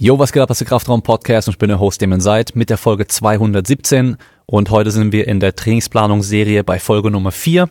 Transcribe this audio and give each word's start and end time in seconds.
Jo, 0.00 0.16
was 0.16 0.30
geht 0.30 0.40
ab, 0.40 0.48
das 0.48 0.60
ist 0.60 0.60
der 0.60 0.68
Kraftraum 0.68 1.02
Podcast 1.02 1.48
und 1.48 1.54
ich 1.54 1.58
bin 1.58 1.70
der 1.70 1.80
Host, 1.80 2.00
dem 2.00 2.20
seid, 2.20 2.54
mit 2.54 2.70
der 2.70 2.78
Folge 2.78 3.08
217 3.08 4.16
und 4.46 4.70
heute 4.70 4.92
sind 4.92 5.10
wir 5.10 5.26
in 5.26 5.40
der 5.40 5.56
Trainingsplanungsserie 5.56 6.62
bei 6.62 6.78
Folge 6.78 7.10
Nummer 7.10 7.32
4 7.32 7.68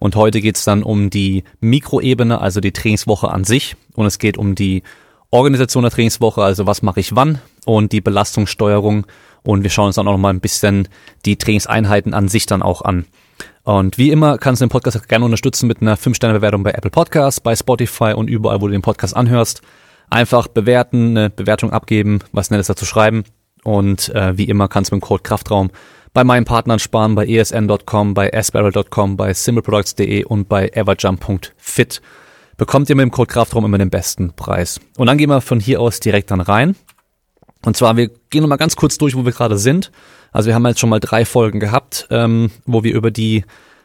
und 0.00 0.16
heute 0.16 0.40
geht's 0.40 0.64
dann 0.64 0.82
um 0.82 1.10
die 1.10 1.44
Mikroebene, 1.60 2.40
also 2.40 2.58
die 2.58 2.72
Trainingswoche 2.72 3.30
an 3.30 3.44
sich. 3.44 3.76
Und 3.94 4.06
es 4.06 4.18
geht 4.18 4.36
um 4.36 4.56
die 4.56 4.82
Organisation 5.30 5.84
der 5.84 5.92
Trainingswoche, 5.92 6.42
also 6.42 6.66
was 6.66 6.82
mache 6.82 6.98
ich 6.98 7.14
wann 7.14 7.38
und 7.66 7.92
die 7.92 8.00
Belastungssteuerung. 8.00 9.06
Und 9.44 9.62
wir 9.62 9.70
schauen 9.70 9.86
uns 9.86 9.94
dann 9.94 10.08
auch 10.08 10.12
noch 10.12 10.18
mal 10.18 10.30
ein 10.30 10.40
bisschen 10.40 10.88
die 11.24 11.36
Trainingseinheiten 11.36 12.14
an 12.14 12.26
sich 12.26 12.46
dann 12.46 12.62
auch 12.62 12.82
an. 12.82 13.04
Und 13.62 13.96
wie 13.96 14.10
immer 14.10 14.38
kannst 14.38 14.60
du 14.60 14.66
den 14.66 14.70
Podcast 14.70 15.08
gerne 15.08 15.24
unterstützen 15.24 15.68
mit 15.68 15.82
einer 15.82 15.96
5-Sterne-Bewertung 15.96 16.64
bei 16.64 16.72
Apple 16.72 16.90
Podcasts, 16.90 17.40
bei 17.40 17.54
Spotify 17.54 18.14
und 18.16 18.28
überall, 18.28 18.60
wo 18.60 18.66
du 18.66 18.72
den 18.72 18.82
Podcast 18.82 19.14
anhörst. 19.14 19.62
Einfach 20.10 20.48
bewerten, 20.48 21.16
eine 21.16 21.30
Bewertung 21.30 21.72
abgeben, 21.72 22.20
was 22.32 22.50
Nettes 22.50 22.66
dazu 22.66 22.84
schreiben. 22.84 23.24
Und 23.62 24.08
äh, 24.14 24.36
wie 24.36 24.44
immer 24.44 24.68
kannst 24.68 24.90
du 24.90 24.96
mit 24.96 25.02
dem 25.02 25.06
Code 25.06 25.22
Kraftraum 25.22 25.70
bei 26.12 26.24
meinen 26.24 26.44
Partnern 26.44 26.78
sparen, 26.78 27.14
bei 27.14 27.26
esn.com, 27.26 28.14
bei 28.14 28.30
sbarrel.com, 28.42 29.16
bei 29.16 29.32
simpleproducts.de 29.32 30.24
und 30.24 30.48
bei 30.48 30.68
everjump.fit. 30.68 32.02
Bekommt 32.56 32.90
ihr 32.90 32.96
mit 32.96 33.04
dem 33.04 33.10
Code 33.10 33.32
Kraftraum 33.32 33.64
immer 33.64 33.78
den 33.78 33.90
besten 33.90 34.32
Preis. 34.34 34.80
Und 34.96 35.06
dann 35.06 35.18
gehen 35.18 35.30
wir 35.30 35.40
von 35.40 35.60
hier 35.60 35.80
aus 35.80 36.00
direkt 36.00 36.30
dann 36.30 36.40
rein. 36.40 36.76
Und 37.64 37.76
zwar, 37.76 37.96
wir 37.96 38.10
gehen 38.30 38.42
nochmal 38.42 38.58
ganz 38.58 38.76
kurz 38.76 38.98
durch, 38.98 39.14
wo 39.14 39.24
wir 39.24 39.32
gerade 39.32 39.58
sind. 39.58 39.92
Also 40.32 40.48
wir 40.48 40.54
haben 40.54 40.66
jetzt 40.66 40.80
schon 40.80 40.90
mal 40.90 41.00
drei 41.00 41.24
Folgen 41.24 41.60
gehabt, 41.60 42.06
ähm, 42.10 42.50
wo 42.66 42.82
wir 42.82 42.94
über 42.94 43.10
die 43.10 43.44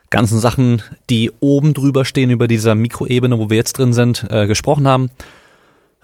ganzen 0.09 0.39
Sachen, 0.39 0.81
die 1.09 1.31
oben 1.39 1.73
drüber 1.73 2.05
stehen, 2.05 2.29
über 2.29 2.48
dieser 2.48 2.76
Mikroebene, 2.76 3.37
wo 3.37 3.49
wir 3.49 3.57
jetzt 3.57 3.77
drin 3.77 3.93
sind, 3.93 4.26
äh, 4.29 4.48
gesprochen 4.48 4.87
haben. 4.87 5.09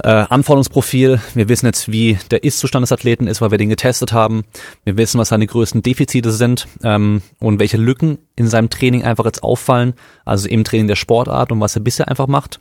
Äh, 0.04 0.26
Anforderungsprofil, 0.30 1.22
wir 1.36 1.50
wissen 1.50 1.68
jetzt, 1.68 1.92
wie 1.92 2.18
der 2.32 2.44
Ist-Zustand 2.44 2.82
des 2.82 2.92
Athleten 2.92 3.28
ist, 3.28 3.40
weil 3.40 3.52
wir 3.52 3.60
den 3.60 3.70
getestet 3.70 4.14
haben. 4.14 4.44
Wir 4.84 4.98
wissen, 4.98 5.20
was 5.20 5.30
seine 5.30 5.46
größten 5.46 5.84
Defizite 5.84 6.32
sind 6.32 6.68
ähm, 6.84 7.22
und 7.40 7.60
welche 7.60 7.78
Lücken 7.78 8.18
in 8.36 8.48
seinem 8.48 8.72
Training 8.72 9.04
einfach 9.04 9.26
jetzt 9.26 9.44
auffallen, 9.44 9.94
also 10.26 10.50
im 10.50 10.64
Training 10.64 10.88
der 10.88 10.96
Sportart 10.96 11.52
und 11.52 11.60
was 11.60 11.76
er 11.76 11.84
bisher 11.84 12.08
einfach 12.08 12.28
macht. 12.28 12.60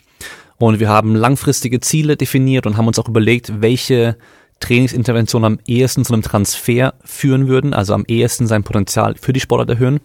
Und 0.59 0.81
wir 0.81 0.91
haben 0.91 1.15
langfristige 1.15 1.81
Ziele 1.81 2.19
definiert 2.19 2.67
und 2.67 2.77
haben 2.77 2.87
uns 2.87 2.99
auch 2.99 3.09
überlegt, 3.09 3.63
welche 3.63 4.17
Trainingsinterventionen 4.61 5.55
am 5.55 5.59
ehesten 5.67 6.05
zu 6.05 6.13
einem 6.13 6.23
Transfer 6.23 6.93
führen 7.03 7.49
würden, 7.49 7.73
also 7.73 7.95
am 7.95 8.05
ehesten 8.07 8.47
sein 8.49 8.65
Potenzial 8.65 9.15
für 9.19 9.33
die 9.33 9.41
Sportart 9.41 9.71
erhöhen. 9.71 10.01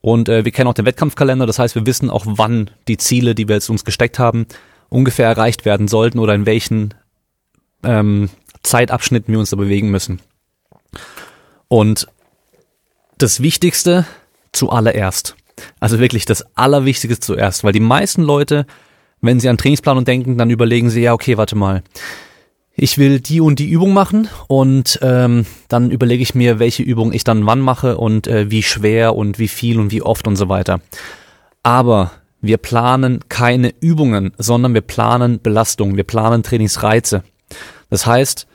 Und 0.00 0.28
äh, 0.28 0.44
wir 0.44 0.50
kennen 0.50 0.68
auch 0.68 0.74
den 0.74 0.86
Wettkampfkalender, 0.86 1.46
das 1.46 1.60
heißt, 1.60 1.76
wir 1.76 1.86
wissen 1.86 2.10
auch, 2.10 2.24
wann 2.26 2.70
die 2.88 2.96
Ziele, 2.96 3.36
die 3.36 3.46
wir 3.46 3.54
jetzt 3.54 3.70
uns 3.70 3.84
gesteckt 3.84 4.18
haben, 4.18 4.46
ungefähr 4.94 5.26
erreicht 5.26 5.64
werden 5.64 5.88
sollten 5.88 6.18
oder 6.18 6.34
in 6.34 6.46
welchen 6.46 6.94
ähm, 7.82 8.30
Zeitabschnitten 8.62 9.32
wir 9.32 9.40
uns 9.40 9.50
da 9.50 9.56
bewegen 9.56 9.90
müssen. 9.90 10.20
Und 11.68 12.06
das 13.18 13.40
Wichtigste 13.40 14.06
zuallererst, 14.52 15.36
also 15.80 15.98
wirklich 15.98 16.24
das 16.24 16.44
Allerwichtigste 16.56 17.20
zuerst, 17.20 17.64
weil 17.64 17.72
die 17.72 17.80
meisten 17.80 18.22
Leute, 18.22 18.66
wenn 19.20 19.40
sie 19.40 19.48
an 19.48 19.58
Trainingsplanung 19.58 20.04
denken, 20.04 20.38
dann 20.38 20.50
überlegen 20.50 20.90
sie, 20.90 21.02
ja, 21.02 21.12
okay, 21.12 21.36
warte 21.36 21.56
mal, 21.56 21.82
ich 22.76 22.98
will 22.98 23.20
die 23.20 23.40
und 23.40 23.58
die 23.58 23.68
Übung 23.68 23.92
machen 23.92 24.28
und 24.48 24.98
ähm, 25.02 25.46
dann 25.68 25.90
überlege 25.90 26.22
ich 26.22 26.34
mir, 26.34 26.58
welche 26.58 26.82
Übung 26.82 27.12
ich 27.12 27.24
dann 27.24 27.46
wann 27.46 27.60
mache 27.60 27.98
und 27.98 28.26
äh, 28.26 28.50
wie 28.50 28.62
schwer 28.62 29.14
und 29.16 29.38
wie 29.38 29.48
viel 29.48 29.78
und 29.78 29.90
wie 29.90 30.02
oft 30.02 30.26
und 30.26 30.36
so 30.36 30.48
weiter. 30.48 30.80
Aber 31.62 32.12
wir 32.44 32.58
planen 32.58 33.20
keine 33.28 33.72
Übungen, 33.80 34.32
sondern 34.36 34.74
wir 34.74 34.82
planen 34.82 35.40
Belastungen, 35.40 35.96
wir 35.96 36.04
planen 36.04 36.42
Trainingsreize. 36.42 37.24
Das 37.88 38.06
heißt, 38.06 38.46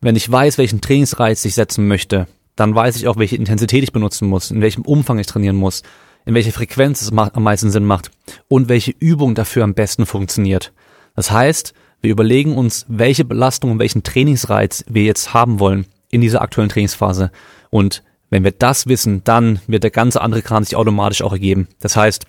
wenn 0.00 0.16
ich 0.16 0.30
weiß, 0.30 0.58
welchen 0.58 0.80
Trainingsreiz 0.80 1.44
ich 1.44 1.54
setzen 1.54 1.86
möchte, 1.86 2.26
dann 2.56 2.74
weiß 2.74 2.96
ich 2.96 3.06
auch, 3.06 3.16
welche 3.16 3.36
Intensität 3.36 3.84
ich 3.84 3.92
benutzen 3.92 4.28
muss, 4.28 4.50
in 4.50 4.60
welchem 4.60 4.82
Umfang 4.82 5.20
ich 5.20 5.28
trainieren 5.28 5.54
muss, 5.54 5.82
in 6.26 6.34
welcher 6.34 6.50
Frequenz 6.50 7.00
es 7.00 7.12
am 7.12 7.42
meisten 7.42 7.70
Sinn 7.70 7.84
macht 7.84 8.10
und 8.48 8.68
welche 8.68 8.92
Übung 8.98 9.36
dafür 9.36 9.62
am 9.62 9.74
besten 9.74 10.04
funktioniert. 10.04 10.72
Das 11.14 11.30
heißt, 11.30 11.74
wir 12.00 12.10
überlegen 12.10 12.56
uns, 12.56 12.86
welche 12.88 13.24
Belastung 13.24 13.70
und 13.70 13.78
welchen 13.78 14.02
Trainingsreiz 14.02 14.84
wir 14.88 15.04
jetzt 15.04 15.32
haben 15.32 15.60
wollen 15.60 15.86
in 16.10 16.20
dieser 16.20 16.42
aktuellen 16.42 16.70
Trainingsphase. 16.70 17.30
Und 17.70 18.02
wenn 18.30 18.42
wir 18.42 18.52
das 18.52 18.88
wissen, 18.88 19.22
dann 19.22 19.60
wird 19.68 19.84
der 19.84 19.90
ganze 19.92 20.20
andere 20.20 20.42
Kran 20.42 20.64
sich 20.64 20.74
automatisch 20.74 21.22
auch 21.22 21.32
ergeben. 21.32 21.68
Das 21.80 21.96
heißt, 21.96 22.26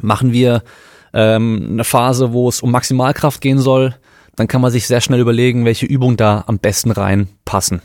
Machen 0.00 0.32
wir 0.32 0.62
ähm, 1.12 1.68
eine 1.70 1.84
Phase, 1.84 2.32
wo 2.32 2.48
es 2.48 2.60
um 2.60 2.70
Maximalkraft 2.70 3.40
gehen 3.40 3.58
soll, 3.58 3.94
dann 4.36 4.48
kann 4.48 4.60
man 4.60 4.70
sich 4.70 4.86
sehr 4.86 5.00
schnell 5.00 5.20
überlegen, 5.20 5.64
welche 5.64 5.86
Übungen 5.86 6.16
da 6.16 6.44
am 6.46 6.58
besten 6.58 6.90
reinpassen. 6.90 7.80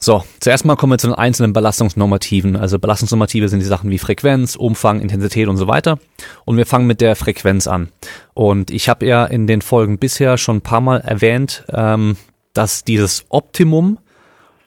So, 0.00 0.22
zuerst 0.38 0.64
mal 0.64 0.76
kommen 0.76 0.92
wir 0.92 0.98
zu 0.98 1.08
den 1.08 1.16
einzelnen 1.16 1.52
Belastungsnormativen. 1.52 2.54
Also 2.54 2.78
Belastungsnormative 2.78 3.48
sind 3.48 3.58
die 3.58 3.66
Sachen 3.66 3.90
wie 3.90 3.98
Frequenz, 3.98 4.54
Umfang, 4.54 5.00
Intensität 5.00 5.48
und 5.48 5.56
so 5.56 5.66
weiter. 5.66 5.98
Und 6.44 6.56
wir 6.56 6.66
fangen 6.66 6.86
mit 6.86 7.00
der 7.00 7.16
Frequenz 7.16 7.66
an. 7.66 7.88
Und 8.32 8.70
ich 8.70 8.88
habe 8.88 9.06
ja 9.06 9.24
in 9.24 9.48
den 9.48 9.60
Folgen 9.60 9.98
bisher 9.98 10.38
schon 10.38 10.58
ein 10.58 10.62
paar 10.62 10.80
Mal 10.80 11.00
erwähnt, 11.00 11.64
ähm, 11.72 12.16
dass 12.52 12.84
dieses 12.84 13.24
Optimum 13.28 13.98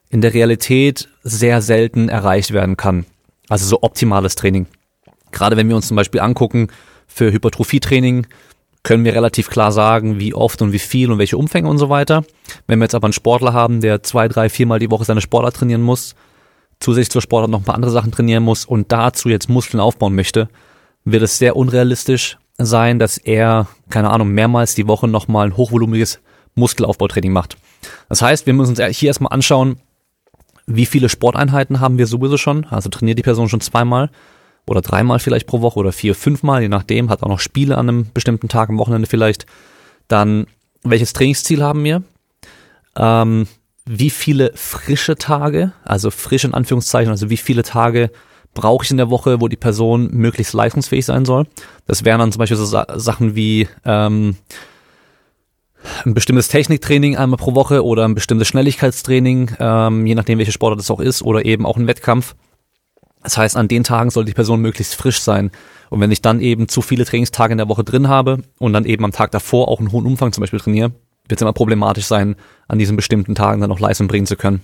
in 0.09 0.19
der 0.19 0.33
Realität 0.33 1.07
sehr 1.23 1.61
selten 1.61 2.09
erreicht 2.09 2.51
werden 2.51 2.75
kann. 2.75 3.05
Also 3.47 3.65
so 3.65 3.83
optimales 3.83 4.35
Training. 4.35 4.67
Gerade 5.31 5.57
wenn 5.57 5.69
wir 5.69 5.75
uns 5.75 5.87
zum 5.87 5.97
Beispiel 5.97 6.21
angucken, 6.21 6.67
für 7.07 7.31
Hypertrophietraining 7.31 8.27
können 8.83 9.05
wir 9.05 9.13
relativ 9.13 9.49
klar 9.49 9.71
sagen, 9.71 10.19
wie 10.19 10.33
oft 10.33 10.61
und 10.61 10.71
wie 10.71 10.79
viel 10.79 11.11
und 11.11 11.19
welche 11.19 11.37
Umfänge 11.37 11.69
und 11.69 11.77
so 11.77 11.89
weiter. 11.89 12.23
Wenn 12.67 12.79
wir 12.79 12.85
jetzt 12.85 12.95
aber 12.95 13.05
einen 13.05 13.13
Sportler 13.13 13.53
haben, 13.53 13.81
der 13.81 14.01
zwei, 14.03 14.27
drei, 14.27 14.49
viermal 14.49 14.79
die 14.79 14.89
Woche 14.89 15.05
seine 15.05 15.21
Sportart 15.21 15.55
trainieren 15.55 15.81
muss, 15.81 16.15
zusätzlich 16.79 17.11
zur 17.11 17.21
Sportart 17.21 17.51
noch 17.51 17.59
ein 17.59 17.65
paar 17.65 17.75
andere 17.75 17.91
Sachen 17.91 18.11
trainieren 18.11 18.43
muss 18.43 18.65
und 18.65 18.91
dazu 18.91 19.29
jetzt 19.29 19.49
Muskeln 19.49 19.79
aufbauen 19.79 20.15
möchte, 20.15 20.49
wird 21.05 21.23
es 21.23 21.37
sehr 21.37 21.55
unrealistisch 21.55 22.37
sein, 22.57 22.97
dass 22.97 23.17
er, 23.17 23.67
keine 23.89 24.09
Ahnung, 24.09 24.29
mehrmals 24.29 24.75
die 24.75 24.87
Woche 24.87 25.07
nochmal 25.07 25.47
ein 25.47 25.57
hochvolumiges 25.57 26.19
Muskelaufbautraining 26.55 27.31
macht. 27.31 27.57
Das 28.09 28.21
heißt, 28.21 28.45
wir 28.45 28.53
müssen 28.53 28.75
uns 28.77 28.97
hier 28.97 29.07
erstmal 29.07 29.31
anschauen, 29.31 29.77
wie 30.67 30.85
viele 30.85 31.09
Sporteinheiten 31.09 31.79
haben 31.79 31.97
wir 31.97 32.07
sowieso 32.07 32.37
schon, 32.37 32.65
also 32.65 32.89
trainiert 32.89 33.17
die 33.17 33.23
Person 33.23 33.49
schon 33.49 33.61
zweimal 33.61 34.09
oder 34.67 34.81
dreimal 34.81 35.19
vielleicht 35.19 35.47
pro 35.47 35.61
Woche 35.61 35.79
oder 35.79 35.91
vier, 35.91 36.15
fünfmal, 36.15 36.61
je 36.61 36.69
nachdem, 36.69 37.09
hat 37.09 37.23
auch 37.23 37.29
noch 37.29 37.39
Spiele 37.39 37.77
an 37.77 37.89
einem 37.89 38.07
bestimmten 38.13 38.47
Tag 38.47 38.69
am 38.69 38.77
Wochenende 38.77 39.07
vielleicht. 39.07 39.45
Dann, 40.07 40.47
welches 40.83 41.13
Trainingsziel 41.13 41.63
haben 41.63 41.83
wir? 41.83 42.03
Ähm, 42.95 43.47
wie 43.85 44.09
viele 44.09 44.51
frische 44.55 45.15
Tage, 45.15 45.73
also 45.83 46.11
frisch 46.11 46.43
in 46.43 46.53
Anführungszeichen, 46.53 47.11
also 47.11 47.29
wie 47.29 47.37
viele 47.37 47.63
Tage 47.63 48.11
brauche 48.53 48.83
ich 48.83 48.91
in 48.91 48.97
der 48.97 49.09
Woche, 49.09 49.41
wo 49.41 49.47
die 49.47 49.57
Person 49.57 50.09
möglichst 50.11 50.53
leistungsfähig 50.53 51.05
sein 51.05 51.25
soll. 51.25 51.47
Das 51.87 52.03
wären 52.03 52.19
dann 52.19 52.31
zum 52.31 52.39
Beispiel 52.39 52.57
so 52.57 52.65
Sa 52.65 52.85
Sachen 52.95 53.35
wie 53.35 53.67
ähm, 53.85 54.35
ein 56.05 56.13
bestimmtes 56.13 56.47
Techniktraining 56.47 57.17
einmal 57.17 57.37
pro 57.37 57.55
Woche 57.55 57.83
oder 57.83 58.05
ein 58.05 58.15
bestimmtes 58.15 58.47
Schnelligkeitstraining, 58.49 59.55
ähm, 59.59 60.05
je 60.05 60.15
nachdem 60.15 60.37
welche 60.37 60.51
Sportart 60.51 60.79
das 60.79 60.91
auch 60.91 60.99
ist, 60.99 61.21
oder 61.23 61.45
eben 61.45 61.65
auch 61.65 61.77
ein 61.77 61.87
Wettkampf. 61.87 62.35
Das 63.23 63.37
heißt, 63.37 63.55
an 63.55 63.67
den 63.67 63.83
Tagen 63.83 64.09
soll 64.09 64.25
die 64.25 64.33
Person 64.33 64.61
möglichst 64.61 64.95
frisch 64.95 65.21
sein. 65.21 65.51
Und 65.89 65.99
wenn 65.99 66.11
ich 66.11 66.21
dann 66.21 66.39
eben 66.41 66.67
zu 66.67 66.81
viele 66.81 67.05
Trainingstage 67.05 67.51
in 67.51 67.57
der 67.57 67.69
Woche 67.69 67.83
drin 67.83 68.07
habe 68.07 68.39
und 68.59 68.73
dann 68.73 68.85
eben 68.85 69.03
am 69.05 69.11
Tag 69.11 69.31
davor 69.31 69.67
auch 69.67 69.79
einen 69.79 69.91
hohen 69.91 70.05
Umfang 70.05 70.31
zum 70.31 70.41
Beispiel 70.41 70.59
trainiere, 70.59 70.91
wird 71.27 71.39
es 71.39 71.41
immer 71.41 71.53
problematisch 71.53 72.05
sein, 72.05 72.35
an 72.67 72.79
diesen 72.79 72.95
bestimmten 72.95 73.35
Tagen 73.35 73.61
dann 73.61 73.69
noch 73.69 73.79
Leistung 73.79 74.07
bringen 74.07 74.25
zu 74.25 74.35
können. 74.35 74.61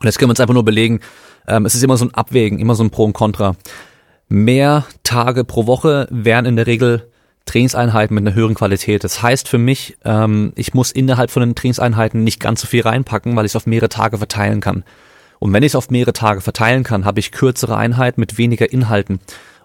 Und 0.00 0.06
jetzt 0.06 0.18
können 0.18 0.28
wir 0.28 0.32
uns 0.32 0.40
einfach 0.40 0.54
nur 0.54 0.64
belegen, 0.64 1.00
ähm, 1.46 1.66
es 1.66 1.74
ist 1.74 1.82
immer 1.82 1.96
so 1.96 2.04
ein 2.04 2.14
Abwägen, 2.14 2.58
immer 2.58 2.74
so 2.74 2.82
ein 2.82 2.90
Pro 2.90 3.04
und 3.04 3.12
Contra. 3.12 3.56
Mehr 4.28 4.86
Tage 5.02 5.44
pro 5.44 5.66
Woche 5.66 6.08
wären 6.10 6.46
in 6.46 6.56
der 6.56 6.66
Regel 6.66 7.08
Trainingseinheiten 7.44 8.14
mit 8.14 8.26
einer 8.26 8.34
höheren 8.34 8.54
Qualität. 8.54 9.04
Das 9.04 9.22
heißt 9.22 9.48
für 9.48 9.58
mich, 9.58 9.96
ähm, 10.04 10.52
ich 10.56 10.74
muss 10.74 10.92
innerhalb 10.92 11.30
von 11.30 11.42
den 11.42 11.54
Trainingseinheiten 11.54 12.24
nicht 12.24 12.40
ganz 12.40 12.60
so 12.60 12.66
viel 12.66 12.82
reinpacken, 12.82 13.36
weil 13.36 13.44
ich 13.44 13.52
es 13.52 13.56
auf 13.56 13.66
mehrere 13.66 13.88
Tage 13.88 14.18
verteilen 14.18 14.60
kann. 14.60 14.84
Und 15.42 15.52
wenn 15.52 15.64
ich 15.64 15.72
es 15.72 15.74
auf 15.74 15.90
mehrere 15.90 16.12
Tage 16.12 16.40
verteilen 16.40 16.84
kann, 16.84 17.04
habe 17.04 17.18
ich 17.18 17.32
kürzere 17.32 17.76
Einheiten 17.76 18.20
mit 18.20 18.38
weniger 18.38 18.72
Inhalten. 18.72 19.18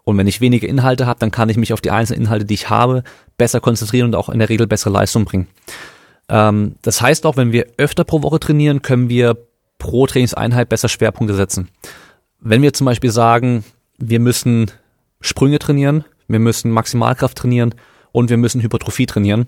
Und 0.03 0.17
wenn 0.17 0.25
ich 0.25 0.41
weniger 0.41 0.67
Inhalte 0.67 1.05
habe, 1.05 1.19
dann 1.19 1.29
kann 1.29 1.49
ich 1.49 1.57
mich 1.57 1.71
auf 1.71 1.81
die 1.81 1.91
einzelnen 1.91 2.23
Inhalte, 2.23 2.45
die 2.45 2.55
ich 2.55 2.71
habe, 2.71 3.03
besser 3.37 3.59
konzentrieren 3.59 4.07
und 4.07 4.15
auch 4.15 4.29
in 4.29 4.39
der 4.39 4.49
Regel 4.49 4.65
bessere 4.65 4.89
Leistung 4.89 5.25
bringen. 5.25 5.45
Ähm, 6.29 6.77
das 6.81 6.99
heißt 6.99 7.27
auch, 7.27 7.37
wenn 7.37 7.51
wir 7.51 7.67
öfter 7.77 8.05
pro 8.05 8.23
Woche 8.23 8.39
trainieren, 8.39 8.81
können 8.81 9.07
wir 9.07 9.37
pro 9.77 10.07
Trainingseinheit 10.07 10.67
besser 10.67 10.89
Schwerpunkte 10.89 11.35
setzen. 11.35 11.69
Wenn 12.39 12.63
wir 12.63 12.73
zum 12.73 12.85
Beispiel 12.85 13.11
sagen, 13.11 13.63
wir 13.99 14.19
müssen 14.19 14.71
Sprünge 15.21 15.59
trainieren, 15.59 16.05
wir 16.27 16.39
müssen 16.39 16.71
Maximalkraft 16.71 17.37
trainieren 17.37 17.75
und 18.11 18.31
wir 18.31 18.37
müssen 18.37 18.63
Hypertrophie 18.63 19.05
trainieren 19.05 19.45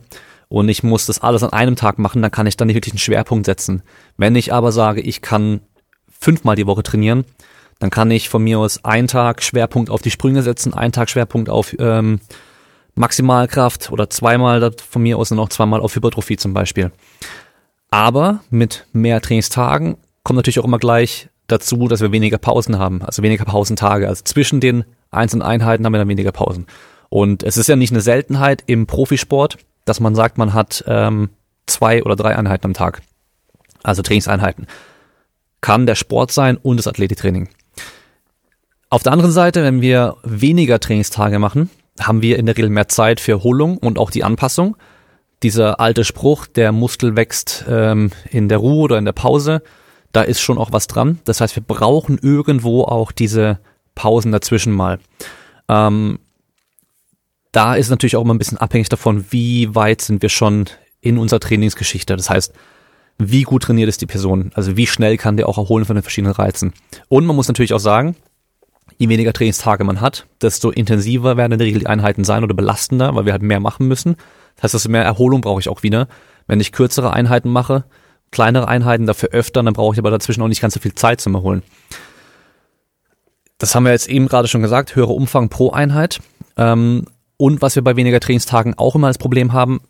und 0.47 0.69
ich 0.69 0.83
muss 0.83 1.07
das 1.07 1.23
alles 1.23 1.41
an 1.41 1.53
einem 1.53 1.75
Tag 1.75 1.97
machen, 1.97 2.21
dann 2.21 2.29
kann 2.29 2.45
ich 2.45 2.55
dann 2.55 2.67
nicht 2.67 2.75
wirklich 2.75 2.93
einen 2.93 2.99
Schwerpunkt 2.99 3.47
setzen. 3.47 3.81
Wenn 4.15 4.35
ich 4.35 4.53
aber 4.53 4.71
sage, 4.71 5.01
ich 5.01 5.23
kann 5.23 5.61
fünfmal 6.19 6.55
die 6.55 6.67
Woche 6.67 6.83
trainieren, 6.83 7.25
dann 7.79 7.89
kann 7.89 8.11
ich 8.11 8.29
von 8.29 8.43
mir 8.43 8.59
aus 8.59 8.83
einen 8.83 9.07
Tag 9.07 9.41
Schwerpunkt 9.41 9.89
auf 9.89 10.01
die 10.01 10.11
Sprünge 10.11 10.43
setzen, 10.43 10.73
einen 10.73 10.91
Tag 10.91 11.09
Schwerpunkt 11.09 11.49
auf 11.49 11.75
ähm, 11.79 12.19
Maximalkraft 12.95 13.91
oder 13.91 14.09
zweimal 14.09 14.71
von 14.89 15.01
mir 15.01 15.17
aus 15.17 15.31
noch 15.31 15.49
zweimal 15.49 15.79
auf 15.79 15.95
Hypertrophie 15.95 16.37
zum 16.37 16.53
Beispiel. 16.53 16.91
Aber 17.89 18.41
mit 18.49 18.85
mehr 18.91 19.21
Trainingstagen 19.21 19.97
kommt 20.23 20.35
natürlich 20.35 20.59
auch 20.59 20.65
immer 20.65 20.79
gleich 20.79 21.29
dazu, 21.47 21.87
dass 21.87 22.01
wir 22.01 22.11
weniger 22.11 22.37
Pausen 22.37 22.77
haben, 22.77 23.01
also 23.01 23.23
weniger 23.23 23.45
Pausentage. 23.45 24.07
Also 24.07 24.23
zwischen 24.23 24.59
den 24.59 24.83
einzelnen 25.11 25.41
Einheiten 25.41 25.85
haben 25.85 25.93
wir 25.93 25.99
dann 25.99 26.09
weniger 26.09 26.31
Pausen. 26.31 26.67
Und 27.09 27.41
es 27.43 27.57
ist 27.57 27.67
ja 27.67 27.75
nicht 27.75 27.91
eine 27.91 28.01
Seltenheit 28.01 28.63
im 28.67 28.85
Profisport, 28.85 29.57
dass 29.85 29.99
man 29.99 30.13
sagt, 30.13 30.37
man 30.37 30.53
hat 30.53 30.83
ähm, 30.85 31.29
zwei 31.65 32.03
oder 32.03 32.15
drei 32.15 32.35
Einheiten 32.35 32.67
am 32.67 32.73
Tag. 32.73 33.01
Also 33.81 34.01
Trainingseinheiten. 34.03 34.67
Kann 35.61 35.85
der 35.85 35.95
Sport 35.95 36.31
sein 36.31 36.57
und 36.57 36.77
das 36.77 36.87
Athletiktraining. 36.87 37.49
Auf 38.89 39.03
der 39.03 39.11
anderen 39.11 39.31
Seite, 39.31 39.63
wenn 39.63 39.81
wir 39.81 40.17
weniger 40.23 40.79
Trainingstage 40.79 41.37
machen, 41.37 41.69
haben 41.99 42.21
wir 42.21 42.39
in 42.39 42.45
der 42.45 42.57
Regel 42.57 42.69
mehr 42.69 42.87
Zeit 42.87 43.19
für 43.19 43.33
Erholung 43.33 43.77
und 43.77 43.99
auch 43.99 44.09
die 44.09 44.23
Anpassung. 44.23 44.77
Dieser 45.43 45.79
alte 45.79 46.03
Spruch, 46.03 46.47
der 46.47 46.71
Muskel 46.71 47.15
wächst 47.15 47.65
ähm, 47.69 48.11
in 48.29 48.49
der 48.49 48.57
Ruhe 48.57 48.83
oder 48.83 48.97
in 48.97 49.05
der 49.05 49.11
Pause, 49.13 49.61
da 50.11 50.21
ist 50.21 50.41
schon 50.41 50.57
auch 50.57 50.71
was 50.71 50.87
dran. 50.87 51.19
Das 51.25 51.39
heißt, 51.39 51.55
wir 51.55 51.63
brauchen 51.63 52.17
irgendwo 52.21 52.83
auch 52.83 53.11
diese 53.11 53.59
Pausen 53.95 54.31
dazwischen 54.31 54.73
mal. 54.73 54.99
Ähm, 55.67 56.19
da 57.51 57.75
ist 57.75 57.89
natürlich 57.89 58.15
auch 58.15 58.23
immer 58.23 58.33
ein 58.33 58.39
bisschen 58.39 58.57
abhängig 58.57 58.89
davon, 58.89 59.25
wie 59.29 59.73
weit 59.75 60.01
sind 60.01 60.21
wir 60.21 60.29
schon 60.29 60.65
in 61.01 61.17
unserer 61.17 61.39
Trainingsgeschichte. 61.39 62.15
Das 62.15 62.29
heißt, 62.29 62.53
wie 63.19 63.43
gut 63.43 63.63
trainiert 63.63 63.89
ist 63.89 64.01
die 64.01 64.05
Person? 64.05 64.51
Also 64.55 64.77
wie 64.77 64.87
schnell 64.87 65.17
kann 65.17 65.37
der 65.37 65.47
auch 65.49 65.57
erholen 65.57 65.85
von 65.85 65.95
den 65.95 66.03
verschiedenen 66.03 66.33
Reizen? 66.33 66.73
Und 67.09 67.25
man 67.25 67.35
muss 67.35 67.49
natürlich 67.49 67.73
auch 67.73 67.79
sagen, 67.79 68.15
je 68.97 69.09
weniger 69.09 69.33
Trainingstage 69.33 69.83
man 69.83 69.99
hat, 70.01 70.25
desto 70.41 70.71
intensiver 70.71 71.35
werden 71.35 71.51
in 71.51 71.59
der 71.59 71.67
Regel 71.67 71.81
die 71.81 71.87
Einheiten 71.87 72.23
sein 72.23 72.43
oder 72.43 72.53
belastender, 72.53 73.13
weil 73.15 73.25
wir 73.25 73.33
halt 73.33 73.41
mehr 73.43 73.59
machen 73.59 73.87
müssen. 73.87 74.15
Das 74.55 74.63
heißt, 74.63 74.73
desto 74.75 74.89
mehr 74.89 75.03
Erholung 75.03 75.41
brauche 75.41 75.59
ich 75.59 75.67
auch 75.67 75.83
wieder. 75.83 76.07
Wenn 76.47 76.61
ich 76.61 76.71
kürzere 76.71 77.11
Einheiten 77.11 77.49
mache, 77.49 77.83
kleinere 78.31 78.69
Einheiten 78.69 79.05
dafür 79.05 79.29
öfter, 79.29 79.61
dann 79.63 79.73
brauche 79.73 79.93
ich 79.93 79.99
aber 79.99 80.11
dazwischen 80.11 80.41
auch 80.41 80.47
nicht 80.47 80.61
ganz 80.61 80.73
so 80.73 80.79
viel 80.79 80.95
Zeit 80.95 81.19
zum 81.19 81.35
Erholen. 81.35 81.61
Das 83.57 83.75
haben 83.75 83.83
wir 83.83 83.91
jetzt 83.91 84.07
eben 84.07 84.27
gerade 84.29 84.47
schon 84.47 84.61
gesagt, 84.61 84.95
höherer 84.95 85.13
Umfang 85.13 85.49
pro 85.49 85.71
Einheit. 85.71 86.19
Ähm, 86.55 87.05
und 87.35 87.61
was 87.61 87.75
wir 87.75 87.83
bei 87.83 87.97
weniger 87.97 88.19
Trainingstagen 88.19 88.77
auch 88.77 88.95
immer 88.95 89.07
als 89.07 89.17
Problem 89.17 89.51
haben, 89.51 89.81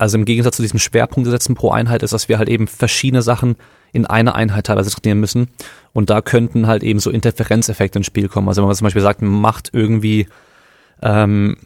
also 0.00 0.16
im 0.16 0.24
Gegensatz 0.24 0.56
zu 0.56 0.62
diesem 0.62 0.78
Schwerpunkt 0.78 1.28
setzen 1.28 1.54
pro 1.54 1.70
Einheit, 1.72 2.02
ist, 2.02 2.12
dass 2.14 2.30
wir 2.30 2.38
halt 2.38 2.48
eben 2.48 2.66
verschiedene 2.66 3.20
Sachen 3.20 3.56
in 3.92 4.06
einer 4.06 4.34
Einheit 4.34 4.66
teilweise 4.66 4.90
trainieren 4.90 5.20
müssen. 5.20 5.48
Und 5.92 6.08
da 6.08 6.22
könnten 6.22 6.66
halt 6.66 6.82
eben 6.82 7.00
so 7.00 7.10
Interferenzeffekte 7.10 7.98
ins 7.98 8.06
Spiel 8.06 8.28
kommen. 8.28 8.48
Also 8.48 8.62
wenn 8.62 8.68
man 8.68 8.76
zum 8.76 8.86
Beispiel 8.86 9.02
sagt, 9.02 9.20
man 9.20 9.38
macht 9.40 9.70
irgendwie 9.74 10.26
ähm, 11.02 11.56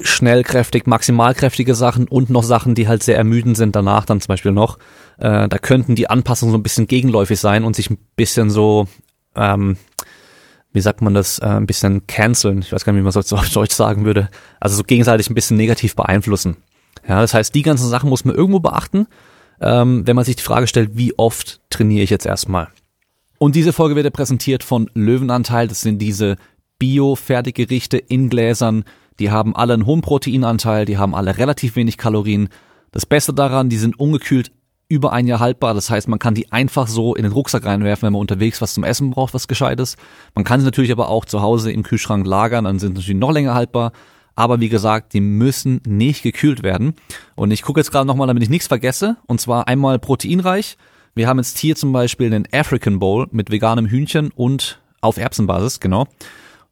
schnellkräftig, 0.00 0.86
maximalkräftige 0.86 1.76
Sachen 1.76 2.08
und 2.08 2.28
noch 2.28 2.42
Sachen, 2.42 2.74
die 2.74 2.88
halt 2.88 3.04
sehr 3.04 3.16
ermüdend 3.16 3.56
sind 3.56 3.76
danach 3.76 4.04
dann 4.04 4.20
zum 4.20 4.28
Beispiel 4.28 4.52
noch. 4.52 4.78
Äh, 5.18 5.48
da 5.48 5.58
könnten 5.58 5.94
die 5.94 6.10
Anpassungen 6.10 6.50
so 6.50 6.58
ein 6.58 6.64
bisschen 6.64 6.88
gegenläufig 6.88 7.38
sein 7.38 7.62
und 7.62 7.76
sich 7.76 7.88
ein 7.88 7.98
bisschen 8.16 8.50
so, 8.50 8.88
ähm, 9.36 9.76
wie 10.72 10.80
sagt 10.80 11.02
man 11.02 11.14
das, 11.14 11.38
äh, 11.38 11.46
ein 11.46 11.66
bisschen 11.66 12.08
canceln. 12.08 12.62
Ich 12.62 12.72
weiß 12.72 12.84
gar 12.84 12.92
nicht, 12.92 13.00
wie 13.00 13.04
man 13.04 13.12
das 13.12 13.32
auf 13.32 13.48
Deutsch 13.50 13.74
sagen 13.74 14.04
würde. 14.04 14.28
Also 14.58 14.74
so 14.74 14.82
gegenseitig 14.82 15.30
ein 15.30 15.34
bisschen 15.34 15.56
negativ 15.56 15.94
beeinflussen. 15.94 16.56
Ja, 17.08 17.20
das 17.20 17.34
heißt, 17.34 17.54
die 17.54 17.62
ganzen 17.62 17.88
Sachen 17.88 18.10
muss 18.10 18.24
man 18.24 18.34
irgendwo 18.34 18.60
beachten, 18.60 19.06
ähm, 19.60 20.06
wenn 20.06 20.16
man 20.16 20.24
sich 20.24 20.36
die 20.36 20.42
Frage 20.42 20.66
stellt, 20.66 20.90
wie 20.94 21.18
oft 21.18 21.60
trainiere 21.70 22.04
ich 22.04 22.10
jetzt 22.10 22.26
erstmal. 22.26 22.68
Und 23.38 23.56
diese 23.56 23.72
Folge 23.72 23.96
wird 23.96 24.04
ja 24.04 24.10
präsentiert 24.10 24.62
von 24.62 24.90
Löwenanteil. 24.94 25.66
Das 25.66 25.80
sind 25.80 25.98
diese 25.98 26.36
Bio-Fertiggerichte 26.78 27.98
in 27.98 28.28
Gläsern, 28.28 28.84
die 29.20 29.30
haben 29.30 29.54
alle 29.54 29.74
einen 29.74 29.86
hohen 29.86 30.00
Proteinanteil, 30.00 30.86
die 30.86 30.96
haben 30.96 31.14
alle 31.14 31.36
relativ 31.36 31.76
wenig 31.76 31.98
Kalorien. 31.98 32.48
Das 32.90 33.06
Beste 33.06 33.34
daran, 33.34 33.68
die 33.68 33.76
sind 33.76 34.00
ungekühlt 34.00 34.50
über 34.88 35.12
ein 35.12 35.26
Jahr 35.26 35.40
haltbar. 35.40 35.74
Das 35.74 35.90
heißt, 35.90 36.08
man 36.08 36.18
kann 36.18 36.34
die 36.34 36.50
einfach 36.50 36.88
so 36.88 37.14
in 37.14 37.22
den 37.22 37.32
Rucksack 37.32 37.64
reinwerfen, 37.64 38.06
wenn 38.06 38.14
man 38.14 38.20
unterwegs 38.20 38.60
was 38.60 38.74
zum 38.74 38.82
Essen 38.82 39.10
braucht, 39.10 39.34
was 39.34 39.46
Gescheites. 39.46 39.96
Man 40.34 40.44
kann 40.44 40.60
sie 40.60 40.64
natürlich 40.64 40.90
aber 40.90 41.08
auch 41.10 41.26
zu 41.26 41.42
Hause 41.42 41.70
im 41.70 41.82
Kühlschrank 41.82 42.26
lagern, 42.26 42.64
dann 42.64 42.78
sind 42.78 42.96
sie 42.96 43.00
natürlich 43.00 43.20
noch 43.20 43.30
länger 43.30 43.54
haltbar. 43.54 43.92
Aber 44.40 44.58
wie 44.58 44.70
gesagt, 44.70 45.12
die 45.12 45.20
müssen 45.20 45.82
nicht 45.86 46.22
gekühlt 46.22 46.62
werden. 46.62 46.94
Und 47.34 47.50
ich 47.50 47.60
gucke 47.60 47.78
jetzt 47.78 47.92
gerade 47.92 48.06
nochmal, 48.06 48.26
damit 48.26 48.42
ich 48.42 48.48
nichts 48.48 48.68
vergesse. 48.68 49.18
Und 49.26 49.38
zwar 49.38 49.68
einmal 49.68 49.98
proteinreich. 49.98 50.78
Wir 51.14 51.28
haben 51.28 51.36
jetzt 51.36 51.58
hier 51.58 51.76
zum 51.76 51.92
Beispiel 51.92 52.30
den 52.30 52.48
African 52.50 52.98
Bowl 53.00 53.26
mit 53.32 53.50
veganem 53.50 53.84
Hühnchen 53.84 54.30
und 54.34 54.80
auf 55.02 55.18
Erbsenbasis, 55.18 55.78
genau. 55.78 56.06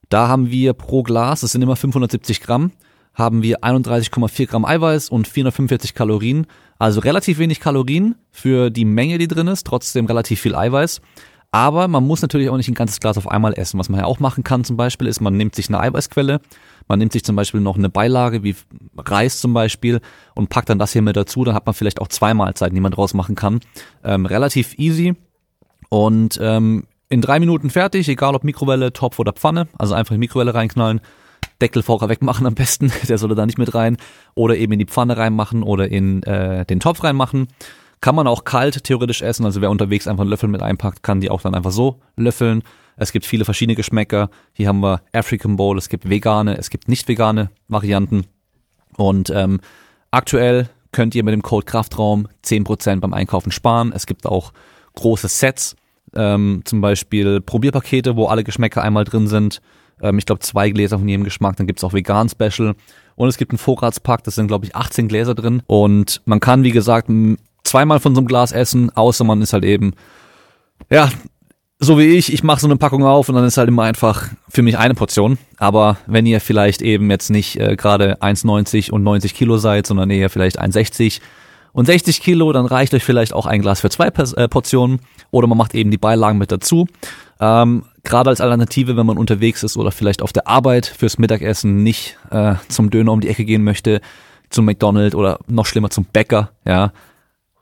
Da 0.08 0.28
haben 0.28 0.50
wir 0.50 0.72
pro 0.72 1.02
Glas, 1.02 1.42
das 1.42 1.52
sind 1.52 1.60
immer 1.60 1.76
570 1.76 2.40
Gramm, 2.40 2.72
haben 3.12 3.42
wir 3.42 3.58
31,4 3.58 4.46
Gramm 4.46 4.64
Eiweiß 4.64 5.10
und 5.10 5.28
445 5.28 5.92
Kalorien. 5.92 6.46
Also 6.78 7.00
relativ 7.00 7.36
wenig 7.36 7.60
Kalorien 7.60 8.14
für 8.30 8.70
die 8.70 8.86
Menge, 8.86 9.18
die 9.18 9.28
drin 9.28 9.46
ist, 9.46 9.66
trotzdem 9.66 10.06
relativ 10.06 10.40
viel 10.40 10.54
Eiweiß. 10.54 11.02
Aber 11.50 11.88
man 11.88 12.06
muss 12.06 12.20
natürlich 12.20 12.50
auch 12.50 12.56
nicht 12.56 12.68
ein 12.68 12.74
ganzes 12.74 13.00
Glas 13.00 13.16
auf 13.16 13.28
einmal 13.28 13.54
essen. 13.58 13.78
Was 13.78 13.88
man 13.88 14.00
ja 14.00 14.06
auch 14.06 14.20
machen 14.20 14.44
kann 14.44 14.64
zum 14.64 14.76
Beispiel, 14.76 15.06
ist, 15.06 15.20
man 15.20 15.36
nimmt 15.36 15.54
sich 15.54 15.68
eine 15.68 15.80
Eiweißquelle, 15.80 16.40
man 16.88 16.98
nimmt 16.98 17.12
sich 17.12 17.22
zum 17.22 17.36
Beispiel 17.36 17.60
noch 17.60 17.76
eine 17.76 17.90
Beilage 17.90 18.42
wie 18.42 18.56
Reis 18.96 19.40
zum 19.40 19.52
Beispiel 19.52 20.00
und 20.34 20.48
packt 20.48 20.70
dann 20.70 20.78
das 20.78 20.92
hier 20.92 21.02
mit 21.02 21.16
dazu. 21.16 21.44
Dann 21.44 21.54
hat 21.54 21.66
man 21.66 21.74
vielleicht 21.74 22.00
auch 22.00 22.08
zwei 22.08 22.34
Mahlzeiten, 22.34 22.74
die 22.74 22.80
man 22.80 22.92
draus 22.92 23.14
machen 23.14 23.34
kann. 23.34 23.60
Ähm, 24.02 24.26
relativ 24.26 24.74
easy. 24.78 25.14
Und 25.90 26.38
ähm, 26.42 26.84
in 27.08 27.20
drei 27.20 27.40
Minuten 27.40 27.70
fertig, 27.70 28.08
egal 28.08 28.34
ob 28.34 28.44
Mikrowelle, 28.44 28.92
Topf 28.92 29.18
oder 29.18 29.32
Pfanne. 29.32 29.68
Also 29.78 29.94
einfach 29.94 30.12
in 30.12 30.20
die 30.20 30.26
Mikrowelle 30.26 30.54
reinknallen, 30.54 31.00
Deckel 31.60 31.82
vorher 31.82 32.08
wegmachen 32.08 32.46
am 32.46 32.54
besten, 32.54 32.92
der 33.08 33.18
solle 33.18 33.34
da 33.34 33.46
nicht 33.46 33.58
mit 33.58 33.74
rein. 33.74 33.96
Oder 34.34 34.56
eben 34.56 34.72
in 34.72 34.78
die 34.78 34.86
Pfanne 34.86 35.16
reinmachen 35.16 35.62
oder 35.62 35.88
in 35.88 36.22
äh, 36.22 36.64
den 36.66 36.80
Topf 36.80 37.04
reinmachen. 37.04 37.48
Kann 38.00 38.14
man 38.14 38.26
auch 38.26 38.44
kalt 38.44 38.84
theoretisch 38.84 39.22
essen, 39.22 39.44
also 39.44 39.60
wer 39.60 39.70
unterwegs 39.70 40.06
einfach 40.06 40.22
einen 40.22 40.30
Löffel 40.30 40.48
mit 40.48 40.62
einpackt, 40.62 41.02
kann 41.02 41.20
die 41.20 41.30
auch 41.30 41.42
dann 41.42 41.54
einfach 41.54 41.72
so 41.72 42.00
löffeln. 42.16 42.62
Es 42.96 43.12
gibt 43.12 43.26
viele 43.26 43.44
verschiedene 43.44 43.76
Geschmäcker. 43.76 44.30
Hier 44.52 44.68
haben 44.68 44.80
wir 44.80 45.02
African 45.12 45.56
Bowl, 45.56 45.78
es 45.78 45.88
gibt 45.88 46.08
vegane, 46.08 46.58
es 46.58 46.70
gibt 46.70 46.88
nicht 46.88 47.08
vegane 47.08 47.50
Varianten. 47.68 48.26
Und 48.96 49.30
ähm, 49.30 49.60
aktuell 50.10 50.68
könnt 50.92 51.14
ihr 51.14 51.22
mit 51.24 51.32
dem 51.32 51.42
Code 51.42 51.66
Kraftraum 51.66 52.28
10% 52.44 53.00
beim 53.00 53.14
Einkaufen 53.14 53.52
sparen. 53.52 53.92
Es 53.94 54.06
gibt 54.06 54.26
auch 54.26 54.52
große 54.94 55.28
Sets 55.28 55.76
ähm, 56.14 56.62
zum 56.64 56.80
Beispiel 56.80 57.40
Probierpakete, 57.40 58.16
wo 58.16 58.26
alle 58.26 58.44
Geschmäcker 58.44 58.82
einmal 58.82 59.04
drin 59.04 59.28
sind. 59.28 59.60
Ähm, 60.00 60.18
ich 60.18 60.26
glaube 60.26 60.40
zwei 60.40 60.70
Gläser 60.70 60.98
von 60.98 61.08
jedem 61.08 61.24
Geschmack. 61.24 61.56
Dann 61.56 61.66
gibt's 61.66 61.84
auch 61.84 61.92
Vegan 61.92 62.28
Special. 62.28 62.74
Und 63.14 63.28
es 63.28 63.36
gibt 63.36 63.50
einen 63.50 63.58
Vorratspack, 63.58 64.22
das 64.24 64.36
sind 64.36 64.46
glaube 64.46 64.64
ich 64.64 64.76
18 64.76 65.08
Gläser 65.08 65.34
drin. 65.34 65.62
Und 65.66 66.22
man 66.24 66.40
kann, 66.40 66.62
wie 66.62 66.70
gesagt, 66.70 67.08
zweimal 67.68 68.00
von 68.00 68.14
so 68.14 68.20
einem 68.20 68.28
Glas 68.28 68.52
essen, 68.52 68.90
außer 68.94 69.24
man 69.24 69.42
ist 69.42 69.52
halt 69.52 69.64
eben, 69.64 69.92
ja, 70.90 71.10
so 71.80 71.98
wie 71.98 72.06
ich, 72.06 72.32
ich 72.32 72.42
mache 72.42 72.60
so 72.60 72.66
eine 72.66 72.76
Packung 72.76 73.04
auf 73.04 73.28
und 73.28 73.36
dann 73.36 73.44
ist 73.44 73.56
halt 73.56 73.68
immer 73.68 73.84
einfach 73.84 74.28
für 74.48 74.62
mich 74.62 74.78
eine 74.78 74.94
Portion. 74.94 75.38
Aber 75.58 75.96
wenn 76.06 76.26
ihr 76.26 76.40
vielleicht 76.40 76.82
eben 76.82 77.10
jetzt 77.10 77.30
nicht 77.30 77.58
äh, 77.60 77.76
gerade 77.76 78.20
1,90 78.20 78.90
und 78.90 79.04
90 79.04 79.34
Kilo 79.34 79.58
seid, 79.58 79.86
sondern 79.86 80.10
eher 80.10 80.28
vielleicht 80.28 80.60
1,60 80.60 81.20
und 81.72 81.86
60 81.86 82.20
Kilo, 82.20 82.52
dann 82.52 82.66
reicht 82.66 82.94
euch 82.94 83.04
vielleicht 83.04 83.32
auch 83.32 83.46
ein 83.46 83.62
Glas 83.62 83.80
für 83.80 83.90
zwei 83.90 84.08
äh, 84.08 84.48
Portionen 84.48 85.00
oder 85.30 85.46
man 85.46 85.58
macht 85.58 85.74
eben 85.74 85.92
die 85.92 85.98
Beilagen 85.98 86.38
mit 86.38 86.50
dazu. 86.50 86.88
Ähm, 87.40 87.84
Gerade 88.02 88.30
als 88.30 88.40
Alternative, 88.40 88.96
wenn 88.96 89.06
man 89.06 89.18
unterwegs 89.18 89.62
ist 89.62 89.76
oder 89.76 89.92
vielleicht 89.92 90.22
auf 90.22 90.32
der 90.32 90.48
Arbeit 90.48 90.86
fürs 90.86 91.18
Mittagessen 91.18 91.82
nicht 91.84 92.16
äh, 92.30 92.54
zum 92.68 92.90
Döner 92.90 93.12
um 93.12 93.20
die 93.20 93.28
Ecke 93.28 93.44
gehen 93.44 93.62
möchte, 93.62 94.00
zum 94.50 94.64
McDonald's 94.64 95.14
oder 95.14 95.38
noch 95.46 95.66
schlimmer 95.66 95.90
zum 95.90 96.06
Bäcker, 96.06 96.50
ja, 96.64 96.92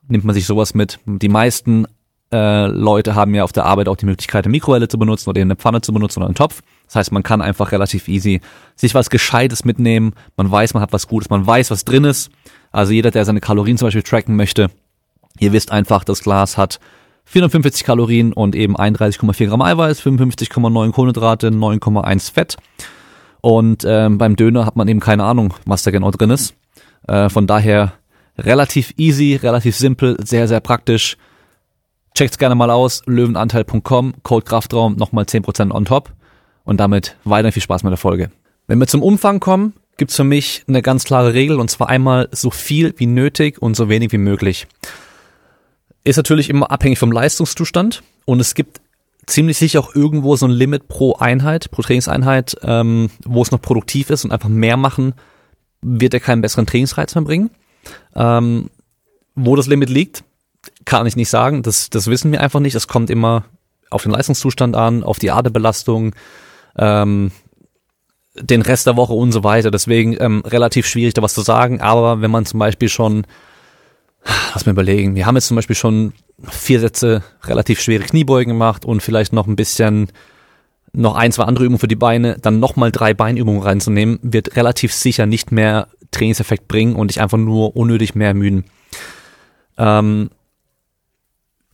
nimmt 0.09 0.25
man 0.25 0.35
sich 0.35 0.47
sowas 0.47 0.75
mit. 0.75 0.99
Die 1.07 1.29
meisten 1.29 1.87
äh, 2.33 2.67
Leute 2.67 3.15
haben 3.15 3.35
ja 3.35 3.45
auf 3.45 3.53
der 3.53 3.65
Arbeit 3.65 3.89
auch 3.89 3.97
die 3.97 4.07
Möglichkeit, 4.07 4.45
eine 4.45 4.51
Mikrowelle 4.51 4.89
zu 4.89 4.99
benutzen 4.99 5.31
oder 5.31 5.41
eine 5.41 5.57
Pfanne 5.57 5.81
zu 5.81 5.93
benutzen 5.93 6.21
oder 6.21 6.27
einen 6.27 6.35
Topf. 6.35 6.63
Das 6.87 6.97
heißt, 6.97 7.13
man 7.13 7.23
kann 7.23 7.43
einfach 7.43 7.73
relativ 7.73 8.09
easy 8.09 8.41
sich 8.75 8.95
was 8.95 9.11
Gescheites 9.11 9.65
mitnehmen. 9.65 10.13
Man 10.37 10.51
weiß, 10.51 10.75
man 10.75 10.83
hat 10.83 10.93
was 10.93 11.09
Gutes, 11.09 11.31
man 11.31 11.47
weiß, 11.47 11.71
was 11.71 11.85
drin 11.85 12.05
ist. 12.05 12.31
Also 12.73 12.93
jeder, 12.93 13.11
der 13.11 13.25
seine 13.25 13.41
Kalorien 13.41 13.79
zum 13.79 13.87
Beispiel 13.87 14.03
tracken 14.03 14.37
möchte, 14.37 14.71
ihr 15.39 15.53
wisst 15.53 15.73
einfach, 15.73 16.05
das 16.05 16.23
Glas 16.23 16.57
hat 16.57 16.81
450 17.25 17.85
Kalorien 17.85 18.33
und 18.33 18.55
eben 18.55 18.77
31,4 18.77 19.47
Gramm 19.47 19.63
Eiweiß, 19.63 20.01
55,9 20.01 20.93
Kohlenhydrate, 20.93 21.49
9,1 21.49 22.33
Fett. 22.33 22.57
Und 23.41 23.85
ähm, 23.87 24.19
beim 24.19 24.37
Döner 24.37 24.67
hat 24.67 24.77
man 24.77 24.89
eben 24.89 25.01
keine 25.01 25.25
Ahnung, 25.25 25.55
was 25.65 25.83
da 25.83 25.91
genau 25.91 26.11
drin 26.11 26.31
ist. 26.31 26.55
Äh, 27.07 27.29
von 27.29 27.47
daher 27.47 27.93
relativ 28.39 28.95
easy, 28.97 29.37
relativ 29.37 29.77
simpel, 29.77 30.17
sehr, 30.23 30.49
sehr 30.49 30.61
praktisch. 30.61 31.17
Checkt's 32.15 32.39
gerne 32.39 32.55
mal 32.55 32.71
aus, 32.71 33.03
löwenanteil.com, 33.07 34.15
Code 34.23 34.45
Kraftraum, 34.45 34.97
nochmal 34.97 35.25
10% 35.25 35.71
on 35.71 35.85
top. 35.85 36.13
Und 36.65 36.79
damit 36.79 37.17
weiter 37.25 37.53
viel 37.53 37.63
Spaß 37.63 37.85
mit 37.85 37.93
der 37.93 37.99
Folge. 37.99 38.31
Wenn 38.67 38.81
wir 38.81 38.89
zum 38.89 39.03
Umfang 39.03 39.39
kommen, 39.39 39.75
gibt's 39.99 40.17
für 40.17 40.25
mich 40.25 40.65
eine 40.67 40.83
ganz 40.83 41.05
klare 41.05 41.33
Regel 41.33 41.61
und 41.61 41.71
zwar 41.71 41.89
einmal 41.89 42.29
so 42.33 42.51
viel 42.51 42.95
wie 42.97 43.07
nötig 43.07 43.63
und 43.63 43.77
so 43.77 43.89
wenig 43.89 44.11
wie 44.13 44.19
möglich. 44.19 44.67
Ist 46.03 46.17
natürlich 46.17 46.51
immer 46.51 46.71
abhängig 46.71 46.99
vom 46.99 47.13
Leistungszustand 47.13 48.03
und 48.25 48.41
es 48.41 48.55
gibt 48.55 48.81
ziemlich 49.27 49.59
sicher 49.59 49.81
auch 49.81 49.95
irgendwo 49.95 50.35
so 50.37 50.47
ein 50.47 50.53
Limit 50.53 50.89
pro 50.89 51.15
Einheit, 51.15 51.71
pro 51.71 51.83
Trainingseinheit, 51.83 52.57
ähm, 52.63 53.11
wo 53.25 53.43
es 53.43 53.53
noch 53.53 53.63
produktiv 53.63 54.11
ist 54.11 54.25
und 54.25 54.33
einfach 54.33 54.49
mehr 54.49 54.77
machen 54.77 55.15
wird 55.83 56.15
er 56.15 56.21
keinen 56.21 56.43
besseren 56.43 56.67
Trainingsreiz 56.67 57.15
mehr 57.15 57.25
bringen. 57.25 57.51
Ähm, 58.15 58.71
wo 59.35 59.57
das 59.57 59.67
Limit 59.67 59.91
liegt, 59.91 60.25
kann 60.85 61.07
ich 61.07 61.17
nicht 61.17 61.29
sagen. 61.29 61.63
Das, 61.63 61.91
das 61.91 62.07
wissen 62.07 62.33
wir 62.33 62.41
einfach 62.41 62.61
nicht. 62.61 62.75
Es 62.75 62.89
kommt 62.89 63.11
immer 63.11 63.45
auf 63.91 64.03
den 64.03 64.13
Leistungszustand 64.13 64.77
an, 64.77 65.05
auf 65.05 65.19
die 65.19 65.31
Aderbelastung, 65.31 66.15
ähm, 66.77 67.31
den 68.35 68.63
Rest 68.63 68.87
der 68.87 68.97
Woche 68.97 69.13
und 69.13 69.33
so 69.33 69.45
weiter. 69.45 69.71
Deswegen 69.71 70.17
ähm, 70.19 70.43
relativ 70.45 70.87
schwierig 70.87 71.15
da 71.15 71.23
was 71.23 71.35
zu 71.35 71.43
sagen. 71.43 71.81
Aber 71.81 72.21
wenn 72.21 72.31
man 72.31 72.47
zum 72.47 72.59
Beispiel 72.59 72.89
schon, 72.89 73.27
lass 74.55 74.67
mir 74.67 74.73
überlegen, 74.73 75.15
wir 75.15 75.27
haben 75.27 75.37
jetzt 75.37 75.49
zum 75.49 75.57
Beispiel 75.57 75.77
schon 75.77 76.13
vier 76.49 76.81
Sätze 76.81 77.23
relativ 77.45 77.81
schwere 77.81 78.05
Kniebeugen 78.05 78.55
gemacht 78.55 78.85
und 78.85 79.03
vielleicht 79.03 79.33
noch 79.33 79.47
ein 79.47 79.57
bisschen 79.57 80.09
noch 80.97 81.15
ein, 81.15 81.31
zwei 81.31 81.45
andere 81.45 81.65
Übungen 81.65 81.79
für 81.79 81.89
die 81.89 81.97
Beine, 81.97 82.39
dann 82.41 82.59
nochmal 82.59 82.91
drei 82.91 83.13
Beinübungen 83.15 83.63
reinzunehmen, 83.63 84.19
wird 84.23 84.57
relativ 84.57 84.93
sicher 84.93 85.27
nicht 85.27 85.53
mehr 85.53 85.89
Trainingseffekt 86.11 86.69
bringen 86.69 86.97
und 86.97 87.11
dich 87.11 87.21
einfach 87.21 87.39
nur 87.39 87.77
unnötig 87.77 88.15
mehr 88.15 88.29
ermüden. 88.29 88.65
Ähm, 89.77 90.31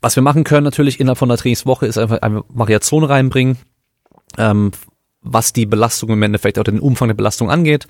was 0.00 0.16
wir 0.16 0.22
machen 0.22 0.42
können 0.42 0.64
natürlich 0.64 0.98
innerhalb 0.98 1.18
von 1.18 1.28
der 1.28 1.38
Trainingswoche 1.38 1.86
ist 1.86 1.98
einfach 1.98 2.22
eine 2.22 2.42
Variation 2.48 3.04
reinbringen, 3.04 3.58
ähm, 4.38 4.72
was 5.20 5.52
die 5.52 5.66
Belastung 5.66 6.10
im 6.10 6.22
Endeffekt 6.22 6.58
oder 6.58 6.72
den 6.72 6.80
Umfang 6.80 7.06
der 7.06 7.14
Belastung 7.14 7.48
angeht. 7.48 7.86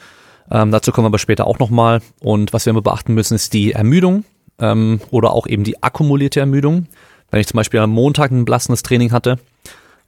Ähm, 0.51 0.71
dazu 0.71 0.93
kommen 0.93 1.07
wir 1.07 1.11
aber 1.11 1.19
später 1.19 1.47
auch 1.47 1.59
nochmal. 1.59 2.03
Und 2.21 2.53
was 2.53 2.67
wir 2.67 2.73
immer 2.73 2.83
beachten 2.83 3.15
müssen, 3.15 3.35
ist 3.35 3.55
die 3.55 3.73
Ermüdung 3.73 4.25
ähm, 4.59 5.01
oder 5.11 5.33
auch 5.33 5.47
eben 5.47 5.65
die 5.65 5.83
akkumulierte 5.83 6.41
Ermüdung. 6.41 6.89
Wenn 7.31 7.41
ich 7.41 7.47
zum 7.47 7.57
Beispiel 7.57 7.81
am 7.81 7.91
Montag 7.91 8.31
ein 8.31 8.45
belastendes 8.45 8.83
Training 8.83 9.12
hatte 9.12 9.39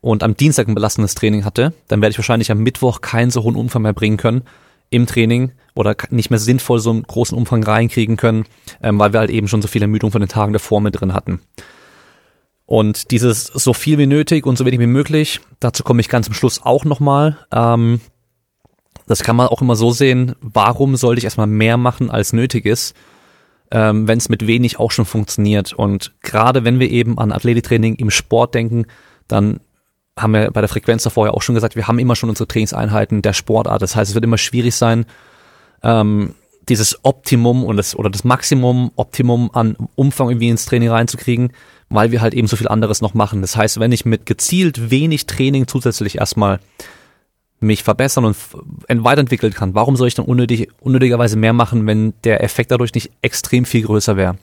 und 0.04 0.23
am 0.23 0.37
Dienstag 0.37 0.68
ein 0.68 0.75
belastendes 0.75 1.14
Training 1.14 1.46
hatte, 1.46 1.73
dann 1.88 2.02
werde 2.02 2.11
ich 2.11 2.18
wahrscheinlich 2.18 2.50
am 2.50 2.58
Mittwoch 2.58 3.00
keinen 3.00 3.30
so 3.30 3.42
hohen 3.42 3.56
Umfang 3.56 3.80
mehr 3.80 3.94
bringen 3.94 4.18
können 4.18 4.42
im 4.90 5.06
Training 5.06 5.52
oder 5.75 5.96
nicht 6.11 6.28
mehr 6.28 6.38
sinnvoll 6.38 6.78
so 6.78 6.90
einen 6.90 7.04
großen 7.04 7.37
Umfang 7.37 7.64
reinkriegen 7.64 8.18
können, 8.18 8.44
ähm, 8.82 8.99
weil 8.99 9.14
wir 9.14 9.20
halt 9.20 9.30
eben 9.30 9.49
schon 9.49 9.62
so 9.62 9.68
viel 9.68 9.80
Ermüdung 9.80 10.11
von 10.11 10.20
den 10.20 10.28
Tagen 10.28 10.52
davor 10.52 10.82
mit 10.82 11.00
drin 11.00 11.14
hatten. 11.14 11.40
Und 12.66 13.12
dieses 13.12 13.44
so 13.44 13.73
viel 13.73 13.96
wie 13.96 14.04
nötig 14.04 14.44
und 14.44 14.58
so 14.58 14.66
wenig 14.66 14.78
wie 14.78 14.87
möglich, 14.87 15.40
dazu 15.58 15.82
komme 15.84 16.02
ich 16.02 16.11
ganz 16.11 16.28
am 16.28 16.34
Schluss 16.34 16.61
auch 16.62 16.84
nochmal. 16.84 17.38
Ähm, 17.50 18.02
das 19.06 19.23
kann 19.23 19.37
man 19.37 19.46
auch 19.46 19.62
immer 19.62 19.75
so 19.75 19.90
sehen, 19.90 20.34
warum 20.42 20.96
sollte 20.96 21.20
ich 21.20 21.25
erstmal 21.25 21.46
mehr 21.46 21.78
machen, 21.78 22.11
als 22.11 22.34
nötig 22.34 22.66
ist, 22.66 22.94
ähm, 23.70 24.06
wenn 24.06 24.18
es 24.18 24.28
mit 24.28 24.46
wenig 24.46 24.78
auch 24.78 24.90
schon 24.90 25.06
funktioniert. 25.06 25.73
Und 25.73 26.12
gerade 26.20 26.62
wenn 26.62 26.78
wir 26.78 26.90
eben 26.90 27.18
an 27.18 27.32
Athletiktraining 27.32 27.94
im 27.94 28.11
Sport 28.11 28.54
denken, 28.54 28.84
dann 29.28 29.61
haben 30.18 30.33
wir 30.33 30.50
bei 30.50 30.61
der 30.61 30.68
Frequenz 30.68 31.02
davor 31.02 31.26
ja 31.26 31.33
auch 31.33 31.42
schon 31.42 31.54
gesagt, 31.54 31.76
wir 31.76 31.88
haben 31.88 31.99
immer 31.99 32.16
schon 32.16 32.28
unsere 32.28 32.47
Trainingseinheiten 32.47 33.23
der 33.23 33.33
Sportart. 33.33 33.83
Das 33.83 33.97
heißt, 33.97 34.11
es 34.11 34.14
wird 34.14 34.25
immer 34.25 34.38
schwierig 34.38 34.75
sein, 34.75 35.06
ähm, 35.83 36.35
dieses 36.68 37.04
Optimum 37.04 37.64
und 37.64 37.76
das 37.76 37.97
oder 37.97 38.11
das 38.11 38.25
Maximum, 38.25 38.90
Optimum 38.97 39.50
an 39.52 39.76
Umfang 39.97 40.30
irgendwie 40.30 40.49
ins 40.49 40.66
Training 40.66 40.88
reinzukriegen, 40.88 41.52
weil 41.90 42.11
wir 42.11 42.23
halt 42.23 42.33
eben 42.33 42.47
so 42.47 42.56
viel 42.56 42.68
anderes 42.68 43.02
noch 43.02 43.14
machen. 43.14 43.42
Das 43.42 43.56
heißt, 43.56 43.80
wenn 43.80 43.92
ich 43.92 44.04
mit 44.04 44.25
gezielt 44.25 44.90
wenig 44.90 45.26
Training 45.26 45.66
zusätzlich 45.66 46.18
erstmal 46.18 46.61
mich 47.61 47.83
verbessern 47.83 48.25
und 48.25 48.37
weiterentwickeln 48.88 49.52
kann, 49.52 49.75
warum 49.75 49.97
soll 49.97 50.09
ich 50.09 50.14
dann 50.14 50.26
unnötig, 50.26 50.71
unnötigerweise 50.80 51.37
mehr 51.37 51.52
machen, 51.52 51.87
wenn 51.87 52.14
der 52.25 52.42
Effekt 52.42 52.71
dadurch 52.71 52.94
nicht 52.94 53.11
extrem 53.21 53.64
viel 53.64 53.83
größer 53.83 54.16
wäre? 54.16 54.37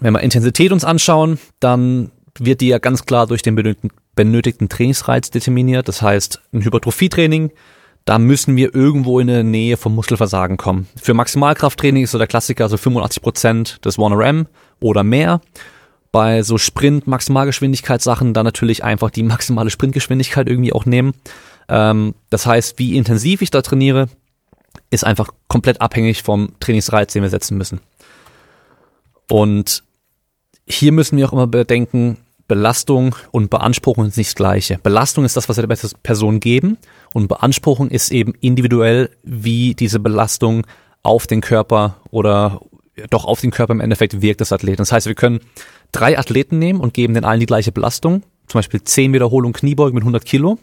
Wenn 0.00 0.12
wir 0.12 0.20
Intensität 0.20 0.72
uns 0.72 0.84
anschauen, 0.84 1.38
dann 1.60 2.10
wird 2.38 2.60
die 2.60 2.68
ja 2.68 2.78
ganz 2.78 3.04
klar 3.06 3.26
durch 3.26 3.42
den 3.42 3.54
benötigten, 3.54 3.90
benötigten 4.14 4.68
Trainingsreiz 4.68 5.30
determiniert. 5.30 5.88
Das 5.88 6.02
heißt, 6.02 6.40
ein 6.52 6.64
Hypertrophietraining 6.64 7.50
da 8.04 8.18
müssen 8.18 8.56
wir 8.56 8.74
irgendwo 8.74 9.18
in 9.18 9.28
der 9.28 9.44
Nähe 9.44 9.76
vom 9.76 9.94
Muskelversagen 9.94 10.56
kommen. 10.56 10.88
Für 11.00 11.14
Maximalkrafttraining 11.14 12.04
ist 12.04 12.10
so 12.10 12.18
der 12.18 12.26
Klassiker 12.26 12.68
so 12.68 12.76
85 12.76 13.22
Prozent 13.22 13.84
des 13.84 13.98
1RM 13.98 14.46
oder 14.80 15.02
mehr. 15.02 15.40
Bei 16.12 16.42
so 16.42 16.58
Sprint-Maximalgeschwindigkeitssachen 16.58 18.34
dann 18.34 18.44
natürlich 18.44 18.84
einfach 18.84 19.10
die 19.10 19.22
maximale 19.22 19.70
Sprintgeschwindigkeit 19.70 20.48
irgendwie 20.48 20.72
auch 20.72 20.84
nehmen. 20.84 21.14
Ähm, 21.68 22.14
das 22.28 22.46
heißt, 22.46 22.78
wie 22.78 22.96
intensiv 22.96 23.40
ich 23.40 23.50
da 23.50 23.62
trainiere, 23.62 24.08
ist 24.90 25.04
einfach 25.04 25.30
komplett 25.48 25.80
abhängig 25.80 26.22
vom 26.22 26.52
Trainingsreiz, 26.60 27.12
den 27.14 27.22
wir 27.22 27.30
setzen 27.30 27.56
müssen. 27.56 27.80
Und 29.30 29.82
hier 30.66 30.92
müssen 30.92 31.16
wir 31.16 31.26
auch 31.26 31.32
immer 31.32 31.46
bedenken, 31.46 32.18
Belastung 32.46 33.14
und 33.30 33.50
Beanspruchung 33.50 34.06
ist 34.06 34.16
nicht 34.16 34.30
das 34.30 34.34
gleiche. 34.34 34.78
Belastung 34.82 35.24
ist 35.24 35.36
das, 35.36 35.48
was 35.48 35.56
wir 35.56 35.66
der 35.66 35.76
Person 36.02 36.40
geben 36.40 36.76
und 37.12 37.28
Beanspruchung 37.28 37.88
ist 37.88 38.12
eben 38.12 38.34
individuell, 38.40 39.10
wie 39.22 39.74
diese 39.74 39.98
Belastung 39.98 40.66
auf 41.02 41.26
den 41.26 41.40
Körper 41.40 41.96
oder 42.10 42.60
doch 43.10 43.24
auf 43.24 43.40
den 43.40 43.50
Körper 43.50 43.72
im 43.72 43.80
Endeffekt 43.80 44.20
wirkt 44.20 44.40
des 44.40 44.52
Athleten. 44.52 44.78
Das 44.78 44.92
heißt, 44.92 45.06
wir 45.06 45.14
können 45.14 45.40
drei 45.92 46.18
Athleten 46.18 46.58
nehmen 46.58 46.80
und 46.80 46.94
geben 46.94 47.14
den 47.14 47.24
allen 47.24 47.40
die 47.40 47.46
gleiche 47.46 47.72
Belastung, 47.72 48.22
zum 48.46 48.58
Beispiel 48.58 48.82
zehn 48.82 49.12
Wiederholungen 49.12 49.52
Kniebeugen 49.52 49.94
mit 49.94 50.02
100 50.02 50.24
Kilo. 50.24 50.58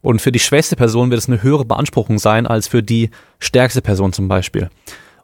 Und 0.00 0.20
für 0.20 0.32
die 0.32 0.40
schwächste 0.40 0.74
Person 0.74 1.10
wird 1.10 1.20
es 1.20 1.28
eine 1.28 1.42
höhere 1.42 1.64
Beanspruchung 1.64 2.18
sein 2.18 2.46
als 2.46 2.66
für 2.66 2.82
die 2.82 3.10
stärkste 3.38 3.82
Person 3.82 4.12
zum 4.12 4.26
Beispiel. 4.26 4.68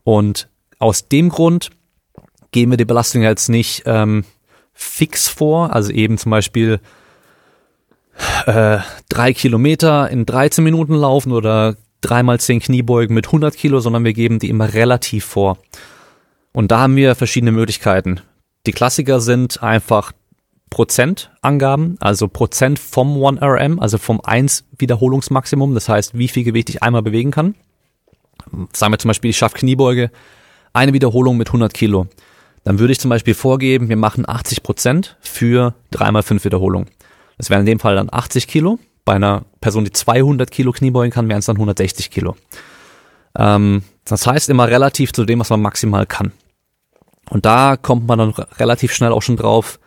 Und 0.04 0.48
aus 0.78 1.08
dem 1.08 1.30
Grund 1.30 1.70
geben 2.52 2.72
wir 2.72 2.76
die 2.76 2.84
Belastung 2.84 3.22
jetzt 3.22 3.48
nicht 3.48 3.82
ähm, 3.86 4.24
fix 4.78 5.28
vor, 5.28 5.74
also 5.74 5.90
eben 5.90 6.18
zum 6.18 6.30
Beispiel 6.30 6.78
äh, 8.46 8.78
drei 9.08 9.32
Kilometer 9.32 10.08
in 10.08 10.24
13 10.24 10.62
Minuten 10.62 10.94
laufen 10.94 11.32
oder 11.32 11.76
dreimal 12.00 12.38
zehn 12.38 12.60
Kniebeugen 12.60 13.12
mit 13.12 13.26
100 13.26 13.56
Kilo, 13.56 13.80
sondern 13.80 14.04
wir 14.04 14.12
geben 14.12 14.38
die 14.38 14.48
immer 14.48 14.72
relativ 14.72 15.24
vor. 15.24 15.58
Und 16.52 16.70
da 16.70 16.78
haben 16.78 16.94
wir 16.94 17.16
verschiedene 17.16 17.50
Möglichkeiten. 17.50 18.20
Die 18.66 18.72
Klassiker 18.72 19.20
sind 19.20 19.64
einfach 19.64 20.12
Prozentangaben, 20.70 21.96
also 21.98 22.28
Prozent 22.28 22.78
vom 22.78 23.16
1RM, 23.16 23.80
also 23.80 23.98
vom 23.98 24.20
1 24.20 24.64
Wiederholungsmaximum, 24.78 25.74
das 25.74 25.88
heißt, 25.88 26.16
wie 26.16 26.28
viel 26.28 26.44
Gewicht 26.44 26.70
ich 26.70 26.84
einmal 26.84 27.02
bewegen 27.02 27.32
kann. 27.32 27.56
Sagen 28.72 28.92
wir 28.92 28.98
zum 28.98 29.08
Beispiel, 29.08 29.30
ich 29.30 29.38
schaffe 29.38 29.58
Kniebeuge, 29.58 30.12
eine 30.72 30.92
Wiederholung 30.92 31.36
mit 31.36 31.48
100 31.48 31.74
Kilo 31.74 32.06
dann 32.68 32.78
würde 32.78 32.92
ich 32.92 33.00
zum 33.00 33.08
Beispiel 33.08 33.32
vorgeben, 33.32 33.88
wir 33.88 33.96
machen 33.96 34.28
80 34.28 34.62
Prozent 34.62 35.16
für 35.20 35.72
3x5 35.94 36.44
Wiederholungen. 36.44 36.90
Das 37.38 37.48
wären 37.48 37.60
in 37.60 37.66
dem 37.66 37.78
Fall 37.78 37.96
dann 37.96 38.12
80 38.12 38.46
Kilo. 38.46 38.78
Bei 39.06 39.14
einer 39.14 39.46
Person, 39.62 39.86
die 39.86 39.90
200 39.90 40.50
Kilo 40.50 40.72
Kniebeugen 40.72 41.10
kann, 41.10 41.30
wären 41.30 41.38
es 41.38 41.46
dann 41.46 41.56
160 41.56 42.10
Kilo. 42.10 42.36
Ähm, 43.38 43.84
das 44.04 44.26
heißt 44.26 44.50
immer 44.50 44.68
relativ 44.68 45.14
zu 45.14 45.24
dem, 45.24 45.40
was 45.40 45.48
man 45.48 45.62
maximal 45.62 46.04
kann. 46.04 46.32
Und 47.30 47.46
da 47.46 47.78
kommt 47.78 48.06
man 48.06 48.18
dann 48.18 48.34
relativ 48.58 48.92
schnell 48.92 49.12
auch 49.12 49.22
schon 49.22 49.38
drauf. 49.38 49.80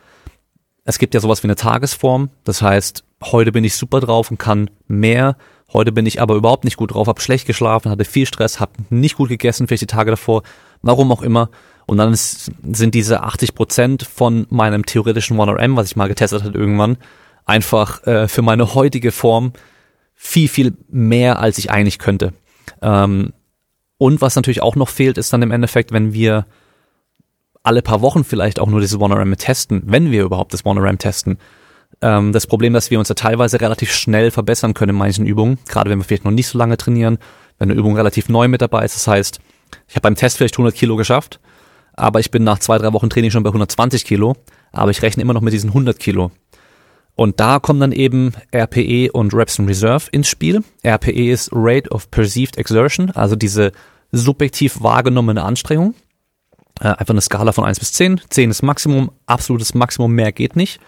Es 0.82 0.98
gibt 0.98 1.14
ja 1.14 1.20
sowas 1.20 1.44
wie 1.44 1.46
eine 1.46 1.54
Tagesform. 1.54 2.30
Das 2.42 2.62
heißt, 2.62 3.04
heute 3.22 3.52
bin 3.52 3.62
ich 3.62 3.76
super 3.76 4.00
drauf 4.00 4.28
und 4.32 4.38
kann 4.38 4.70
mehr. 4.88 5.36
Heute 5.72 5.92
bin 5.92 6.04
ich 6.04 6.20
aber 6.20 6.34
überhaupt 6.34 6.64
nicht 6.64 6.78
gut 6.78 6.94
drauf, 6.94 7.06
habe 7.06 7.20
schlecht 7.20 7.46
geschlafen, 7.46 7.92
hatte 7.92 8.04
viel 8.04 8.26
Stress, 8.26 8.58
habe 8.58 8.72
nicht 8.90 9.16
gut 9.16 9.28
gegessen, 9.28 9.68
vielleicht 9.68 9.82
die 9.82 9.86
Tage 9.86 10.10
davor, 10.10 10.42
warum 10.82 11.12
auch 11.12 11.22
immer. 11.22 11.48
Und 11.86 11.98
dann 11.98 12.12
ist, 12.12 12.52
sind 12.72 12.94
diese 12.94 13.22
80 13.22 13.54
Prozent 13.54 14.02
von 14.02 14.46
meinem 14.50 14.86
theoretischen 14.86 15.36
1RM, 15.36 15.76
was 15.76 15.86
ich 15.86 15.96
mal 15.96 16.08
getestet 16.08 16.42
hat 16.42 16.54
irgendwann, 16.54 16.96
einfach 17.44 18.06
äh, 18.06 18.28
für 18.28 18.42
meine 18.42 18.74
heutige 18.74 19.12
Form 19.12 19.52
viel, 20.14 20.48
viel 20.48 20.74
mehr, 20.88 21.40
als 21.40 21.58
ich 21.58 21.70
eigentlich 21.70 21.98
könnte. 21.98 22.32
Ähm, 22.80 23.32
und 23.98 24.20
was 24.20 24.36
natürlich 24.36 24.62
auch 24.62 24.76
noch 24.76 24.88
fehlt, 24.88 25.18
ist 25.18 25.32
dann 25.32 25.42
im 25.42 25.50
Endeffekt, 25.50 25.92
wenn 25.92 26.12
wir 26.12 26.46
alle 27.62 27.82
paar 27.82 28.00
Wochen 28.00 28.24
vielleicht 28.24 28.58
auch 28.58 28.66
nur 28.66 28.80
dieses 28.80 28.98
1RM 28.98 29.36
testen, 29.36 29.82
wenn 29.86 30.10
wir 30.10 30.24
überhaupt 30.24 30.52
das 30.52 30.64
1RM 30.64 30.98
testen. 30.98 31.38
Ähm, 32.00 32.32
das 32.32 32.46
Problem, 32.46 32.72
dass 32.72 32.90
wir 32.90 32.98
uns 32.98 33.08
ja 33.08 33.14
teilweise 33.14 33.60
relativ 33.60 33.92
schnell 33.92 34.30
verbessern 34.30 34.74
können 34.74 34.90
in 34.90 34.96
manchen 34.96 35.26
Übungen, 35.26 35.58
gerade 35.68 35.90
wenn 35.90 35.98
wir 35.98 36.04
vielleicht 36.04 36.24
noch 36.24 36.32
nicht 36.32 36.48
so 36.48 36.58
lange 36.58 36.76
trainieren, 36.76 37.18
wenn 37.58 37.70
eine 37.70 37.78
Übung 37.78 37.96
relativ 37.96 38.28
neu 38.28 38.48
mit 38.48 38.62
dabei 38.62 38.84
ist. 38.84 38.96
Das 38.96 39.06
heißt, 39.06 39.40
ich 39.88 39.94
habe 39.94 40.02
beim 40.02 40.16
Test 40.16 40.36
vielleicht 40.36 40.54
100 40.54 40.74
Kilo 40.74 40.96
geschafft 40.96 41.40
aber 41.94 42.20
ich 42.20 42.30
bin 42.30 42.44
nach 42.44 42.58
zwei, 42.58 42.78
drei 42.78 42.92
Wochen 42.92 43.10
Training 43.10 43.30
schon 43.30 43.42
bei 43.42 43.50
120 43.50 44.04
Kilo, 44.04 44.36
aber 44.72 44.90
ich 44.90 45.02
rechne 45.02 45.22
immer 45.22 45.34
noch 45.34 45.40
mit 45.40 45.52
diesen 45.52 45.70
100 45.70 45.98
Kilo. 45.98 46.30
Und 47.14 47.40
da 47.40 47.58
kommen 47.58 47.80
dann 47.80 47.92
eben 47.92 48.32
RPE 48.54 49.10
und 49.12 49.34
Reps 49.34 49.58
in 49.58 49.66
Reserve 49.66 50.06
ins 50.12 50.28
Spiel. 50.28 50.64
RPE 50.84 51.30
ist 51.30 51.50
Rate 51.52 51.90
of 51.90 52.10
Perceived 52.10 52.56
Exertion, 52.56 53.10
also 53.10 53.36
diese 53.36 53.72
subjektiv 54.12 54.82
wahrgenommene 54.82 55.42
Anstrengung. 55.42 55.94
Äh, 56.80 56.88
einfach 56.88 57.10
eine 57.10 57.20
Skala 57.20 57.52
von 57.52 57.64
1 57.64 57.78
bis 57.78 57.92
10. 57.92 58.22
10 58.30 58.50
ist 58.50 58.62
Maximum, 58.62 59.10
absolutes 59.26 59.74
Maximum, 59.74 60.12
mehr 60.12 60.32
geht 60.32 60.56
nicht. 60.56 60.80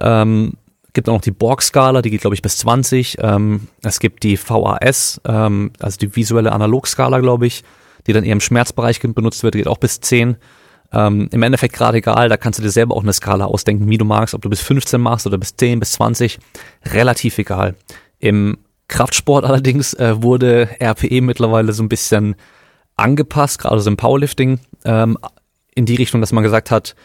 Ähm, 0.00 0.54
gibt 0.94 1.08
auch 1.08 1.14
noch 1.14 1.20
die 1.20 1.30
Borg-Skala, 1.30 2.00
die 2.00 2.10
geht, 2.10 2.22
glaube 2.22 2.34
ich, 2.34 2.42
bis 2.42 2.56
20. 2.58 3.18
Ähm, 3.20 3.68
es 3.82 4.00
gibt 4.00 4.22
die 4.22 4.38
VAS, 4.38 5.20
ähm, 5.26 5.72
also 5.78 5.98
die 5.98 6.16
visuelle 6.16 6.52
Analogskala, 6.52 7.20
glaube 7.20 7.46
ich 7.46 7.64
die 8.06 8.12
dann 8.12 8.24
eher 8.24 8.32
im 8.32 8.40
Schmerzbereich 8.40 9.00
benutzt 9.00 9.42
wird, 9.42 9.54
geht 9.54 9.68
auch 9.68 9.78
bis 9.78 10.00
10. 10.00 10.36
Ähm, 10.92 11.28
Im 11.30 11.42
Endeffekt 11.42 11.74
gerade 11.74 11.98
egal, 11.98 12.28
da 12.28 12.36
kannst 12.36 12.58
du 12.58 12.62
dir 12.62 12.70
selber 12.70 12.96
auch 12.96 13.02
eine 13.02 13.12
Skala 13.12 13.44
ausdenken, 13.44 13.88
wie 13.88 13.98
du 13.98 14.04
magst, 14.04 14.34
ob 14.34 14.42
du 14.42 14.50
bis 14.50 14.60
15 14.60 15.00
machst 15.00 15.26
oder 15.26 15.38
bis 15.38 15.56
10, 15.56 15.78
bis 15.80 15.92
20, 15.92 16.38
relativ 16.92 17.38
egal. 17.38 17.76
Im 18.18 18.58
Kraftsport 18.88 19.44
allerdings 19.44 19.94
äh, 19.94 20.20
wurde 20.22 20.68
RPE 20.80 21.20
mittlerweile 21.20 21.72
so 21.72 21.82
ein 21.82 21.88
bisschen 21.88 22.34
angepasst, 22.96 23.60
gerade 23.60 23.80
so 23.80 23.88
im 23.88 23.96
Powerlifting, 23.96 24.58
ähm, 24.84 25.16
in 25.74 25.86
die 25.86 25.94
Richtung, 25.94 26.20
dass 26.20 26.32
man 26.32 26.42
gesagt 26.42 26.70
hat, 26.70 26.96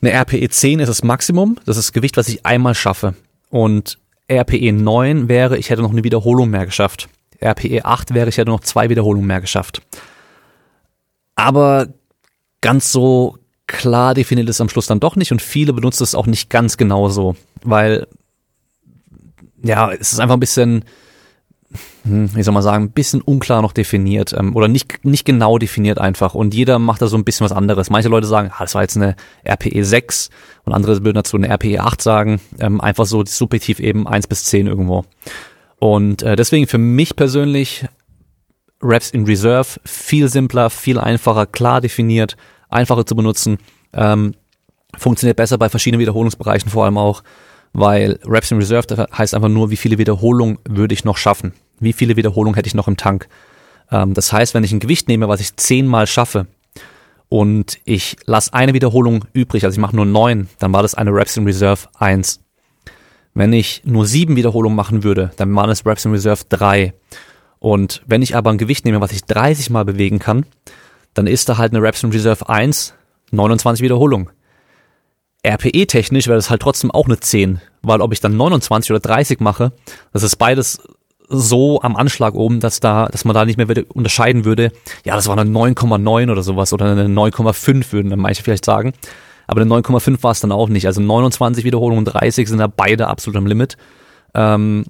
eine 0.00 0.12
RPE 0.12 0.48
10 0.48 0.80
ist 0.80 0.88
das 0.88 1.02
Maximum, 1.02 1.56
das 1.66 1.76
ist 1.76 1.88
das 1.88 1.92
Gewicht, 1.92 2.16
was 2.16 2.28
ich 2.28 2.46
einmal 2.46 2.74
schaffe. 2.74 3.14
Und 3.50 3.98
RPE 4.30 4.72
9 4.72 5.28
wäre, 5.28 5.58
ich 5.58 5.70
hätte 5.70 5.82
noch 5.82 5.90
eine 5.90 6.04
Wiederholung 6.04 6.50
mehr 6.50 6.64
geschafft. 6.64 7.08
RPE 7.42 7.84
8 7.84 8.14
wäre, 8.14 8.28
ich 8.28 8.38
hätte 8.38 8.50
noch 8.50 8.60
zwei 8.60 8.88
Wiederholungen 8.90 9.26
mehr 9.26 9.40
geschafft. 9.40 9.82
Aber 11.34 11.88
ganz 12.60 12.92
so 12.92 13.38
klar 13.66 14.14
definiert 14.14 14.48
es 14.48 14.60
am 14.60 14.68
Schluss 14.68 14.86
dann 14.86 15.00
doch 15.00 15.16
nicht 15.16 15.32
und 15.32 15.40
viele 15.40 15.72
benutzen 15.72 16.02
es 16.02 16.14
auch 16.14 16.26
nicht 16.26 16.50
ganz 16.50 16.76
genauso, 16.76 17.36
weil 17.62 18.06
ja, 19.62 19.92
es 19.92 20.12
ist 20.12 20.20
einfach 20.20 20.34
ein 20.34 20.40
bisschen, 20.40 20.84
hm, 22.02 22.34
wie 22.34 22.42
soll 22.42 22.54
man 22.54 22.62
sagen, 22.62 22.84
ein 22.84 22.90
bisschen 22.90 23.20
unklar 23.20 23.62
noch 23.62 23.72
definiert 23.72 24.34
ähm, 24.36 24.56
oder 24.56 24.68
nicht, 24.68 25.04
nicht 25.04 25.24
genau 25.24 25.58
definiert 25.58 25.98
einfach 25.98 26.34
und 26.34 26.54
jeder 26.54 26.78
macht 26.78 27.00
da 27.00 27.06
so 27.06 27.16
ein 27.16 27.24
bisschen 27.24 27.44
was 27.44 27.52
anderes. 27.52 27.90
Manche 27.90 28.08
Leute 28.08 28.26
sagen, 28.26 28.50
ah, 28.52 28.60
das 28.60 28.74
war 28.74 28.82
jetzt 28.82 28.96
eine 28.96 29.14
RPE 29.48 29.84
6 29.84 30.30
und 30.64 30.72
andere 30.72 31.04
würden 31.04 31.16
dazu 31.16 31.36
eine 31.36 31.48
RPE 31.48 31.80
8 31.80 32.02
sagen, 32.02 32.40
ähm, 32.58 32.80
einfach 32.80 33.06
so 33.06 33.24
subjektiv 33.24 33.80
eben 33.80 34.08
1 34.08 34.26
bis 34.26 34.44
10 34.46 34.66
irgendwo. 34.66 35.04
Und 35.80 36.22
äh, 36.22 36.36
deswegen 36.36 36.68
für 36.68 36.78
mich 36.78 37.16
persönlich 37.16 37.86
Raps 38.80 39.10
in 39.10 39.24
Reserve 39.24 39.80
viel 39.84 40.28
simpler, 40.28 40.70
viel 40.70 40.98
einfacher, 40.98 41.46
klar 41.46 41.80
definiert, 41.80 42.36
einfacher 42.68 43.04
zu 43.04 43.16
benutzen, 43.16 43.58
ähm, 43.92 44.34
funktioniert 44.96 45.36
besser 45.36 45.58
bei 45.58 45.68
verschiedenen 45.68 46.00
Wiederholungsbereichen 46.00 46.70
vor 46.70 46.84
allem 46.84 46.96
auch 46.96 47.22
weil 47.72 48.18
Reps 48.24 48.50
in 48.50 48.58
Reserve 48.58 49.06
heißt 49.16 49.34
einfach 49.34 49.48
nur, 49.48 49.70
wie 49.70 49.76
viele 49.76 49.98
Wiederholungen 49.98 50.58
würde 50.68 50.94
ich 50.94 51.04
noch 51.04 51.16
schaffen? 51.16 51.52
Wie 51.78 51.92
viele 51.92 52.16
Wiederholungen 52.16 52.54
hätte 52.54 52.66
ich 52.66 52.74
noch 52.74 52.88
im 52.88 52.96
Tank? 52.96 53.28
Ähm, 53.90 54.14
das 54.14 54.32
heißt, 54.32 54.54
wenn 54.54 54.64
ich 54.64 54.72
ein 54.72 54.80
Gewicht 54.80 55.08
nehme, 55.08 55.28
was 55.28 55.40
ich 55.40 55.56
zehnmal 55.56 56.06
schaffe 56.06 56.46
und 57.28 57.78
ich 57.84 58.16
lasse 58.26 58.52
eine 58.54 58.74
Wiederholung 58.74 59.24
übrig, 59.32 59.64
also 59.64 59.74
ich 59.74 59.80
mache 59.80 59.96
nur 59.96 60.06
neun, 60.06 60.48
dann 60.58 60.72
war 60.72 60.82
das 60.82 60.94
eine 60.94 61.12
Reps 61.12 61.36
in 61.36 61.44
Reserve 61.44 61.88
eins. 61.98 62.40
Wenn 63.34 63.52
ich 63.52 63.82
nur 63.84 64.06
sieben 64.06 64.36
Wiederholungen 64.36 64.76
machen 64.76 65.04
würde, 65.04 65.30
dann 65.36 65.54
waren 65.54 65.70
es 65.70 65.86
Reps 65.86 66.04
in 66.04 66.12
Reserve 66.12 66.44
drei. 66.48 66.94
Und 67.58 68.02
wenn 68.06 68.22
ich 68.22 68.34
aber 68.34 68.50
ein 68.50 68.58
Gewicht 68.58 68.84
nehme, 68.84 69.00
was 69.00 69.12
ich 69.12 69.24
30 69.24 69.70
mal 69.70 69.84
bewegen 69.84 70.18
kann, 70.18 70.46
dann 71.14 71.26
ist 71.26 71.48
da 71.48 71.58
halt 71.58 71.72
eine 71.72 71.82
Reps 71.82 72.02
in 72.02 72.10
Reserve 72.10 72.48
1, 72.48 72.94
29 73.30 73.82
Wiederholungen. 73.82 74.30
RPE-technisch 75.46 76.26
wäre 76.26 76.36
das 76.36 76.50
halt 76.50 76.62
trotzdem 76.62 76.90
auch 76.90 77.06
eine 77.06 77.18
10, 77.18 77.60
weil 77.82 78.00
ob 78.00 78.12
ich 78.12 78.20
dann 78.20 78.36
29 78.36 78.90
oder 78.90 79.00
30 79.00 79.40
mache, 79.40 79.72
das 80.12 80.22
ist 80.22 80.36
beides 80.36 80.82
so 81.28 81.80
am 81.80 81.96
Anschlag 81.96 82.34
oben, 82.34 82.60
dass 82.60 82.80
da, 82.80 83.06
dass 83.06 83.24
man 83.24 83.34
da 83.34 83.44
nicht 83.44 83.56
mehr 83.56 83.68
unterscheiden 83.94 84.44
würde, 84.44 84.72
ja, 85.04 85.14
das 85.14 85.28
war 85.28 85.38
eine 85.38 85.48
9,9 85.48 86.30
oder 86.30 86.42
sowas 86.42 86.72
oder 86.72 86.86
eine 86.86 87.06
9,5 87.06 87.92
würden 87.92 88.10
dann 88.10 88.18
manche 88.18 88.42
vielleicht 88.42 88.64
sagen. 88.64 88.92
Aber 89.50 89.62
eine 89.62 89.70
9,5 89.74 90.22
war 90.22 90.30
es 90.30 90.38
dann 90.38 90.52
auch 90.52 90.68
nicht. 90.68 90.86
Also 90.86 91.00
29 91.00 91.64
Wiederholungen 91.64 92.06
und 92.06 92.14
30 92.14 92.48
sind 92.48 92.58
da 92.58 92.68
beide 92.68 93.08
absolut 93.08 93.36
am 93.36 93.46
Limit. 93.46 93.76
Ähm, 94.32 94.84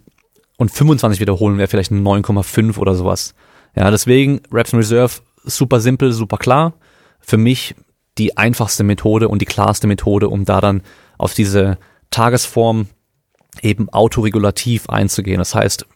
und 0.59 0.71
25 0.71 1.19
Wiederholungen 1.19 1.57
wäre 1.57 1.69
vielleicht 1.69 1.91
eine 1.91 2.03
9,5 2.03 2.77
oder 2.77 2.95
sowas. 2.95 3.35
Ja, 3.75 3.91
deswegen 3.91 4.43
Reps 4.53 4.75
in 4.75 4.79
Reserve 4.79 5.23
super 5.45 5.81
simpel, 5.81 6.13
super 6.13 6.37
klar. 6.37 6.75
Für 7.21 7.39
mich 7.39 7.75
die 8.19 8.37
einfachste 8.37 8.85
Methode 8.85 9.29
und 9.29 9.41
die 9.41 9.47
klarste 9.47 9.87
Methode, 9.87 10.29
um 10.29 10.45
da 10.45 10.61
dann 10.61 10.83
auf 11.17 11.33
diese 11.33 11.79
Tagesform 12.11 12.89
eben 13.63 13.89
autoregulativ 13.89 14.91
einzugehen. 14.91 15.39
Das 15.39 15.55
heißt, 15.55 15.87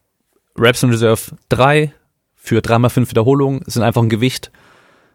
Reps 0.58 0.82
in 0.82 0.88
Reserve 0.88 1.20
3 1.50 1.92
für 2.34 2.60
3x5 2.60 3.10
Wiederholungen 3.10 3.60
sind 3.66 3.82
einfach 3.82 4.00
ein 4.00 4.08
Gewicht, 4.08 4.50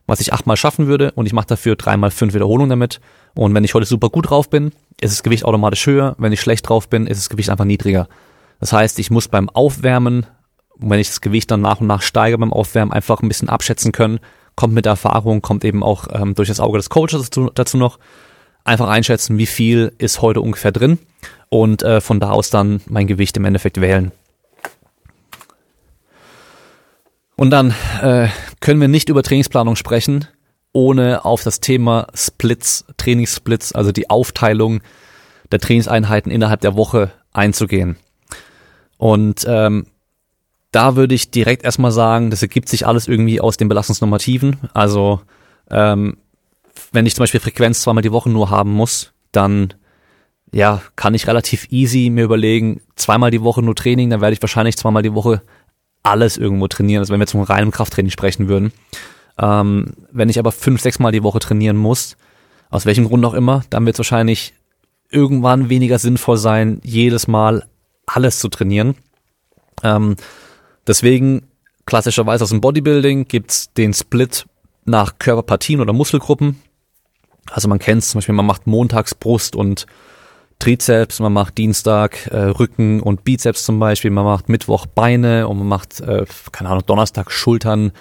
was 0.10 0.20
ich 0.20 0.34
achtmal 0.34 0.58
schaffen 0.58 0.88
würde 0.88 1.12
und 1.12 1.26
ich 1.26 1.34
mache 1.34 1.48
dafür 1.48 1.76
3x5 1.76 2.34
Wiederholungen 2.34 2.70
damit. 2.70 3.00
Und 3.36 3.54
wenn 3.54 3.64
ich 3.64 3.74
heute 3.74 3.86
super 3.86 4.10
gut 4.10 4.30
drauf 4.30 4.50
bin, 4.50 4.72
ist 5.00 5.14
das 5.14 5.24
Gewicht 5.24 5.46
automatisch 5.46 5.86
höher. 5.86 6.16
Wenn 6.18 6.34
ich 6.34 6.42
schlecht 6.42 6.68
drauf 6.68 6.90
bin, 6.90 7.08
ist 7.08 7.20
das 7.20 7.30
Gewicht 7.30 7.50
einfach 7.50 7.66
niedriger. 7.66 8.08
Das 8.60 8.74
heißt, 8.74 9.00
ich 9.00 9.12
muss 9.12 9.28
beim 9.28 9.50
Aufwärmen, 9.50 10.26
wenn 10.78 11.00
ich 11.00 11.08
das 11.08 11.22
Gewicht 11.22 11.50
dann 11.52 11.62
nach 11.62 11.80
und 11.80 11.88
nach 11.88 12.02
steige 12.02 12.38
beim 12.38 12.54
Aufwärmen, 12.54 12.92
einfach 12.92 13.22
ein 13.22 13.28
bisschen 13.28 13.50
abschätzen 13.50 13.92
können, 13.92 14.20
kommt 14.56 14.74
mit 14.74 14.86
Erfahrung, 14.86 15.42
kommt 15.42 15.64
eben 15.64 15.84
auch 15.84 16.08
ähm, 16.12 16.36
durch 16.36 16.50
das 16.50 16.60
Auge 16.60 16.78
des 16.78 16.90
Coaches 16.90 17.30
dazu, 17.30 17.50
dazu 17.54 17.78
noch. 17.78 18.00
Einfach 18.66 18.90
einschätzen, 18.90 19.38
wie 19.38 19.46
viel 19.46 19.94
ist 19.98 20.22
heute 20.22 20.42
ungefähr 20.42 20.74
drin 20.74 21.00
und 21.48 21.82
äh, 21.82 22.02
von 22.02 22.20
da 22.20 22.32
aus 22.32 22.50
dann 22.50 22.82
mein 22.88 23.08
Gewicht 23.08 23.38
im 23.38 23.46
Endeffekt 23.46 23.80
wählen. 23.80 24.12
Und 27.38 27.52
dann 27.52 27.74
äh, 28.02 28.28
können 28.60 28.82
wir 28.82 28.88
nicht 28.88 29.10
über 29.10 29.24
Trainingsplanung 29.24 29.76
sprechen, 29.76 30.28
ohne 30.74 31.26
auf 31.26 31.44
das 31.44 31.60
Thema 31.60 32.08
Splits, 32.14 32.86
Trainingssplits, 32.98 33.74
also 33.74 33.92
die 33.92 34.10
Aufteilung 34.10 34.82
der 35.52 35.60
Trainingseinheiten 35.60 36.32
innerhalb 36.32 36.62
der 36.62 36.76
Woche 36.76 37.12
einzugehen. 37.34 37.98
Und 38.98 39.46
ähm, 39.48 39.88
da 40.72 40.96
würde 40.96 41.16
ich 41.16 41.32
direkt 41.32 41.64
erstmal 41.64 41.92
sagen, 41.92 42.30
das 42.30 42.42
ergibt 42.42 42.70
sich 42.70 42.86
alles 42.86 43.08
irgendwie 43.08 43.42
aus 43.42 43.58
den 43.58 43.70
Belastungsnormativen. 43.70 44.58
Also 44.74 45.22
ähm, 45.72 46.18
wenn 46.92 47.06
ich 47.06 47.16
zum 47.16 47.24
Beispiel 47.24 47.40
Frequenz 47.40 47.82
zweimal 47.82 48.04
die 48.04 48.12
Woche 48.12 48.30
nur 48.30 48.50
haben 48.50 48.72
muss, 48.72 49.14
dann 49.32 49.74
ja, 50.52 50.82
kann 50.96 51.14
ich 51.14 51.28
relativ 51.28 51.68
easy 51.72 52.10
mir 52.10 52.24
überlegen, 52.24 52.82
zweimal 52.96 53.32
die 53.32 53.42
Woche 53.42 53.62
nur 53.62 53.76
Training, 53.76 54.10
dann 54.10 54.22
werde 54.22 54.34
ich 54.34 54.42
wahrscheinlich 54.42 54.78
zweimal 54.78 55.04
die 55.04 55.14
Woche 55.14 55.42
alles 56.04 56.38
irgendwo 56.38 56.68
trainieren, 56.68 57.02
also 57.02 57.14
wenn 57.14 57.20
wir 57.20 57.28
zum 57.28 57.42
reinen 57.42 57.72
Krafttraining 57.72 58.12
sprechen 58.12 58.48
würden. 58.48 58.72
Ähm, 59.38 59.94
wenn 60.12 60.30
ich 60.30 60.40
aber 60.40 60.52
fünf, 60.52 60.82
sechs 60.82 61.00
Mal 61.00 61.12
die 61.12 61.24
Woche 61.24 61.40
trainieren 61.40 61.78
muss, 61.78 62.18
aus 62.70 62.86
welchem 62.86 63.06
Grund 63.06 63.26
auch 63.26 63.34
immer, 63.34 63.64
dann 63.70 63.86
wird 63.86 63.96
es 63.96 64.00
wahrscheinlich 64.00 64.54
irgendwann 65.10 65.70
weniger 65.70 65.98
sinnvoll 66.00 66.38
sein, 66.38 66.82
jedes 66.84 67.28
Mal 67.28 67.66
alles 68.06 68.40
zu 68.40 68.48
trainieren. 68.48 68.96
Ähm, 69.84 70.16
Deswegen 70.90 71.44
klassischerweise 71.86 72.44
aus 72.44 72.50
dem 72.50 72.62
Bodybuilding 72.62 73.28
gibt's 73.28 73.72
den 73.74 73.94
Split 73.94 74.48
nach 74.86 75.20
Körperpartien 75.20 75.82
oder 75.82 75.94
Muskelgruppen. 75.94 76.60
Also 77.52 77.68
man 77.68 77.78
kennt 77.78 78.04
zum 78.04 78.18
Beispiel, 78.18 78.34
man 78.34 78.48
macht 78.48 78.66
montags 78.66 79.14
Brust 79.14 79.56
und 79.56 79.86
Trizeps, 80.60 81.20
man 81.20 81.34
macht 81.34 81.58
Dienstag 81.58 82.28
äh, 82.28 82.38
Rücken 82.38 83.02
und 83.02 83.24
Bizeps 83.24 83.66
zum 83.66 83.80
Beispiel, 83.80 84.12
man 84.12 84.26
macht 84.26 84.50
Mittwoch 84.50 84.86
Beine 84.86 85.48
und 85.48 85.58
man 85.58 85.68
macht, 85.68 86.02
äh, 86.02 86.26
keine 86.52 86.70
Ahnung, 86.70 86.86
Donnerstag 86.86 87.32
Schultern 87.32 87.92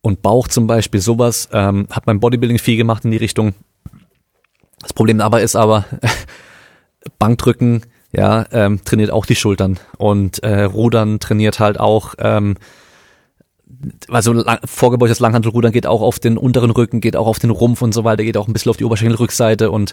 und 0.00 0.20
Bauch 0.20 0.48
zum 0.48 0.66
Beispiel, 0.66 1.00
sowas. 1.00 1.48
Ähm, 1.52 1.86
hat 1.90 2.04
beim 2.04 2.20
Bodybuilding 2.20 2.58
viel 2.58 2.76
gemacht 2.76 3.04
in 3.04 3.12
die 3.12 3.16
Richtung. 3.16 3.54
Das 4.80 4.92
Problem 4.92 5.18
dabei 5.18 5.42
ist 5.42 5.56
aber, 5.56 5.84
Bankdrücken 7.18 7.82
ja, 8.12 8.46
ähm, 8.52 8.84
trainiert 8.84 9.10
auch 9.10 9.26
die 9.26 9.36
Schultern 9.36 9.78
und 9.98 10.42
äh, 10.42 10.62
Rudern 10.62 11.20
trainiert 11.20 11.60
halt 11.60 11.78
auch, 11.78 12.14
ähm, 12.18 12.56
also 14.08 14.32
lang, 14.32 14.58
vorgebeugtes 14.64 15.20
Langhantelrudern 15.20 15.72
geht 15.72 15.86
auch 15.86 16.00
auf 16.00 16.18
den 16.18 16.38
unteren 16.38 16.70
Rücken, 16.70 17.00
geht 17.00 17.16
auch 17.16 17.26
auf 17.26 17.38
den 17.38 17.50
Rumpf 17.50 17.82
und 17.82 17.92
so 17.92 18.04
weiter, 18.04 18.24
geht 18.24 18.36
auch 18.38 18.48
ein 18.48 18.52
bisschen 18.52 18.70
auf 18.70 18.78
die 18.78 18.84
Oberschenkelrückseite 18.84 19.70
und 19.70 19.92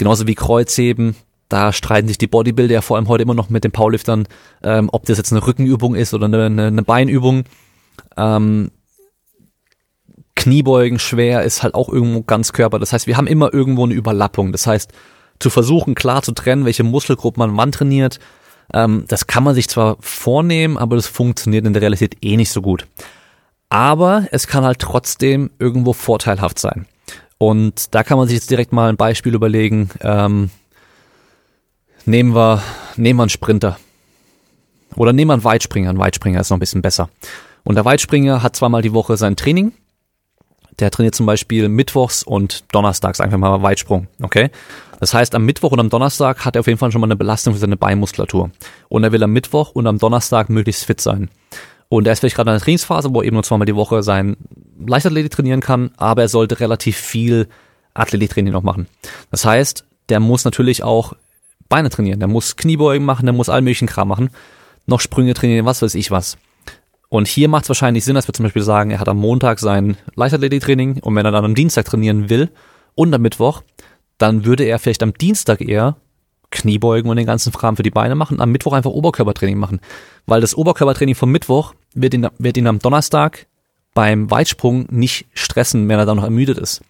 genauso 0.00 0.26
wie 0.26 0.34
Kreuzheben, 0.34 1.14
da 1.50 1.74
streiten 1.74 2.08
sich 2.08 2.16
die 2.16 2.26
Bodybuilder 2.26 2.72
ja 2.72 2.80
vor 2.80 2.96
allem 2.96 3.06
heute 3.08 3.22
immer 3.22 3.34
noch 3.34 3.50
mit 3.50 3.64
den 3.64 3.70
Powerliftern, 3.70 4.26
ähm, 4.62 4.88
ob 4.90 5.04
das 5.04 5.18
jetzt 5.18 5.30
eine 5.30 5.46
Rückenübung 5.46 5.94
ist 5.94 6.14
oder 6.14 6.24
eine, 6.24 6.46
eine, 6.46 6.82
Beinübung. 6.82 7.44
Ähm, 8.16 8.70
Kniebeugen 10.36 10.98
schwer 10.98 11.42
ist 11.42 11.62
halt 11.62 11.74
auch 11.74 11.90
irgendwo 11.90 12.22
ganz 12.22 12.54
Körper. 12.54 12.78
Das 12.78 12.94
heißt, 12.94 13.06
wir 13.06 13.18
haben 13.18 13.26
immer 13.26 13.52
irgendwo 13.52 13.84
eine 13.84 13.92
Überlappung. 13.92 14.52
Das 14.52 14.66
heißt, 14.66 14.90
zu 15.38 15.50
versuchen, 15.50 15.94
klar 15.94 16.22
zu 16.22 16.32
trennen, 16.32 16.64
welche 16.64 16.82
Muskelgruppen 16.82 17.40
man 17.40 17.54
wann 17.58 17.72
trainiert. 17.72 18.20
Ähm, 18.72 19.04
das 19.06 19.26
kann 19.26 19.44
man 19.44 19.54
sich 19.54 19.68
zwar 19.68 19.98
vornehmen, 20.00 20.78
aber 20.78 20.96
das 20.96 21.08
funktioniert 21.08 21.66
in 21.66 21.74
der 21.74 21.82
Realität 21.82 22.16
eh 22.22 22.38
nicht 22.38 22.52
so 22.52 22.62
gut. 22.62 22.86
Aber 23.68 24.26
es 24.30 24.46
kann 24.46 24.64
halt 24.64 24.78
trotzdem 24.78 25.50
irgendwo 25.58 25.92
vorteilhaft 25.92 26.58
sein. 26.58 26.86
Und 27.42 27.94
da 27.94 28.02
kann 28.02 28.18
man 28.18 28.28
sich 28.28 28.36
jetzt 28.36 28.50
direkt 28.50 28.70
mal 28.70 28.90
ein 28.90 28.98
Beispiel 28.98 29.34
überlegen. 29.34 29.88
Ähm, 30.02 30.50
nehmen 32.04 32.34
wir, 32.34 32.62
nehmen 32.96 33.18
wir 33.18 33.22
einen 33.22 33.30
Sprinter. 33.30 33.78
Oder 34.94 35.14
nehmen 35.14 35.30
wir 35.30 35.32
einen 35.32 35.44
Weitspringer. 35.44 35.88
Ein 35.88 35.96
Weitspringer 35.96 36.38
ist 36.38 36.50
noch 36.50 36.58
ein 36.58 36.60
bisschen 36.60 36.82
besser. 36.82 37.08
Und 37.64 37.76
der 37.76 37.86
Weitspringer 37.86 38.42
hat 38.42 38.56
zweimal 38.56 38.82
die 38.82 38.92
Woche 38.92 39.16
sein 39.16 39.36
Training. 39.36 39.72
Der 40.80 40.90
trainiert 40.90 41.14
zum 41.14 41.24
Beispiel 41.24 41.70
mittwochs 41.70 42.22
und 42.22 42.64
donnerstags 42.74 43.22
einfach 43.22 43.38
mal 43.38 43.62
Weitsprung. 43.62 44.08
Okay? 44.20 44.50
Das 45.00 45.14
heißt, 45.14 45.34
am 45.34 45.46
Mittwoch 45.46 45.72
und 45.72 45.80
am 45.80 45.88
Donnerstag 45.88 46.44
hat 46.44 46.56
er 46.56 46.60
auf 46.60 46.66
jeden 46.66 46.78
Fall 46.78 46.92
schon 46.92 47.00
mal 47.00 47.06
eine 47.06 47.16
Belastung 47.16 47.54
für 47.54 47.60
seine 47.60 47.78
Beinmuskulatur. 47.78 48.50
Und 48.90 49.02
er 49.02 49.12
will 49.12 49.22
am 49.22 49.32
Mittwoch 49.32 49.70
und 49.70 49.86
am 49.86 49.96
Donnerstag 49.96 50.50
möglichst 50.50 50.84
fit 50.84 51.00
sein. 51.00 51.30
Und 51.88 52.06
er 52.06 52.12
ist 52.12 52.20
vielleicht 52.20 52.36
gerade 52.36 52.50
in 52.50 52.56
einer 52.56 52.62
Trainingsphase, 52.62 53.14
wo 53.14 53.22
er 53.22 53.26
eben 53.26 53.36
nur 53.36 53.44
zweimal 53.44 53.64
die 53.64 53.76
Woche 53.76 54.02
sein 54.02 54.36
Leichtathletik 54.86 55.32
trainieren 55.32 55.60
kann, 55.60 55.90
aber 55.96 56.22
er 56.22 56.28
sollte 56.28 56.60
relativ 56.60 56.96
viel 56.96 57.48
Athletiktraining 57.94 58.52
noch 58.52 58.62
machen. 58.62 58.86
Das 59.30 59.44
heißt, 59.44 59.84
der 60.08 60.20
muss 60.20 60.44
natürlich 60.44 60.82
auch 60.82 61.14
Beine 61.68 61.90
trainieren, 61.90 62.18
der 62.18 62.28
muss 62.28 62.56
Kniebeugen 62.56 63.04
machen, 63.04 63.26
der 63.26 63.32
muss 63.32 63.48
all 63.48 63.62
möglichen 63.62 63.86
Kram 63.86 64.08
machen. 64.08 64.30
noch 64.86 65.00
Sprünge 65.00 65.34
trainieren, 65.34 65.66
was 65.66 65.82
weiß 65.82 65.94
ich 65.94 66.10
was. 66.10 66.36
Und 67.08 67.28
hier 67.28 67.48
macht 67.48 67.64
es 67.64 67.68
wahrscheinlich 67.68 68.04
Sinn, 68.04 68.14
dass 68.14 68.26
wir 68.26 68.34
zum 68.34 68.44
Beispiel 68.44 68.62
sagen, 68.62 68.90
er 68.90 68.98
hat 68.98 69.08
am 69.08 69.18
Montag 69.18 69.58
sein 69.60 69.96
Leichtathletiktraining 70.14 70.98
und 71.00 71.14
wenn 71.14 71.26
er 71.26 71.32
dann 71.32 71.44
am 71.44 71.54
Dienstag 71.54 71.84
trainieren 71.84 72.28
will 72.28 72.50
und 72.94 73.14
am 73.14 73.22
Mittwoch, 73.22 73.62
dann 74.18 74.44
würde 74.44 74.64
er 74.64 74.78
vielleicht 74.78 75.02
am 75.02 75.14
Dienstag 75.14 75.60
eher 75.60 75.96
Kniebeugen 76.50 77.10
und 77.10 77.16
den 77.16 77.26
ganzen 77.26 77.52
Kram 77.52 77.76
für 77.76 77.82
die 77.82 77.90
Beine 77.90 78.14
machen, 78.14 78.40
am 78.40 78.50
Mittwoch 78.50 78.72
einfach 78.72 78.90
Oberkörpertraining 78.90 79.58
machen. 79.58 79.80
Weil 80.26 80.40
das 80.40 80.56
Oberkörpertraining 80.56 81.14
vom 81.14 81.30
Mittwoch 81.30 81.74
wird 81.94 82.14
ihn, 82.14 82.28
wird 82.38 82.56
ihn 82.56 82.66
am 82.66 82.80
Donnerstag 82.80 83.46
beim 84.00 84.30
Weitsprung 84.30 84.86
nicht 84.90 85.26
stressen, 85.34 85.86
wenn 85.86 85.98
er 85.98 86.06
dann 86.06 86.16
noch 86.16 86.24
ermüdet 86.24 86.56
ist. 86.56 86.80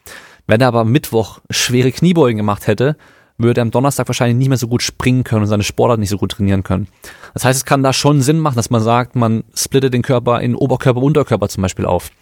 Wenn 0.47 0.61
er 0.61 0.69
aber 0.69 0.85
Mittwoch 0.85 1.41
schwere 1.51 1.91
Kniebeugen 1.91 2.37
gemacht 2.37 2.69
hätte, 2.69 2.97
würde 3.37 3.61
er 3.61 3.63
am 3.63 3.73
Donnerstag 3.73 4.07
wahrscheinlich 4.07 4.39
nicht 4.39 4.49
mehr 4.49 4.57
so 4.57 4.69
gut 4.69 4.81
springen 4.81 5.25
können 5.25 5.43
und 5.43 5.49
seine 5.49 5.65
Sportart 5.65 5.99
nicht 5.99 6.09
so 6.09 6.19
gut 6.19 6.31
trainieren 6.31 6.63
können. 6.63 6.87
Das 7.35 7.45
heißt, 7.45 7.59
es 7.59 7.65
kann 7.65 7.83
da 7.83 7.93
schon 7.93 8.23
Sinn 8.23 8.39
machen, 8.39 8.55
dass 8.55 8.71
man 8.71 8.81
sagt, 8.81 9.17
man 9.17 9.43
splittet 9.57 9.93
den 9.93 10.03
Körper 10.03 10.41
in 10.41 10.55
Oberkörper, 10.55 11.03
Unterkörper 11.03 11.49
zum 11.49 11.63
Beispiel 11.63 11.85
auf. 11.85 12.13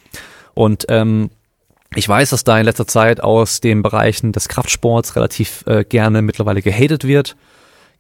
Und 0.55 0.87
ähm, 0.88 1.29
ich 1.94 2.09
weiß, 2.09 2.31
dass 2.31 2.44
da 2.44 2.59
in 2.59 2.64
letzter 2.64 2.87
Zeit 2.87 3.20
aus 3.20 3.61
den 3.61 3.83
Bereichen 3.83 4.33
des 4.33 4.48
Kraftsports 4.48 5.16
relativ 5.16 5.64
äh, 5.66 5.85
gerne 5.85 6.22
mittlerweile 6.22 6.62
gehatet 6.62 7.05
wird 7.05 7.37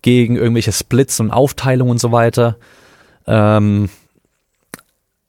gegen 0.00 0.36
irgendwelche 0.36 0.72
Splits 0.72 1.20
und 1.20 1.32
Aufteilungen 1.32 1.90
und 1.90 2.00
so 2.00 2.12
weiter. 2.12 2.56
Ähm, 3.26 3.90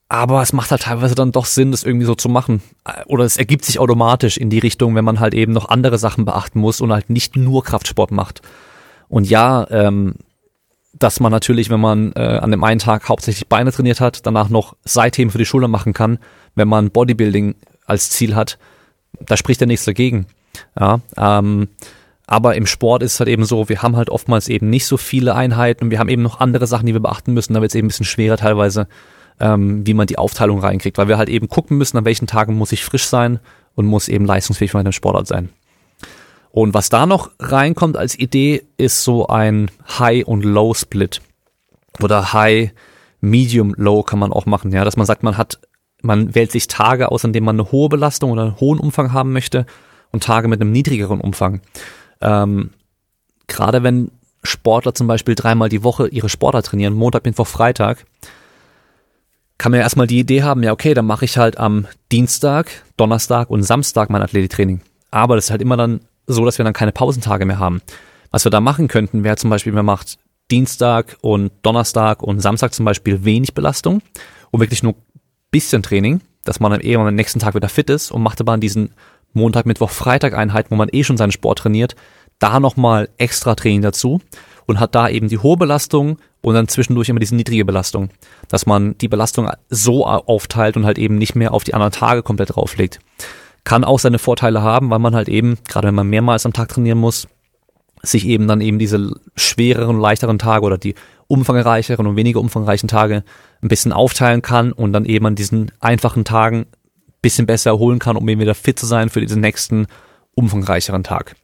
aber 0.09 0.41
es 0.41 0.53
macht 0.53 0.71
halt 0.71 0.81
teilweise 0.81 1.13
dann 1.13 1.31
doch 1.31 1.45
Sinn, 1.45 1.69
das 1.69 1.83
irgendwie 1.83 2.07
so 2.07 2.15
zu 2.15 2.29
machen. 2.29 2.61
Oder 3.05 3.25
es 3.25 3.37
ergibt 3.37 3.63
sich 3.63 3.77
automatisch 3.77 4.37
in 4.37 4.49
die 4.49 4.57
Richtung, 4.57 4.95
wenn 4.95 5.05
man 5.05 5.19
halt 5.19 5.35
eben 5.35 5.53
noch 5.53 5.69
andere 5.69 5.99
Sachen 5.99 6.25
beachten 6.25 6.59
muss 6.59 6.81
und 6.81 6.91
halt 6.91 7.11
nicht 7.11 7.35
nur 7.35 7.63
Kraftsport 7.63 8.09
macht. 8.09 8.41
Und 9.07 9.29
ja, 9.29 9.67
ähm, 9.69 10.15
dass 10.93 11.19
man 11.19 11.31
natürlich, 11.31 11.69
wenn 11.69 11.79
man 11.79 12.11
äh, 12.13 12.39
an 12.41 12.49
dem 12.49 12.63
einen 12.63 12.79
Tag 12.79 13.07
hauptsächlich 13.07 13.47
Beine 13.47 13.71
trainiert 13.71 14.01
hat, 14.01 14.25
danach 14.25 14.49
noch 14.49 14.75
Seitheben 14.83 15.29
für 15.29 15.37
die 15.37 15.45
Schulter 15.45 15.67
machen 15.67 15.93
kann, 15.93 16.17
wenn 16.55 16.67
man 16.67 16.89
Bodybuilding 16.89 17.55
als 17.85 18.09
Ziel 18.09 18.35
hat, 18.35 18.57
da 19.19 19.37
spricht 19.37 19.61
ja 19.61 19.67
nichts 19.67 19.85
dagegen. 19.85 20.25
Ja, 20.79 21.01
ähm, 21.17 21.67
aber 22.25 22.55
im 22.55 22.65
Sport 22.65 23.03
ist 23.03 23.13
es 23.13 23.19
halt 23.19 23.29
eben 23.29 23.45
so, 23.45 23.69
wir 23.69 23.83
haben 23.83 23.95
halt 23.95 24.09
oftmals 24.09 24.49
eben 24.49 24.69
nicht 24.69 24.87
so 24.87 24.97
viele 24.97 25.35
Einheiten 25.35 25.85
und 25.85 25.91
wir 25.91 25.99
haben 25.99 26.09
eben 26.09 26.21
noch 26.23 26.39
andere 26.39 26.67
Sachen, 26.67 26.87
die 26.87 26.93
wir 26.93 26.99
beachten 26.99 27.33
müssen. 27.33 27.53
Da 27.53 27.61
wird 27.61 27.71
es 27.71 27.75
eben 27.75 27.85
ein 27.85 27.89
bisschen 27.89 28.05
schwerer 28.05 28.37
teilweise, 28.37 28.87
ähm, 29.39 29.85
wie 29.85 29.93
man 29.93 30.07
die 30.07 30.17
Aufteilung 30.17 30.59
reinkriegt, 30.59 30.97
weil 30.97 31.07
wir 31.07 31.17
halt 31.17 31.29
eben 31.29 31.47
gucken 31.47 31.77
müssen, 31.77 31.97
an 31.97 32.05
welchen 32.05 32.27
Tagen 32.27 32.55
muss 32.55 32.71
ich 32.71 32.83
frisch 32.83 33.05
sein 33.05 33.39
und 33.75 33.85
muss 33.85 34.07
eben 34.07 34.25
leistungsfähig 34.25 34.71
für 34.71 34.77
meinen 34.77 34.93
Sportart 34.93 35.27
sein. 35.27 35.49
Und 36.51 36.73
was 36.73 36.89
da 36.89 37.05
noch 37.05 37.31
reinkommt 37.39 37.95
als 37.95 38.17
Idee, 38.17 38.63
ist 38.77 39.03
so 39.03 39.27
ein 39.27 39.69
High- 39.99 40.25
und 40.25 40.43
Low-Split. 40.43 41.21
Oder 42.01 42.33
High, 42.33 42.71
Medium, 43.21 43.73
Low 43.77 44.03
kann 44.03 44.19
man 44.19 44.33
auch 44.33 44.45
machen, 44.45 44.71
ja, 44.71 44.83
dass 44.83 44.97
man 44.97 45.05
sagt, 45.05 45.23
man 45.23 45.37
hat, 45.37 45.59
man 46.01 46.33
wählt 46.33 46.51
sich 46.51 46.67
Tage 46.67 47.11
aus, 47.11 47.23
an 47.23 47.33
denen 47.33 47.45
man 47.45 47.55
eine 47.55 47.71
hohe 47.71 47.89
Belastung 47.89 48.31
oder 48.31 48.43
einen 48.43 48.59
hohen 48.59 48.79
Umfang 48.79 49.13
haben 49.13 49.33
möchte 49.33 49.65
und 50.11 50.23
Tage 50.23 50.47
mit 50.47 50.61
einem 50.61 50.71
niedrigeren 50.71 51.21
Umfang. 51.21 51.61
Ähm, 52.21 52.71
Gerade 53.47 53.83
wenn 53.83 54.11
Sportler 54.43 54.93
zum 54.93 55.07
Beispiel 55.07 55.35
dreimal 55.35 55.69
die 55.69 55.83
Woche 55.83 56.07
ihre 56.07 56.29
Sportler 56.29 56.63
trainieren, 56.63 56.93
Montag, 56.93 57.25
Mittwoch, 57.25 57.47
Freitag, 57.47 58.05
kann 59.59 59.71
man 59.71 59.79
ja 59.79 59.83
erstmal 59.83 60.07
die 60.07 60.19
Idee 60.19 60.41
haben, 60.41 60.63
ja 60.63 60.71
okay, 60.71 60.95
dann 60.95 61.05
mache 61.05 61.25
ich 61.25 61.37
halt 61.37 61.57
am 61.59 61.85
Dienstag, 62.11 62.71
Donnerstag 62.97 63.51
und 63.51 63.61
Samstag 63.61 64.09
mein 64.09 64.23
Athletiktraining. 64.23 64.81
Aber 65.11 65.35
das 65.35 65.45
ist 65.45 65.51
halt 65.51 65.61
immer 65.61 65.77
dann 65.77 65.99
so, 66.25 66.45
dass 66.45 66.57
wir 66.57 66.63
dann 66.63 66.73
keine 66.73 66.93
Pausentage 66.93 67.45
mehr 67.45 67.59
haben. 67.59 67.81
Was 68.31 68.45
wir 68.45 68.51
da 68.51 68.61
machen 68.61 68.87
könnten, 68.87 69.23
wäre 69.23 69.35
zum 69.35 69.49
Beispiel, 69.49 69.73
man 69.73 69.85
macht 69.85 70.17
Dienstag 70.49 71.17
und 71.21 71.51
Donnerstag 71.61 72.23
und 72.23 72.39
Samstag 72.39 72.73
zum 72.73 72.85
Beispiel 72.85 73.25
wenig 73.25 73.53
Belastung 73.53 74.01
und 74.49 74.61
wirklich 74.61 74.81
nur 74.81 74.95
bisschen 75.51 75.83
Training, 75.83 76.21
dass 76.45 76.59
man 76.59 76.71
dann 76.71 76.81
eh 76.81 76.95
am 76.95 77.13
nächsten 77.13 77.39
Tag 77.39 77.53
wieder 77.53 77.69
fit 77.69 77.89
ist 77.89 78.11
und 78.11 78.23
macht 78.23 78.39
aber 78.39 78.53
an 78.53 78.61
diesen 78.61 78.91
Montag, 79.33 79.65
Mittwoch, 79.65 79.89
Freitag 79.89 80.33
Einheiten, 80.33 80.71
wo 80.71 80.75
man 80.75 80.89
eh 80.91 81.03
schon 81.03 81.17
seinen 81.17 81.31
Sport 81.31 81.59
trainiert, 81.59 81.95
da 82.39 82.59
nochmal 82.59 83.09
extra 83.17 83.55
Training 83.55 83.81
dazu 83.81 84.21
und 84.65 84.79
hat 84.79 84.95
da 84.95 85.09
eben 85.09 85.27
die 85.27 85.37
hohe 85.37 85.57
Belastung 85.57 86.17
und 86.41 86.53
dann 86.53 86.67
zwischendurch 86.67 87.09
immer 87.09 87.19
diese 87.19 87.35
niedrige 87.35 87.65
Belastung, 87.65 88.09
dass 88.47 88.65
man 88.65 88.97
die 88.97 89.07
Belastung 89.07 89.49
so 89.69 90.05
aufteilt 90.05 90.77
und 90.77 90.85
halt 90.85 90.97
eben 90.97 91.17
nicht 91.17 91.35
mehr 91.35 91.53
auf 91.53 91.63
die 91.63 91.73
anderen 91.73 91.91
Tage 91.91 92.23
komplett 92.23 92.55
drauflegt. 92.55 92.99
Kann 93.63 93.83
auch 93.83 93.99
seine 93.99 94.19
Vorteile 94.19 94.61
haben, 94.61 94.89
weil 94.89 94.99
man 94.99 95.15
halt 95.15 95.27
eben, 95.27 95.57
gerade 95.67 95.87
wenn 95.87 95.95
man 95.95 96.07
mehrmals 96.07 96.45
am 96.45 96.53
Tag 96.53 96.69
trainieren 96.69 96.97
muss, 96.97 97.27
sich 98.01 98.25
eben 98.25 98.47
dann 98.47 98.61
eben 98.61 98.79
diese 98.79 99.19
schwereren, 99.35 99.99
leichteren 99.99 100.39
Tage 100.39 100.65
oder 100.65 100.77
die 100.77 100.95
umfangreicheren 101.27 102.07
und 102.07 102.15
weniger 102.15 102.39
umfangreichen 102.39 102.87
Tage 102.87 103.23
ein 103.61 103.67
bisschen 103.67 103.91
aufteilen 103.91 104.41
kann 104.41 104.71
und 104.71 104.93
dann 104.93 105.05
eben 105.05 105.25
an 105.25 105.35
diesen 105.35 105.71
einfachen 105.81 106.23
Tagen 106.23 106.67
bisschen 107.21 107.45
besser 107.45 107.71
erholen 107.71 107.99
kann, 107.99 108.15
um 108.15 108.27
eben 108.29 108.39
wieder 108.41 108.55
fit 108.55 108.79
zu 108.79 108.85
sein 108.85 109.09
für 109.09 109.19
diesen 109.19 109.41
nächsten 109.41 109.87
umfangreicheren 110.35 111.03
Tag. 111.03 111.35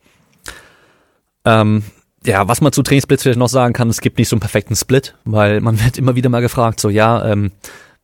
Ähm, 1.46 1.84
ja, 2.26 2.48
was 2.48 2.62
man 2.62 2.72
zu 2.72 2.82
Trainingssplits 2.82 3.24
vielleicht 3.24 3.40
noch 3.40 3.50
sagen 3.50 3.74
kann, 3.74 3.90
es 3.90 4.02
gibt 4.02 4.18
nicht 4.18 4.30
so 4.30 4.36
einen 4.36 4.42
perfekten 4.42 4.76
Split, 4.76 5.16
weil 5.26 5.62
man 5.62 5.80
wird 5.84 5.98
immer 5.98 6.16
wieder 6.16 6.30
mal 6.30 6.42
gefragt, 6.42 6.80
so 6.80 6.90
ja, 6.90 7.26
ähm, 7.26 7.52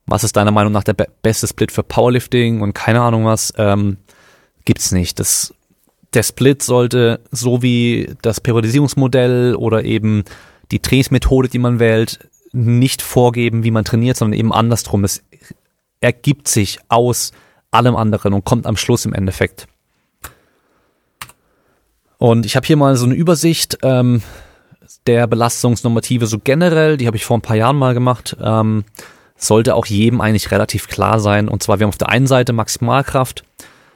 was 0.06 0.24
ist 0.24 0.36
deiner 0.36 0.52
Meinung 0.52 0.74
nach 0.74 0.84
der 0.84 0.94
be 0.94 1.08
beste 1.22 1.48
Split 1.48 1.72
für 1.72 1.84
Powerlifting 1.84 2.62
und 2.62 2.74
keine 2.74 3.02
Ahnung 3.02 3.26
was, 3.26 3.54
ähm, 3.58 3.98
gibt's 4.66 4.92
nicht. 4.92 5.20
Das, 5.20 5.54
der 6.14 6.24
Split 6.24 6.64
sollte 6.64 7.22
so 7.32 7.62
wie 7.62 8.14
das 8.22 8.42
Periodisierungsmodell 8.42 9.56
oder 9.56 9.84
eben 9.84 10.24
die 10.72 10.80
Trainingsmethode, 10.80 11.50
die 11.50 11.60
man 11.60 11.80
wählt, 11.80 12.30
nicht 12.54 13.02
vorgeben, 13.02 13.64
wie 13.64 13.72
man 13.72 13.86
trainiert, 13.86 14.18
sondern 14.18 14.38
eben 14.38 14.54
andersrum. 14.54 15.04
Es 15.04 15.24
ergibt 16.02 16.48
sich 16.48 16.80
aus 16.90 17.32
allem 17.70 17.96
anderen 17.96 18.34
und 18.34 18.44
kommt 18.44 18.66
am 18.66 18.78
Schluss 18.78 19.06
im 19.06 19.14
Endeffekt. 19.14 19.68
Und 22.22 22.46
ich 22.46 22.56
habe 22.56 22.68
hier 22.68 22.78
mal 22.78 22.96
so 22.98 23.08
eine 23.08 23.16
Übersicht 23.16 23.80
ähm, 23.82 24.22
der 25.08 25.26
Belastungsnormative 25.26 26.28
so 26.28 26.38
generell, 26.38 26.98
die 26.98 27.08
habe 27.08 27.18
ich 27.18 27.26
vor 27.26 27.36
ein 27.36 27.42
paar 27.42 27.56
Jahren 27.56 27.78
mal 27.78 27.96
gemacht. 27.96 28.38
Ähm, 28.40 28.86
sollte 29.38 29.74
auch 29.74 29.88
jedem 29.88 30.22
eigentlich 30.22 30.52
relativ 30.52 30.88
klar 30.88 31.20
sein. 31.20 31.48
Und 31.48 31.64
zwar, 31.64 31.80
wir 31.80 31.86
haben 31.86 31.90
auf 31.90 31.98
der 31.98 32.10
einen 32.10 32.28
Seite 32.28 32.54
Maximalkraft, 32.54 33.44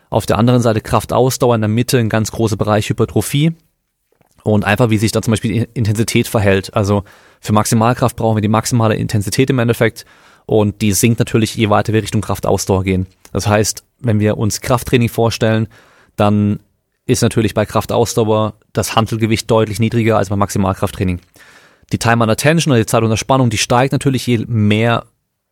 auf 0.10 0.26
der 0.26 0.40
anderen 0.40 0.64
Seite 0.64 0.82
Kraftausdauer, 0.82 1.54
in 1.54 1.62
der 1.62 1.68
Mitte 1.68 2.00
ein 2.00 2.10
ganz 2.10 2.32
großer 2.32 2.58
Bereich 2.58 2.90
Hypertrophie 2.90 3.54
und 4.42 4.66
einfach, 4.66 4.90
wie 4.90 4.98
sich 4.98 5.12
da 5.12 5.22
zum 5.22 5.30
Beispiel 5.30 5.52
die 5.54 5.70
Intensität 5.76 6.28
verhält. 6.28 6.76
Also 6.76 7.04
für 7.42 7.54
Maximalkraft 7.54 8.16
brauchen 8.16 8.38
wir 8.38 8.42
die 8.42 8.48
maximale 8.48 8.96
Intensität 8.96 9.52
im 9.52 9.60
Endeffekt 9.60 10.04
und 10.48 10.82
die 10.82 10.94
sinkt 10.94 11.20
natürlich, 11.20 11.54
je 11.54 11.70
weiter 11.70 11.94
wir 11.94 12.02
Richtung 12.02 12.22
Kraftausdauer 12.22 12.86
gehen. 12.86 13.06
Das 13.34 13.46
heißt, 13.46 13.84
wenn 14.00 14.20
wir 14.20 14.40
uns 14.40 14.62
Krafttraining 14.62 15.10
vorstellen, 15.10 15.68
dann 16.16 16.60
ist 17.06 17.22
natürlich 17.22 17.54
bei 17.54 17.66
Kraftausdauer 17.66 18.56
das 18.74 18.96
Handelgewicht 18.96 19.50
deutlich 19.50 19.80
niedriger 19.80 20.18
als 20.18 20.30
beim 20.30 20.40
Maximalkrafttraining. 20.40 21.22
Die 21.92 22.00
Time 22.00 22.24
under 22.24 22.36
Tension 22.36 22.72
oder 22.72 22.82
die 22.82 22.88
Zeit 22.88 23.04
unter 23.04 23.18
Spannung, 23.18 23.50
die 23.50 23.58
steigt 23.58 23.92
natürlich, 23.92 24.26
je 24.26 24.46
mehr 24.48 25.06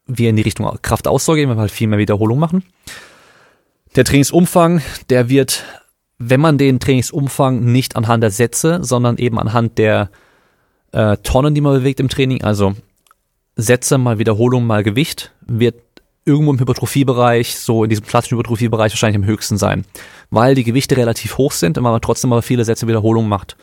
wir 0.05 0.29
in 0.29 0.35
die 0.35 0.41
Richtung 0.41 0.69
Kraftausdauer 0.81 1.35
gehen, 1.35 1.49
wenn 1.49 1.57
wir 1.57 1.61
halt 1.61 1.71
viel 1.71 1.87
mehr 1.87 1.99
Wiederholung 1.99 2.39
machen. 2.39 2.63
Der 3.95 4.03
Trainingsumfang, 4.03 4.81
der 5.09 5.29
wird, 5.29 5.63
wenn 6.17 6.41
man 6.41 6.57
den 6.57 6.79
Trainingsumfang 6.79 7.63
nicht 7.63 7.95
anhand 7.95 8.23
der 8.23 8.31
Sätze, 8.31 8.79
sondern 8.81 9.17
eben 9.17 9.37
anhand 9.37 9.77
der 9.77 10.09
äh, 10.91 11.17
Tonnen, 11.17 11.53
die 11.53 11.61
man 11.61 11.73
bewegt 11.73 11.99
im 11.99 12.09
Training, 12.09 12.43
also 12.43 12.73
Sätze 13.55 13.99
mal 13.99 14.17
Wiederholung 14.17 14.65
mal 14.65 14.83
Gewicht, 14.83 15.31
wird 15.45 15.75
irgendwo 16.25 16.51
im 16.51 16.59
Hypertrophiebereich, 16.59 17.57
so 17.57 17.83
in 17.83 17.89
diesem 17.89 18.05
klassischen 18.05 18.37
Hypertrophiebereich 18.37 18.91
wahrscheinlich 18.93 19.21
am 19.21 19.25
höchsten 19.25 19.57
sein, 19.57 19.85
weil 20.29 20.55
die 20.55 20.63
Gewichte 20.63 20.97
relativ 20.97 21.37
hoch 21.37 21.51
sind 21.51 21.77
und 21.77 21.83
man 21.83 22.01
trotzdem 22.01 22.31
aber 22.31 22.41
viele 22.41 22.65
Sätze 22.65 22.87
Wiederholung 22.87 23.27
macht. 23.27 23.57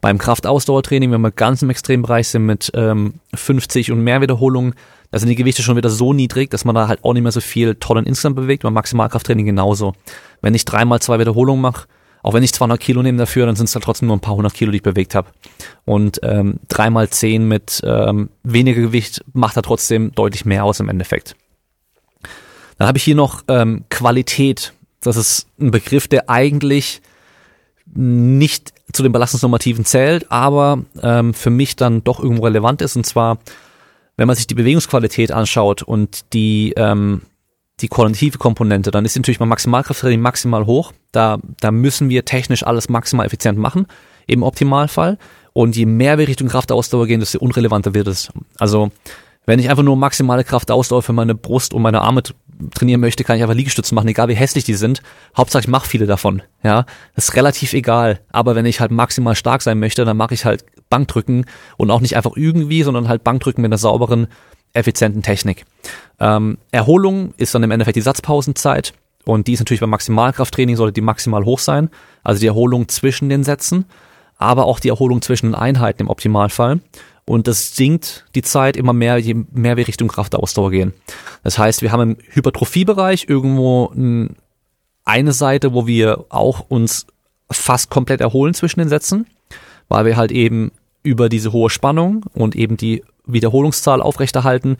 Beim 0.00 0.18
Kraftausdauertraining, 0.18 1.10
wenn 1.10 1.20
wir 1.20 1.30
ganz 1.30 1.62
im 1.62 1.70
Extrembereich 1.70 2.28
sind 2.28 2.46
mit 2.46 2.70
ähm, 2.74 3.14
50 3.34 3.92
und 3.92 4.02
mehr 4.02 4.20
Wiederholungen, 4.20 4.74
da 5.10 5.18
sind 5.18 5.28
die 5.28 5.36
Gewichte 5.36 5.62
schon 5.62 5.76
wieder 5.76 5.90
so 5.90 6.12
niedrig, 6.12 6.50
dass 6.50 6.64
man 6.64 6.74
da 6.74 6.88
halt 6.88 7.04
auch 7.04 7.14
nicht 7.14 7.22
mehr 7.22 7.32
so 7.32 7.40
viel 7.40 7.76
Tonnen 7.76 8.06
insgesamt 8.06 8.36
bewegt, 8.36 8.62
beim 8.62 8.74
Maximalkrafttraining 8.74 9.46
genauso. 9.46 9.94
Wenn 10.42 10.54
ich 10.54 10.64
dreimal 10.64 11.00
zwei 11.00 11.18
Wiederholungen 11.18 11.62
mache, 11.62 11.86
auch 12.22 12.34
wenn 12.34 12.42
ich 12.42 12.52
200 12.52 12.80
Kilo 12.80 13.02
nehme 13.02 13.18
dafür, 13.18 13.46
dann 13.46 13.54
sind 13.54 13.68
es 13.68 13.74
halt 13.74 13.84
trotzdem 13.84 14.08
nur 14.08 14.16
ein 14.16 14.20
paar 14.20 14.34
hundert 14.34 14.52
Kilo, 14.52 14.72
die 14.72 14.78
ich 14.78 14.82
bewegt 14.82 15.14
habe. 15.14 15.28
Und 15.84 16.18
ähm, 16.24 16.58
dreimal 16.68 17.08
zehn 17.08 17.46
mit 17.46 17.80
ähm, 17.84 18.30
weniger 18.42 18.80
Gewicht 18.80 19.24
macht 19.32 19.56
da 19.56 19.62
trotzdem 19.62 20.12
deutlich 20.12 20.44
mehr 20.44 20.64
aus 20.64 20.80
im 20.80 20.88
Endeffekt. 20.88 21.36
Dann 22.78 22.88
habe 22.88 22.98
ich 22.98 23.04
hier 23.04 23.14
noch 23.14 23.42
ähm, 23.48 23.84
Qualität. 23.88 24.72
Das 25.00 25.16
ist 25.16 25.46
ein 25.60 25.70
Begriff, 25.70 26.08
der 26.08 26.28
eigentlich 26.28 27.00
nicht 27.86 28.72
zu 28.92 29.02
den 29.02 29.12
Belastungsnormativen 29.12 29.84
zählt, 29.84 30.30
aber 30.30 30.80
ähm, 31.02 31.34
für 31.34 31.50
mich 31.50 31.76
dann 31.76 32.04
doch 32.04 32.20
irgendwo 32.20 32.44
relevant 32.44 32.82
ist. 32.82 32.96
Und 32.96 33.04
zwar, 33.04 33.38
wenn 34.16 34.26
man 34.26 34.36
sich 34.36 34.46
die 34.46 34.54
Bewegungsqualität 34.54 35.32
anschaut 35.32 35.82
und 35.82 36.32
die, 36.32 36.74
ähm, 36.76 37.22
die 37.80 37.88
koordinative 37.88 38.38
Komponente, 38.38 38.90
dann 38.90 39.04
ist 39.04 39.16
natürlich 39.16 39.40
mein 39.40 39.48
Maximalkrafttraining 39.48 40.20
maximal 40.20 40.66
hoch. 40.66 40.92
Da, 41.12 41.38
da 41.60 41.70
müssen 41.70 42.08
wir 42.08 42.24
technisch 42.24 42.64
alles 42.66 42.88
maximal 42.88 43.26
effizient 43.26 43.58
machen, 43.58 43.86
im 44.26 44.42
Optimalfall. 44.42 45.18
Und 45.52 45.76
je 45.76 45.86
mehr 45.86 46.18
wir 46.18 46.28
Richtung 46.28 46.48
Kraftausdauer 46.48 47.06
gehen, 47.06 47.20
desto 47.20 47.38
unrelevanter 47.38 47.94
wird 47.94 48.08
es. 48.08 48.30
Also 48.58 48.90
Wenn 49.46 49.60
ich 49.60 49.70
einfach 49.70 49.84
nur 49.84 49.96
maximale 49.96 50.42
Kraft 50.42 50.70
Ausdauer 50.70 51.02
für 51.02 51.12
meine 51.12 51.36
Brust 51.36 51.72
und 51.72 51.80
meine 51.82 52.02
Arme 52.02 52.22
trainieren 52.74 53.00
möchte, 53.00 53.24
kann 53.24 53.36
ich 53.36 53.42
einfach 53.42 53.54
Liegestütze 53.54 53.94
machen, 53.94 54.08
egal 54.08 54.28
wie 54.28 54.34
hässlich 54.34 54.64
die 54.64 54.74
sind. 54.74 55.02
Hauptsache 55.36 55.62
ich 55.62 55.68
mache 55.68 55.88
viele 55.88 56.06
davon. 56.06 56.42
Ja, 56.62 56.86
das 57.14 57.28
ist 57.28 57.36
relativ 57.36 57.72
egal. 57.72 58.20
Aber 58.30 58.54
wenn 58.54 58.66
ich 58.66 58.80
halt 58.80 58.90
maximal 58.90 59.34
stark 59.34 59.62
sein 59.62 59.78
möchte, 59.78 60.04
dann 60.04 60.16
mache 60.16 60.34
ich 60.34 60.44
halt 60.44 60.64
Bankdrücken 60.88 61.46
und 61.76 61.90
auch 61.90 62.00
nicht 62.00 62.16
einfach 62.16 62.32
irgendwie, 62.36 62.82
sondern 62.82 63.08
halt 63.08 63.24
Bankdrücken 63.24 63.62
mit 63.62 63.70
einer 63.70 63.78
sauberen, 63.78 64.28
effizienten 64.72 65.22
Technik. 65.22 65.64
Ähm, 66.20 66.58
Erholung 66.70 67.34
ist 67.36 67.54
dann 67.54 67.62
im 67.62 67.70
Endeffekt 67.70 67.96
die 67.96 68.02
Satzpausenzeit 68.02 68.92
und 69.24 69.46
die 69.46 69.54
ist 69.54 69.60
natürlich 69.60 69.80
beim 69.80 69.90
Maximalkrafttraining 69.90 70.76
sollte 70.76 70.92
die 70.92 71.00
maximal 71.00 71.44
hoch 71.44 71.58
sein, 71.58 71.90
also 72.22 72.40
die 72.40 72.46
Erholung 72.46 72.88
zwischen 72.88 73.28
den 73.28 73.42
Sätzen, 73.42 73.86
aber 74.38 74.66
auch 74.66 74.78
die 74.78 74.88
Erholung 74.88 75.22
zwischen 75.22 75.46
den 75.46 75.54
Einheiten 75.54 76.02
im 76.02 76.08
Optimalfall. 76.08 76.80
Und 77.28 77.48
das 77.48 77.74
sinkt 77.74 78.24
die 78.36 78.42
Zeit 78.42 78.76
immer 78.76 78.92
mehr, 78.92 79.18
je 79.18 79.34
mehr 79.50 79.76
wir 79.76 79.88
Richtung 79.88 80.06
Kraftausdauer 80.06 80.70
gehen. 80.70 80.94
Das 81.42 81.58
heißt, 81.58 81.82
wir 81.82 81.90
haben 81.90 82.12
im 82.12 82.16
Hypertrophiebereich 82.30 83.26
irgendwo 83.28 83.92
eine 85.04 85.32
Seite, 85.32 85.74
wo 85.74 85.88
wir 85.88 86.24
auch 86.28 86.66
uns 86.68 87.06
fast 87.50 87.90
komplett 87.90 88.20
erholen 88.20 88.54
zwischen 88.54 88.78
den 88.78 88.88
Sätzen, 88.88 89.26
weil 89.88 90.04
wir 90.04 90.16
halt 90.16 90.30
eben 90.30 90.70
über 91.02 91.28
diese 91.28 91.52
hohe 91.52 91.70
Spannung 91.70 92.24
und 92.32 92.54
eben 92.54 92.76
die 92.76 93.02
Wiederholungszahl 93.26 94.02
aufrechterhalten, 94.02 94.76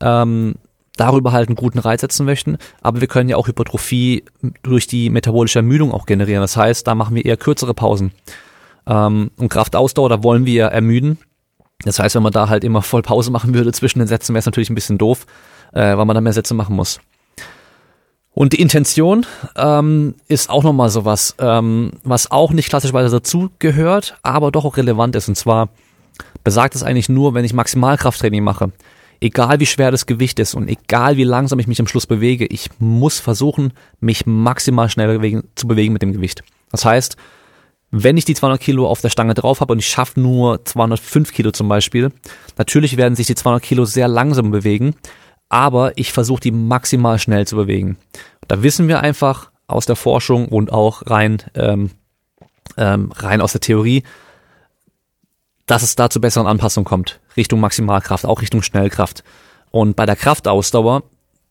ähm, 0.00 0.54
darüber 0.96 1.32
halt 1.32 1.48
einen 1.48 1.56
guten 1.56 1.78
Reiz 1.78 2.00
setzen 2.00 2.24
möchten. 2.24 2.56
Aber 2.80 3.00
wir 3.00 3.08
können 3.08 3.28
ja 3.28 3.36
auch 3.36 3.48
Hypertrophie 3.48 4.24
durch 4.62 4.86
die 4.86 5.10
metabolische 5.10 5.58
Ermüdung 5.58 5.92
auch 5.92 6.06
generieren. 6.06 6.42
Das 6.42 6.56
heißt, 6.56 6.86
da 6.86 6.94
machen 6.94 7.16
wir 7.16 7.24
eher 7.24 7.36
kürzere 7.36 7.74
Pausen. 7.74 8.12
Ähm, 8.86 9.30
und 9.36 9.48
Kraftausdauer, 9.50 10.08
da 10.08 10.22
wollen 10.22 10.46
wir 10.46 10.66
ermüden 10.66 11.18
das 11.84 11.98
heißt, 11.98 12.14
wenn 12.14 12.22
man 12.22 12.32
da 12.32 12.48
halt 12.48 12.64
immer 12.64 12.82
voll 12.82 13.02
Pause 13.02 13.30
machen 13.30 13.54
würde 13.54 13.72
zwischen 13.72 13.98
den 13.98 14.08
Sätzen, 14.08 14.34
wäre 14.34 14.40
es 14.40 14.46
natürlich 14.46 14.70
ein 14.70 14.74
bisschen 14.74 14.98
doof, 14.98 15.26
äh, 15.72 15.96
weil 15.96 16.04
man 16.04 16.14
dann 16.14 16.24
mehr 16.24 16.32
Sätze 16.32 16.54
machen 16.54 16.76
muss. 16.76 17.00
Und 18.34 18.54
die 18.54 18.60
Intention 18.60 19.26
ähm, 19.56 20.14
ist 20.26 20.48
auch 20.48 20.62
nochmal 20.62 20.88
sowas, 20.88 21.34
ähm, 21.38 21.92
was 22.02 22.30
auch 22.30 22.52
nicht 22.52 22.70
klassischerweise 22.70 23.16
dazu 23.16 23.50
gehört, 23.58 24.16
aber 24.22 24.50
doch 24.50 24.64
auch 24.64 24.78
relevant 24.78 25.14
ist. 25.16 25.28
Und 25.28 25.34
zwar 25.34 25.68
besagt 26.42 26.74
es 26.74 26.82
eigentlich 26.82 27.10
nur, 27.10 27.34
wenn 27.34 27.44
ich 27.44 27.52
Maximalkrafttraining 27.52 28.42
mache, 28.42 28.72
egal 29.20 29.60
wie 29.60 29.66
schwer 29.66 29.90
das 29.90 30.06
Gewicht 30.06 30.38
ist 30.38 30.54
und 30.54 30.68
egal 30.68 31.16
wie 31.16 31.24
langsam 31.24 31.58
ich 31.58 31.66
mich 31.66 31.80
am 31.80 31.86
Schluss 31.86 32.06
bewege, 32.06 32.46
ich 32.46 32.70
muss 32.78 33.20
versuchen, 33.20 33.72
mich 34.00 34.24
maximal 34.24 34.88
schnell 34.88 35.18
bewegen, 35.18 35.44
zu 35.54 35.68
bewegen 35.68 35.92
mit 35.92 36.02
dem 36.02 36.12
Gewicht. 36.12 36.42
Das 36.70 36.86
heißt, 36.86 37.16
wenn 37.92 38.16
ich 38.16 38.24
die 38.24 38.34
200 38.34 38.58
Kilo 38.60 38.88
auf 38.88 39.02
der 39.02 39.10
Stange 39.10 39.34
drauf 39.34 39.60
habe 39.60 39.74
und 39.74 39.78
ich 39.78 39.86
schaffe 39.86 40.18
nur 40.18 40.64
205 40.64 41.32
Kilo 41.32 41.52
zum 41.52 41.68
Beispiel, 41.68 42.10
natürlich 42.56 42.96
werden 42.96 43.14
sich 43.14 43.26
die 43.26 43.34
200 43.34 43.62
Kilo 43.62 43.84
sehr 43.84 44.08
langsam 44.08 44.50
bewegen, 44.50 44.96
aber 45.50 45.96
ich 45.96 46.12
versuche 46.12 46.40
die 46.40 46.50
maximal 46.50 47.18
schnell 47.18 47.46
zu 47.46 47.54
bewegen. 47.54 47.98
Da 48.48 48.62
wissen 48.62 48.88
wir 48.88 49.00
einfach 49.00 49.50
aus 49.66 49.84
der 49.84 49.96
Forschung 49.96 50.48
und 50.48 50.72
auch 50.72 51.02
rein, 51.06 51.42
ähm, 51.54 51.90
ähm, 52.78 53.12
rein 53.14 53.42
aus 53.42 53.52
der 53.52 53.60
Theorie, 53.60 54.04
dass 55.66 55.82
es 55.82 55.94
da 55.94 56.08
zu 56.08 56.20
besseren 56.20 56.46
Anpassungen 56.46 56.86
kommt, 56.86 57.20
Richtung 57.36 57.60
Maximalkraft, 57.60 58.24
auch 58.24 58.40
Richtung 58.40 58.62
Schnellkraft. 58.62 59.22
Und 59.70 59.96
bei 59.96 60.06
der 60.06 60.16
Kraftausdauer 60.16 61.02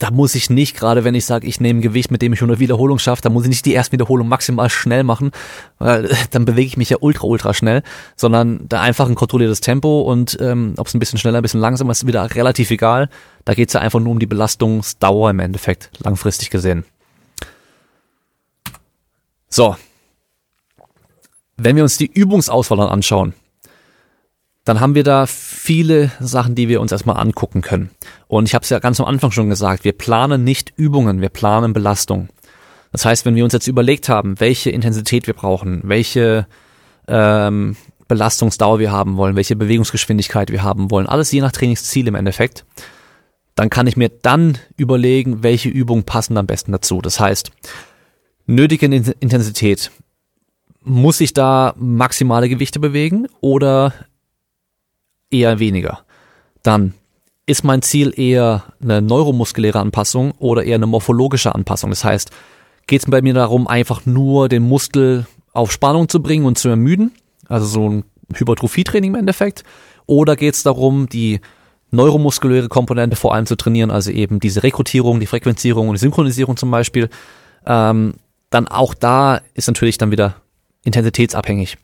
da 0.02 0.10
muss 0.10 0.34
ich 0.34 0.50
nicht, 0.50 0.76
gerade 0.76 1.04
wenn 1.04 1.14
ich 1.14 1.26
sage, 1.26 1.46
ich 1.46 1.60
nehme 1.60 1.80
Gewicht, 1.80 2.10
mit 2.10 2.24
dem 2.24 2.34
ich 2.34 2.40
100 2.40 2.58
Wiederholung 2.58 2.98
schaffe, 2.98 3.22
da 3.22 3.30
muss 3.30 3.44
ich 3.44 3.50
nicht 3.50 3.68
die 3.68 3.74
erste 3.74 3.92
Wiederholung 3.92 4.28
maximal 4.28 4.68
schnell 4.68 5.04
machen, 5.04 5.30
weil 5.78 6.10
dann 6.32 6.44
bewege 6.44 6.66
ich 6.66 6.76
mich 6.76 6.90
ja 6.90 6.98
ultra, 7.00 7.28
ultra 7.28 7.54
schnell, 7.54 7.84
sondern 8.16 8.68
da 8.68 8.82
einfach 8.82 9.08
ein 9.08 9.14
kontrolliertes 9.14 9.62
Tempo 9.62 10.02
und 10.02 10.40
ähm, 10.42 10.74
ob 10.78 10.88
es 10.88 10.96
ein 10.96 11.00
bisschen 11.00 11.20
schneller, 11.20 11.38
ein 11.38 11.44
bisschen 11.44 11.60
langsamer 11.60 11.92
ist, 11.92 12.08
wieder 12.08 12.34
relativ 12.34 12.72
egal. 12.72 13.10
Da 13.46 13.54
geht 13.54 13.70
es 13.70 13.74
ja 13.74 13.82
einfach 13.82 14.00
nur 14.00 14.12
um 14.12 14.18
die 14.18 14.26
Belastungsdauer 14.26 15.30
im 15.30 15.40
Endeffekt, 15.40 15.92
langfristig 16.00 16.50
gesehen. 16.50 16.84
So. 19.50 19.76
Wenn 21.58 21.76
wir 21.76 21.84
uns 21.84 21.98
die 21.98 22.12
Übungsauswahl 22.12 22.80
dann 22.80 22.90
anschauen, 22.90 23.36
dann 24.72 24.80
haben 24.80 24.96
wir 24.96 25.04
da 25.04 25.26
viele 25.26 26.12
Sachen, 26.22 26.56
die 26.56 26.70
wir 26.70 26.80
uns 26.80 26.94
erstmal 26.94 27.18
angucken 27.18 27.60
können. 27.60 27.90
Und 28.30 28.48
ich 28.48 28.56
habe 28.56 28.64
es 28.64 28.70
ja 28.70 28.80
ganz 28.80 29.02
am 29.02 29.06
Anfang 29.06 29.30
schon 29.32 29.50
gesagt, 29.50 29.84
wir 29.84 29.92
planen 29.92 30.46
nicht 30.46 30.72
Übungen, 30.78 31.20
wir 31.20 31.28
planen 31.28 31.74
Belastung. 31.74 32.30
Das 32.94 33.04
heißt, 33.04 33.26
wenn 33.26 33.36
wir 33.36 33.44
uns 33.44 33.52
jetzt 33.52 33.68
überlegt 33.68 34.08
haben, 34.08 34.40
welche 34.40 34.70
Intensität 34.70 35.28
wir 35.28 35.34
brauchen, 35.34 35.82
welche 35.84 36.48
ähm, 37.10 37.76
Belastungsdauer 38.08 38.80
wir 38.80 38.94
haben 38.94 39.18
wollen, 39.18 39.36
welche 39.36 39.58
Bewegungsgeschwindigkeit 39.58 40.52
wir 40.52 40.64
haben 40.64 40.90
wollen, 40.90 41.06
alles 41.06 41.34
je 41.34 41.42
nach 41.42 41.52
Trainingsziel 41.52 42.08
im 42.08 42.16
Endeffekt, 42.16 42.64
dann 43.56 43.70
kann 43.70 43.88
ich 43.88 43.98
mir 43.98 44.08
dann 44.08 44.58
überlegen, 44.78 45.44
welche 45.44 45.68
Übungen 45.68 46.06
passen 46.06 46.38
am 46.38 46.48
besten 46.48 46.72
dazu. 46.72 47.02
Das 47.02 47.20
heißt, 47.20 47.52
nötige 48.46 48.86
Intensität, 48.86 49.92
muss 50.82 51.20
ich 51.20 51.34
da 51.34 51.76
maximale 51.78 52.48
Gewichte 52.48 52.80
bewegen 52.80 53.28
oder 53.42 53.94
eher 55.32 55.60
weniger. 55.60 56.02
Dann 56.64 56.94
ist 57.46 57.64
mein 57.64 57.82
Ziel 57.82 58.14
eher 58.18 58.64
eine 58.82 59.02
neuromuskuläre 59.02 59.80
Anpassung 59.80 60.32
oder 60.40 60.64
eher 60.64 60.76
eine 60.76 60.86
morphologische 60.86 61.54
Anpassung. 61.54 61.90
Das 61.90 62.04
heißt, 62.04 62.32
geht 62.88 63.02
es 63.04 63.10
bei 63.10 63.22
mir 63.22 63.34
darum, 63.34 63.68
einfach 63.68 64.06
nur 64.06 64.48
den 64.48 64.64
Muskel 64.64 65.26
auf 65.54 65.72
Spannung 65.72 66.08
zu 66.08 66.22
bringen 66.22 66.46
und 66.46 66.58
zu 66.58 66.70
ermüden, 66.70 67.12
also 67.48 67.66
so 67.66 67.90
ein 67.90 68.04
Hypertrophietraining 68.34 69.12
im 69.12 69.20
Endeffekt, 69.20 69.64
oder 70.06 70.36
geht 70.36 70.54
es 70.54 70.64
darum, 70.64 71.10
die 71.10 71.42
neuromuskuläre 71.92 72.70
Komponente 72.70 73.16
vor 73.16 73.34
allem 73.34 73.46
zu 73.46 73.56
trainieren, 73.56 73.92
also 73.92 74.12
eben 74.12 74.40
diese 74.40 74.64
Rekrutierung, 74.64 75.20
die 75.20 75.26
Frequenzierung 75.26 75.90
und 75.90 75.96
die 75.96 76.00
Synchronisierung 76.00 76.56
zum 76.56 76.72
Beispiel. 76.72 77.10
Ähm, 77.66 78.14
dann 78.50 78.68
auch 78.68 78.94
da 78.94 79.42
ist 79.54 79.68
natürlich 79.68 79.98
dann 79.98 80.12
wieder 80.12 80.36
intensitätsabhängig. 80.84 81.78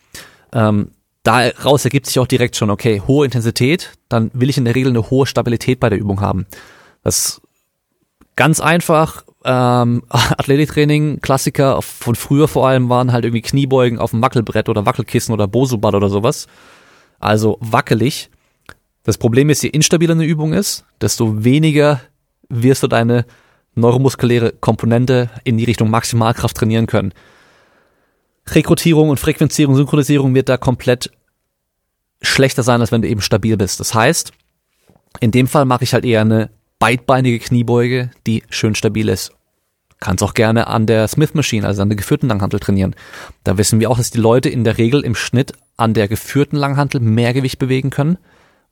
Ähm, 0.54 0.92
daraus 1.28 1.84
ergibt 1.84 2.06
sich 2.06 2.20
auch 2.20 2.28
direkt 2.28 2.56
schon, 2.56 2.70
okay, 2.70 3.02
hohe 3.06 3.26
Intensität, 3.26 3.92
dann 4.08 4.32
will 4.34 4.50
ich 4.50 4.58
in 4.58 4.66
der 4.66 4.76
Regel 4.76 4.92
eine 4.92 5.10
hohe 5.10 5.26
Stabilität 5.26 5.80
bei 5.80 5.90
der 5.90 6.00
Übung 6.00 6.22
haben. 6.22 6.46
Das 7.04 7.42
ganz 8.38 8.62
einfach, 8.62 9.26
ähm, 9.44 10.04
Athletiktraining, 10.10 11.20
Klassiker 11.20 11.82
von 11.82 12.16
früher 12.16 12.48
vor 12.48 12.68
allem 12.68 12.88
waren 12.88 13.12
halt 13.12 13.26
irgendwie 13.26 13.42
Kniebeugen 13.42 14.00
auf 14.00 14.12
dem 14.12 14.22
Wackelbrett 14.22 14.70
oder 14.70 14.86
Wackelkissen 14.86 15.34
oder 15.34 15.48
Bosubat 15.48 15.96
oder 15.96 16.10
sowas. 16.10 16.48
Also 17.20 17.58
wackelig. 17.60 18.30
Das 19.04 19.18
Problem 19.18 19.50
ist, 19.50 19.64
je 19.64 19.70
instabiler 19.70 20.14
eine 20.14 20.26
Übung 20.26 20.54
ist, 20.54 20.86
desto 21.02 21.44
weniger 21.44 22.00
wirst 22.48 22.84
du 22.84 22.88
deine 22.88 23.26
neuromuskuläre 23.76 24.54
Komponente 24.54 25.30
in 25.44 25.58
die 25.58 25.66
Richtung 25.66 25.90
Maximalkraft 25.90 26.56
trainieren 26.56 26.88
können. 26.88 27.14
Rekrutierung 28.50 29.10
und 29.10 29.20
Frequenzierung, 29.20 29.76
Synchronisierung 29.76 30.34
wird 30.34 30.50
da 30.50 30.58
komplett 30.58 31.12
schlechter 32.22 32.64
sein, 32.64 32.82
als 32.82 32.92
wenn 32.92 33.02
du 33.02 33.08
eben 33.08 33.22
stabil 33.22 33.58
bist. 33.58 33.80
Das 33.80 33.94
heißt, 33.94 34.32
in 35.20 35.32
dem 35.32 35.48
Fall 35.48 35.66
mache 35.66 35.84
ich 35.84 35.94
halt 35.94 36.06
eher 36.06 36.22
eine 36.22 36.50
beidbeinige 36.80 37.40
Kniebeuge, 37.40 38.12
die 38.26 38.44
schön 38.50 38.76
stabil 38.76 39.10
ist. 39.10 39.32
Kannst 40.00 40.24
auch 40.24 40.36
gerne 40.36 40.68
an 40.68 40.86
der 40.86 41.08
Smith 41.08 41.34
Machine, 41.34 41.66
also 41.66 41.82
an 41.82 41.90
der 41.90 41.96
geführten 41.96 42.28
Langhantel 42.28 42.60
trainieren. 42.60 42.96
Da 43.44 43.58
wissen 43.58 43.80
wir 43.80 43.90
auch, 43.90 43.98
dass 43.98 44.12
die 44.12 44.20
Leute 44.20 44.50
in 44.50 44.64
der 44.64 44.78
Regel 44.78 45.02
im 45.02 45.16
Schnitt 45.16 45.54
an 45.76 45.96
der 45.96 46.08
geführten 46.08 46.56
Langhantel 46.56 47.02
mehr 47.02 47.34
Gewicht 47.34 47.58
bewegen 47.58 47.90
können, 47.90 48.18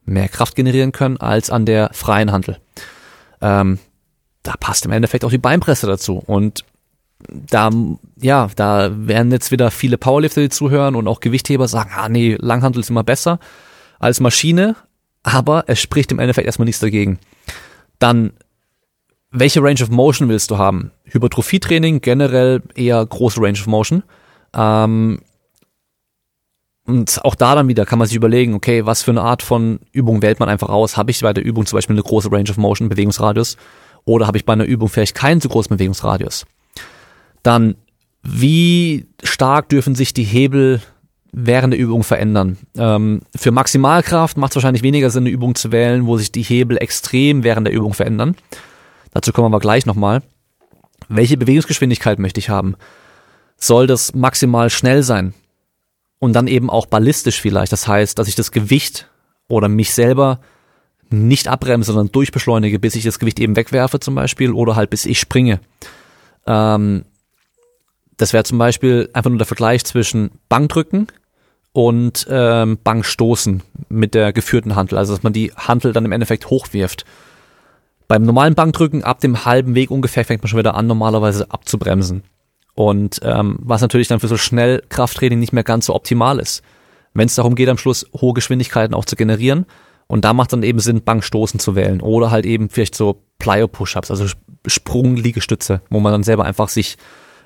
mehr 0.04 0.28
Kraft 0.28 0.54
generieren 0.54 0.92
können 0.92 1.16
als 1.16 1.50
an 1.50 1.66
der 1.66 1.90
freien 1.92 2.30
Hantel. 2.30 2.58
Ähm, 3.40 3.80
da 4.44 4.54
passt 4.58 4.84
im 4.84 4.92
Endeffekt 4.92 5.24
auch 5.24 5.30
die 5.30 5.38
Beinpresse 5.38 5.88
dazu. 5.88 6.22
Und 6.24 6.64
da, 7.28 7.70
ja, 8.20 8.48
da 8.56 8.90
werden 8.94 9.32
jetzt 9.32 9.50
wieder 9.50 9.70
viele 9.70 9.98
Powerlifter, 9.98 10.42
die 10.42 10.48
zuhören 10.48 10.94
und 10.94 11.08
auch 11.08 11.20
Gewichtheber 11.20 11.68
sagen, 11.68 11.90
ah 11.94 12.08
nee, 12.08 12.36
Langhandel 12.38 12.80
ist 12.80 12.90
immer 12.90 13.04
besser 13.04 13.38
als 13.98 14.20
Maschine, 14.20 14.76
aber 15.22 15.64
es 15.66 15.80
spricht 15.80 16.12
im 16.12 16.18
Endeffekt 16.18 16.46
erstmal 16.46 16.66
nichts 16.66 16.80
dagegen. 16.80 17.18
Dann, 17.98 18.32
welche 19.30 19.62
Range 19.62 19.82
of 19.82 19.90
Motion 19.90 20.28
willst 20.28 20.50
du 20.50 20.58
haben? 20.58 20.92
Hypertrophietraining, 21.04 22.00
generell 22.00 22.62
eher 22.74 23.04
große 23.04 23.40
Range 23.40 23.58
of 23.58 23.66
Motion. 23.66 24.02
Ähm, 24.54 25.20
und 26.86 27.24
auch 27.24 27.34
da 27.34 27.54
dann 27.54 27.66
wieder 27.66 27.84
kann 27.84 27.98
man 27.98 28.06
sich 28.06 28.16
überlegen, 28.16 28.54
okay, 28.54 28.86
was 28.86 29.02
für 29.02 29.10
eine 29.10 29.22
Art 29.22 29.42
von 29.42 29.80
Übung 29.90 30.22
wählt 30.22 30.38
man 30.38 30.48
einfach 30.48 30.68
aus? 30.68 30.96
Habe 30.96 31.10
ich 31.10 31.20
bei 31.20 31.32
der 31.32 31.44
Übung 31.44 31.66
zum 31.66 31.78
Beispiel 31.78 31.94
eine 31.94 32.02
große 32.02 32.30
Range 32.30 32.48
of 32.48 32.58
Motion, 32.58 32.88
Bewegungsradius? 32.88 33.56
Oder 34.04 34.28
habe 34.28 34.38
ich 34.38 34.44
bei 34.44 34.52
einer 34.52 34.64
Übung 34.64 34.88
vielleicht 34.88 35.16
keinen 35.16 35.40
so 35.40 35.48
großen 35.48 35.76
Bewegungsradius? 35.76 36.46
Dann, 37.46 37.76
wie 38.24 39.06
stark 39.22 39.68
dürfen 39.68 39.94
sich 39.94 40.12
die 40.12 40.24
Hebel 40.24 40.82
während 41.30 41.74
der 41.74 41.78
Übung 41.78 42.02
verändern? 42.02 42.58
Ähm, 42.76 43.20
für 43.36 43.52
Maximalkraft 43.52 44.36
macht 44.36 44.50
es 44.50 44.56
wahrscheinlich 44.56 44.82
weniger 44.82 45.10
Sinn, 45.10 45.22
eine 45.22 45.30
Übung 45.30 45.54
zu 45.54 45.70
wählen, 45.70 46.08
wo 46.08 46.18
sich 46.18 46.32
die 46.32 46.42
Hebel 46.42 46.76
extrem 46.76 47.44
während 47.44 47.68
der 47.68 47.74
Übung 47.74 47.94
verändern. 47.94 48.34
Dazu 49.12 49.32
kommen 49.32 49.52
wir 49.52 49.60
gleich 49.60 49.86
nochmal. 49.86 50.24
Welche 51.08 51.36
Bewegungsgeschwindigkeit 51.36 52.18
möchte 52.18 52.40
ich 52.40 52.48
haben? 52.48 52.74
Soll 53.56 53.86
das 53.86 54.12
maximal 54.12 54.68
schnell 54.68 55.04
sein? 55.04 55.32
Und 56.18 56.32
dann 56.32 56.48
eben 56.48 56.68
auch 56.68 56.86
ballistisch 56.86 57.40
vielleicht. 57.40 57.70
Das 57.70 57.86
heißt, 57.86 58.18
dass 58.18 58.26
ich 58.26 58.34
das 58.34 58.50
Gewicht 58.50 59.08
oder 59.46 59.68
mich 59.68 59.94
selber 59.94 60.40
nicht 61.10 61.46
abbremse, 61.46 61.92
sondern 61.92 62.10
durchbeschleunige, 62.10 62.80
bis 62.80 62.96
ich 62.96 63.04
das 63.04 63.20
Gewicht 63.20 63.38
eben 63.38 63.54
wegwerfe 63.54 64.00
zum 64.00 64.16
Beispiel 64.16 64.50
oder 64.50 64.74
halt 64.74 64.90
bis 64.90 65.06
ich 65.06 65.20
springe. 65.20 65.60
Ähm, 66.44 67.04
das 68.16 68.32
wäre 68.32 68.44
zum 68.44 68.58
Beispiel 68.58 69.10
einfach 69.12 69.30
nur 69.30 69.38
der 69.38 69.46
Vergleich 69.46 69.84
zwischen 69.84 70.30
Bankdrücken 70.48 71.08
und 71.72 72.26
ähm, 72.30 72.78
Bankstoßen 72.82 73.62
mit 73.88 74.14
der 74.14 74.32
geführten 74.32 74.76
Handel, 74.76 74.98
also 74.98 75.14
dass 75.14 75.22
man 75.22 75.32
die 75.32 75.52
Handel 75.54 75.92
dann 75.92 76.04
im 76.04 76.12
Endeffekt 76.12 76.48
hochwirft. 76.48 77.04
Beim 78.08 78.22
normalen 78.22 78.54
Bankdrücken 78.54 79.04
ab 79.04 79.20
dem 79.20 79.44
halben 79.44 79.74
Weg 79.74 79.90
ungefähr 79.90 80.24
fängt 80.24 80.42
man 80.42 80.48
schon 80.48 80.58
wieder 80.58 80.74
an, 80.74 80.86
normalerweise 80.86 81.50
abzubremsen. 81.50 82.22
Und 82.74 83.20
ähm, 83.22 83.58
was 83.60 83.80
natürlich 83.80 84.08
dann 84.08 84.20
für 84.20 84.28
so 84.28 84.36
Schnellkrafttraining 84.36 85.38
nicht 85.38 85.52
mehr 85.52 85.64
ganz 85.64 85.86
so 85.86 85.94
optimal 85.94 86.38
ist. 86.38 86.62
Wenn 87.14 87.26
es 87.26 87.34
darum 87.34 87.54
geht, 87.54 87.68
am 87.68 87.78
Schluss 87.78 88.06
hohe 88.14 88.34
Geschwindigkeiten 88.34 88.94
auch 88.94 89.06
zu 89.06 89.16
generieren. 89.16 89.66
Und 90.06 90.24
da 90.24 90.34
macht 90.34 90.52
dann 90.52 90.62
eben 90.62 90.78
Sinn, 90.78 91.02
Bankstoßen 91.02 91.58
zu 91.58 91.74
wählen. 91.74 92.00
Oder 92.00 92.30
halt 92.30 92.46
eben 92.46 92.68
vielleicht 92.68 92.94
so 92.94 93.22
Plyo-Push-Ups, 93.38 94.10
also 94.10 94.26
Sprung-Liegestütze, 94.66 95.80
wo 95.90 96.00
man 96.00 96.12
dann 96.12 96.22
selber 96.22 96.44
einfach 96.44 96.68
sich 96.68 96.96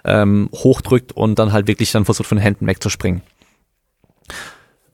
ähm, 0.04 0.48
hochdrückt 0.52 1.12
und 1.12 1.38
dann 1.38 1.52
halt 1.52 1.66
wirklich 1.66 1.92
dann 1.92 2.04
versucht, 2.04 2.28
von 2.28 2.38
den 2.38 2.42
Händen 2.42 2.66
wegzuspringen. 2.66 3.22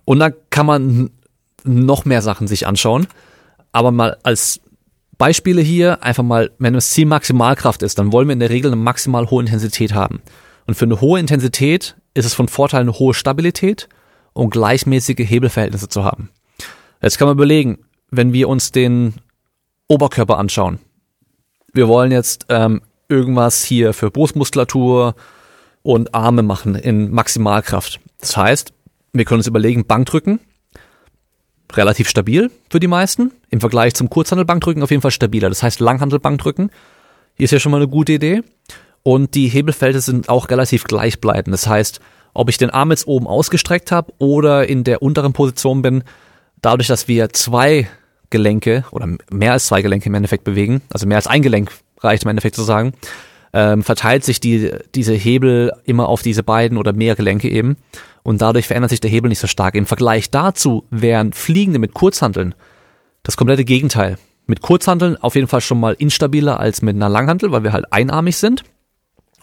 Und 0.05 0.19
da 0.21 0.31
kann 0.51 0.67
man 0.67 1.11
noch 1.65 2.05
mehr 2.05 2.23
Sachen 2.23 2.47
sich 2.47 2.67
anschauen. 2.67 3.07
Aber 3.73 3.91
mal 3.91 4.17
als 4.23 4.61
Beispiele 5.19 5.61
hier 5.61 6.03
einfach 6.03 6.23
mal, 6.23 6.51
wenn 6.59 6.75
das 6.75 6.91
Ziel 6.91 7.07
Maximalkraft 7.07 7.83
ist, 7.83 7.99
dann 7.99 8.13
wollen 8.13 8.29
wir 8.29 8.33
in 8.33 8.41
der 8.41 8.51
Regel 8.51 8.73
eine 8.73 8.81
maximal 8.81 9.31
hohe 9.31 9.43
Intensität 9.43 9.95
haben. 9.95 10.23
Und 10.67 10.75
für 10.75 10.85
eine 10.85 11.01
hohe 11.01 11.21
Intensität 11.21 11.97
ist 12.15 12.25
es 12.25 12.35
von 12.35 12.49
Vorteil, 12.49 12.83
eine 12.83 12.99
hohe 12.99 13.15
Stabilität 13.15 13.89
und 14.33 14.51
gleichmäßige 14.51 15.19
Hebelverhältnisse 15.19 15.89
zu 15.89 16.05
haben. 16.05 16.31
Jetzt 17.03 17.19
kann 17.19 17.29
man 17.29 17.37
überlegen, 17.37 17.79
wenn 18.11 18.33
wir 18.33 18.49
uns 18.49 18.73
den 18.73 19.15
Oberkörper 19.89 20.39
anschauen. 20.39 20.79
Wir 21.73 21.89
wollen 21.89 22.11
jetzt 22.11 22.47
ähm, 22.49 22.83
irgendwas 23.09 23.65
hier 23.65 23.93
für 23.93 24.11
Brustmuskulatur 24.11 25.15
und 25.83 26.15
Arme 26.15 26.43
machen 26.43 26.75
in 26.75 27.13
Maximalkraft. 27.13 28.01
Das 28.21 28.37
heißt, 28.37 28.73
wir 29.13 29.25
können 29.25 29.41
uns 29.41 29.47
überlegen, 29.47 29.87
Bankdrücken 29.87 30.41
relativ 31.73 32.09
stabil 32.09 32.51
für 32.71 32.81
die 32.81 32.87
meisten. 32.87 33.33
Im 33.51 33.61
Vergleich 33.61 33.95
zum 33.95 34.11
Kurzhandelbankdrücken 34.11 34.83
auf 34.83 34.91
jeden 34.91 35.03
Fall 35.03 35.11
stabiler. 35.11 35.49
Das 35.49 35.63
heißt 35.63 35.81
Langhandelbankdrücken. 35.81 36.71
Hier 37.35 37.45
ist 37.45 37.51
ja 37.51 37.59
schon 37.59 37.73
mal 37.73 37.79
eine 37.79 37.89
gute 37.89 38.13
Idee. 38.13 38.43
Und 39.03 39.35
die 39.35 39.49
Hebelfelder 39.49 40.01
sind 40.01 40.29
auch 40.29 40.51
relativ 40.51 40.85
gleichbleibend. 40.85 41.53
Das 41.53 41.67
heißt, 41.67 42.01
ob 42.35 42.49
ich 42.49 42.59
den 42.59 42.71
Arm 42.71 42.91
jetzt 42.91 43.07
oben 43.07 43.27
ausgestreckt 43.27 43.93
habe 43.93 44.13
oder 44.19 44.69
in 44.69 44.85
der 44.85 45.03
unteren 45.03 45.33
Position 45.33 45.83
bin, 45.83 46.05
dadurch, 46.61 46.89
dass 46.89 47.09
wir 47.09 47.31
zwei 47.31 47.89
Gelenke 48.31 48.85
oder 48.91 49.09
mehr 49.31 49.53
als 49.53 49.67
zwei 49.67 49.83
Gelenke 49.83 50.09
im 50.09 50.15
Endeffekt 50.15 50.45
bewegen, 50.45 50.83
also 50.91 51.07
mehr 51.07 51.17
als 51.17 51.29
ein 51.29 51.43
Gelenk 51.43 51.71
reicht 52.01 52.25
im 52.25 52.31
Endeffekt 52.31 52.55
zu 52.55 52.63
sagen, 52.63 52.93
ähm, 53.53 53.83
verteilt 53.83 54.25
sich 54.25 54.41
die, 54.41 54.71
diese 54.95 55.15
Hebel 55.15 55.73
immer 55.85 56.09
auf 56.09 56.23
diese 56.23 56.43
beiden 56.43 56.79
oder 56.79 56.93
mehr 56.93 57.17
Gelenke 57.17 57.49
eben 57.49 57.77
und 58.23 58.43
dadurch 58.43 58.67
verändert 58.67 58.91
sich 58.91 59.01
der 59.01 59.11
Hebel 59.11 59.29
nicht 59.29 59.39
so 59.39 59.47
stark. 59.47 59.75
Im 59.75 59.87
Vergleich 59.87 60.31
dazu 60.31 60.85
wären 60.91 61.33
Fliegende 61.33 61.79
mit 61.79 61.95
Kurzhanteln 61.95 62.55
das 63.23 63.37
komplette 63.37 63.65
Gegenteil. 63.65 64.19
Mit 64.47 64.61
Kurzhanteln 64.61 65.17
auf 65.17 65.35
jeden 65.35 65.49
Fall 65.49 65.61
schon 65.61 65.81
mal 65.81 65.95
instabiler 65.99 66.61
als 66.61 66.83
mit 66.83 66.95
einer 66.95 67.09
Langhantel, 67.09 67.51
weil 67.51 67.65
wir 67.65 67.73
halt 67.73 67.93
einarmig 67.93 68.37
sind 68.37 68.63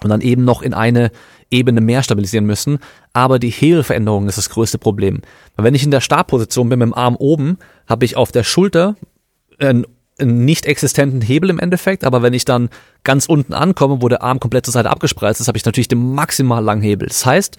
und 0.02 0.10
dann 0.10 0.22
eben 0.22 0.46
noch 0.46 0.62
in 0.62 0.74
eine 0.74 1.12
Ebene 1.50 1.82
mehr 1.82 2.04
stabilisieren 2.04 2.46
müssen. 2.46 2.80
Aber 3.14 3.40
die 3.40 3.50
Hebelveränderung 3.50 4.28
ist 4.28 4.38
das 4.38 4.50
größte 4.50 4.78
Problem. 4.78 5.22
Weil 5.56 5.66
wenn 5.66 5.76
ich 5.76 5.84
in 5.84 5.92
der 5.92 6.02
Startposition 6.02 6.70
bin 6.70 6.80
mit 6.80 6.88
dem 6.88 6.94
Arm 6.94 7.16
oben, 7.16 7.58
habe 7.88 8.06
ich 8.06 8.16
auf 8.16 8.32
der 8.32 8.44
Schulter 8.44 8.96
einen 9.60 9.86
nicht 10.20 10.66
existenten 10.66 11.22
Hebel 11.22 11.50
im 11.50 11.60
Endeffekt, 11.60 12.04
aber 12.04 12.22
wenn 12.22 12.34
ich 12.34 12.46
dann 12.46 12.70
ganz 13.04 13.26
unten 13.26 13.54
ankomme, 13.54 14.02
wo 14.02 14.10
der 14.10 14.22
Arm 14.22 14.40
komplett 14.40 14.66
zur 14.66 14.74
Seite 14.74 14.90
abgespreizt 14.90 15.42
ist, 15.42 15.48
habe 15.48 15.58
ich 15.58 15.66
natürlich 15.66 15.88
den 15.88 16.14
maximal 16.14 16.64
langen 16.64 16.82
Hebel. 16.82 17.08
Das 17.08 17.26
heißt, 17.26 17.58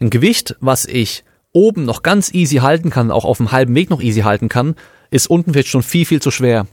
ein 0.00 0.10
Gewicht, 0.10 0.56
was 0.60 0.84
ich 0.84 1.24
oben 1.52 1.84
noch 1.84 2.02
ganz 2.02 2.32
easy 2.32 2.56
halten 2.56 2.90
kann, 2.90 3.10
auch 3.10 3.24
auf 3.24 3.38
dem 3.38 3.52
halben 3.52 3.74
Weg 3.74 3.90
noch 3.90 4.02
easy 4.02 4.20
halten 4.20 4.48
kann, 4.48 4.74
ist 5.10 5.28
unten 5.30 5.52
vielleicht 5.52 5.68
schon 5.68 5.82
viel, 5.82 6.04
viel 6.04 6.20
zu 6.20 6.30
schwer. 6.30 6.66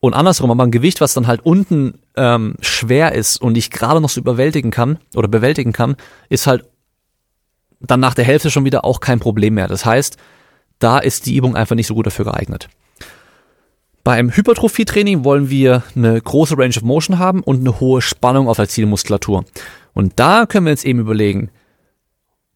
Und 0.00 0.14
andersrum, 0.14 0.50
aber 0.50 0.64
ein 0.64 0.70
Gewicht, 0.70 1.00
was 1.00 1.14
dann 1.14 1.26
halt 1.26 1.40
unten 1.44 1.98
ähm, 2.16 2.56
schwer 2.60 3.12
ist 3.12 3.38
und 3.38 3.56
ich 3.56 3.70
gerade 3.70 4.00
noch 4.00 4.10
so 4.10 4.20
überwältigen 4.20 4.70
kann 4.70 4.98
oder 5.16 5.28
bewältigen 5.28 5.72
kann, 5.72 5.96
ist 6.28 6.46
halt 6.46 6.64
dann 7.80 8.00
nach 8.00 8.14
der 8.14 8.24
Hälfte 8.24 8.50
schon 8.50 8.64
wieder 8.64 8.84
auch 8.84 9.00
kein 9.00 9.18
Problem 9.18 9.54
mehr. 9.54 9.68
Das 9.68 9.84
heißt, 9.84 10.16
da 10.78 10.98
ist 10.98 11.26
die 11.26 11.36
Übung 11.36 11.56
einfach 11.56 11.74
nicht 11.74 11.86
so 11.86 11.94
gut 11.94 12.06
dafür 12.06 12.26
geeignet. 12.26 12.68
Beim 14.04 14.30
Hypertrophie-Training 14.30 15.24
wollen 15.24 15.48
wir 15.48 15.82
eine 15.96 16.20
große 16.20 16.58
Range 16.58 16.76
of 16.76 16.82
Motion 16.82 17.18
haben 17.18 17.42
und 17.42 17.60
eine 17.60 17.80
hohe 17.80 18.02
Spannung 18.02 18.48
auf 18.48 18.58
der 18.58 18.68
Zielmuskulatur. 18.68 19.46
Und 19.94 20.12
da 20.16 20.44
können 20.44 20.66
wir 20.66 20.72
uns 20.72 20.84
eben 20.84 20.98
überlegen, 20.98 21.50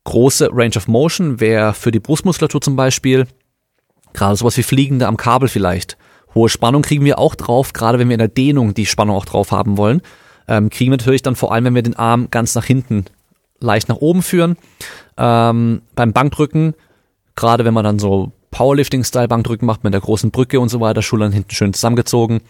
große 0.05 0.51
Range 0.53 0.77
of 0.77 0.89
Motion 0.89 1.41
wäre 1.41 1.73
für 1.73 1.91
die 1.91 2.01
Brustmuskulatur 2.01 2.61
zum 2.61 2.77
Beispiel 2.77 3.27
gerade 4.13 4.37
sowas 4.37 4.59
wie 4.59 4.63
Fliegende 4.63 5.07
am 5.07 5.17
Kabel 5.17 5.49
vielleicht. 5.49 5.97
Hohe 6.35 6.51
Spannung 6.51 6.83
kriegen 6.83 7.07
wir 7.07 7.19
auch 7.19 7.35
drauf, 7.35 7.73
gerade 7.73 7.99
wenn 7.99 8.09
wir 8.09 8.15
in 8.15 8.19
der 8.19 8.29
Dehnung 8.29 8.75
die 8.75 8.87
Spannung 8.87 9.17
auch 9.17 9.25
drauf 9.25 9.51
haben 9.51 9.79
wollen. 9.79 10.03
Ähm, 10.49 10.69
kriegen 10.69 10.91
wir 10.91 10.99
natürlich 10.99 11.23
dann 11.23 11.37
vor 11.37 11.53
allem, 11.53 11.65
wenn 11.65 11.75
wir 11.75 11.83
den 11.83 11.97
Arm 11.97 12.29
ganz 12.31 12.55
nach 12.55 12.65
hinten 12.65 13.07
leicht 13.59 13.89
nach 13.89 13.97
oben 13.97 14.23
führen. 14.23 14.57
Ähm, 15.17 15.81
beim 15.95 16.13
Bankdrücken, 16.13 16.75
gerade 17.37 17.65
wenn 17.65 17.75
man 17.75 17.85
dann 17.85 17.99
so 17.99 18.33
Powerlifting-Style-Bankdrücken 18.51 19.67
macht 19.67 19.85
mit 19.85 19.93
der 19.93 20.01
großen 20.01 20.31
Brücke 20.31 20.61
und 20.61 20.69
so 20.69 20.81
weiter, 20.81 21.03
Schultern 21.03 21.33
hinten 21.33 21.51
schön 21.51 21.73
zusammengezogen, 21.75 22.41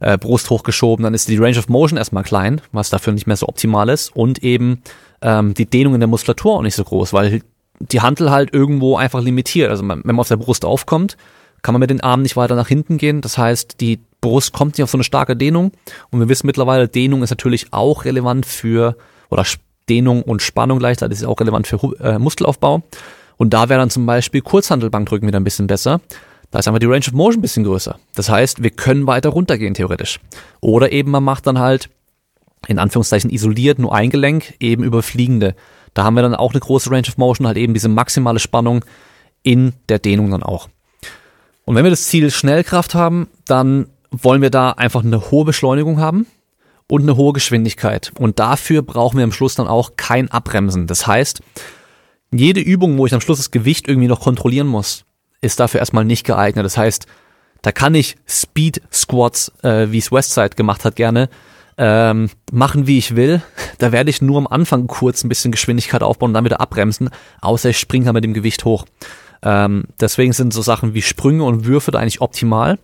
äh, 0.00 0.18
Brust 0.18 0.50
hochgeschoben, 0.50 1.02
dann 1.02 1.14
ist 1.14 1.28
die 1.28 1.36
Range 1.36 1.58
of 1.58 1.68
Motion 1.68 1.98
erstmal 1.98 2.24
klein, 2.24 2.60
was 2.72 2.90
dafür 2.90 3.12
nicht 3.12 3.26
mehr 3.26 3.36
so 3.36 3.48
optimal 3.48 3.88
ist 3.88 4.14
und 4.14 4.42
eben 4.42 4.82
ähm, 5.22 5.54
die 5.54 5.66
Dehnung 5.66 5.94
in 5.94 6.00
der 6.00 6.08
Muskulatur 6.08 6.56
auch 6.56 6.62
nicht 6.62 6.76
so 6.76 6.84
groß, 6.84 7.12
weil 7.12 7.42
die 7.80 8.00
Hantel 8.00 8.30
halt 8.30 8.52
irgendwo 8.52 8.96
einfach 8.96 9.20
limitiert. 9.20 9.70
Also 9.70 9.82
man, 9.82 10.00
wenn 10.04 10.14
man 10.14 10.20
auf 10.20 10.28
der 10.28 10.36
Brust 10.36 10.64
aufkommt, 10.64 11.16
kann 11.62 11.72
man 11.72 11.80
mit 11.80 11.90
den 11.90 12.00
Armen 12.00 12.22
nicht 12.22 12.36
weiter 12.36 12.54
nach 12.54 12.68
hinten 12.68 12.98
gehen. 12.98 13.20
Das 13.20 13.38
heißt, 13.38 13.80
die 13.80 14.00
Brust 14.20 14.52
kommt 14.52 14.76
nicht 14.76 14.84
auf 14.84 14.90
so 14.90 14.96
eine 14.96 15.04
starke 15.04 15.36
Dehnung. 15.36 15.72
Und 16.10 16.20
wir 16.20 16.28
wissen 16.28 16.46
mittlerweile, 16.46 16.88
Dehnung 16.88 17.22
ist 17.22 17.30
natürlich 17.30 17.72
auch 17.72 18.04
relevant 18.04 18.46
für, 18.46 18.96
oder 19.30 19.44
Dehnung 19.88 20.22
und 20.22 20.42
Spannung 20.42 20.78
gleichzeitig 20.78 21.18
ist 21.18 21.24
auch 21.24 21.40
relevant 21.40 21.66
für 21.66 21.78
äh, 22.00 22.18
Muskelaufbau. 22.18 22.82
Und 23.38 23.54
da 23.54 23.70
wäre 23.70 23.80
dann 23.80 23.90
zum 23.90 24.04
Beispiel 24.04 24.42
Kurzhantelbankdrücken 24.42 25.26
wieder 25.26 25.40
ein 25.40 25.44
bisschen 25.44 25.66
besser. 25.66 26.00
Da 26.50 26.58
ist 26.58 26.68
einfach 26.68 26.80
die 26.80 26.86
Range 26.86 27.04
of 27.06 27.12
Motion 27.12 27.38
ein 27.38 27.42
bisschen 27.42 27.64
größer. 27.64 27.98
Das 28.14 28.28
heißt, 28.28 28.62
wir 28.62 28.70
können 28.70 29.06
weiter 29.06 29.30
runtergehen 29.30 29.74
theoretisch. 29.74 30.20
Oder 30.60 30.92
eben 30.92 31.10
man 31.10 31.24
macht 31.24 31.46
dann 31.46 31.58
halt 31.58 31.88
in 32.66 32.78
Anführungszeichen 32.78 33.30
isoliert 33.30 33.78
nur 33.78 33.94
ein 33.94 34.10
Gelenk 34.10 34.54
eben 34.60 34.82
über 34.82 35.02
fliegende. 35.02 35.54
Da 35.94 36.04
haben 36.04 36.14
wir 36.14 36.22
dann 36.22 36.34
auch 36.34 36.52
eine 36.52 36.60
große 36.60 36.90
Range 36.90 37.06
of 37.08 37.16
Motion, 37.16 37.46
halt 37.46 37.56
eben 37.56 37.74
diese 37.74 37.88
maximale 37.88 38.40
Spannung 38.40 38.84
in 39.42 39.72
der 39.88 39.98
Dehnung 39.98 40.30
dann 40.30 40.42
auch. 40.42 40.68
Und 41.64 41.76
wenn 41.76 41.84
wir 41.84 41.90
das 41.90 42.06
Ziel 42.06 42.30
Schnellkraft 42.30 42.94
haben, 42.94 43.28
dann 43.44 43.86
wollen 44.10 44.42
wir 44.42 44.50
da 44.50 44.70
einfach 44.70 45.04
eine 45.04 45.30
hohe 45.30 45.44
Beschleunigung 45.44 46.00
haben 46.00 46.26
und 46.88 47.02
eine 47.02 47.16
hohe 47.16 47.34
Geschwindigkeit. 47.34 48.12
Und 48.18 48.38
dafür 48.38 48.82
brauchen 48.82 49.18
wir 49.18 49.24
am 49.24 49.32
Schluss 49.32 49.54
dann 49.54 49.68
auch 49.68 49.92
kein 49.96 50.30
Abbremsen. 50.30 50.86
Das 50.86 51.06
heißt, 51.06 51.40
jede 52.30 52.60
Übung, 52.60 52.98
wo 52.98 53.06
ich 53.06 53.14
am 53.14 53.20
Schluss 53.20 53.38
das 53.38 53.50
Gewicht 53.50 53.88
irgendwie 53.88 54.08
noch 54.08 54.20
kontrollieren 54.20 54.66
muss, 54.66 55.04
ist 55.40 55.60
dafür 55.60 55.80
erstmal 55.80 56.04
nicht 56.04 56.24
geeignet. 56.24 56.64
Das 56.64 56.76
heißt, 56.76 57.06
da 57.62 57.72
kann 57.72 57.94
ich 57.94 58.16
Speed 58.26 58.82
Squats, 58.92 59.52
äh, 59.62 59.90
wie 59.90 59.98
es 59.98 60.12
Westside 60.12 60.50
gemacht 60.50 60.84
hat, 60.84 60.96
gerne 60.96 61.28
ähm, 61.76 62.28
machen, 62.52 62.86
wie 62.86 62.98
ich 62.98 63.16
will. 63.16 63.42
Da 63.78 63.92
werde 63.92 64.10
ich 64.10 64.20
nur 64.20 64.38
am 64.38 64.46
Anfang 64.46 64.86
kurz 64.86 65.22
ein 65.22 65.28
bisschen 65.28 65.52
Geschwindigkeit 65.52 66.02
aufbauen 66.02 66.30
und 66.30 66.34
dann 66.34 66.44
wieder 66.44 66.60
abbremsen, 66.60 67.10
außer 67.40 67.70
ich 67.70 67.78
springe 67.78 68.06
halt 68.06 68.14
mit 68.14 68.24
dem 68.24 68.34
Gewicht 68.34 68.64
hoch. 68.64 68.84
Ähm, 69.42 69.84
deswegen 70.00 70.32
sind 70.32 70.52
so 70.52 70.62
Sachen 70.62 70.94
wie 70.94 71.02
Sprünge 71.02 71.44
und 71.44 71.64
Würfe 71.64 71.92
da 71.92 72.00
eigentlich 72.00 72.20
optimal, 72.20 72.78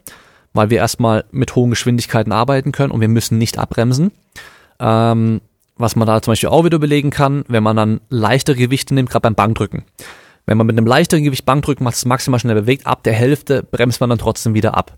weil 0.53 0.71
wir 0.71 0.79
erstmal 0.79 1.25
mit 1.33 1.57
hohen 1.57 1.71
Geschwindigkeiten 1.71 2.33
arbeiten 2.33 2.71
können 2.71 2.93
und 2.93 3.01
wir 3.01 3.09
müssen 3.09 3.39
nicht 3.39 3.59
abbremsen. 3.59 4.13
Ähm, 4.79 5.41
was 5.77 5.97
man 5.97 6.07
da 6.07 6.23
zum 6.23 6.33
Beispiel 6.33 6.49
auch 6.49 6.65
wieder 6.65 6.79
belegen 6.79 7.11
kann, 7.11 7.45
wenn 7.49 7.63
man 7.63 7.77
dann 7.77 8.01
leichtere 8.09 8.57
Gewichte 8.57 8.95
nimmt, 8.95 9.11
gerade 9.11 9.23
beim 9.23 9.35
Bankdrücken. 9.35 9.85
Wenn 10.47 10.59
man 10.59 10.67
mit 10.67 10.77
einem 10.77 10.87
leichteren 10.87 11.25
Gewicht 11.25 11.47
Bankdrücken 11.47 11.85
macht, 11.85 11.97
es 11.97 12.05
maximal 12.05 12.39
schnell 12.39 12.55
bewegt, 12.55 12.87
ab 12.87 13.03
der 13.03 13.15
Hälfte 13.15 13.63
bremst 13.63 14.01
man 14.01 14.11
dann 14.11 14.19
trotzdem 14.19 14.55
wieder 14.55 14.77
ab. 14.77 14.97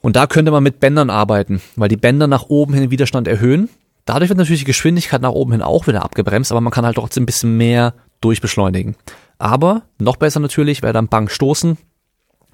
Und 0.00 0.16
da 0.16 0.26
könnte 0.26 0.50
man 0.50 0.62
mit 0.62 0.80
Bändern 0.80 1.10
arbeiten, 1.10 1.60
weil 1.76 1.88
die 1.88 1.96
Bänder 1.96 2.26
nach 2.26 2.44
oben 2.48 2.72
hin 2.72 2.84
den 2.84 2.90
Widerstand 2.90 3.28
erhöhen. 3.28 3.68
Dadurch 4.04 4.28
wird 4.28 4.38
natürlich 4.38 4.60
die 4.60 4.66
Geschwindigkeit 4.66 5.20
nach 5.20 5.32
oben 5.32 5.52
hin 5.52 5.62
auch 5.62 5.86
wieder 5.86 6.04
abgebremst, 6.04 6.52
aber 6.52 6.60
man 6.60 6.72
kann 6.72 6.86
halt 6.86 6.96
trotzdem 6.96 7.24
ein 7.24 7.26
bisschen 7.26 7.56
mehr 7.56 7.94
durchbeschleunigen. 8.20 8.96
Aber 9.38 9.82
noch 9.98 10.16
besser 10.16 10.40
natürlich 10.40 10.82
wäre 10.82 10.92
dann 10.92 11.08
Bank 11.08 11.30
stoßen 11.30 11.76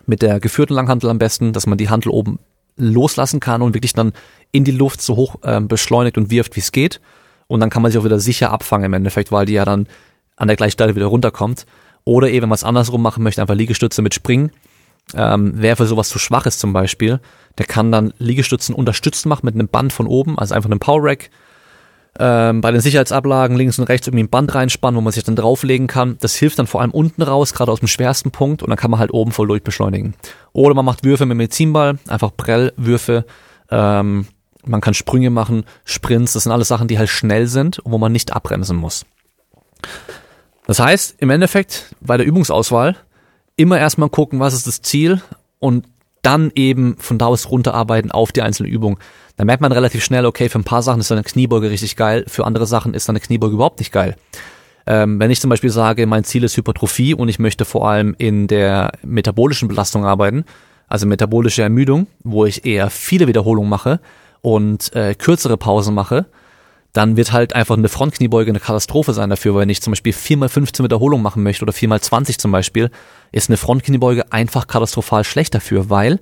mit 0.07 0.23
der 0.23 0.41
geführten 0.41 0.75
Langhantel 0.75 1.11
am 1.11 1.19
besten, 1.19 1.53
dass 1.53 1.67
man 1.67 1.79
die 1.79 1.91
Hantel 1.91 2.11
oben 2.11 2.39
loslassen 2.77 3.41
kann 3.41 3.63
und 3.63 3.75
wirklich 3.75 3.93
dann 3.93 4.13
in 4.51 4.65
die 4.65 4.71
Luft 4.71 5.01
so 5.01 5.17
hoch 5.17 5.37
äh, 5.43 5.61
beschleunigt 5.61 6.19
und 6.19 6.31
wirft, 6.31 6.57
wie 6.57 6.61
es 6.61 6.73
geht. 6.73 7.01
Und 7.47 7.61
dann 7.61 7.71
kann 7.71 7.83
man 7.83 7.91
sich 7.91 8.01
auch 8.01 8.05
wieder 8.05 8.21
sicher 8.21 8.51
abfangen 8.51 8.87
im 8.87 8.95
Endeffekt, 8.95 9.33
weil 9.33 9.47
die 9.47 9.55
ja 9.55 9.65
dann 9.65 9.87
an 10.37 10.49
der 10.49 10.57
gleichen 10.57 10.73
Stelle 10.73 10.97
wieder 10.97 11.07
runterkommt. 11.07 11.67
Oder 12.05 12.29
eben, 12.29 12.43
wenn 12.43 12.49
man 12.49 12.57
es 12.57 12.65
andersrum 12.65 13.03
machen 13.03 13.23
möchte, 13.23 13.41
einfach 13.41 13.55
Liegestütze 13.55 14.03
mit 14.03 14.15
Springen. 14.15 14.51
ähm, 15.15 15.53
wer 15.57 15.77
für 15.77 15.87
sowas 15.87 16.09
zu 16.09 16.19
schwach 16.19 16.47
ist 16.47 16.61
zum 16.61 16.73
Beispiel, 16.73 17.21
der 17.59 17.67
kann 17.67 17.93
dann 17.93 18.15
Liegestützen 18.19 18.75
unterstützen 18.75 19.29
machen 19.29 19.45
mit 19.45 19.55
einem 19.55 19.69
Band 19.69 19.93
von 19.93 20.07
oben, 20.07 20.39
also 20.39 20.55
einfach 20.55 20.71
einem 20.71 20.79
Power 20.79 21.03
Rack. 21.03 21.31
Ähm, 22.19 22.61
bei 22.61 22.71
den 22.71 22.83
Sicherheitsablagen 22.83 23.57
links 23.57 23.79
und 23.79 23.89
rechts 23.89 24.07
irgendwie 24.07 24.25
ein 24.25 24.29
Band 24.29 24.55
reinspannen, 24.55 24.99
wo 24.99 25.01
man 25.01 25.13
sich 25.13 25.25
dann 25.25 25.37
drauflegen 25.37 25.87
kann. 25.87 26.19
Das 26.21 26.35
hilft 26.35 26.59
dann 26.59 26.67
vor 26.67 26.83
allem 26.83 26.91
unten 26.91 27.23
raus, 27.23 27.55
gerade 27.55 27.73
aus 27.73 27.79
dem 27.79 27.89
schwersten 27.89 28.31
Punkt 28.31 28.63
und 28.63 28.69
dann 28.69 28.77
kann 28.77 28.91
man 28.91 29.01
halt 29.01 29.15
oben 29.15 29.33
voll 29.33 29.47
durchbeschleunigen. 29.47 30.15
Oder 30.53 30.75
man 30.75 30.85
macht 30.85 31.05
Würfe 31.05 31.25
mit 31.25 31.39
Medizinball, 31.39 31.99
einfach 32.09 32.31
Prellwürfe. 32.37 33.25
Ähm, 33.71 34.27
man 34.65 34.81
kann 34.83 34.95
Sprünge 34.95 35.31
machen, 35.31 35.65
Sprints, 35.85 36.35
das 36.35 36.43
sind 36.43 36.53
alles 36.53 36.69
Sachen, 36.69 36.87
die 36.87 36.99
halt 36.99 37.09
schnell 37.09 37.47
sind 37.47 37.79
und 37.79 37.93
wo 37.93 37.99
man 37.99 38.13
nicht 38.13 38.35
abbremsen 38.35 38.77
muss. 38.77 39.07
Das 40.67 40.79
heißt, 40.79 41.17
im 41.19 41.31
Endeffekt 41.31 41.95
bei 42.01 42.17
der 42.17 42.27
Übungsauswahl 42.27 42.97
immer 43.57 43.79
erstmal 43.79 44.11
gucken, 44.11 44.39
was 44.39 44.55
ist 44.55 44.67
das 44.67 44.83
Ziel 44.83 45.21
und 45.59 45.87
dann 46.23 46.53
eben 46.55 46.97
von 46.99 47.19
da 47.19 47.27
aus 47.27 47.51
runterarbeiten 47.51 48.13
auf 48.13 48.33
die 48.33 48.43
einzelne 48.43 48.69
Übung. 48.69 48.99
Da 49.37 49.45
merkt 49.45 49.61
man 49.61 49.73
relativ 49.73 50.05
schnell, 50.05 50.27
okay, 50.27 50.49
für 50.49 50.59
ein 50.59 50.65
paar 50.65 50.83
Sachen 50.83 51.01
ist 51.01 51.11
eine 51.11 51.23
Kniebeuge 51.23 51.71
richtig 51.71 51.97
geil, 51.97 52.25
für 52.29 52.45
andere 52.45 52.67
Sachen 52.67 52.95
ist 52.95 53.09
eine 53.09 53.21
Kniebeuge 53.21 53.55
überhaupt 53.55 53.79
nicht 53.79 53.93
geil. 53.93 54.17
Ähm, 54.87 55.21
wenn 55.21 55.31
ich 55.31 55.41
zum 55.41 55.51
Beispiel 55.51 55.71
sage, 55.71 56.07
mein 56.07 56.25
Ziel 56.25 56.45
ist 56.45 56.57
Hypertrophie 56.57 57.15
und 57.15 57.29
ich 57.29 57.39
möchte 57.39 57.65
vor 57.65 57.89
allem 57.89 58.15
in 58.19 58.49
der 58.49 58.93
metabolischen 59.03 59.69
Belastung 59.69 60.05
arbeiten, 60.05 60.45
also 60.89 61.07
metabolische 61.07 61.63
Ermüdung, 61.63 62.07
wo 62.25 62.45
ich 62.45 62.67
eher 62.67 62.91
viele 62.91 63.29
Wiederholungen 63.29 63.71
mache 63.71 64.01
und 64.41 64.95
äh, 64.95 65.15
kürzere 65.15 65.57
Pausen 65.57 65.95
mache, 65.95 66.27
dann 66.93 67.17
wird 67.17 67.33
halt 67.33 67.55
einfach 67.55 67.77
eine 67.77 67.89
Frontkniebeuge 67.89 68.51
eine 68.51 68.61
Katastrophe 68.61 69.15
sein 69.15 69.31
dafür, 69.31 69.55
weil 69.55 69.63
wenn 69.63 69.71
ich 69.71 69.81
zum 69.81 69.93
Beispiel 69.93 70.13
4x15 70.13 70.85
Wiederholungen 70.85 71.23
machen 71.23 71.43
möchte 71.43 71.65
oder 71.65 71.73
4x20 71.73 72.39
zum 72.39 72.53
Beispiel, 72.53 72.91
ist 73.31 73.49
eine 73.49 73.57
Frontkniebeuge 73.57 74.31
einfach 74.31 74.67
katastrophal 74.67 75.25
schlecht 75.25 75.55
dafür, 75.55 75.89
weil, 75.89 76.21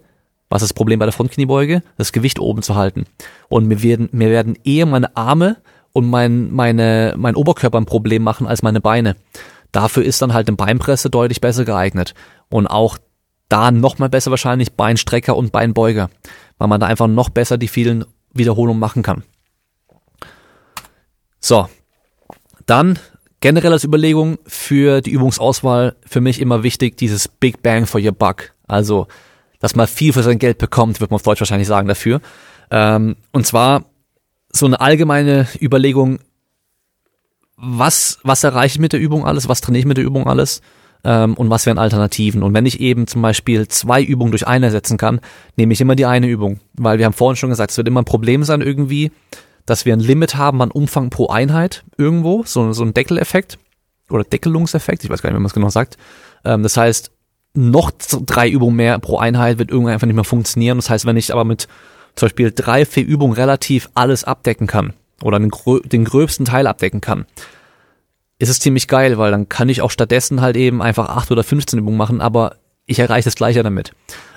was 0.51 0.63
ist 0.63 0.71
das 0.71 0.75
Problem 0.75 0.99
bei 0.99 1.07
der 1.07 1.13
Frontkniebeuge? 1.13 1.83
Das 1.97 2.13
Gewicht 2.13 2.41
oben 2.41 2.63
zu 2.63 2.75
halten. 2.75 3.07
Und 3.49 3.67
mir 3.67 3.83
werden, 3.83 4.09
mir 4.13 4.29
werden 4.29 4.59
eher 4.65 4.85
meine 4.85 5.17
Arme 5.17 5.57
und 5.93 6.11
mein, 6.11 6.53
meine, 6.53 7.15
mein 7.17 7.37
Oberkörper 7.37 7.79
ein 7.79 7.87
Problem 7.87 8.23
machen 8.23 8.47
als 8.47 8.63
meine 8.63 8.81
Beine. 8.81 9.17
Dafür 9.73 10.05
ist 10.05 10.21
dann 10.21 10.35
halt 10.35 10.49
eine 10.49 10.57
Beinpresse 10.57 11.09
deutlich 11.09 11.41
besser 11.41 11.65
geeignet. 11.65 12.15
Und 12.49 12.67
auch 12.67 12.99
da 13.49 13.71
nochmal 13.71 14.09
besser 14.09 14.33
wahrscheinlich 14.33 14.73
Beinstrecker 14.73 15.37
und 15.37 15.53
Beinbeuger, 15.53 16.11
weil 16.59 16.69
man 16.69 16.81
da 16.81 16.87
einfach 16.89 17.07
noch 17.07 17.31
besser 17.31 17.57
die 17.57 17.69
vielen 17.69 18.05
Wiederholungen 18.33 18.81
machen 18.81 19.03
kann. 19.03 19.23
So, 21.39 21.69
dann 22.67 22.99
generell 23.41 23.73
als 23.73 23.85
Überlegung 23.85 24.39
für 24.47 25.01
die 25.01 25.11
Übungsauswahl 25.11 25.97
für 26.05 26.21
mich 26.21 26.41
immer 26.41 26.65
wichtig, 26.65 26.97
dieses 26.97 27.29
Big 27.29 27.63
Bang 27.63 27.87
for 27.87 28.01
your 28.01 28.13
Buck. 28.13 28.53
Also, 28.67 29.07
dass 29.61 29.77
man 29.77 29.87
viel 29.87 30.13
für 30.13 30.23
sein 30.23 30.39
Geld 30.39 30.59
bekommt, 30.59 31.01
wird 31.01 31.11
man 31.11 31.17
auf 31.17 31.23
Deutsch 31.23 31.41
wahrscheinlich 31.41 31.69
sagen 31.69 31.87
dafür. 31.87 32.21
Ähm, 32.71 33.17
und 33.33 33.47
zwar 33.47 33.85
so 34.53 34.67
eine 34.67 34.81
allgemeine 34.81 35.47
Überlegung, 35.61 36.19
was, 37.57 38.19
was 38.25 38.43
erreiche 38.43 38.77
ich 38.77 38.81
mit 38.81 38.93
der 38.93 39.01
Übung 39.01 39.25
alles, 39.25 39.49
was 39.49 39.61
trainiere 39.61 39.81
ich 39.81 39.87
mit 39.87 39.99
der 39.99 40.05
Übung 40.05 40.27
alles 40.27 40.63
ähm, 41.05 41.35
und 41.35 41.51
was 41.51 41.67
wären 41.67 41.79
Alternativen. 41.79 42.43
Und 42.43 42.55
wenn 42.55 42.67
ich 42.67 42.81
eben 42.81 43.07
zum 43.07 43.23
Beispiel 43.23 43.69
zwei 43.69 44.03
Übungen 44.03 44.33
durch 44.33 44.47
eine 44.47 44.67
ersetzen 44.67 44.97
kann, 44.97 45.21
nehme 45.57 45.73
ich 45.73 45.81
immer 45.81 45.95
die 45.95 46.07
eine 46.07 46.27
Übung. 46.27 46.61
Weil 46.75 46.99
wir 46.99 47.05
haben 47.05 47.13
vorhin 47.13 47.37
schon 47.37 47.51
gesagt, 47.51 47.71
es 47.71 47.77
wird 47.77 47.87
immer 47.87 48.03
ein 48.03 48.07
Problem 48.07 48.45
sein 48.45 48.63
irgendwie, 48.63 49.13
dass 49.67 49.85
wir 49.85 49.93
ein 49.93 50.01
Limit 50.01 50.37
haben 50.37 50.63
an 50.63 50.71
Umfang 50.71 51.11
pro 51.11 51.29
Einheit 51.29 51.85
irgendwo, 51.97 52.43
so, 52.45 52.73
so 52.73 52.83
ein 52.83 52.95
Deckeleffekt 52.95 53.59
oder 54.09 54.25
Deckelungseffekt, 54.25 55.05
ich 55.05 55.11
weiß 55.11 55.23
gar 55.23 55.31
nicht, 55.31 55.37
wie 55.37 55.43
man 55.43 55.47
es 55.47 55.55
genau 55.55 55.69
sagt. 55.69 55.97
Ähm, 56.45 56.63
das 56.63 56.77
heißt, 56.77 57.13
noch 57.55 57.91
drei 57.91 58.49
Übungen 58.49 58.77
mehr 58.77 58.99
pro 58.99 59.19
Einheit 59.19 59.59
wird 59.59 59.71
irgendwann 59.71 59.95
einfach 59.95 60.07
nicht 60.07 60.17
mehr 60.17 60.25
funktionieren. 60.25 60.79
Das 60.79 60.91
heißt, 60.91 61.07
wenn 61.07 61.17
ich 61.17 61.33
aber 61.33 61.45
mit 61.45 61.69
zum 62.15 62.27
Beispiel 62.27 62.53
drei, 62.55 62.85
vier 62.85 63.05
Übungen 63.05 63.35
relativ 63.35 63.91
alles 63.95 64.25
abdecken 64.25 64.67
kann 64.67 64.93
oder 65.23 65.39
den, 65.39 65.51
den 65.85 66.05
gröbsten 66.05 66.47
Teil 66.47 66.67
abdecken 66.67 67.01
kann, 67.01 67.27
ist 68.39 68.49
es 68.49 68.61
ziemlich 68.61 68.89
geil, 68.89 69.19
weil 69.19 69.31
dann 69.31 69.49
kann 69.49 69.69
ich 69.69 69.83
auch 69.83 69.91
stattdessen 69.91 70.41
halt 70.41 70.57
eben 70.57 70.81
einfach 70.81 71.09
acht 71.09 71.31
oder 71.31 71.45
15 71.45 71.79
Übungen 71.79 71.99
machen, 71.99 72.21
aber 72.21 72.57
ich 72.87 72.99
erreiche 72.99 73.27
das 73.27 73.37
Gleiche 73.37 73.63
damit. 73.63 73.93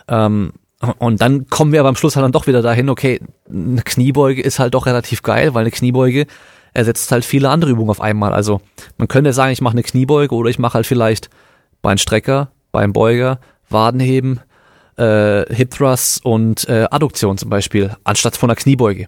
Ähm, 0.07 0.53
und 0.97 1.21
dann 1.21 1.47
kommen 1.47 1.71
wir 1.71 1.79
aber 1.79 1.89
am 1.89 1.95
Schluss 1.95 2.15
halt 2.15 2.25
dann 2.25 2.33
doch 2.33 2.47
wieder 2.47 2.61
dahin, 2.61 2.89
okay, 2.89 3.21
eine 3.49 3.81
Kniebeuge 3.81 4.41
ist 4.41 4.59
halt 4.59 4.73
doch 4.73 4.85
relativ 4.85 5.23
geil, 5.23 5.53
weil 5.53 5.61
eine 5.61 5.71
Kniebeuge 5.71 6.27
ersetzt 6.73 7.11
halt 7.11 7.23
viele 7.23 7.49
andere 7.49 7.71
Übungen 7.71 7.89
auf 7.89 8.01
einmal. 8.01 8.33
Also 8.33 8.59
man 8.97 9.07
könnte 9.07 9.31
sagen, 9.31 9.53
ich 9.53 9.61
mache 9.61 9.73
eine 9.73 9.83
Kniebeuge 9.83 10.35
oder 10.35 10.49
ich 10.49 10.59
mache 10.59 10.73
halt 10.73 10.87
vielleicht 10.87 11.29
Beinstrecker, 11.81 12.51
Beinbeuger, 12.73 13.39
Wadenheben, 13.69 14.41
äh, 14.97 15.45
Hip 15.53 15.71
Thrusts 15.71 16.19
und 16.19 16.67
äh, 16.67 16.87
Adduktion 16.91 17.37
zum 17.37 17.49
Beispiel, 17.49 17.95
anstatt 18.03 18.35
von 18.35 18.49
einer 18.49 18.57
Kniebeuge. 18.57 19.07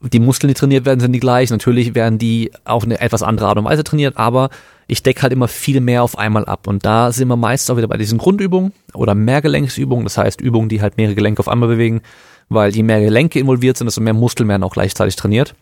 Die 0.00 0.18
Muskeln, 0.18 0.48
die 0.48 0.54
trainiert 0.54 0.84
werden, 0.84 1.00
sind 1.00 1.12
die 1.12 1.20
gleich. 1.20 1.50
Natürlich 1.50 1.94
werden 1.94 2.18
die 2.18 2.50
auf 2.64 2.84
eine 2.84 3.00
etwas 3.00 3.22
andere 3.22 3.46
Art 3.46 3.58
und 3.58 3.64
Weise 3.64 3.84
trainiert, 3.84 4.16
aber 4.16 4.48
ich 4.88 5.02
decke 5.02 5.22
halt 5.22 5.32
immer 5.32 5.46
viel 5.46 5.80
mehr 5.80 6.02
auf 6.02 6.18
einmal 6.18 6.44
ab. 6.46 6.66
Und 6.66 6.84
da 6.84 7.12
sind 7.12 7.28
wir 7.28 7.36
meist 7.36 7.70
auch 7.70 7.76
wieder 7.76 7.86
bei 7.86 7.98
diesen 7.98 8.18
Grundübungen 8.18 8.72
oder 8.94 9.14
Mehrgelenksübungen, 9.14 10.04
das 10.04 10.18
heißt 10.18 10.40
Übungen, 10.40 10.68
die 10.68 10.82
halt 10.82 10.96
mehrere 10.96 11.14
Gelenke 11.14 11.40
auf 11.40 11.48
einmal 11.48 11.68
bewegen, 11.68 12.02
weil 12.48 12.74
je 12.74 12.82
mehr 12.82 13.00
Gelenke 13.00 13.38
involviert 13.38 13.76
sind, 13.76 13.86
desto 13.86 14.00
mehr 14.00 14.14
Muskeln 14.14 14.48
werden 14.48 14.64
auch 14.64 14.72
gleichzeitig 14.72 15.14
trainiert. 15.14 15.54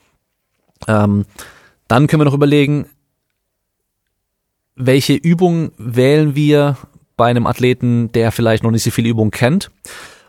Ähm, 0.89 1.27
dann 1.89 2.07
können 2.07 2.21
wir 2.21 2.25
noch 2.25 2.35
überlegen, 2.35 2.87
welche 4.75 5.15
Übungen 5.15 5.73
wählen 5.77 6.35
wir 6.35 6.79
bei 7.21 7.27
einem 7.27 7.47
Athleten, 7.47 8.11
der 8.13 8.33
vielleicht 8.33 8.63
noch 8.63 8.71
nicht 8.71 8.83
so 8.83 8.91
viele 8.91 9.11
Übungen 9.11 9.31
kennt. 9.31 9.71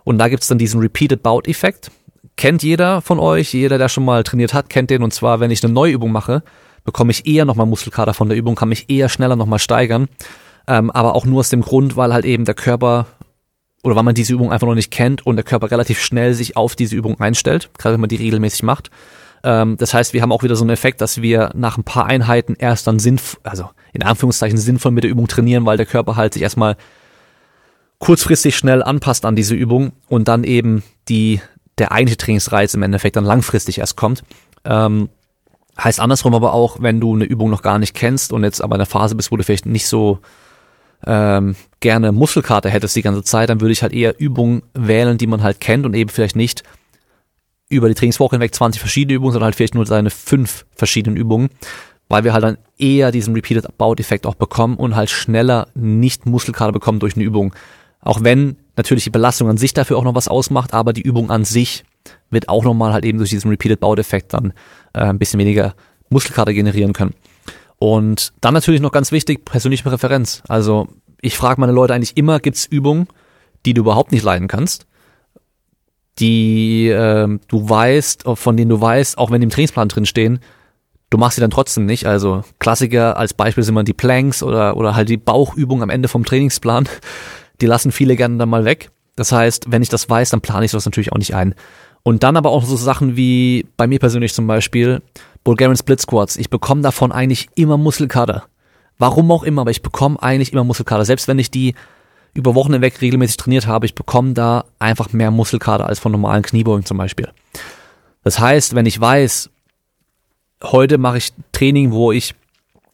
Und 0.03 0.17
da 0.17 0.27
gibt's 0.27 0.49
dann 0.49 0.57
diesen 0.57 0.81
Repeated 0.81 1.23
Bout 1.23 1.43
Effekt. 1.45 1.89
Kennt 2.35 2.63
jeder 2.63 2.99
von 2.99 3.17
euch, 3.17 3.53
jeder, 3.53 3.77
der 3.77 3.87
schon 3.87 4.03
mal 4.03 4.23
trainiert 4.23 4.53
hat, 4.53 4.69
kennt 4.69 4.89
den. 4.89 5.01
Und 5.01 5.13
zwar, 5.13 5.39
wenn 5.39 5.51
ich 5.51 5.63
eine 5.63 5.71
neue 5.71 5.93
Übung 5.93 6.11
mache, 6.11 6.43
bekomme 6.83 7.11
ich 7.11 7.25
eher 7.25 7.45
nochmal 7.45 7.65
Muskelkater 7.65 8.13
von 8.13 8.27
der 8.27 8.37
Übung, 8.37 8.55
kann 8.55 8.67
mich 8.67 8.89
eher 8.89 9.07
schneller 9.07 9.37
nochmal 9.37 9.59
steigern. 9.59 10.09
Ähm, 10.67 10.91
aber 10.91 11.15
auch 11.15 11.23
nur 11.23 11.39
aus 11.39 11.49
dem 11.49 11.61
Grund, 11.61 11.95
weil 11.95 12.11
halt 12.11 12.25
eben 12.25 12.43
der 12.43 12.55
Körper 12.55 13.07
oder 13.83 13.95
weil 13.95 14.03
man 14.03 14.13
diese 14.13 14.33
Übung 14.33 14.51
einfach 14.51 14.67
noch 14.67 14.75
nicht 14.75 14.91
kennt 14.91 15.25
und 15.25 15.37
der 15.37 15.45
Körper 15.45 15.71
relativ 15.71 16.01
schnell 16.01 16.33
sich 16.33 16.57
auf 16.57 16.75
diese 16.75 16.97
Übung 16.97 17.21
einstellt, 17.21 17.69
gerade 17.77 17.93
wenn 17.93 18.01
man 18.01 18.09
die 18.09 18.17
regelmäßig 18.17 18.63
macht. 18.63 18.91
Ähm, 19.43 19.77
das 19.77 19.93
heißt, 19.93 20.13
wir 20.13 20.21
haben 20.21 20.31
auch 20.31 20.43
wieder 20.43 20.55
so 20.55 20.63
einen 20.63 20.71
Effekt, 20.71 21.01
dass 21.01 21.21
wir 21.21 21.51
nach 21.53 21.77
ein 21.77 21.83
paar 21.83 22.05
Einheiten 22.05 22.55
erst 22.57 22.87
dann 22.87 22.99
sinnvoll, 22.99 23.39
also 23.43 23.69
in 23.93 24.03
Anführungszeichen 24.03 24.57
sinnvoll 24.57 24.91
mit 24.91 25.03
der 25.03 25.11
Übung 25.11 25.27
trainieren, 25.27 25.65
weil 25.65 25.77
der 25.77 25.85
Körper 25.85 26.15
halt 26.15 26.33
sich 26.33 26.43
erstmal 26.43 26.77
kurzfristig 27.99 28.55
schnell 28.55 28.81
anpasst 28.81 29.25
an 29.25 29.35
diese 29.35 29.55
Übung 29.55 29.91
und 30.07 30.27
dann 30.27 30.43
eben 30.43 30.83
die, 31.07 31.41
der 31.77 31.91
eigentliche 31.91 32.17
Trainingsreiz 32.17 32.73
im 32.73 32.83
Endeffekt 32.83 33.15
dann 33.15 33.25
langfristig 33.25 33.79
erst 33.79 33.95
kommt. 33.95 34.23
Ähm, 34.65 35.09
Heißt 35.81 35.99
andersrum 35.99 36.35
aber 36.35 36.53
auch, 36.53 36.77
wenn 36.81 36.99
du 36.99 37.15
eine 37.15 37.23
Übung 37.23 37.49
noch 37.49 37.61
gar 37.61 37.79
nicht 37.79 37.95
kennst 37.95 38.33
und 38.33 38.43
jetzt 38.43 38.61
aber 38.61 38.75
in 38.75 38.79
der 38.79 38.85
Phase 38.85 39.15
bist, 39.15 39.31
wo 39.31 39.37
du 39.37 39.43
vielleicht 39.43 39.65
nicht 39.65 39.87
so 39.87 40.19
ähm, 41.07 41.55
gerne 41.79 42.11
Muskelkater 42.11 42.69
hättest 42.69 42.95
die 42.95 43.01
ganze 43.01 43.23
Zeit, 43.23 43.49
dann 43.49 43.61
würde 43.61 43.71
ich 43.71 43.81
halt 43.81 43.93
eher 43.93 44.19
Übungen 44.19 44.63
wählen, 44.73 45.17
die 45.17 45.27
man 45.27 45.41
halt 45.41 45.59
kennt 45.59 45.85
und 45.85 45.95
eben 45.95 46.09
vielleicht 46.09 46.35
nicht 46.35 46.63
über 47.71 47.87
die 47.87 47.95
Trainingswoche 47.95 48.35
hinweg 48.35 48.53
20 48.53 48.79
verschiedene 48.79 49.15
Übungen, 49.15 49.33
sondern 49.33 49.45
halt 49.45 49.55
vielleicht 49.55 49.75
nur 49.75 49.85
seine 49.85 50.09
fünf 50.09 50.65
verschiedenen 50.75 51.17
Übungen, 51.17 51.49
weil 52.09 52.23
wir 52.23 52.33
halt 52.33 52.43
dann 52.43 52.57
eher 52.77 53.11
diesen 53.11 53.33
Repeated 53.33 53.77
Bout-Effekt 53.77 54.25
auch 54.25 54.35
bekommen 54.35 54.75
und 54.75 54.95
halt 54.95 55.09
schneller 55.09 55.67
nicht 55.73 56.25
Muskelkater 56.25 56.71
bekommen 56.71 56.99
durch 56.99 57.15
eine 57.15 57.23
Übung. 57.23 57.53
Auch 58.01 58.23
wenn 58.23 58.57
natürlich 58.75 59.03
die 59.03 59.09
Belastung 59.11 59.49
an 59.49 59.57
sich 59.57 59.73
dafür 59.73 59.97
auch 59.97 60.03
noch 60.03 60.15
was 60.15 60.27
ausmacht, 60.27 60.73
aber 60.73 60.93
die 60.93 61.01
Übung 61.01 61.29
an 61.29 61.45
sich 61.45 61.83
wird 62.29 62.49
auch 62.49 62.63
nochmal 62.63 62.93
halt 62.93 63.05
eben 63.05 63.17
durch 63.17 63.29
diesen 63.29 63.49
Repeated 63.49 63.79
Bout-Effekt 63.79 64.33
dann 64.33 64.53
äh, 64.93 65.01
ein 65.01 65.19
bisschen 65.19 65.39
weniger 65.39 65.75
Muskelkater 66.09 66.53
generieren 66.53 66.93
können. 66.93 67.13
Und 67.77 68.33
dann 68.41 68.53
natürlich 68.53 68.81
noch 68.81 68.91
ganz 68.91 69.11
wichtig, 69.11 69.45
persönliche 69.45 69.83
Präferenz. 69.83 70.43
Also 70.47 70.87
ich 71.21 71.37
frage 71.37 71.61
meine 71.61 71.73
Leute 71.73 71.93
eigentlich 71.93 72.17
immer, 72.17 72.39
gibt's 72.39 72.65
Übungen, 72.65 73.07
die 73.65 73.73
du 73.73 73.81
überhaupt 73.81 74.11
nicht 74.11 74.23
leiden 74.23 74.47
kannst, 74.47 74.85
die 76.19 76.89
äh, 76.89 77.27
du 77.47 77.69
weißt, 77.69 78.23
von 78.33 78.57
denen 78.57 78.69
du 78.69 78.79
weißt, 78.79 79.17
auch 79.17 79.31
wenn 79.31 79.41
die 79.41 79.45
im 79.45 79.49
Trainingsplan 79.49 79.87
drin 79.87 80.05
stehen, 80.05 80.39
du 81.09 81.17
machst 81.17 81.35
sie 81.35 81.41
dann 81.41 81.51
trotzdem 81.51 81.85
nicht. 81.85 82.05
Also 82.05 82.43
Klassiker 82.59 83.17
als 83.17 83.33
Beispiel 83.33 83.63
sind 83.63 83.73
immer 83.73 83.83
die 83.83 83.93
Planks 83.93 84.43
oder, 84.43 84.77
oder 84.77 84.95
halt 84.95 85.09
die 85.09 85.17
Bauchübung 85.17 85.83
am 85.83 85.89
Ende 85.89 86.07
vom 86.07 86.25
Trainingsplan. 86.25 86.89
Die 87.61 87.67
lassen 87.67 87.91
viele 87.91 88.15
gerne 88.15 88.37
dann 88.37 88.49
mal 88.49 88.65
weg. 88.65 88.89
Das 89.15 89.31
heißt, 89.31 89.71
wenn 89.71 89.83
ich 89.83 89.89
das 89.89 90.09
weiß, 90.09 90.31
dann 90.31 90.41
plane 90.41 90.65
ich 90.65 90.71
das 90.71 90.85
natürlich 90.85 91.11
auch 91.11 91.17
nicht 91.17 91.35
ein. 91.35 91.53
Und 92.03 92.23
dann 92.23 92.37
aber 92.37 92.49
auch 92.49 92.63
so 92.63 92.75
Sachen 92.75 93.15
wie 93.15 93.67
bei 93.77 93.85
mir 93.85 93.99
persönlich 93.99 94.33
zum 94.33 94.47
Beispiel 94.47 95.01
Bulgarian 95.43 95.77
Split 95.77 96.01
Squats. 96.01 96.37
Ich 96.37 96.49
bekomme 96.49 96.81
davon 96.81 97.11
eigentlich 97.11 97.49
immer 97.55 97.77
Muskelkater. 97.77 98.45
Warum 98.97 99.31
auch 99.31 99.43
immer, 99.43 99.61
aber 99.61 99.71
ich 99.71 99.81
bekomme 99.81 100.21
eigentlich 100.21 100.53
immer 100.53 100.63
Muskelkater. 100.63 101.05
Selbst 101.05 101.27
wenn 101.27 101.39
ich 101.39 101.51
die 101.51 101.75
über 102.33 102.55
Wochen 102.55 102.73
hinweg 102.73 103.01
regelmäßig 103.01 103.37
trainiert 103.37 103.67
habe, 103.67 103.85
ich 103.85 103.95
bekomme 103.95 104.33
da 104.33 104.65
einfach 104.79 105.11
mehr 105.13 105.31
Muskelkater 105.31 105.85
als 105.85 105.99
von 105.99 106.11
normalen 106.11 106.43
Kniebeugen 106.43 106.85
zum 106.85 106.97
Beispiel. 106.97 107.29
Das 108.23 108.39
heißt, 108.39 108.75
wenn 108.75 108.85
ich 108.85 108.99
weiß, 108.99 109.49
heute 110.63 110.97
mache 110.97 111.17
ich 111.17 111.33
Training, 111.51 111.91
wo 111.91 112.11
ich 112.11 112.35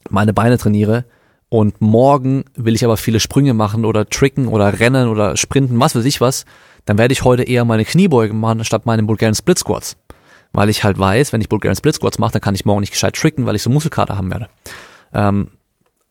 meine 0.10 0.34
Beine 0.34 0.58
trainiere 0.58 1.06
und 1.50 1.82
morgen 1.82 2.46
will 2.56 2.76
ich 2.76 2.84
aber 2.84 2.98
viele 2.98 3.20
Sprünge 3.20 3.54
machen 3.54 3.86
oder 3.86 4.08
tricken 4.08 4.48
oder 4.48 4.80
rennen 4.80 5.10
oder 5.10 5.38
sprinten, 5.38 5.80
was 5.80 5.96
weiß 5.96 6.06
ich 6.06 6.22
was, 6.22 6.46
dann 6.86 6.98
werde 6.98 7.14
ich 7.14 7.24
heute 7.24 7.44
eher 7.44 7.66
meine 7.66 7.86
Kniebeugen 7.86 8.40
machen 8.40 8.64
statt 8.64 8.86
meine 8.86 9.04
Bulgarian 9.04 9.36
Split 9.36 9.60
Squats. 9.60 9.98
Weil 10.54 10.70
ich 10.70 10.84
halt 10.84 10.98
weiß, 10.98 11.34
wenn 11.34 11.42
ich 11.42 11.50
Bulgarian 11.50 11.76
Split 11.76 11.96
Squats 11.96 12.20
mache, 12.20 12.32
dann 12.34 12.42
kann 12.42 12.56
ich 12.56 12.66
morgen 12.66 12.80
nicht 12.80 12.94
gescheit 12.94 13.16
tricken, 13.16 13.46
weil 13.46 13.56
ich 13.56 13.62
so 13.62 13.70
Muskelkater 13.70 14.18
haben 14.18 14.32
werde. 14.32 14.48
Ähm, 15.14 15.50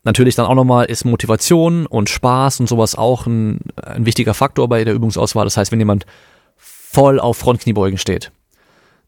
natürlich 0.06 0.36
dann 0.36 0.46
auch 0.46 0.54
nochmal 0.54 0.86
ist 0.86 1.04
Motivation 1.04 1.84
und 1.84 2.08
Spaß 2.08 2.60
und 2.60 2.68
sowas 2.68 2.94
auch 2.94 3.26
ein, 3.26 3.58
ein 3.82 4.06
wichtiger 4.06 4.32
Faktor 4.32 4.68
bei 4.68 4.84
der 4.84 4.94
Übungsauswahl. 4.94 5.44
Das 5.44 5.58
heißt, 5.58 5.72
wenn 5.72 5.80
jemand 5.80 6.06
voll 6.56 7.20
auf 7.20 7.36
Frontkniebeugen 7.36 7.98
steht, 7.98 8.32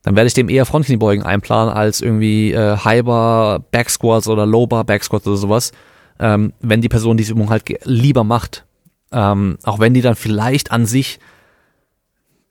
dann 0.03 0.17
werde 0.17 0.27
ich 0.27 0.35
dem 0.35 0.49
eher 0.49 0.67
Frontkniebeugen 0.67 1.25
einplanen 1.25 1.73
als 1.73 2.03
irgendwie 2.03 2.53
äh, 2.53 2.77
Highbar 2.77 3.61
Back 3.61 3.89
Squats 3.89 4.29
oder 4.29 4.45
Lowbar 4.45 4.85
Back 4.85 5.05
Squats 5.05 5.27
oder 5.27 5.37
sowas, 5.37 5.73
ähm, 6.19 6.53
wenn 6.61 6.83
die 6.83 6.89
Person 6.89 7.17
diese 7.17 7.33
Übung 7.33 7.49
halt 7.49 7.65
lieber 7.85 8.25
macht. 8.25 8.67
Ähm, 9.11 9.57
auch 9.63 9.79
wenn 9.79 9.95
die 9.95 10.03
dann 10.03 10.17
vielleicht 10.17 10.73
an 10.73 10.85
sich 10.85 11.19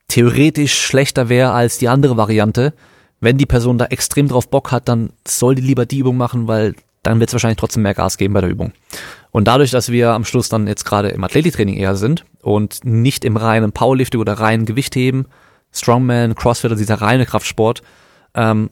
theoretisch 0.08 0.74
schlechter 0.74 1.30
wäre 1.30 1.52
als 1.52 1.78
die 1.78 1.90
andere 1.90 2.18
Variante. 2.18 2.74
Wenn 3.20 3.38
die 3.38 3.46
Person 3.46 3.78
da 3.78 3.86
extrem 3.86 4.28
drauf 4.28 4.50
Bock 4.50 4.72
hat, 4.72 4.88
dann 4.88 5.12
soll 5.28 5.56
die 5.56 5.62
lieber 5.62 5.86
die 5.86 6.00
Übung 6.00 6.18
machen, 6.18 6.48
weil 6.48 6.76
dann 7.04 7.20
wird 7.20 7.30
es 7.30 7.34
wahrscheinlich 7.34 7.58
trotzdem 7.58 7.84
mehr 7.84 7.94
Gas 7.94 8.18
geben 8.18 8.34
bei 8.34 8.42
der 8.42 8.50
Übung. 8.50 8.74
Und 9.32 9.48
dadurch, 9.48 9.72
dass 9.72 9.92
wir 9.92 10.12
am 10.12 10.26
Schluss 10.26 10.50
dann 10.50 10.68
jetzt 10.68 10.86
gerade 10.86 11.10
im 11.10 11.24
Athletiktraining 11.24 11.78
eher 11.78 11.96
sind 11.96 12.26
und 12.42 12.84
nicht 12.84 13.24
im 13.24 13.38
reinen 13.38 13.72
Powerlifting 13.72 14.20
oder 14.20 14.34
reinen 14.34 14.66
Gewichtheben, 14.66 15.28
Strongman, 15.72 16.36
Crossfit, 16.36 16.72
also 16.72 16.82
dieser 16.82 17.02
reine 17.02 17.26
Kraftsport, 17.26 17.82
ähm, 18.34 18.70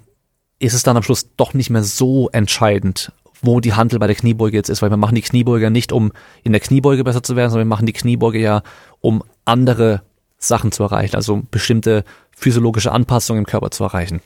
ist 0.60 0.74
es 0.74 0.84
dann 0.84 0.98
am 0.98 1.04
Schluss 1.04 1.36
doch 1.36 1.54
nicht 1.54 1.70
mehr 1.70 1.84
so 1.84 2.30
entscheidend, 2.30 3.12
wo 3.42 3.60
die 3.60 3.74
Handel 3.74 4.00
bei 4.00 4.08
der 4.08 4.16
Kniebeuge 4.16 4.58
jetzt 4.58 4.70
ist, 4.70 4.82
weil 4.82 4.90
wir 4.90 4.98
machen 4.98 5.16
die 5.16 5.22
Kniebeuge 5.22 5.70
nicht, 5.70 5.92
um 5.92 6.12
in 6.44 6.52
der 6.52 6.62
Kniebeuge 6.62 7.04
besser 7.04 7.24
zu 7.24 7.36
werden, 7.36 7.52
sondern 7.52 7.68
wir 7.68 7.76
machen 7.76 7.86
die 7.86 7.94
Kniebeuge 7.94 8.40
ja, 8.40 8.64
um 9.02 9.24
andere 9.44 10.02
Sachen 10.38 10.72
zu 10.72 10.84
erreichen, 10.84 11.16
also 11.16 11.44
bestimmte 11.52 12.04
physiologische 12.36 12.92
Anpassungen 12.92 13.44
im 13.44 13.46
Körper 13.46 13.72
zu 13.72 13.84
erreichen. 13.84 14.22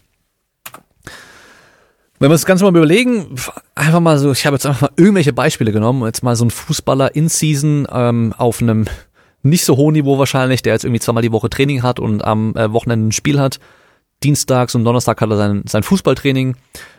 Wenn 2.20 2.30
wir 2.30 2.34
das 2.34 2.45
Ganze 2.45 2.65
mal 2.65 2.76
überlegen, 2.76 3.36
einfach 3.76 4.01
mal 4.01 4.17
so, 4.17 4.34
ich 4.34 4.45
habe 4.45 4.55
jetzt 4.55 4.65
einfach 4.65 4.82
mal 4.82 4.91
irgendwelche 4.97 5.32
Beispiele 5.32 5.72
genommen, 5.72 6.05
jetzt 6.05 6.22
mal 6.22 6.36
so 6.36 6.43
ein 6.43 6.51
Fußballer 6.51 7.15
in 7.15 7.30
Season 7.30 7.88
ähm, 7.89 8.34
auf 8.38 8.61
einem 8.61 8.86
nicht 9.41 9.63
so 9.63 9.78
hohen 9.78 9.93
Niveau 9.93 10.20
wahrscheinlich, 10.20 10.61
der 10.61 10.74
jetzt 10.74 10.84
irgendwie 10.84 10.99
zweimal 10.99 11.24
die 11.24 11.32
Woche 11.32 11.49
Training 11.49 11.82
hat 11.82 11.97
und 11.97 12.26
am 12.26 12.55
äh, 12.57 12.74
Wochenende 12.74 13.07
ein 13.07 13.11
Spiel 13.13 13.39
hat. 13.39 13.61
Dienstags 14.22 14.76
und 14.76 14.84
Donnerstag 14.84 15.22
hat 15.22 15.30
er 15.30 15.38
sein, 15.38 15.63
sein 15.65 15.82
Fußballtraining 15.82 16.57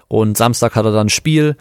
und 0.09 0.39
Samstag 0.39 0.75
hat 0.75 0.87
er 0.87 0.93
dann 0.93 1.09
ein 1.09 1.11
Spiel. 1.11 1.57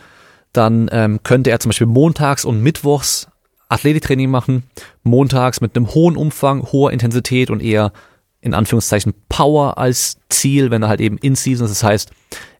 Dann 0.53 0.89
ähm, 0.93 1.20
könnte 1.24 1.49
er 1.49 1.60
zum 1.60 1.70
Beispiel 1.70 1.88
montags 1.88 2.45
und 2.45 2.64
mittwochs 2.64 3.28
Athletiktraining 3.68 4.32
machen, 4.32 4.64
montags 5.03 5.60
mit 5.60 5.76
einem 5.76 5.93
hohen 5.93 6.16
Umfang, 6.16 6.64
hoher 6.72 6.91
Intensität 6.91 7.51
und 7.51 7.62
eher 7.62 7.91
in 8.42 8.54
Anführungszeichen 8.54 9.14
Power 9.28 9.78
als 9.78 10.18
Ziel, 10.30 10.72
wenn 10.72 10.84
er 10.84 10.90
halt 10.90 11.02
eben 11.02 11.18
in 11.18 11.36
Season 11.36 11.66
ist. 11.66 11.72
Das 11.72 11.84
heißt, 11.84 12.12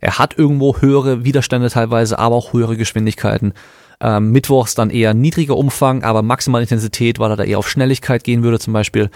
er 0.02 0.20
hat 0.20 0.38
irgendwo 0.38 0.78
höhere 0.78 1.24
Widerstände 1.24 1.70
teilweise, 1.70 2.20
aber 2.20 2.36
auch 2.36 2.54
höhere 2.54 2.76
Geschwindigkeiten. 2.76 3.54
Ähm, 4.02 4.32
Mittwochs 4.32 4.76
dann 4.76 4.90
eher 4.90 5.14
niedriger 5.14 5.58
Umfang, 5.58 6.04
aber 6.04 6.22
maximale 6.22 6.64
Intensität, 6.64 7.20
weil 7.20 7.32
er 7.32 7.38
da 7.38 7.44
eher 7.44 7.60
auf 7.60 7.70
Schnelligkeit 7.70 8.24
gehen 8.24 8.44
würde 8.44 8.60
zum 8.60 8.74
Beispiel. 8.74 9.10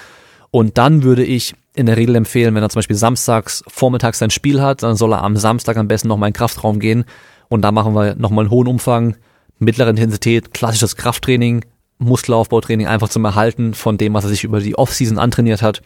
Und 0.52 0.78
dann 0.78 1.04
würde 1.04 1.24
ich 1.24 1.54
in 1.76 1.88
der 1.88 1.98
Regel 1.98 2.16
empfehlen, 2.16 2.54
wenn 2.54 2.64
er 2.64 2.70
zum 2.70 2.80
Beispiel 2.80 2.96
samstags 2.96 3.64
vormittags 3.68 4.20
sein 4.20 4.30
Spiel 4.30 4.62
hat, 4.62 4.84
dann 4.84 4.96
soll 4.96 5.14
er 5.14 5.24
am 5.24 5.36
Samstag 5.36 5.78
am 5.78 5.88
besten 5.88 6.08
nochmal 6.08 6.28
in 6.28 6.34
den 6.34 6.38
Kraftraum 6.38 6.80
gehen. 6.80 7.06
Und 7.50 7.62
da 7.62 7.72
machen 7.72 7.94
wir 7.94 8.16
nochmal 8.16 8.46
einen 8.46 8.52
hohen 8.52 8.68
Umfang, 8.68 9.16
mittlere 9.58 9.90
Intensität, 9.90 10.54
klassisches 10.54 10.96
Krafttraining, 10.96 11.66
Muskelaufbautraining 12.04 12.88
einfach 12.88 13.10
zum 13.10 13.26
Erhalten 13.26 13.74
von 13.74 13.98
dem, 13.98 14.14
was 14.14 14.26
er 14.26 14.30
sich 14.30 14.44
über 14.44 14.60
die 14.60 14.78
Offseason 14.78 15.18
antrainiert 15.18 15.62
hat. 15.62 15.82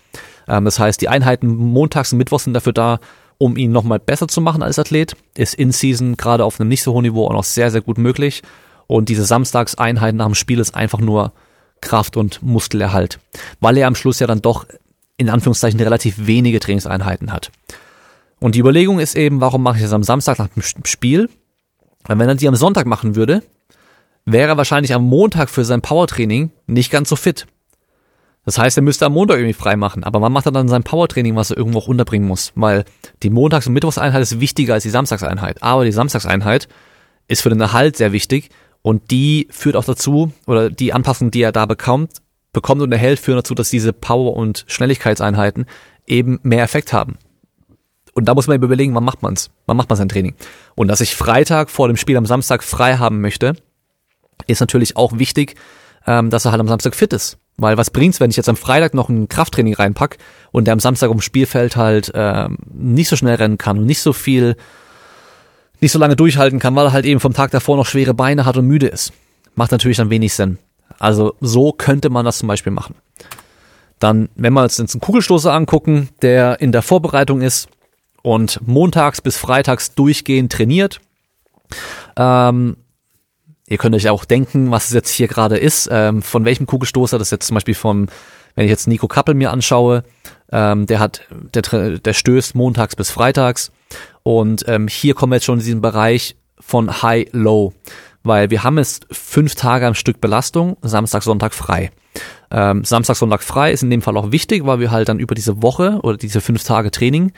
Ähm, 0.48 0.66
das 0.66 0.80
heißt, 0.80 1.02
die 1.02 1.10
Einheiten 1.10 1.48
montags 1.56 2.12
und 2.12 2.18
mittwochs 2.18 2.46
sind 2.46 2.54
dafür 2.54 2.74
da, 2.74 3.00
um 3.38 3.58
ihn 3.58 3.72
nochmal 3.72 4.00
besser 4.00 4.28
zu 4.28 4.42
machen 4.42 4.64
als 4.64 4.80
Athlet. 4.80 5.16
Ist 5.36 5.54
in 5.54 5.72
Season 5.72 6.18
gerade 6.18 6.44
auf 6.44 6.60
einem 6.60 6.70
nicht 6.70 6.84
so 6.84 6.94
hohen 6.94 7.04
Niveau 7.04 7.28
auch 7.28 7.34
noch 7.34 7.44
sehr, 7.44 7.72
sehr 7.72 7.82
gut 7.82 7.98
möglich. 7.98 8.44
Und 8.88 9.10
diese 9.10 9.26
Samstagseinheiten 9.26 10.18
nach 10.18 10.26
dem 10.26 10.36
Spiel 10.36 10.60
ist 10.60 10.76
einfach 10.76 11.00
nur 11.00 11.34
Kraft- 11.82 12.18
und 12.18 12.42
Muskelerhalt. 12.42 13.20
Weil 13.60 13.78
er 13.78 13.88
am 13.88 13.96
Schluss 13.96 14.20
ja 14.20 14.28
dann 14.28 14.42
doch 14.42 14.66
in 15.18 15.30
Anführungszeichen 15.30 15.80
relativ 15.80 16.28
wenige 16.28 16.60
Trainingseinheiten 16.60 17.34
hat. 17.34 17.52
Und 18.40 18.56
die 18.56 18.60
Überlegung 18.60 19.00
ist 19.00 19.16
eben, 19.16 19.42
warum 19.42 19.64
mache 19.64 19.78
ich 19.78 19.84
das 19.84 19.94
am 19.94 20.04
Samstag 20.04 20.38
nach 20.40 20.50
dem 20.50 20.64
Spiel? 20.86 21.30
Weil 22.06 22.20
wenn 22.20 22.30
er 22.30 22.36
die 22.36 22.48
am 22.48 22.56
Sonntag 22.56 22.86
machen 22.86 23.16
würde, 23.16 23.44
wäre 24.28 24.50
er 24.50 24.58
wahrscheinlich 24.58 24.94
am 24.94 25.06
Montag 25.06 25.50
für 25.50 25.64
sein 25.64 25.82
Powertraining 25.82 26.52
nicht 26.68 26.92
ganz 26.92 27.10
so 27.10 27.16
fit. 27.16 27.48
Das 28.46 28.58
heißt, 28.58 28.78
er 28.78 28.84
müsste 28.84 29.06
am 29.06 29.14
Montag 29.14 29.38
irgendwie 29.38 29.54
frei 29.54 29.76
machen. 29.76 30.04
Aber 30.04 30.22
wann 30.22 30.32
macht 30.32 30.46
er 30.46 30.52
dann 30.52 30.68
sein 30.68 30.84
Powertraining, 30.84 31.36
was 31.36 31.52
er 31.52 31.58
irgendwo 31.58 31.80
auch 31.80 31.88
unterbringen 31.88 32.28
muss? 32.28 32.52
Weil 32.56 32.84
die 33.24 33.30
Montags- 33.30 33.68
und 33.68 33.74
Mittwochseinheit 33.74 34.22
ist 34.22 34.40
wichtiger 34.40 34.74
als 34.74 34.84
die 34.84 34.90
Samstagseinheit. 34.90 35.64
Aber 35.64 35.86
die 35.86 35.92
Samstagseinheit 35.92 36.68
ist 37.28 37.42
für 37.42 37.50
den 37.50 37.62
Erhalt 37.62 37.98
sehr 37.98 38.12
wichtig 38.12 38.50
und 38.82 39.12
die 39.12 39.48
führt 39.50 39.76
auch 39.76 39.86
dazu, 39.86 40.32
oder 40.46 40.70
die 40.70 40.94
Anpassung, 40.94 41.32
die 41.32 41.42
er 41.42 41.52
da 41.52 41.66
bekommt, 41.66 42.22
bekommt 42.54 42.82
und 42.82 42.92
erhält, 42.92 43.20
führen 43.20 43.38
dazu, 43.38 43.56
dass 43.56 43.70
diese 43.70 43.94
Power- 43.94 44.36
und 44.36 44.66
Schnelligkeitseinheiten 44.68 45.66
eben 46.06 46.40
mehr 46.44 46.64
Effekt 46.64 46.94
haben. 46.94 47.18
Und 48.14 48.26
da 48.26 48.34
muss 48.34 48.48
man 48.48 48.56
eben 48.56 48.64
überlegen, 48.66 48.96
wann 48.96 49.04
macht 49.04 49.22
man's? 49.22 49.52
Wann 49.68 49.78
macht 49.78 49.90
man 49.90 49.98
sein 49.98 50.10
Training? 50.10 50.36
Und 50.76 50.88
dass 50.88 51.02
ich 51.02 51.16
Freitag 51.16 51.70
vor 51.70 51.88
dem 51.88 51.98
Spiel 51.98 52.18
am 52.18 52.26
Samstag 52.26 52.64
frei 52.64 52.98
haben 52.98 53.22
möchte, 53.22 53.56
ist 54.46 54.60
natürlich 54.60 54.96
auch 54.96 55.18
wichtig, 55.18 55.56
ähm, 56.06 56.30
dass 56.30 56.46
er 56.46 56.52
halt 56.52 56.62
am 56.62 56.68
Samstag 56.68 56.96
fit 56.96 57.14
ist. 57.14 57.38
Weil 57.58 57.78
was 57.78 57.90
bringt's, 57.90 58.20
wenn 58.20 58.30
ich 58.30 58.38
jetzt 58.38 58.50
am 58.50 58.56
Freitag 58.56 58.94
noch 58.94 59.10
ein 59.10 59.28
Krafttraining 59.28 59.74
reinpack 59.74 60.18
und 60.52 60.66
der 60.66 60.74
am 60.74 60.80
Samstag 60.80 61.10
ums 61.10 61.26
Spielfeld 61.26 61.76
halt 61.76 62.12
ähm, 62.14 62.58
nicht 62.72 63.10
so 63.10 63.16
schnell 63.16 63.36
rennen 63.36 63.58
kann 63.58 63.80
und 63.80 63.86
nicht 63.86 64.02
so 64.02 64.14
viel, 64.14 64.56
nicht 65.82 65.92
so 65.92 65.98
lange 66.00 66.16
durchhalten 66.16 66.60
kann, 66.60 66.76
weil 66.76 66.86
er 66.86 66.94
halt 66.94 67.06
eben 67.06 67.20
vom 67.20 67.34
Tag 67.34 67.52
davor 67.52 67.76
noch 67.78 67.88
schwere 67.88 68.14
Beine 68.14 68.46
hat 68.46 68.58
und 68.58 68.68
müde 68.68 68.88
ist. 68.88 69.12
Macht 69.56 69.72
natürlich 69.72 69.98
dann 69.98 70.12
wenig 70.12 70.34
Sinn. 70.34 70.60
Also 71.00 71.36
so 71.42 71.72
könnte 71.72 72.10
man 72.10 72.26
das 72.26 72.38
zum 72.38 72.48
Beispiel 72.48 72.72
machen. 72.72 72.96
Dann, 74.00 74.30
wenn 74.36 74.54
wir 74.54 74.62
uns 74.62 74.78
jetzt 74.78 74.94
einen 74.94 75.02
Kugelstoßer 75.02 75.52
angucken, 75.52 76.10
der 76.22 76.62
in 76.62 76.72
der 76.72 76.84
Vorbereitung 76.84 77.42
ist 77.42 77.68
und 78.22 78.60
montags 78.68 79.22
bis 79.22 79.38
freitags 79.38 79.96
durchgehend 79.96 80.52
trainiert, 80.52 81.02
ähm, 82.16 82.78
Ihr 83.70 83.78
könnt 83.78 83.94
euch 83.96 84.08
auch 84.10 84.24
denken, 84.24 84.72
was 84.72 84.86
es 84.86 84.94
jetzt 84.94 85.10
hier 85.10 85.28
gerade 85.28 85.58
ist, 85.58 85.90
ähm, 85.92 86.22
von 86.22 86.46
welchem 86.46 86.66
Kugelstoßer, 86.66 87.20
das 87.20 87.28
ist 87.28 87.32
jetzt 87.32 87.48
zum 87.48 87.56
Beispiel 87.56 87.76
vom, 87.76 88.08
wenn 88.56 88.64
ich 88.64 88.72
jetzt 88.72 88.88
Nico 88.88 89.10
Kappel 89.10 89.36
mir 89.36 89.52
anschaue, 89.52 90.04
ähm, 90.54 90.86
der 90.86 91.00
hat, 91.00 91.22
der, 91.54 92.00
der 92.00 92.14
stößt 92.14 92.56
montags 92.56 92.96
bis 92.96 93.12
freitags 93.12 93.72
und 94.24 94.64
ähm, 94.70 94.88
hier 94.88 95.16
kommen 95.16 95.34
wir 95.34 95.36
jetzt 95.36 95.46
schon 95.46 95.60
in 95.60 95.66
diesen 95.66 95.82
Bereich 95.82 96.38
von 96.60 97.02
High-Low, 97.02 97.74
weil 98.24 98.50
wir 98.50 98.64
haben 98.64 98.78
jetzt 98.78 99.06
fünf 99.12 99.56
Tage 99.56 99.86
am 99.86 99.96
Stück 99.96 100.22
Belastung, 100.22 100.78
Samstag, 100.82 101.24
Sonntag 101.24 101.54
frei. 101.54 101.92
Ähm, 102.50 102.86
Samstag, 102.86 103.18
Sonntag 103.18 103.44
frei 103.44 103.74
ist 103.74 103.84
in 103.84 103.90
dem 103.90 104.02
Fall 104.02 104.16
auch 104.16 104.32
wichtig, 104.32 104.66
weil 104.66 104.80
wir 104.80 104.92
halt 104.92 105.10
dann 105.10 105.20
über 105.20 105.36
diese 105.36 105.62
Woche 105.62 106.00
oder 106.04 106.16
diese 106.16 106.40
fünf 106.40 106.64
Tage 106.64 106.90
Training 106.90 107.34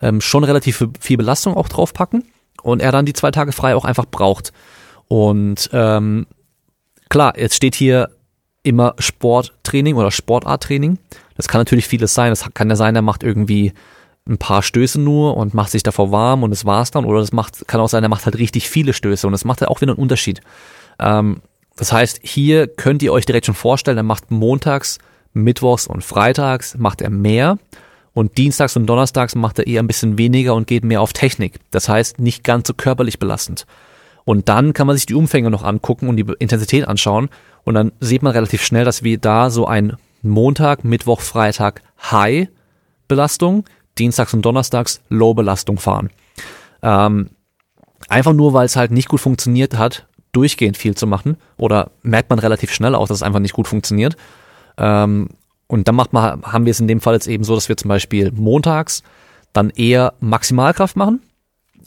ähm, 0.00 0.20
schon 0.20 0.44
relativ 0.44 0.86
viel 1.00 1.16
Belastung 1.16 1.56
auch 1.56 1.68
draufpacken 1.68 2.24
und 2.62 2.80
er 2.80 2.92
dann 2.92 3.04
die 3.04 3.14
zwei 3.14 3.32
Tage 3.32 3.50
frei 3.50 3.74
auch 3.74 3.84
einfach 3.84 4.06
braucht. 4.06 4.52
Und 5.08 5.70
ähm, 5.72 6.26
klar, 7.08 7.38
jetzt 7.38 7.56
steht 7.56 7.74
hier 7.74 8.10
immer 8.62 8.94
Sporttraining 8.98 9.96
oder 9.96 10.10
Sportarttraining. 10.10 10.98
Das 11.36 11.48
kann 11.48 11.60
natürlich 11.60 11.86
vieles 11.86 12.14
sein. 12.14 12.30
Das 12.30 12.48
kann 12.54 12.70
ja 12.70 12.76
sein, 12.76 12.96
er 12.96 13.02
macht 13.02 13.22
irgendwie 13.22 13.72
ein 14.28 14.38
paar 14.38 14.62
Stöße 14.62 15.00
nur 15.00 15.36
und 15.36 15.54
macht 15.54 15.72
sich 15.72 15.82
davor 15.82 16.12
warm 16.12 16.42
und 16.42 16.50
das 16.50 16.64
war's 16.64 16.90
dann. 16.90 17.04
Oder 17.04 17.20
das 17.20 17.32
macht, 17.32 17.66
kann 17.66 17.80
auch 17.80 17.88
sein, 17.88 18.02
er 18.02 18.08
macht 18.08 18.24
halt 18.24 18.38
richtig 18.38 18.68
viele 18.68 18.92
Stöße 18.92 19.26
und 19.26 19.32
das 19.32 19.44
macht 19.44 19.60
ja 19.60 19.68
auch 19.68 19.80
wieder 19.80 19.92
einen 19.92 20.02
Unterschied. 20.02 20.40
Ähm, 20.98 21.42
das 21.76 21.92
heißt, 21.92 22.20
hier 22.22 22.68
könnt 22.68 23.02
ihr 23.02 23.12
euch 23.12 23.26
direkt 23.26 23.46
schon 23.46 23.54
vorstellen, 23.54 23.96
er 23.96 24.02
macht 24.04 24.30
montags, 24.30 24.98
mittwochs 25.32 25.86
und 25.86 26.04
freitags 26.04 26.76
macht 26.78 27.00
er 27.00 27.10
mehr 27.10 27.58
und 28.12 28.36
dienstags 28.36 28.76
und 28.76 28.86
donnerstags 28.86 29.34
macht 29.34 29.58
er 29.58 29.66
eher 29.66 29.82
ein 29.82 29.86
bisschen 29.86 30.18
weniger 30.18 30.54
und 30.54 30.66
geht 30.66 30.84
mehr 30.84 31.00
auf 31.00 31.12
Technik. 31.12 31.58
Das 31.70 31.88
heißt, 31.88 32.20
nicht 32.20 32.44
ganz 32.44 32.68
so 32.68 32.74
körperlich 32.74 33.18
belastend. 33.18 33.66
Und 34.24 34.48
dann 34.48 34.72
kann 34.72 34.86
man 34.86 34.96
sich 34.96 35.06
die 35.06 35.14
Umfänge 35.14 35.50
noch 35.50 35.64
angucken 35.64 36.08
und 36.08 36.16
die 36.16 36.26
Intensität 36.38 36.86
anschauen. 36.86 37.28
Und 37.64 37.74
dann 37.74 37.92
sieht 38.00 38.22
man 38.22 38.32
relativ 38.32 38.62
schnell, 38.62 38.84
dass 38.84 39.02
wir 39.02 39.18
da 39.18 39.50
so 39.50 39.66
ein 39.66 39.96
Montag, 40.22 40.84
Mittwoch, 40.84 41.20
Freitag 41.20 41.82
High 42.10 42.48
Belastung, 43.08 43.64
Dienstags 43.98 44.32
und 44.32 44.42
Donnerstags 44.42 45.02
Low 45.08 45.34
Belastung 45.34 45.78
fahren. 45.78 46.10
Ähm, 46.82 47.30
einfach 48.08 48.32
nur, 48.32 48.52
weil 48.52 48.66
es 48.66 48.76
halt 48.76 48.90
nicht 48.90 49.08
gut 49.08 49.20
funktioniert 49.20 49.76
hat, 49.76 50.06
durchgehend 50.32 50.76
viel 50.76 50.94
zu 50.94 51.06
machen. 51.06 51.36
Oder 51.58 51.90
merkt 52.02 52.30
man 52.30 52.38
relativ 52.38 52.72
schnell 52.72 52.94
auch, 52.94 53.08
dass 53.08 53.18
es 53.18 53.22
einfach 53.22 53.40
nicht 53.40 53.54
gut 53.54 53.68
funktioniert. 53.68 54.16
Ähm, 54.78 55.28
und 55.66 55.88
dann 55.88 55.94
macht 55.94 56.12
man, 56.12 56.42
haben 56.42 56.64
wir 56.64 56.70
es 56.70 56.80
in 56.80 56.88
dem 56.88 57.00
Fall 57.00 57.14
jetzt 57.14 57.26
eben 57.26 57.44
so, 57.44 57.54
dass 57.54 57.68
wir 57.68 57.76
zum 57.76 57.88
Beispiel 57.88 58.30
montags 58.32 59.02
dann 59.52 59.70
eher 59.70 60.14
Maximalkraft 60.20 60.96
machen. 60.96 61.20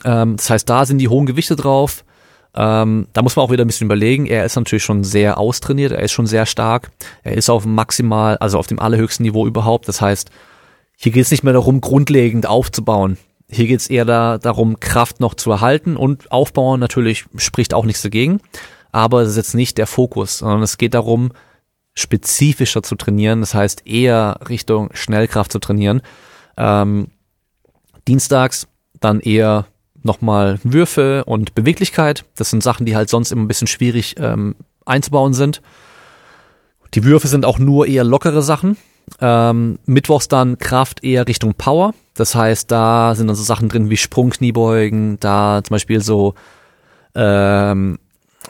Ähm, 0.03 0.38
das 0.38 0.49
heißt, 0.49 0.69
da 0.69 0.86
sind 0.86 0.99
die 0.99 1.07
hohen 1.07 1.25
Gewichte 1.25 1.55
drauf 1.55 2.03
Ähm, 2.56 3.08
da 3.14 3.22
muss 3.22 3.36
man 3.36 3.45
auch 3.45 3.51
wieder 3.51 3.66
ein 3.66 3.68
bisschen 3.68 3.86
überlegen. 3.86 4.26
Er 4.26 4.45
ist 4.45 4.56
natürlich 4.56 4.84
schon 4.84 5.03
sehr 5.03 5.38
austrainiert, 5.38 5.91
er 5.91 6.03
ist 6.03 6.14
schon 6.14 6.28
sehr 6.28 6.45
stark. 6.45 6.91
Er 7.24 7.34
ist 7.34 7.49
auf 7.49 7.66
maximal, 7.66 8.38
also 8.38 8.58
auf 8.58 8.68
dem 8.68 8.80
allerhöchsten 8.80 9.24
Niveau 9.24 9.45
überhaupt. 9.45 9.88
Das 9.88 10.01
heißt, 10.01 10.30
hier 10.97 11.12
geht 11.12 11.24
es 11.24 11.32
nicht 11.32 11.43
mehr 11.43 11.53
darum, 11.53 11.82
grundlegend 11.82 12.45
aufzubauen. 12.45 13.18
Hier 13.49 13.68
geht 13.68 13.82
es 13.82 13.89
eher 13.89 14.06
da, 14.06 14.38
darum, 14.38 14.80
Kraft 14.80 15.20
noch 15.20 15.34
zu 15.34 15.51
erhalten 15.51 15.97
und 15.97 16.32
aufbauen 16.32 16.80
natürlich 16.80 17.26
spricht 17.36 17.74
auch 17.74 17.86
nichts 17.86 18.01
dagegen. 18.01 18.39
Aber 18.91 19.22
es 19.22 19.32
ist 19.32 19.38
jetzt 19.38 19.56
nicht 19.56 19.78
der 19.78 19.88
Fokus, 19.88 20.39
sondern 20.39 20.64
es 20.64 20.78
geht 20.78 20.93
darum, 20.93 21.32
spezifischer 21.93 22.82
zu 22.82 22.95
trainieren. 22.95 23.41
Das 23.41 23.53
heißt, 23.53 23.86
eher 23.86 24.39
Richtung 24.47 24.89
Schnellkraft 24.93 25.51
zu 25.51 25.60
trainieren. 25.60 26.01
Ähm, 26.58 27.08
dienstags 28.08 28.68
dann 28.99 29.20
eher 29.20 29.66
nochmal 30.06 30.60
Würfe 30.64 31.24
und 31.26 31.56
Beweglichkeit. 31.56 32.26
Das 32.36 32.49
sind 32.49 32.64
Sachen, 32.64 32.86
die 32.86 32.95
halt 32.95 33.10
sonst 33.10 33.32
immer 33.32 33.43
ein 33.43 33.47
bisschen 33.47 33.68
schwierig 33.68 34.16
ähm, 34.20 34.56
einzubauen 34.86 35.34
sind. 35.34 35.62
Die 36.93 37.03
Würfe 37.03 37.28
sind 37.28 37.45
auch 37.45 37.60
nur 37.60 37.88
eher 37.88 38.03
lockere 38.03 38.41
Sachen. 38.41 38.78
Ähm, 39.20 39.80
Mittwochs 39.86 40.28
dann 40.28 40.58
Kraft 40.58 41.03
eher 41.03 41.28
Richtung 41.28 41.53
Power. 41.53 41.93
Das 42.16 42.34
heißt, 42.34 42.72
da 42.72 43.14
sind 43.16 43.28
dann 43.28 43.36
so 43.36 43.43
Sachen 43.43 43.70
drin 43.70 43.89
wie 43.89 43.97
Sprungkniebeugen, 43.97 45.20
da 45.20 45.62
zum 45.64 45.76
Beispiel 45.76 46.01
so, 46.01 46.34
ähm, 47.14 47.99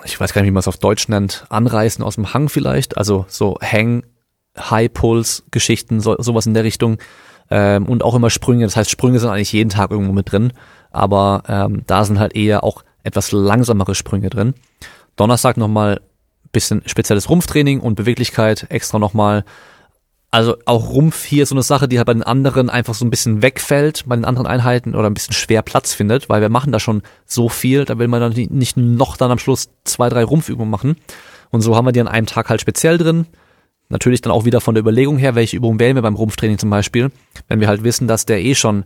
ich 0.04 0.20
weiß 0.20 0.34
gar 0.34 0.42
nicht, 0.42 0.50
wie 0.50 0.54
man 0.54 0.60
es 0.60 0.68
auf 0.68 0.78
Deutsch 0.78 1.08
nennt, 1.10 1.46
Anreißen 1.50 2.04
aus 2.04 2.16
dem 2.16 2.34
Hang 2.34 2.48
vielleicht, 2.48 2.98
also 2.98 3.26
so 3.28 3.58
Hang, 3.62 4.04
High-Pulse-Geschichten, 4.58 6.00
so, 6.00 6.16
sowas 6.20 6.46
in 6.46 6.54
der 6.54 6.64
Richtung. 6.64 7.00
Ähm, 7.50 7.86
und 7.86 8.04
auch 8.04 8.16
immer 8.16 8.30
Sprünge. 8.30 8.66
Das 8.66 8.76
heißt, 8.76 8.90
Sprünge 8.90 9.20
sind 9.20 9.30
eigentlich 9.30 9.52
jeden 9.52 9.70
Tag 9.70 9.92
irgendwo 9.92 10.14
mit 10.14 10.32
drin, 10.32 10.54
aber 10.96 11.44
ähm, 11.48 11.84
da 11.88 12.04
sind 12.04 12.20
halt 12.20 12.36
eher 12.36 12.64
auch 12.64 12.84
etwas 13.04 13.32
langsamere 13.32 13.96
Sprünge 13.96 14.30
drin. 14.30 14.54
Donnerstag 15.16 15.58
nochmal 15.58 16.02
bisschen 16.52 16.82
spezielles 16.86 17.30
Rumpftraining 17.30 17.82
und 17.82 17.96
Beweglichkeit 17.96 18.68
extra 18.70 18.98
nochmal 18.98 19.44
also 20.36 20.58
auch 20.66 20.90
Rumpf 20.90 21.24
hier 21.24 21.44
ist 21.44 21.50
so 21.50 21.56
eine 21.56 21.64
Sache, 21.64 21.88
die 21.88 21.98
halt 21.98 22.08
bei 22.08 22.14
den 22.14 22.22
anderen 22.22 22.70
einfach 22.70 22.94
so 22.94 23.06
ein 23.06 23.10
bisschen 23.10 23.42
wegfällt, 23.42 24.04
bei 24.06 24.18
den 24.18 24.26
anderen 24.26 24.48
Einheiten 24.48 24.94
oder 24.94 25.10
ein 25.10 25.14
bisschen 25.14 25.34
schwer 25.34 25.62
Platz 25.62 25.94
findet, 25.94 26.28
weil 26.28 26.42
wir 26.42 26.50
machen 26.50 26.74
da 26.74 26.80
schon 26.82 27.04
so 27.26 27.48
viel, 27.48 27.86
da 27.86 27.98
will 28.00 28.10
man 28.10 28.20
dann 28.20 28.34
nicht 28.34 28.76
noch 28.76 29.16
dann 29.16 29.32
am 29.32 29.40
Schluss 29.40 29.70
zwei, 29.86 30.10
drei 30.10 30.26
Rumpfübungen 30.26 30.70
machen. 30.70 30.98
Und 31.52 31.62
so 31.62 31.78
haben 31.78 31.86
wir 31.86 31.94
die 31.94 32.02
an 32.02 32.10
einem 32.10 32.28
Tag 32.28 32.50
halt 32.50 32.60
speziell 32.60 32.98
drin. 32.98 33.28
Natürlich 33.88 34.20
dann 34.20 34.34
auch 34.34 34.44
wieder 34.44 34.60
von 34.60 34.76
der 34.76 34.82
Überlegung 34.82 35.18
her, 35.18 35.36
welche 35.36 35.56
Übungen 35.56 35.80
wählen 35.80 35.96
wir 35.96 36.02
beim 36.02 36.16
Rumpftraining 36.16 36.58
zum 36.58 36.70
Beispiel. 36.70 37.12
Wenn 37.48 37.62
wir 37.62 37.70
halt 37.70 37.86
wissen, 37.86 38.10
dass 38.10 38.26
der 38.26 38.44
eh 38.44 38.56
schon 38.56 38.84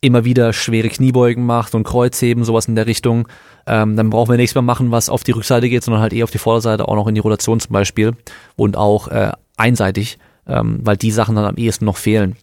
immer 0.00 0.24
wieder 0.24 0.52
schwere 0.52 0.88
Kniebeugen 0.88 1.44
macht 1.44 1.74
und 1.74 1.84
Kreuzheben, 1.84 2.44
sowas 2.44 2.66
in 2.66 2.74
der 2.74 2.86
Richtung, 2.86 3.28
ähm, 3.66 3.96
dann 3.96 4.10
brauchen 4.10 4.30
wir 4.30 4.36
nichts 4.38 4.54
mehr 4.54 4.62
machen, 4.62 4.90
was 4.90 5.10
auf 5.10 5.24
die 5.24 5.32
Rückseite 5.32 5.68
geht, 5.68 5.84
sondern 5.84 6.00
halt 6.00 6.12
eh 6.12 6.22
auf 6.22 6.30
die 6.30 6.38
Vorderseite, 6.38 6.88
auch 6.88 6.94
noch 6.94 7.06
in 7.06 7.14
die 7.14 7.20
Rotation 7.20 7.60
zum 7.60 7.72
Beispiel 7.72 8.12
und 8.56 8.76
auch 8.76 9.08
äh, 9.08 9.32
einseitig 9.56 10.18
ähm, 10.50 10.80
weil 10.82 10.96
die 10.96 11.10
Sachen 11.10 11.36
dann 11.36 11.44
am 11.44 11.56
ehesten 11.56 11.84
noch 11.84 11.96
fehlen. 11.96 12.36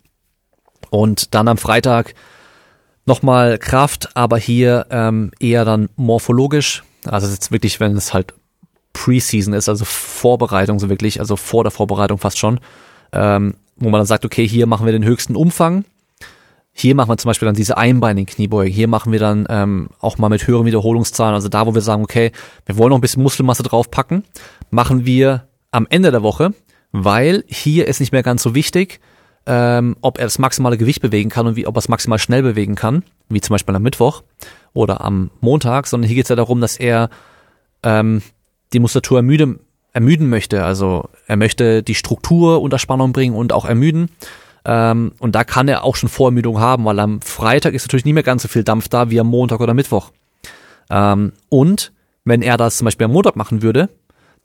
Und 0.90 1.36
dann 1.36 1.48
am 1.48 1.58
Freitag 1.58 2.14
nochmal 3.06 3.58
Kraft, 3.58 4.16
aber 4.16 4.38
hier 4.38 4.88
ähm, 4.90 5.32
eher 5.40 5.66
dann 5.66 5.90
morphologisch. 5.96 6.84
Also 7.06 7.28
jetzt 7.28 7.52
wirklich, 7.52 7.80
wenn 7.80 7.96
es 7.96 8.14
halt 8.14 8.34
Preseason 8.94 9.54
ist, 9.54 9.70
also 9.70 9.86
Vorbereitung 9.86 10.80
so 10.80 10.90
wirklich, 10.90 11.20
also 11.20 11.36
vor 11.36 11.64
der 11.64 11.72
Vorbereitung 11.72 12.18
fast 12.18 12.38
schon, 12.38 12.60
ähm, 13.12 13.56
wo 13.76 13.90
man 13.90 14.00
dann 14.00 14.08
sagt, 14.08 14.26
okay, 14.26 14.48
hier 14.48 14.66
machen 14.66 14.86
wir 14.86 14.94
den 14.94 15.06
höchsten 15.06 15.36
Umfang. 15.36 15.86
Hier 16.78 16.94
machen 16.94 17.10
wir 17.10 17.18
zum 17.18 17.30
Beispiel 17.30 17.48
dann 17.48 17.56
diese 17.56 17.78
einbeinigen 17.78 18.28
Kniebeugen. 18.28 18.72
Hier 18.72 18.88
machen 18.88 19.12
wir 19.12 19.20
dann 19.20 19.48
ähm, 19.50 19.90
auch 20.00 20.18
mal 20.18 20.30
mit 20.30 20.46
höheren 20.46 20.66
Wiederholungszahlen. 20.66 21.34
Also 21.34 21.50
da, 21.50 21.66
wo 21.66 21.74
wir 21.74 21.82
sagen, 21.82 22.04
okay, 22.04 22.32
wir 22.66 22.78
wollen 22.78 22.92
noch 22.92 22.98
ein 22.98 23.02
bisschen 23.02 23.24
Muskelmasse 23.24 23.64
draufpacken, 23.64 24.24
machen 24.70 25.06
wir 25.06 25.48
am 25.72 25.88
Ende 25.90 26.12
der 26.12 26.24
Woche 26.24 26.54
weil 26.92 27.44
hier 27.48 27.88
ist 27.88 28.00
nicht 28.00 28.12
mehr 28.12 28.24
ganz 28.24 28.44
so 28.44 28.56
wichtig, 28.56 29.00
ähm, 29.46 29.96
ob 30.02 30.18
er 30.18 30.26
das 30.26 30.40
maximale 30.40 30.78
Gewicht 30.78 31.02
bewegen 31.02 31.30
kann 31.30 31.48
und 31.48 31.56
wie, 31.56 31.68
ob 31.68 31.76
er 31.76 31.80
es 31.80 31.90
maximal 31.90 32.20
schnell 32.20 32.44
bewegen 32.44 32.76
kann, 32.76 33.04
wie 33.30 33.42
zum 33.42 33.54
Beispiel 33.54 33.76
am 33.76 33.84
Mittwoch 33.84 34.24
oder 34.74 35.02
am 35.02 35.32
Montag, 35.40 35.88
sondern 35.88 36.08
hier 36.08 36.16
geht 36.16 36.26
es 36.26 36.30
ja 36.30 36.36
darum, 36.36 36.62
dass 36.62 36.78
er 36.78 37.10
ähm, 37.84 38.22
die 38.74 38.80
Muskulatur 38.80 39.20
ermüden, 39.20 39.60
ermüden 39.94 40.30
möchte. 40.30 40.64
Also 40.66 41.10
er 41.28 41.38
möchte 41.38 41.84
die 41.84 41.96
Struktur 41.96 42.62
unter 42.62 42.80
Spannung 42.80 43.14
bringen 43.14 43.36
und 43.36 43.54
auch 43.54 43.66
ermüden. 43.66 44.10
Ähm, 44.68 45.14
und 45.20 45.34
da 45.34 45.44
kann 45.44 45.68
er 45.68 45.84
auch 45.84 45.96
schon 45.96 46.10
Vorermüdung 46.10 46.60
haben, 46.60 46.86
weil 46.86 47.00
am 47.00 47.22
Freitag 47.22 47.74
ist 47.74 47.88
natürlich 47.88 48.06
nicht 48.06 48.14
mehr 48.14 48.22
ganz 48.22 48.44
so 48.44 48.48
viel 48.48 48.64
Dampf 48.64 48.90
da 48.90 49.10
wie 49.10 49.20
am 49.20 49.28
Montag 49.28 49.62
oder 49.62 49.74
Mittwoch. 49.74 50.12
Ähm, 50.92 51.34
und 51.50 51.92
wenn 52.26 52.44
er 52.44 52.58
das 52.58 52.78
zum 52.78 52.86
Beispiel 52.86 53.06
am 53.06 53.14
Montag 53.14 53.36
machen 53.36 53.64
würde, 53.64 53.90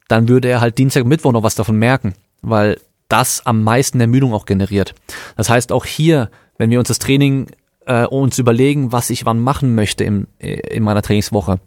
dann 0.08 0.28
würde 0.28 0.48
er 0.48 0.60
halt 0.60 0.78
Dienstag 0.78 1.02
und 1.02 1.08
Mittwoch 1.10 1.32
noch 1.32 1.42
was 1.42 1.54
davon 1.54 1.76
merken 1.76 2.14
weil 2.42 2.80
das 3.08 3.46
am 3.46 3.62
meisten 3.62 4.00
Ermüdung 4.00 4.34
auch 4.34 4.44
generiert. 4.44 4.94
Das 5.36 5.48
heißt 5.48 5.72
auch 5.72 5.86
hier, 5.86 6.30
wenn 6.58 6.70
wir 6.70 6.78
uns 6.78 6.88
das 6.88 6.98
Training 6.98 7.46
äh, 7.86 8.04
uns 8.04 8.38
überlegen, 8.38 8.92
was 8.92 9.10
ich 9.10 9.24
wann 9.24 9.40
machen 9.40 9.74
möchte 9.74 10.04
im, 10.04 10.26
äh, 10.38 10.60
in 10.74 10.82
meiner 10.82 11.02
Trainingswoche, 11.02 11.60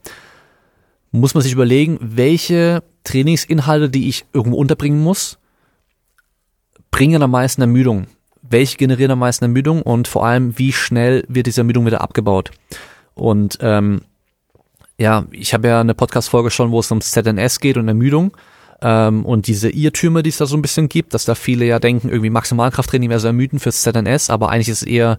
muss 1.11 1.33
man 1.33 1.43
sich 1.43 1.53
überlegen, 1.53 1.97
welche 2.01 2.83
Trainingsinhalte, 3.03 3.89
die 3.89 4.09
ich 4.09 4.25
irgendwo 4.33 4.57
unterbringen 4.57 5.01
muss, 5.01 5.39
bringen 6.91 7.21
am 7.21 7.31
meisten 7.31 7.61
Ermüdung. 7.61 8.07
Welche 8.49 8.77
generieren 8.77 9.11
am 9.11 9.19
meisten 9.19 9.45
Ermüdung 9.45 9.81
und 9.81 10.07
vor 10.07 10.25
allem, 10.25 10.57
wie 10.57 10.71
schnell 10.71 11.23
wird 11.27 11.47
diese 11.47 11.61
Ermüdung 11.61 11.85
wieder 11.85 12.01
abgebaut? 12.01 12.51
Und 13.13 13.57
ähm, 13.61 14.01
ja, 14.97 15.25
ich 15.31 15.53
habe 15.53 15.67
ja 15.67 15.81
eine 15.81 15.93
Podcast-Folge 15.93 16.51
schon, 16.51 16.71
wo 16.71 16.79
es 16.79 16.91
um 16.91 17.01
ZNS 17.01 17.59
geht 17.59 17.77
und 17.77 17.87
Ermüdung 17.87 18.35
ähm, 18.81 19.25
und 19.25 19.47
diese 19.47 19.69
Irrtümer, 19.69 20.21
die 20.21 20.29
es 20.29 20.37
da 20.37 20.45
so 20.45 20.55
ein 20.55 20.61
bisschen 20.61 20.89
gibt, 20.89 21.13
dass 21.13 21.25
da 21.25 21.35
viele 21.35 21.65
ja 21.65 21.79
denken, 21.79 22.09
irgendwie 22.09 22.29
Maximalkrafttraining 22.29 23.09
wäre 23.09 23.19
so 23.19 23.27
ermüdend 23.27 23.61
fürs 23.61 23.81
ZNS, 23.81 24.29
aber 24.29 24.49
eigentlich 24.49 24.69
ist 24.69 24.83
es 24.83 24.87
eher 24.87 25.17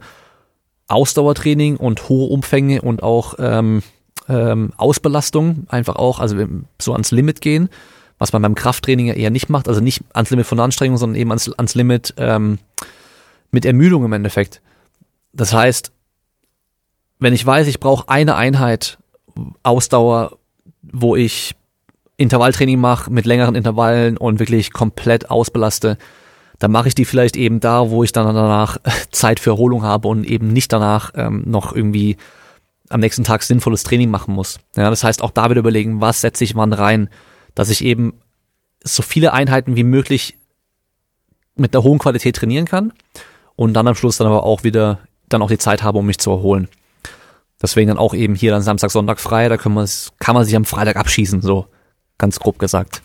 Ausdauertraining 0.89 1.77
und 1.77 2.09
hohe 2.09 2.29
Umfänge 2.31 2.81
und 2.83 3.03
auch 3.03 3.35
ähm, 3.39 3.83
ähm, 4.29 4.72
Ausbelastung 4.77 5.66
einfach 5.68 5.97
auch, 5.97 6.20
also 6.20 6.37
so 6.81 6.93
ans 6.93 7.11
Limit 7.11 7.41
gehen, 7.41 7.68
was 8.18 8.33
man 8.33 8.43
beim 8.43 8.55
Krafttraining 8.55 9.07
ja 9.07 9.14
eher 9.14 9.31
nicht 9.31 9.49
macht, 9.49 9.68
also 9.68 9.81
nicht 9.81 10.03
ans 10.12 10.31
Limit 10.31 10.47
von 10.47 10.59
der 10.59 10.64
Anstrengung, 10.64 10.97
sondern 10.97 11.20
eben 11.20 11.31
ans, 11.31 11.51
ans 11.53 11.74
Limit 11.74 12.14
ähm, 12.18 12.59
mit 13.57 13.64
Ermüdung 13.64 14.04
im 14.04 14.12
Endeffekt. 14.12 14.61
Das 15.32 15.54
heißt, 15.54 15.90
wenn 17.18 17.32
ich 17.32 17.46
weiß, 17.46 17.68
ich 17.68 17.80
brauche 17.80 18.07
eine 18.11 18.36
Einheit 18.36 18.98
Ausdauer, 19.62 20.36
wo 20.82 21.16
ich 21.16 21.57
Intervalltraining 22.18 22.78
mache 22.78 23.11
mit 23.11 23.24
längeren 23.24 23.54
Intervallen 23.54 24.18
und 24.18 24.40
wirklich 24.40 24.74
komplett 24.74 25.30
ausbelaste, 25.30 25.96
dann 26.59 26.70
mache 26.70 26.88
ich 26.88 26.94
die 26.94 27.07
vielleicht 27.07 27.34
eben 27.38 27.59
da, 27.59 27.88
wo 27.88 28.04
ich 28.04 28.12
dann 28.12 28.26
danach 28.26 28.76
Zeit 29.11 29.40
für 29.40 29.50
Erholung 29.52 29.84
habe 29.84 30.07
und 30.09 30.24
eben 30.24 30.48
nicht 30.48 30.70
danach 30.70 31.12
ähm, 31.14 31.44
noch 31.46 31.74
irgendwie 31.74 32.18
am 32.90 33.00
nächsten 33.00 33.24
Tag 33.24 33.42
sinnvolles 33.42 33.84
Training 33.84 34.11
machen 34.11 34.34
muss. 34.34 34.59
Ja, 34.76 34.90
das 34.90 35.02
heißt 35.02 35.22
auch 35.22 35.30
da 35.30 35.48
wieder 35.48 35.61
überlegen, 35.61 36.02
was 36.02 36.20
setze 36.20 36.44
ich 36.44 36.57
wann 36.57 36.74
rein, 36.74 37.09
dass 37.54 37.70
ich 37.70 37.82
eben 37.82 38.20
so 38.84 39.02
viele 39.02 39.32
Einheiten 39.32 39.76
wie 39.76 39.82
möglich 39.82 40.36
mit 41.54 41.72
der 41.72 41.84
hohen 41.84 41.98
Qualität 41.98 42.36
trainieren 42.36 42.66
kann 42.66 42.92
und 43.57 43.74
dann 43.74 43.88
am 43.88 43.94
Schluss 43.94 44.18
dann 44.18 44.26
aber 44.26 44.44
auch 44.44 44.64
wieder 44.64 45.00
dann 45.28 45.42
auch 45.42 45.48
die 45.48 45.59
Zeit 45.59 45.82
habe, 45.82 45.98
um 45.98 46.07
mich 46.07 46.18
zu 46.18 46.30
erholen. 46.30 46.68
Deswegen 47.61 47.88
dann 47.88 47.98
auch 47.98 48.14
eben 48.14 48.34
hier 48.34 48.52
dann 48.52 48.62
Samstag, 48.62 48.90
Sonntag 48.90 49.18
frei, 49.18 49.48
da 49.48 49.57
kann 49.57 49.72
man, 49.72 49.86
sich 49.86 50.57
am 50.57 50.64
Freitag 50.64 50.96
abschießen, 50.96 51.40
so 51.40 51.66
ganz 52.18 52.38
grob 52.38 52.59
gesagt. 52.59 53.02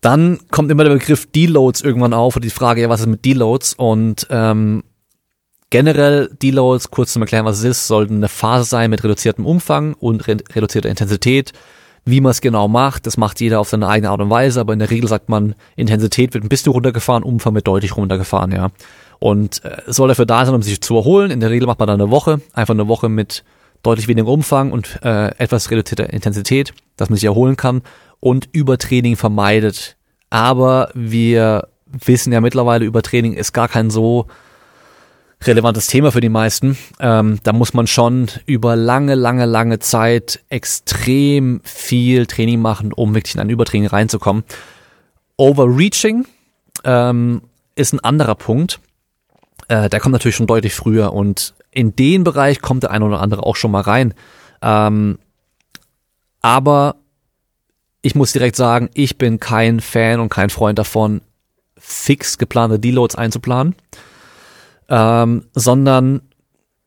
Dann 0.00 0.38
kommt 0.50 0.70
immer 0.70 0.84
der 0.84 0.92
Begriff 0.92 1.30
Deloads 1.30 1.80
irgendwann 1.80 2.14
auf 2.14 2.36
und 2.36 2.44
die 2.44 2.50
Frage, 2.50 2.82
ja, 2.82 2.88
was 2.88 3.00
ist 3.00 3.06
mit 3.06 3.24
Deloads? 3.24 3.74
Und 3.74 4.26
ähm, 4.30 4.84
generell 5.70 6.28
Deloads, 6.42 6.90
kurz 6.90 7.12
zum 7.12 7.22
Erklären, 7.22 7.44
was 7.44 7.58
es 7.58 7.64
ist, 7.64 7.86
sollten 7.86 8.16
eine 8.16 8.28
Phase 8.28 8.64
sein 8.64 8.90
mit 8.90 9.04
reduziertem 9.04 9.44
Umfang 9.44 9.94
und 9.94 10.26
re 10.26 10.38
reduzierter 10.54 10.88
Intensität. 10.88 11.52
Wie 12.04 12.20
man 12.20 12.30
es 12.30 12.40
genau 12.40 12.66
macht, 12.66 13.06
das 13.06 13.16
macht 13.16 13.40
jeder 13.40 13.60
auf 13.60 13.68
seine 13.68 13.88
eigene 13.88 14.10
Art 14.10 14.20
und 14.20 14.30
Weise, 14.30 14.60
aber 14.60 14.72
in 14.72 14.78
der 14.78 14.90
Regel 14.90 15.08
sagt 15.08 15.28
man, 15.28 15.54
Intensität 15.76 16.34
wird 16.34 16.44
ein 16.44 16.48
bisschen 16.48 16.72
runtergefahren, 16.72 17.22
Umfang 17.22 17.54
wird 17.54 17.66
deutlich 17.66 17.96
runtergefahren, 17.96 18.52
ja. 18.52 18.70
Und 19.18 19.62
äh, 19.64 19.82
soll 19.86 20.08
dafür 20.08 20.26
da 20.26 20.46
sein, 20.46 20.54
um 20.54 20.62
sich 20.62 20.80
zu 20.80 20.96
erholen. 20.96 21.30
In 21.30 21.40
der 21.40 21.50
Regel 21.50 21.66
macht 21.66 21.78
man 21.78 21.88
dann 21.88 22.00
eine 22.00 22.10
Woche, 22.10 22.40
einfach 22.54 22.74
eine 22.74 22.88
Woche 22.88 23.10
mit 23.10 23.44
deutlich 23.82 24.08
weniger 24.08 24.28
Umfang 24.28 24.72
und 24.72 24.98
äh, 25.02 25.28
etwas 25.36 25.70
reduzierter 25.70 26.10
Intensität, 26.10 26.72
dass 26.96 27.10
man 27.10 27.16
sich 27.16 27.24
erholen 27.24 27.56
kann 27.56 27.82
und 28.18 28.48
Übertraining 28.52 29.16
vermeidet. 29.16 29.96
Aber 30.30 30.90
wir 30.94 31.68
wissen 31.86 32.32
ja 32.32 32.40
mittlerweile, 32.40 32.84
Übertraining 32.84 33.34
ist 33.34 33.52
gar 33.52 33.68
kein 33.68 33.90
so 33.90 34.26
relevantes 35.42 35.86
Thema 35.86 36.12
für 36.12 36.20
die 36.20 36.28
meisten. 36.28 36.76
Ähm, 36.98 37.38
da 37.42 37.52
muss 37.52 37.72
man 37.72 37.86
schon 37.86 38.28
über 38.46 38.76
lange, 38.76 39.14
lange, 39.14 39.46
lange 39.46 39.78
Zeit 39.78 40.40
extrem 40.48 41.60
viel 41.64 42.26
Training 42.26 42.60
machen, 42.60 42.92
um 42.92 43.14
wirklich 43.14 43.34
in 43.34 43.40
ein 43.40 43.50
Übertraining 43.50 43.88
reinzukommen. 43.88 44.44
Overreaching 45.36 46.26
ähm, 46.84 47.42
ist 47.74 47.92
ein 47.94 48.00
anderer 48.00 48.34
Punkt. 48.34 48.80
Äh, 49.68 49.88
der 49.88 50.00
kommt 50.00 50.12
natürlich 50.12 50.36
schon 50.36 50.46
deutlich 50.46 50.74
früher 50.74 51.12
und 51.12 51.54
in 51.70 51.96
den 51.96 52.24
Bereich 52.24 52.60
kommt 52.60 52.82
der 52.82 52.90
eine 52.90 53.04
oder 53.04 53.20
andere 53.20 53.44
auch 53.44 53.56
schon 53.56 53.70
mal 53.70 53.82
rein. 53.82 54.12
Ähm, 54.60 55.18
Aber 56.42 56.96
ich 58.02 58.14
muss 58.14 58.32
direkt 58.32 58.56
sagen, 58.56 58.90
ich 58.94 59.18
bin 59.18 59.40
kein 59.40 59.80
Fan 59.80 60.20
und 60.20 60.28
kein 60.28 60.50
Freund 60.50 60.78
davon, 60.78 61.20
fix 61.76 62.38
geplante 62.38 62.78
Deloads 62.78 63.14
einzuplanen, 63.14 63.74
ähm, 64.90 65.44
sondern 65.54 66.20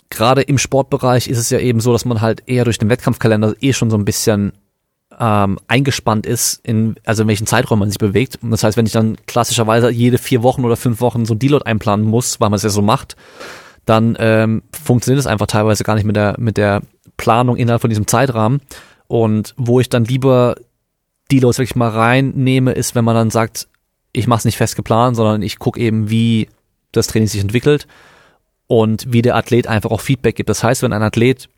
gerade 0.09 0.41
im 0.41 0.57
Sportbereich 0.57 1.27
ist 1.27 1.39
es 1.39 1.49
ja 1.49 1.59
eben 1.59 1.79
so, 1.79 1.91
dass 1.91 2.05
man 2.05 2.21
halt 2.21 2.43
eher 2.45 2.65
durch 2.65 2.77
den 2.77 2.89
Wettkampfkalender 2.89 3.55
eh 3.61 3.73
schon 3.73 3.89
so 3.89 3.97
ein 3.97 4.05
bisschen 4.05 4.53
ähm, 5.19 5.59
eingespannt 5.67 6.25
ist, 6.25 6.65
in, 6.65 6.95
also 7.05 7.23
in 7.23 7.27
welchen 7.27 7.47
Zeitraum 7.47 7.79
man 7.79 7.89
sich 7.89 7.97
bewegt. 7.97 8.39
Und 8.41 8.51
das 8.51 8.63
heißt, 8.63 8.77
wenn 8.77 8.85
ich 8.85 8.91
dann 8.91 9.17
klassischerweise 9.25 9.89
jede 9.89 10.17
vier 10.17 10.43
Wochen 10.43 10.65
oder 10.65 10.75
fünf 10.75 11.01
Wochen 11.01 11.25
so 11.25 11.33
ein 11.33 11.39
Deload 11.39 11.65
einplanen 11.65 12.05
muss, 12.05 12.39
weil 12.39 12.49
man 12.49 12.57
es 12.57 12.63
ja 12.63 12.69
so 12.69 12.81
macht, 12.81 13.15
dann 13.85 14.15
ähm, 14.19 14.63
funktioniert 14.71 15.19
es 15.19 15.27
einfach 15.27 15.47
teilweise 15.47 15.83
gar 15.83 15.95
nicht 15.95 16.05
mit 16.05 16.15
der, 16.15 16.35
mit 16.39 16.57
der 16.57 16.81
Planung 17.17 17.57
innerhalb 17.57 17.81
von 17.81 17.89
diesem 17.89 18.07
Zeitrahmen. 18.07 18.61
Und 19.07 19.53
wo 19.57 19.79
ich 19.79 19.89
dann 19.89 20.05
lieber 20.05 20.55
Deloads 21.31 21.57
wirklich 21.57 21.75
mal 21.75 21.89
reinnehme, 21.89 22.71
ist, 22.71 22.95
wenn 22.95 23.05
man 23.05 23.15
dann 23.15 23.29
sagt, 23.29 23.67
ich 24.13 24.27
mache 24.27 24.39
es 24.39 24.45
nicht 24.45 24.57
fest 24.57 24.75
geplant, 24.75 25.15
sondern 25.15 25.41
ich 25.41 25.59
gucke 25.59 25.79
eben, 25.79 26.09
wie 26.09 26.47
das 26.93 27.07
Training 27.07 27.27
sich 27.27 27.41
entwickelt 27.41 27.87
und 28.67 29.11
wie 29.11 29.21
der 29.21 29.35
Athlet 29.35 29.67
einfach 29.67 29.91
auch 29.91 30.01
Feedback 30.01 30.35
gibt. 30.35 30.49
Das 30.49 30.63
heißt, 30.63 30.81
wenn 30.81 30.93
ein 30.93 31.03
Athlet, 31.03 31.49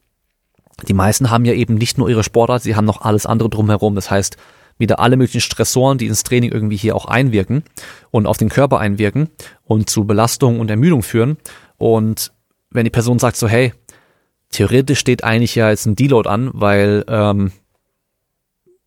die 0.88 0.94
meisten 0.94 1.30
haben 1.30 1.46
ja 1.46 1.54
eben 1.54 1.76
nicht 1.76 1.98
nur 1.98 2.10
ihre 2.10 2.24
Sportart, 2.24 2.64
sie 2.64 2.76
haben 2.76 2.86
noch 2.86 3.02
alles 3.02 3.26
andere 3.26 3.50
drumherum. 3.50 3.96
Das 3.96 4.12
heißt, 4.12 4.38
wieder 4.78 5.00
alle 5.00 5.16
möglichen 5.16 5.42
Stressoren, 5.42 5.98
die 5.98 6.08
ins 6.08 6.24
Training 6.24 6.52
irgendwie 6.52 6.76
hier 6.76 6.96
auch 6.96 7.06
einwirken 7.06 7.64
und 8.12 8.26
auf 8.26 8.38
den 8.38 8.50
Körper 8.50 8.80
einwirken 8.80 9.30
und 9.64 9.90
zu 9.90 10.06
Belastung 10.06 10.60
und 10.60 10.70
Ermüdung 10.70 11.02
führen. 11.02 11.38
Und 11.78 12.34
wenn 12.72 12.84
die 12.84 12.90
Person 12.90 13.20
sagt 13.20 13.38
so, 13.38 13.48
hey, 13.48 13.74
theoretisch 14.52 15.00
steht 15.00 15.24
eigentlich 15.24 15.56
ja 15.56 15.70
jetzt 15.70 15.86
ein 15.86 15.96
Deload 15.96 16.28
an, 16.28 16.50
weil 16.54 17.06
ähm, 17.08 17.52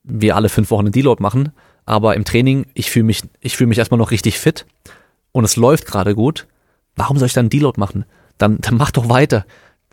wir 0.03 0.37
alle 0.37 0.49
fünf 0.49 0.71
Wochen 0.71 0.87
einen 0.87 0.93
Deload 0.93 1.23
machen, 1.23 1.53
aber 1.87 2.17
im 2.17 2.25
Training, 2.25 2.67
ich 2.75 2.91
fühle 2.91 3.05
mich, 3.05 3.23
ich 3.41 3.57
fühle 3.57 3.69
mich 3.69 3.79
erstmal 3.79 3.99
noch 3.99 4.11
richtig 4.11 4.39
fit 4.39 4.67
und 5.33 5.45
es 5.45 5.57
läuft 5.57 5.87
gerade 5.87 6.14
gut. 6.14 6.47
Warum 6.97 7.18
soll 7.18 7.26
ich 7.26 7.33
dann 7.33 7.49
Deload 7.49 7.79
machen? 7.79 8.05
Dann, 8.39 8.59
dann 8.61 8.76
mach 8.76 8.91
doch 8.91 9.09
weiter. 9.09 9.45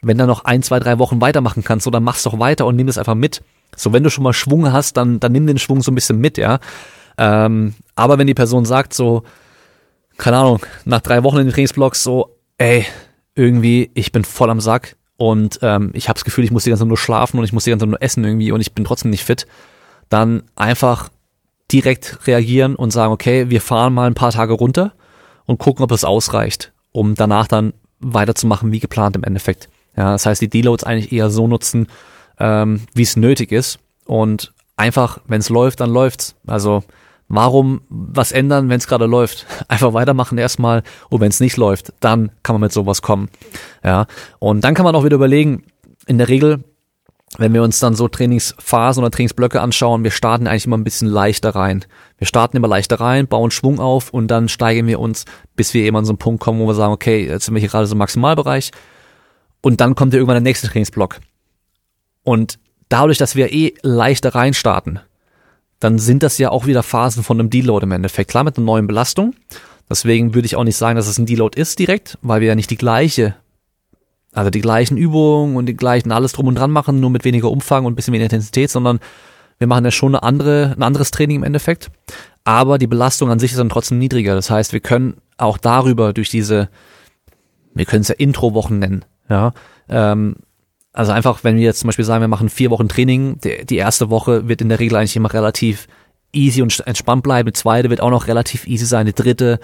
Wenn 0.01 0.17
du 0.17 0.25
noch 0.25 0.45
ein, 0.45 0.63
zwei, 0.63 0.79
drei 0.79 0.99
Wochen 0.99 1.21
weitermachen 1.21 1.63
kannst, 1.63 1.86
so 1.86 1.91
dann 1.91 2.03
mach's 2.03 2.23
doch 2.23 2.39
weiter 2.39 2.65
und 2.65 2.75
nimm 2.75 2.88
es 2.88 2.97
einfach 2.97 3.15
mit. 3.15 3.41
So, 3.75 3.93
wenn 3.93 4.03
du 4.03 4.09
schon 4.09 4.23
mal 4.23 4.33
Schwung 4.33 4.71
hast, 4.71 4.97
dann, 4.97 5.19
dann 5.19 5.31
nimm 5.31 5.47
den 5.47 5.59
Schwung 5.59 5.81
so 5.81 5.91
ein 5.91 5.95
bisschen 5.95 6.19
mit, 6.19 6.38
ja. 6.38 6.59
Ähm, 7.17 7.73
aber 7.95 8.17
wenn 8.17 8.27
die 8.27 8.33
Person 8.33 8.65
sagt 8.65 8.93
so, 8.93 9.23
keine 10.17 10.38
Ahnung, 10.38 10.59
nach 10.86 11.01
drei 11.01 11.23
Wochen 11.23 11.38
in 11.38 11.47
den 11.47 11.53
Trainingsblocks 11.53 12.03
so, 12.03 12.38
ey, 12.57 12.86
irgendwie, 13.36 13.91
ich 13.93 14.11
bin 14.11 14.23
voll 14.23 14.49
am 14.49 14.61
Sack 14.61 14.95
und 15.17 15.59
ähm, 15.61 15.91
ich 15.93 16.07
habe 16.07 16.15
das 16.15 16.25
Gefühl, 16.25 16.43
ich 16.43 16.51
muss 16.51 16.63
die 16.63 16.69
ganze 16.69 16.83
Zeit 16.83 16.88
nur 16.88 16.97
schlafen 16.97 17.38
und 17.38 17.45
ich 17.45 17.53
muss 17.53 17.65
die 17.65 17.69
ganze 17.69 17.83
Zeit 17.83 17.89
nur 17.89 18.01
essen 18.01 18.23
irgendwie 18.23 18.51
und 18.51 18.61
ich 18.61 18.73
bin 18.73 18.86
trotzdem 18.86 19.11
nicht 19.11 19.23
fit, 19.23 19.45
dann 20.09 20.43
einfach 20.55 21.09
direkt 21.71 22.27
reagieren 22.27 22.75
und 22.75 22.91
sagen, 22.91 23.11
okay, 23.11 23.49
wir 23.49 23.61
fahren 23.61 23.93
mal 23.93 24.07
ein 24.07 24.13
paar 24.13 24.31
Tage 24.31 24.53
runter 24.53 24.93
und 25.45 25.57
gucken, 25.57 25.83
ob 25.83 25.91
es 25.91 26.03
ausreicht, 26.03 26.73
um 26.91 27.15
danach 27.15 27.47
dann 27.47 27.73
weiterzumachen 27.99 28.71
wie 28.71 28.79
geplant 28.79 29.15
im 29.15 29.23
Endeffekt. 29.23 29.69
Ja, 29.95 30.11
das 30.11 30.25
heißt, 30.25 30.41
die 30.41 30.49
Deloads 30.49 30.83
eigentlich 30.83 31.11
eher 31.11 31.29
so 31.29 31.47
nutzen, 31.47 31.87
ähm, 32.39 32.81
wie 32.93 33.03
es 33.03 33.15
nötig 33.15 33.51
ist 33.51 33.79
und 34.05 34.53
einfach, 34.75 35.19
wenn 35.27 35.39
es 35.39 35.49
läuft, 35.49 35.79
dann 35.79 35.89
läuft's. 35.89 36.35
Also 36.45 36.83
warum 37.27 37.81
was 37.89 38.31
ändern, 38.31 38.69
wenn 38.69 38.77
es 38.77 38.87
gerade 38.87 39.05
läuft? 39.05 39.45
Einfach 39.67 39.93
weitermachen 39.93 40.37
erstmal 40.37 40.83
und 41.09 41.21
wenn 41.21 41.29
es 41.29 41.39
nicht 41.39 41.57
läuft, 41.57 41.93
dann 41.99 42.31
kann 42.43 42.55
man 42.55 42.61
mit 42.61 42.73
sowas 42.73 43.01
kommen. 43.01 43.29
Ja, 43.83 44.05
und 44.39 44.63
dann 44.63 44.75
kann 44.75 44.85
man 44.85 44.95
auch 44.95 45.03
wieder 45.03 45.15
überlegen, 45.15 45.63
in 46.07 46.17
der 46.17 46.27
Regel 46.27 46.63
wenn 47.38 47.53
wir 47.53 47.63
uns 47.63 47.79
dann 47.79 47.95
so 47.95 48.07
Trainingsphasen 48.07 49.03
oder 49.03 49.11
Trainingsblöcke 49.11 49.61
anschauen, 49.61 50.03
wir 50.03 50.11
starten 50.11 50.47
eigentlich 50.47 50.65
immer 50.65 50.77
ein 50.77 50.83
bisschen 50.83 51.07
leichter 51.07 51.55
rein. 51.55 51.86
Wir 52.17 52.27
starten 52.27 52.57
immer 52.57 52.67
leichter 52.67 52.99
rein, 52.99 53.27
bauen 53.27 53.51
Schwung 53.51 53.79
auf 53.79 54.11
und 54.11 54.27
dann 54.27 54.49
steigen 54.49 54.88
wir 54.88 54.99
uns, 54.99 55.25
bis 55.55 55.73
wir 55.73 55.83
eben 55.83 55.97
an 55.97 56.05
so 56.05 56.11
einen 56.11 56.17
Punkt 56.17 56.41
kommen, 56.41 56.59
wo 56.59 56.67
wir 56.67 56.73
sagen, 56.73 56.93
okay, 56.93 57.25
jetzt 57.25 57.45
sind 57.45 57.53
wir 57.53 57.59
hier 57.59 57.69
gerade 57.69 57.88
so 57.88 57.93
im 57.93 57.99
Maximalbereich. 57.99 58.71
Und 59.61 59.81
dann 59.81 59.95
kommt 59.95 60.13
ja 60.13 60.19
irgendwann 60.19 60.36
der 60.36 60.41
nächste 60.41 60.67
Trainingsblock. 60.67 61.19
Und 62.23 62.59
dadurch, 62.89 63.17
dass 63.17 63.36
wir 63.36 63.51
eh 63.51 63.73
leichter 63.81 64.36
rein 64.36 64.53
starten, 64.53 64.99
dann 65.79 65.99
sind 65.99 66.23
das 66.23 66.38
ja 66.38 66.51
auch 66.51 66.65
wieder 66.65 66.83
Phasen 66.83 67.23
von 67.23 67.39
einem 67.39 67.49
Deload 67.49 67.83
im 67.83 67.91
Endeffekt. 67.91 68.31
Klar 68.31 68.43
mit 68.43 68.57
einer 68.57 68.65
neuen 68.65 68.88
Belastung. 68.88 69.36
Deswegen 69.89 70.33
würde 70.33 70.45
ich 70.45 70.55
auch 70.55 70.63
nicht 70.63 70.77
sagen, 70.77 70.95
dass 70.95 71.07
es 71.07 71.17
ein 71.17 71.25
Deload 71.25 71.59
ist 71.59 71.77
direkt, 71.79 72.17
weil 72.21 72.41
wir 72.41 72.47
ja 72.47 72.55
nicht 72.55 72.71
die 72.71 72.77
gleiche 72.77 73.36
also 74.36 74.49
die 74.49 74.61
gleichen 74.61 74.97
Übungen 74.97 75.55
und 75.55 75.65
die 75.65 75.75
gleichen 75.75 76.11
alles 76.11 76.33
drum 76.33 76.47
und 76.47 76.55
dran 76.55 76.69
machen, 76.69 76.99
nur 76.99 77.09
mit 77.09 77.23
weniger 77.23 77.49
Umfang 77.49 77.86
und 77.86 77.93
ein 77.93 77.95
bisschen 77.95 78.13
weniger 78.13 78.25
Intensität, 78.25 78.69
sondern 78.69 78.99
wir 79.57 79.67
machen 79.67 79.86
ja 79.86 79.91
schon 79.91 80.13
eine 80.13 80.23
andere, 80.23 80.73
ein 80.77 80.83
anderes 80.83 81.09
Training 81.09 81.38
im 81.38 81.43
Endeffekt. 81.43 81.89
Aber 82.43 82.77
die 82.77 82.88
Belastung 82.88 83.31
an 83.31 83.39
sich 83.39 83.51
ist 83.51 83.57
dann 83.57 83.69
trotzdem 83.69 83.97
niedriger. 83.97 84.36
Das 84.36 84.51
heißt, 84.51 84.73
wir 84.73 84.81
können 84.81 85.15
auch 85.38 85.57
darüber 85.57 86.11
durch 86.11 86.29
diese, 86.29 86.69
wir 87.73 87.86
können 87.86 88.01
es 88.01 88.09
ja 88.09 88.15
Intro-Wochen 88.15 88.77
nennen, 88.77 89.05
ja, 89.29 89.53
ähm, 89.89 90.36
also 90.91 91.11
einfach, 91.11 91.43
wenn 91.43 91.57
wir 91.57 91.63
jetzt 91.63 91.79
zum 91.79 91.88
Beispiel 91.88 92.05
sagen, 92.05 92.21
wir 92.21 92.29
machen 92.29 92.47
vier 92.47 92.71
Wochen 92.71 92.88
Training, 92.88 93.39
die, 93.43 93.65
die 93.65 93.75
erste 93.75 94.09
Woche 94.09 94.47
wird 94.47 94.61
in 94.61 94.69
der 94.69 94.79
Regel 94.79 94.97
eigentlich 94.97 95.17
immer 95.17 95.33
relativ 95.33 95.88
easy 96.31 96.61
und 96.61 96.79
entspannt 96.86 97.23
bleiben, 97.23 97.47
die 97.47 97.53
zweite 97.53 97.89
wird 97.89 97.99
auch 97.99 98.11
noch 98.11 98.27
relativ 98.27 98.65
easy 98.65 98.86
sein, 98.86 99.05
die 99.05 99.13
dritte 99.13 99.59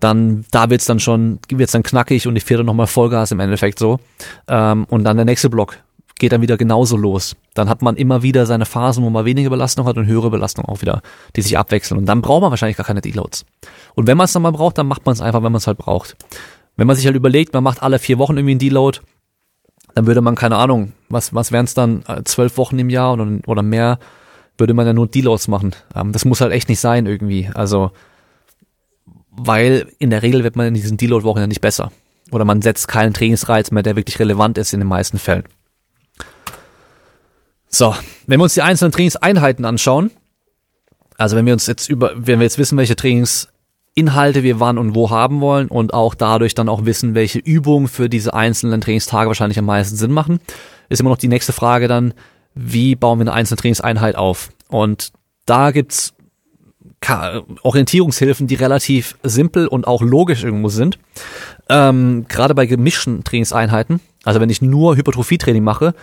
dann 0.00 0.44
da 0.50 0.70
wird's 0.70 0.86
dann 0.86 0.98
schon, 0.98 1.38
wird's 1.48 1.72
dann 1.72 1.82
knackig 1.82 2.26
und 2.26 2.34
die 2.34 2.40
vierte 2.40 2.64
nochmal 2.64 2.86
Vollgas 2.86 3.30
im 3.32 3.40
Endeffekt 3.40 3.78
so. 3.78 4.00
Ähm, 4.48 4.84
und 4.88 5.04
dann 5.04 5.16
der 5.16 5.26
nächste 5.26 5.50
Block 5.50 5.78
geht 6.18 6.32
dann 6.32 6.42
wieder 6.42 6.56
genauso 6.56 6.96
los. 6.96 7.34
Dann 7.54 7.68
hat 7.68 7.82
man 7.82 7.96
immer 7.96 8.22
wieder 8.22 8.46
seine 8.46 8.66
Phasen, 8.66 9.02
wo 9.02 9.10
man 9.10 9.24
weniger 9.24 9.50
Belastung 9.50 9.86
hat 9.86 9.96
und 9.96 10.06
höhere 10.06 10.30
Belastung 10.30 10.66
auch 10.66 10.82
wieder, 10.82 11.02
die 11.34 11.42
sich 11.42 11.58
abwechseln. 11.58 11.98
Und 11.98 12.06
dann 12.06 12.20
braucht 12.20 12.42
man 12.42 12.50
wahrscheinlich 12.50 12.76
gar 12.76 12.86
keine 12.86 13.00
Deloads. 13.00 13.46
Und 13.94 14.06
wenn 14.06 14.16
man 14.16 14.26
es 14.26 14.32
dann 14.32 14.42
mal 14.42 14.52
braucht, 14.52 14.78
dann 14.78 14.86
macht 14.86 15.04
man 15.06 15.14
es 15.14 15.20
einfach, 15.20 15.42
wenn 15.42 15.52
man 15.52 15.58
es 15.58 15.66
halt 15.66 15.78
braucht. 15.78 16.16
Wenn 16.76 16.86
man 16.86 16.94
sich 16.94 17.06
halt 17.06 17.16
überlegt, 17.16 17.54
man 17.54 17.64
macht 17.64 17.82
alle 17.82 17.98
vier 17.98 18.18
Wochen 18.18 18.36
irgendwie 18.36 18.52
einen 18.52 18.60
Deload, 18.60 19.00
dann 19.94 20.06
würde 20.06 20.20
man, 20.20 20.34
keine 20.34 20.56
Ahnung, 20.56 20.92
was, 21.08 21.34
was 21.34 21.52
wären 21.52 21.64
es 21.64 21.74
dann, 21.74 22.02
äh, 22.06 22.22
zwölf 22.24 22.56
Wochen 22.58 22.78
im 22.78 22.90
Jahr 22.90 23.14
oder, 23.14 23.26
oder 23.46 23.62
mehr, 23.62 23.98
würde 24.56 24.74
man 24.74 24.86
ja 24.86 24.92
nur 24.92 25.08
Deloads 25.08 25.48
machen. 25.48 25.74
Ähm, 25.94 26.12
das 26.12 26.24
muss 26.24 26.40
halt 26.40 26.52
echt 26.52 26.68
nicht 26.68 26.80
sein 26.80 27.06
irgendwie. 27.06 27.50
Also 27.54 27.90
weil 29.30 29.88
in 29.98 30.10
der 30.10 30.22
Regel 30.22 30.44
wird 30.44 30.56
man 30.56 30.68
in 30.68 30.74
diesen 30.74 30.96
Deload-Wochen 30.96 31.40
ja 31.40 31.46
nicht 31.46 31.60
besser. 31.60 31.92
Oder 32.30 32.44
man 32.44 32.62
setzt 32.62 32.88
keinen 32.88 33.14
Trainingsreiz 33.14 33.70
mehr, 33.70 33.82
der 33.82 33.96
wirklich 33.96 34.18
relevant 34.18 34.58
ist 34.58 34.72
in 34.72 34.80
den 34.80 34.88
meisten 34.88 35.18
Fällen. 35.18 35.44
So, 37.68 37.94
wenn 38.26 38.40
wir 38.40 38.44
uns 38.44 38.54
die 38.54 38.62
einzelnen 38.62 38.92
Trainingseinheiten 38.92 39.64
anschauen, 39.64 40.10
also 41.16 41.36
wenn 41.36 41.46
wir 41.46 41.52
uns 41.52 41.66
jetzt 41.66 41.88
über, 41.88 42.12
wenn 42.14 42.40
wir 42.40 42.44
jetzt 42.44 42.58
wissen, 42.58 42.78
welche 42.78 42.96
Trainingsinhalte 42.96 44.42
wir 44.42 44.58
wann 44.58 44.78
und 44.78 44.94
wo 44.94 45.10
haben 45.10 45.40
wollen 45.40 45.68
und 45.68 45.94
auch 45.94 46.14
dadurch 46.14 46.54
dann 46.54 46.68
auch 46.68 46.84
wissen, 46.84 47.14
welche 47.14 47.38
Übungen 47.38 47.88
für 47.88 48.08
diese 48.08 48.34
einzelnen 48.34 48.80
Trainingstage 48.80 49.28
wahrscheinlich 49.28 49.58
am 49.58 49.66
meisten 49.66 49.96
Sinn 49.96 50.12
machen, 50.12 50.40
ist 50.88 51.00
immer 51.00 51.10
noch 51.10 51.18
die 51.18 51.28
nächste 51.28 51.52
Frage 51.52 51.88
dann, 51.88 52.14
wie 52.54 52.96
bauen 52.96 53.18
wir 53.18 53.22
eine 53.22 53.32
einzelne 53.32 53.58
Trainingseinheit 53.58 54.16
auf? 54.16 54.50
Und 54.68 55.12
da 55.46 55.70
gibt's 55.70 56.14
Orientierungshilfen, 57.62 58.46
die 58.46 58.54
relativ 58.54 59.16
simpel 59.22 59.66
und 59.66 59.86
auch 59.86 60.02
logisch 60.02 60.44
irgendwo 60.44 60.68
sind. 60.68 60.98
Ähm, 61.68 62.26
Gerade 62.28 62.54
bei 62.54 62.66
gemischten 62.66 63.24
Trainingseinheiten, 63.24 64.00
also 64.24 64.40
wenn 64.40 64.50
ich 64.50 64.60
nur 64.60 64.96
Hypertrophietraining 64.96 65.64
mache, 65.64 65.94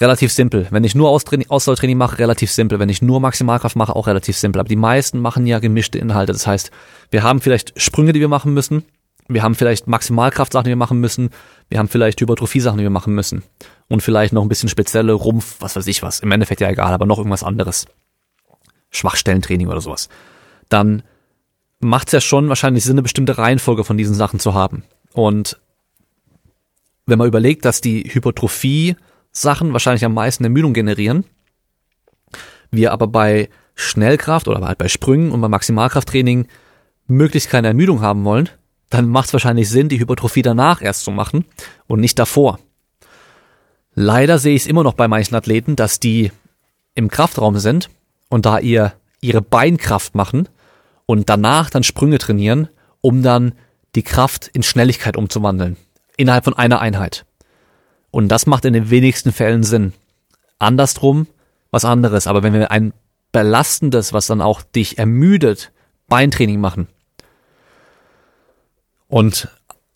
relativ 0.00 0.32
simpel. 0.32 0.66
Wenn 0.70 0.84
ich 0.84 0.94
nur 0.94 1.10
Ausdauertraining 1.10 1.96
mache, 1.96 2.18
relativ 2.18 2.50
simpel. 2.50 2.78
Wenn 2.78 2.88
ich 2.88 3.02
nur 3.02 3.20
Maximalkraft 3.20 3.76
mache, 3.76 3.94
auch 3.94 4.06
relativ 4.06 4.36
simpel. 4.36 4.60
Aber 4.60 4.68
die 4.68 4.76
meisten 4.76 5.20
machen 5.20 5.46
ja 5.46 5.58
gemischte 5.58 5.98
Inhalte. 5.98 6.32
Das 6.32 6.46
heißt, 6.46 6.70
wir 7.10 7.22
haben 7.22 7.40
vielleicht 7.40 7.80
Sprünge, 7.80 8.12
die 8.12 8.20
wir 8.20 8.28
machen 8.28 8.54
müssen. 8.54 8.84
Wir 9.28 9.42
haben 9.42 9.54
vielleicht 9.54 9.86
Maximalkraft-Sachen, 9.86 10.64
die 10.64 10.70
wir 10.70 10.76
machen 10.76 10.98
müssen. 10.98 11.30
Wir 11.68 11.78
haben 11.78 11.88
vielleicht 11.88 12.20
Hypertrophie-Sachen, 12.20 12.78
die 12.78 12.84
wir 12.84 12.90
machen 12.90 13.14
müssen. 13.14 13.44
Und 13.88 14.02
vielleicht 14.02 14.32
noch 14.32 14.42
ein 14.42 14.48
bisschen 14.48 14.68
spezielle 14.68 15.12
Rumpf, 15.12 15.56
was 15.60 15.76
weiß 15.76 15.86
ich 15.86 16.02
was. 16.02 16.20
Im 16.20 16.32
Endeffekt 16.32 16.60
ja 16.60 16.68
egal, 16.68 16.92
aber 16.92 17.06
noch 17.06 17.18
irgendwas 17.18 17.44
anderes. 17.44 17.86
Schwachstellentraining 18.92 19.68
oder 19.68 19.80
sowas, 19.80 20.08
dann 20.68 21.02
macht 21.80 22.08
es 22.08 22.12
ja 22.12 22.20
schon 22.20 22.48
wahrscheinlich 22.48 22.84
Sinn, 22.84 22.94
eine 22.94 23.02
bestimmte 23.02 23.38
Reihenfolge 23.38 23.84
von 23.84 23.96
diesen 23.96 24.14
Sachen 24.14 24.38
zu 24.38 24.54
haben. 24.54 24.84
Und 25.12 25.60
wenn 27.06 27.18
man 27.18 27.28
überlegt, 27.28 27.64
dass 27.64 27.80
die 27.80 28.04
Hypertrophie-Sachen 28.04 29.72
wahrscheinlich 29.72 30.04
am 30.04 30.14
meisten 30.14 30.44
Ermüdung 30.44 30.72
generieren, 30.72 31.24
wir 32.70 32.92
aber 32.92 33.08
bei 33.08 33.48
Schnellkraft 33.74 34.48
oder 34.48 34.60
halt 34.66 34.78
bei 34.78 34.88
Sprüngen 34.88 35.32
und 35.32 35.40
bei 35.40 35.48
Maximalkrafttraining 35.48 36.46
möglichst 37.06 37.50
keine 37.50 37.68
Ermüdung 37.68 38.00
haben 38.00 38.24
wollen, 38.24 38.48
dann 38.90 39.08
macht 39.08 39.26
es 39.26 39.32
wahrscheinlich 39.32 39.68
Sinn, 39.68 39.88
die 39.88 39.98
Hypertrophie 39.98 40.42
danach 40.42 40.82
erst 40.82 41.04
zu 41.04 41.10
machen 41.10 41.44
und 41.86 42.00
nicht 42.00 42.18
davor. 42.18 42.58
Leider 43.94 44.38
sehe 44.38 44.54
ich 44.54 44.62
es 44.62 44.68
immer 44.68 44.84
noch 44.84 44.94
bei 44.94 45.08
manchen 45.08 45.34
Athleten, 45.34 45.76
dass 45.76 46.00
die 46.00 46.30
im 46.94 47.08
Kraftraum 47.08 47.58
sind 47.58 47.90
und 48.32 48.46
da 48.46 48.58
ihr 48.58 48.92
ihre 49.20 49.42
Beinkraft 49.42 50.14
machen 50.14 50.48
und 51.06 51.28
danach 51.28 51.70
dann 51.70 51.84
Sprünge 51.84 52.18
trainieren, 52.18 52.68
um 53.00 53.22
dann 53.22 53.52
die 53.94 54.02
Kraft 54.02 54.48
in 54.52 54.62
Schnelligkeit 54.62 55.16
umzuwandeln. 55.16 55.76
Innerhalb 56.16 56.44
von 56.44 56.54
einer 56.54 56.80
Einheit. 56.80 57.24
Und 58.10 58.28
das 58.28 58.46
macht 58.46 58.64
in 58.64 58.72
den 58.72 58.90
wenigsten 58.90 59.32
Fällen 59.32 59.62
Sinn. 59.62 59.92
Andersrum 60.58 61.26
was 61.70 61.84
anderes. 61.84 62.28
Aber 62.28 62.42
wenn 62.42 62.52
wir 62.52 62.70
ein 62.70 62.92
belastendes, 63.32 64.12
was 64.12 64.28
dann 64.28 64.40
auch 64.40 64.62
dich 64.62 64.98
ermüdet, 64.98 65.72
Beintraining 66.08 66.60
machen 66.60 66.88
und 69.08 69.48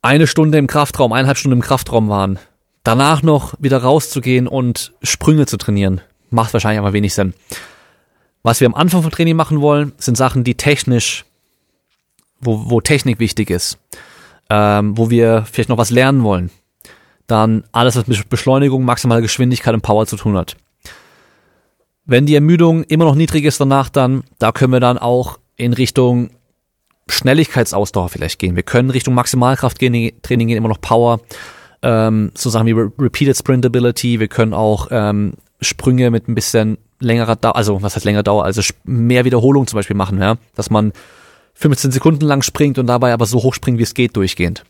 eine 0.03 0.26
Stunde 0.26 0.59
im 0.59 0.66
Kraftraum, 0.66 1.12
eineinhalb 1.12 1.37
Stunden 1.37 1.59
im 1.59 1.62
Kraftraum 1.62 2.09
waren, 2.09 2.39
danach 2.82 3.22
noch 3.22 3.55
wieder 3.59 3.78
rauszugehen 3.78 4.49
und 4.49 4.95
Sprünge 5.03 5.47
zu 5.47 5.59
trainieren, 5.59 6.01
macht 6.30 6.55
wahrscheinlich 6.55 6.78
aber 6.78 6.95
wenig 6.95 7.14
Sinn. 7.14 7.34
Was 8.47 8.61
wir 8.61 8.68
am 8.68 8.76
Anfang 8.76 9.03
vom 9.03 9.11
Training 9.11 9.34
machen 9.34 9.61
wollen, 9.61 9.90
sind 9.99 10.16
Sachen, 10.16 10.44
die 10.44 10.55
technisch, 10.55 11.24
wo, 12.38 12.70
wo 12.70 12.80
Technik 12.80 13.18
wichtig 13.18 13.51
ist, 13.51 13.76
ähm, 14.49 14.97
wo 14.97 15.11
wir 15.11 15.44
vielleicht 15.51 15.68
noch 15.68 15.78
was 15.78 15.90
lernen 15.90 16.22
wollen. 16.22 16.51
Dann 17.26 17.64
alles, 17.72 17.97
was 17.97 18.07
mit 18.07 18.28
Beschleunigung, 18.28 18.84
maximaler 18.84 19.20
Geschwindigkeit 19.20 19.74
und 19.74 19.80
Power 19.80 20.07
zu 20.07 20.14
tun 20.14 20.36
hat. 20.36 20.57
Wenn 22.05 22.26
die 22.26 22.36
Ermüdung 22.36 22.84
immer 22.84 23.07
noch 23.07 23.16
niedrig 23.16 23.44
ist 23.44 23.61
danach, 23.61 23.88
dann, 23.88 24.22
da 24.38 24.53
können 24.53 24.72
wir 24.72 24.78
dann 24.78 24.99
auch 24.99 25.40
in 25.57 25.72
Richtung 25.72 26.30
Schnelligkeitsausdauer 27.09 28.11
vielleicht 28.11 28.38
gehen. 28.38 28.55
Wir 28.55 28.62
können 28.62 28.90
Richtung 28.90 29.14
Maximalkrafttraining 29.14 30.12
gehen, 30.22 30.51
immer 30.51 30.68
noch 30.68 30.80
Power, 30.80 31.18
ähm, 31.82 32.30
so 32.36 32.49
Sachen 32.49 32.68
wie 32.68 33.03
Repeated 33.03 33.36
Sprintability. 33.36 34.20
Wir 34.20 34.28
können 34.28 34.55
auch 34.55 34.86
ähm, 34.92 35.32
Sprünge 35.61 36.11
mit 36.11 36.28
ein 36.28 36.34
bisschen 36.34 36.78
längerer 37.00 37.36
Dauer, 37.36 37.57
also 37.57 37.82
was 37.82 37.96
heißt 37.96 38.04
länger 38.04 38.22
Dauer, 38.22 38.44
also 38.44 38.62
mehr 38.84 39.24
Wiederholung 39.24 39.66
zum 39.66 39.78
Beispiel 39.78 39.96
machen, 39.96 40.20
ja, 40.20 40.36
dass 40.54 40.70
man 40.70 40.92
15 41.54 41.92
Sekunden 41.92 42.24
lang 42.24 42.42
springt 42.42 42.78
und 42.78 42.86
dabei 42.86 43.12
aber 43.12 43.26
so 43.26 43.42
hoch 43.42 43.54
springt, 43.54 43.78
wie 43.78 43.84
es 43.84 43.94
geht, 43.94 44.16
durchgehend. 44.16 44.64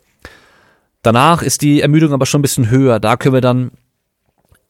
Danach 1.03 1.43
ist 1.43 1.62
die 1.62 1.80
Ermüdung 1.80 2.12
aber 2.12 2.26
schon 2.26 2.41
ein 2.41 2.43
bisschen 2.43 2.70
höher. 2.70 2.99
Da 2.99 3.16
können 3.16 3.34
wir 3.34 3.41
dann 3.41 3.70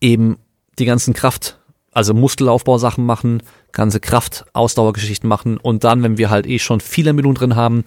eben 0.00 0.36
die 0.78 0.84
ganzen 0.84 1.14
Kraft 1.14 1.58
also 1.96 2.12
Muskelaufbausachen 2.12 3.06
machen, 3.06 3.42
ganze 3.72 4.00
Kraftausdauergeschichten 4.00 5.26
machen 5.26 5.56
und 5.56 5.82
dann, 5.82 6.02
wenn 6.02 6.18
wir 6.18 6.28
halt 6.28 6.46
eh 6.46 6.58
schon 6.58 6.80
viele 6.80 7.14
Minuten 7.14 7.36
drin 7.36 7.56
haben, 7.56 7.84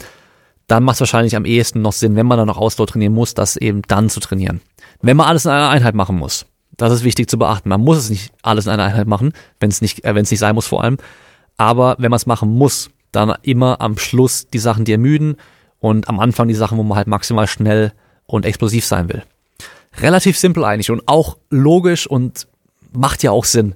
dann 0.65 0.83
macht 0.83 0.95
es 0.95 1.01
wahrscheinlich 1.01 1.35
am 1.35 1.45
ehesten 1.45 1.83
noch 1.83 1.93
Sinn, 1.93 2.15
wenn 2.15 2.25
man 2.25 2.39
dann 2.39 2.47
noch 2.47 2.57
Ausdauer 2.57 2.87
trainieren 2.87 3.13
muss, 3.13 3.35
das 3.35 3.55
eben 3.55 3.83
dann 3.83 4.09
zu 4.09 4.19
trainieren. 4.19 4.61
Wenn 4.99 5.15
man 5.15 5.27
alles 5.27 5.45
in 5.45 5.51
einer 5.51 5.69
Einheit 5.69 5.93
machen 5.93 6.17
muss, 6.17 6.47
das 6.79 6.93
ist 6.93 7.03
wichtig 7.03 7.29
zu 7.29 7.37
beachten. 7.37 7.69
Man 7.69 7.81
muss 7.81 7.97
es 7.97 8.09
nicht 8.09 8.31
alles 8.41 8.65
in 8.65 8.71
einer 8.71 8.85
Einheit 8.85 9.05
machen, 9.05 9.33
wenn 9.59 9.69
es 9.69 9.81
nicht, 9.81 10.05
äh, 10.05 10.15
wenn 10.15 10.23
es 10.23 10.31
nicht 10.31 10.39
sein 10.39 10.55
muss 10.55 10.67
vor 10.67 10.83
allem. 10.83 10.97
Aber 11.57 11.97
wenn 11.99 12.09
man 12.09 12.17
es 12.17 12.25
machen 12.25 12.49
muss, 12.49 12.89
dann 13.11 13.33
immer 13.41 13.81
am 13.81 13.97
Schluss 13.97 14.47
die 14.47 14.59
Sachen, 14.59 14.85
die 14.85 14.93
ermüden 14.93 15.35
und 15.79 16.07
am 16.07 16.19
Anfang 16.19 16.47
die 16.47 16.53
Sachen, 16.53 16.77
wo 16.77 16.83
man 16.83 16.97
halt 16.97 17.07
maximal 17.07 17.47
schnell 17.47 17.91
und 18.25 18.45
explosiv 18.45 18.85
sein 18.85 19.09
will. 19.09 19.23
Relativ 19.97 20.37
simpel 20.37 20.63
eigentlich 20.63 20.89
und 20.89 21.03
auch 21.07 21.37
logisch 21.49 22.07
und 22.07 22.47
macht 22.93 23.23
ja 23.23 23.31
auch 23.31 23.45
Sinn. 23.45 23.75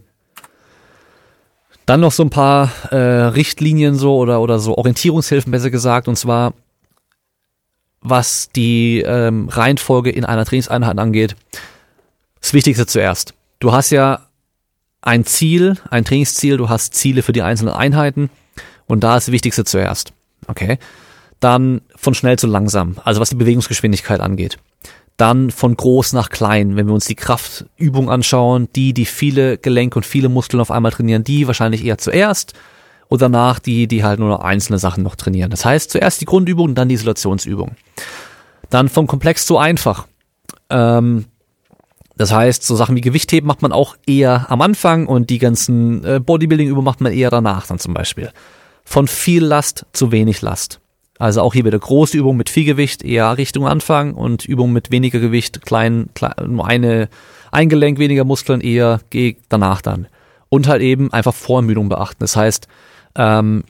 Dann 1.85 1.99
noch 1.99 2.13
so 2.13 2.23
ein 2.23 2.29
paar 2.29 2.71
äh, 2.91 2.95
Richtlinien 2.95 3.95
so 3.95 4.15
oder, 4.15 4.39
oder 4.39 4.59
so 4.59 4.77
Orientierungshilfen 4.77 5.51
besser 5.51 5.69
gesagt, 5.69 6.07
und 6.07 6.15
zwar 6.15 6.53
was 7.99 8.49
die 8.55 9.01
ähm, 9.01 9.49
Reihenfolge 9.49 10.09
in 10.09 10.25
einer 10.25 10.45
Trainingseinheit 10.45 10.99
angeht. 10.99 11.35
Das 12.43 12.53
Wichtigste 12.53 12.85
zuerst. 12.85 13.33
Du 13.59 13.71
hast 13.71 13.89
ja 13.91 14.27
ein 15.01 15.25
Ziel, 15.25 15.77
ein 15.89 16.03
Trainingsziel, 16.03 16.57
du 16.57 16.67
hast 16.67 16.93
Ziele 16.93 17.23
für 17.23 17.31
die 17.31 17.41
einzelnen 17.41 17.73
Einheiten 17.73 18.29
und 18.85 19.01
da 19.01 19.15
ist 19.15 19.29
das 19.29 19.31
Wichtigste 19.31 19.63
zuerst. 19.63 20.11
Okay. 20.47 20.77
Dann 21.39 21.81
von 21.95 22.13
schnell 22.13 22.37
zu 22.37 22.47
langsam, 22.47 22.97
also 23.05 23.21
was 23.21 23.29
die 23.29 23.37
Bewegungsgeschwindigkeit 23.37 24.19
angeht. 24.19 24.57
Dann 25.15 25.51
von 25.51 25.77
groß 25.77 26.11
nach 26.11 26.29
klein, 26.29 26.75
wenn 26.75 26.87
wir 26.87 26.93
uns 26.93 27.05
die 27.05 27.15
Kraftübung 27.15 28.09
anschauen, 28.09 28.67
die, 28.75 28.93
die 28.93 29.05
viele 29.05 29.57
Gelenke 29.57 29.95
und 29.95 30.05
viele 30.05 30.27
Muskeln 30.27 30.59
auf 30.59 30.69
einmal 30.69 30.91
trainieren, 30.91 31.23
die 31.23 31.47
wahrscheinlich 31.47 31.85
eher 31.85 31.97
zuerst 31.97 32.53
und 33.07 33.21
danach 33.21 33.59
die, 33.59 33.87
die 33.87 34.03
halt 34.03 34.19
nur 34.19 34.27
noch 34.27 34.41
einzelne 34.41 34.79
Sachen 34.79 35.01
noch 35.01 35.15
trainieren. 35.15 35.49
Das 35.49 35.63
heißt, 35.63 35.91
zuerst 35.91 36.19
die 36.19 36.25
Grundübung 36.25 36.65
und 36.69 36.75
dann 36.75 36.89
die 36.89 36.95
Isolationsübung. 36.95 37.77
Dann 38.69 38.89
vom 38.89 39.07
Komplex 39.07 39.45
zu 39.45 39.57
einfach. 39.57 40.07
Ähm, 40.69 41.25
das 42.15 42.31
heißt, 42.31 42.63
so 42.63 42.75
Sachen 42.75 42.95
wie 42.95 43.01
Gewichtheben 43.01 43.47
macht 43.47 43.61
man 43.61 43.71
auch 43.71 43.95
eher 44.05 44.51
am 44.51 44.61
Anfang 44.61 45.07
und 45.07 45.29
die 45.29 45.39
ganzen 45.39 46.03
äh, 46.05 46.19
Bodybuilding-Übungen 46.19 46.85
macht 46.85 47.01
man 47.01 47.11
eher 47.11 47.31
danach 47.31 47.65
dann 47.67 47.79
zum 47.79 47.93
Beispiel. 47.93 48.31
Von 48.85 49.07
viel 49.07 49.43
Last 49.43 49.85
zu 49.93 50.11
wenig 50.11 50.41
Last. 50.41 50.79
Also 51.17 51.41
auch 51.41 51.53
hier 51.53 51.65
wieder 51.65 51.79
große 51.79 52.17
Übung 52.17 52.37
mit 52.37 52.49
viel 52.49 52.65
Gewicht, 52.65 53.03
eher 53.03 53.37
Richtung 53.37 53.67
Anfang 53.67 54.13
und 54.13 54.45
Übung 54.45 54.73
mit 54.73 54.91
weniger 54.91 55.19
Gewicht, 55.19 55.65
klein, 55.65 56.09
klein 56.13 56.33
nur 56.47 56.67
eine, 56.67 57.07
ein 57.51 57.69
Gelenk, 57.69 57.97
weniger 57.97 58.25
Muskeln, 58.25 58.61
eher 58.61 58.99
geh 59.09 59.37
danach 59.49 59.81
dann. 59.81 60.07
Und 60.49 60.67
halt 60.67 60.81
eben 60.81 61.11
einfach 61.13 61.33
Vorermüdung 61.33 61.89
beachten. 61.89 62.19
Das 62.19 62.35
heißt, 62.35 62.67
ähm, 63.15 63.63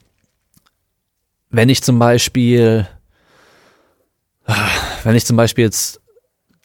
wenn 1.50 1.68
ich 1.70 1.82
zum 1.82 1.98
Beispiel, 1.98 2.86
wenn 5.04 5.14
ich 5.14 5.24
zum 5.24 5.36
Beispiel 5.36 5.64
jetzt 5.64 6.00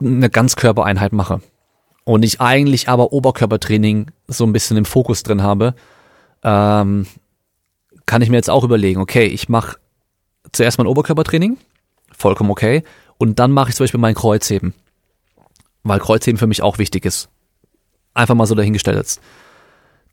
eine 0.01 0.29
Ganzkörpereinheit 0.29 1.13
mache 1.13 1.41
und 2.09 2.23
ich 2.23 2.41
eigentlich 2.41 2.89
aber 2.89 3.13
Oberkörpertraining 3.13 4.09
so 4.27 4.43
ein 4.43 4.51
bisschen 4.51 4.77
im 4.77 4.85
Fokus 4.85 5.21
drin 5.21 5.43
habe, 5.43 5.75
ähm, 6.41 7.05
kann 8.07 8.23
ich 8.23 8.31
mir 8.31 8.37
jetzt 8.37 8.49
auch 8.49 8.63
überlegen, 8.63 8.99
okay, 8.99 9.27
ich 9.27 9.47
mache 9.47 9.77
zuerst 10.51 10.79
mein 10.79 10.87
Oberkörpertraining, 10.87 11.59
vollkommen 12.11 12.49
okay, 12.49 12.81
und 13.19 13.37
dann 13.37 13.51
mache 13.51 13.69
ich 13.69 13.75
zum 13.75 13.83
Beispiel 13.83 13.99
mein 13.99 14.15
Kreuzheben, 14.15 14.73
weil 15.83 15.99
Kreuzheben 15.99 16.39
für 16.39 16.47
mich 16.47 16.63
auch 16.63 16.79
wichtig 16.79 17.05
ist. 17.05 17.29
Einfach 18.15 18.33
mal 18.33 18.47
so 18.47 18.55
dahingestellt 18.55 18.97
jetzt. 18.97 19.21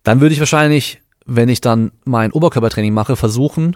Dann 0.02 0.20
würde 0.20 0.34
ich 0.34 0.38
wahrscheinlich, 0.38 1.00
wenn 1.24 1.48
ich 1.48 1.62
dann 1.62 1.92
mein 2.04 2.30
Oberkörpertraining 2.30 2.92
mache, 2.92 3.16
versuchen, 3.16 3.74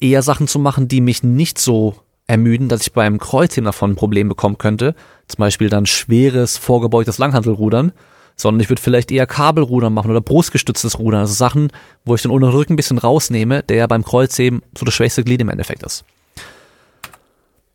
eher 0.00 0.22
Sachen 0.22 0.48
zu 0.48 0.58
machen, 0.58 0.88
die 0.88 1.00
mich 1.00 1.22
nicht 1.22 1.60
so 1.60 1.94
ermüden, 2.26 2.68
dass 2.68 2.82
ich 2.82 2.92
beim 2.92 3.18
Kreuzheben 3.18 3.64
davon 3.64 3.92
ein 3.92 3.96
Problem 3.96 4.28
bekommen 4.28 4.58
könnte. 4.58 4.94
Zum 5.28 5.38
Beispiel 5.38 5.68
dann 5.68 5.86
schweres, 5.86 6.56
vorgebeugtes 6.56 7.18
Langhantelrudern 7.18 7.92
sondern 8.36 8.60
ich 8.60 8.68
würde 8.68 8.82
vielleicht 8.82 9.10
eher 9.10 9.26
Kabelrudern 9.26 9.92
machen 9.92 10.10
oder 10.10 10.20
brustgestütztes 10.20 10.98
Rudern, 10.98 11.20
also 11.20 11.34
Sachen, 11.34 11.70
wo 12.04 12.14
ich 12.14 12.22
den 12.22 12.30
unteren 12.30 12.54
Rücken 12.54 12.74
ein 12.74 12.76
bisschen 12.76 12.98
rausnehme, 12.98 13.62
der 13.62 13.76
ja 13.76 13.86
beim 13.86 14.04
Kreuzheben 14.04 14.62
so 14.76 14.84
das 14.84 14.94
schwächste 14.94 15.24
Glied 15.24 15.40
im 15.40 15.48
Endeffekt 15.48 15.82
ist. 15.82 16.04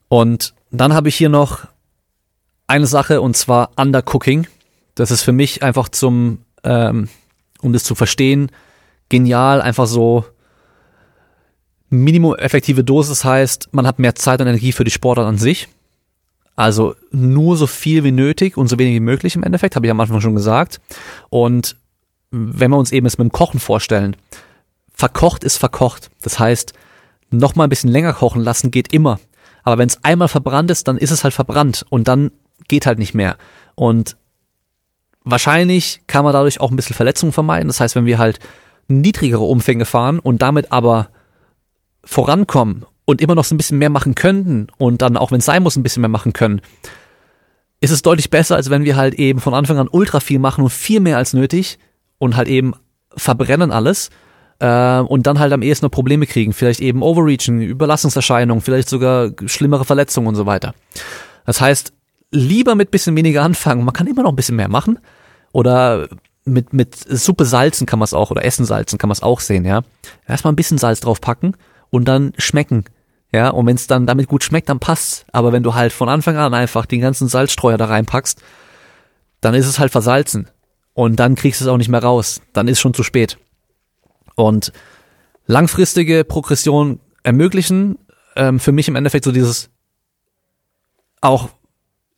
Und 0.10 0.54
dann 0.72 0.94
habe 0.94 1.10
ich 1.10 1.16
hier 1.16 1.30
noch 1.30 1.68
eine 2.68 2.88
Sache 2.88 3.22
und 3.22 3.38
zwar 3.38 3.72
Undercooking. 3.78 4.48
Das 4.96 5.12
ist 5.12 5.22
für 5.22 5.32
mich 5.32 5.64
einfach 5.64 5.90
zum, 5.90 6.40
ähm, 6.64 7.10
um 7.62 7.74
das 7.74 7.84
zu 7.84 7.96
verstehen, 7.96 8.52
genial, 9.10 9.62
einfach 9.62 9.88
so 9.88 10.26
Minimum 11.90 12.36
effektive 12.36 12.84
Dosis 12.84 13.24
heißt, 13.24 13.70
man 13.72 13.88
hat 13.88 14.00
mehr 14.00 14.16
Zeit 14.16 14.42
und 14.42 14.48
Energie 14.48 14.72
für 14.72 14.84
die 14.84 14.92
Sportart 14.92 15.28
an 15.28 15.38
sich. 15.38 15.70
Also 16.56 16.96
nur 17.12 17.56
so 17.56 17.68
viel 17.68 18.04
wie 18.04 18.12
nötig 18.12 18.58
und 18.58 18.68
so 18.68 18.80
wenig 18.80 18.96
wie 18.96 19.00
möglich 19.00 19.36
im 19.36 19.44
Endeffekt, 19.44 19.76
habe 19.76 19.86
ich 19.86 19.92
am 19.92 20.00
Anfang 20.00 20.22
schon 20.22 20.36
gesagt. 20.36 20.82
Und 21.30 21.78
wenn 22.32 22.72
wir 22.72 22.78
uns 22.78 22.92
eben 22.92 23.06
jetzt 23.06 23.20
mit 23.20 23.26
dem 23.26 23.32
Kochen 23.32 23.60
vorstellen, 23.60 24.16
verkocht 24.94 25.44
ist 25.44 25.58
verkocht. 25.58 26.10
Das 26.22 26.40
heißt, 26.40 26.74
noch 27.30 27.56
mal 27.56 27.66
ein 27.66 27.70
bisschen 27.70 27.92
länger 27.92 28.14
kochen 28.14 28.42
lassen 28.42 28.72
geht 28.72 28.92
immer. 28.92 29.20
Aber 29.64 29.78
wenn 29.78 29.88
es 29.88 30.04
einmal 30.04 30.28
verbrannt 30.28 30.72
ist, 30.72 30.88
dann 30.88 30.98
ist 30.98 31.12
es 31.12 31.24
halt 31.24 31.34
verbrannt 31.34 31.86
und 31.90 32.08
dann 32.08 32.32
geht 32.68 32.86
halt 32.86 33.00
nicht 33.00 33.14
mehr. 33.14 33.38
Und 33.76 34.18
wahrscheinlich 35.24 36.02
kann 36.08 36.24
man 36.24 36.34
dadurch 36.34 36.60
auch 36.60 36.72
ein 36.72 36.76
bisschen 36.76 36.96
Verletzungen 36.96 37.34
vermeiden. 37.34 37.68
Das 37.68 37.80
heißt, 37.80 37.96
wenn 37.96 38.06
wir 38.06 38.18
halt 38.18 38.40
niedrigere 38.88 39.44
Umfänge 39.44 39.86
fahren 39.86 40.20
und 40.20 40.42
damit 40.42 40.72
aber 40.72 41.10
vorankommen 42.08 42.86
und 43.06 43.22
immer 43.22 43.36
noch 43.36 43.44
so 43.44 43.54
ein 43.54 43.58
bisschen 43.58 43.78
mehr 43.78 43.90
machen 43.90 44.16
könnten 44.16 44.68
und 44.78 45.02
dann 45.02 45.18
auch 45.18 45.32
wenn 45.32 45.40
es 45.40 45.46
sein 45.46 45.64
muss 45.64 45.76
ein 45.76 45.84
bisschen 45.84 46.02
mehr 46.02 46.10
machen 46.10 46.34
können, 46.34 46.62
ist 47.80 47.92
es 47.92 48.02
deutlich 48.02 48.30
besser, 48.30 48.56
als 48.56 48.70
wenn 48.70 48.86
wir 48.86 48.96
halt 48.96 49.14
eben 49.16 49.40
von 49.40 49.54
Anfang 49.54 49.78
an 49.78 49.90
ultra 49.90 50.20
viel 50.20 50.40
machen 50.40 50.64
und 50.64 50.72
viel 50.72 51.00
mehr 51.00 51.18
als 51.18 51.34
nötig 51.34 51.78
und 52.18 52.36
halt 52.36 52.48
eben 52.48 52.74
verbrennen 53.16 53.72
alles 53.72 54.10
äh, 54.60 55.00
und 55.00 55.28
dann 55.28 55.40
halt 55.40 55.54
am 55.54 55.62
ehesten 55.62 55.86
noch 55.86 55.92
Probleme 55.92 56.26
kriegen, 56.26 56.54
vielleicht 56.54 56.80
eben 56.80 57.04
Overreachen, 57.04 57.62
Überlastungserscheinungen, 57.62 58.62
vielleicht 58.62 58.90
sogar 58.90 59.32
schlimmere 59.46 59.86
Verletzungen 59.86 60.28
und 60.28 60.36
so 60.36 60.46
weiter. 60.46 60.74
Das 61.46 61.62
heißt, 61.62 61.94
lieber 62.32 62.76
mit 62.76 62.90
bisschen 62.90 63.16
weniger 63.16 63.44
anfangen, 63.44 63.86
man 63.86 63.94
kann 63.94 64.08
immer 64.08 64.24
noch 64.24 64.32
ein 64.32 64.36
bisschen 64.36 64.56
mehr 64.56 64.70
machen 64.70 65.00
oder 65.52 66.08
mit, 66.46 66.74
mit 66.74 66.96
Suppe 66.96 67.46
salzen 67.46 67.86
kann 67.86 68.00
man 68.00 68.06
es 68.06 68.14
auch 68.14 68.32
oder 68.32 68.44
Essen 68.44 68.66
salzen 68.66 68.98
kann 68.98 69.10
man 69.10 69.14
es 69.14 69.24
auch 69.24 69.42
sehen, 69.42 69.66
ja. 69.66 69.82
Erstmal 70.28 70.54
ein 70.54 70.58
bisschen 70.58 70.78
Salz 70.78 71.02
draufpacken 71.02 71.56
und 71.90 72.06
dann 72.06 72.34
schmecken 72.38 72.86
ja, 73.32 73.50
und 73.50 73.66
wenn 73.66 73.76
es 73.76 73.88
dann 73.88 74.06
damit 74.06 74.28
gut 74.28 74.44
schmeckt, 74.44 74.70
dann 74.70 74.80
passt's. 74.80 75.26
Aber 75.32 75.52
wenn 75.52 75.64
du 75.64 75.74
halt 75.76 75.92
von 75.92 76.10
Anfang 76.10 76.38
an 76.38 76.54
einfach 76.54 76.86
den 76.86 77.02
ganzen 77.02 77.28
Salzstreuer 77.28 77.78
da 77.78 77.86
reinpackst, 77.86 78.42
dann 79.42 79.54
ist 79.54 79.68
es 79.68 79.80
halt 79.80 79.92
versalzen. 79.92 80.50
Und 80.94 81.18
dann 81.18 81.36
kriegst 81.36 81.62
du 81.62 81.66
es 81.66 81.70
auch 81.70 81.78
nicht 81.78 81.90
mehr 81.90 82.02
raus. 82.02 82.42
Dann 82.54 82.68
ist 82.68 82.80
schon 82.80 82.94
zu 82.94 83.04
spät. 83.04 83.38
Und 84.36 84.72
langfristige 85.46 86.24
Progression 86.24 87.00
ermöglichen 87.24 87.98
ähm, 88.36 88.60
für 88.60 88.72
mich 88.72 88.88
im 88.88 88.96
Endeffekt 88.96 89.26
so 89.26 89.32
dieses 89.32 89.70
auch, 91.20 91.50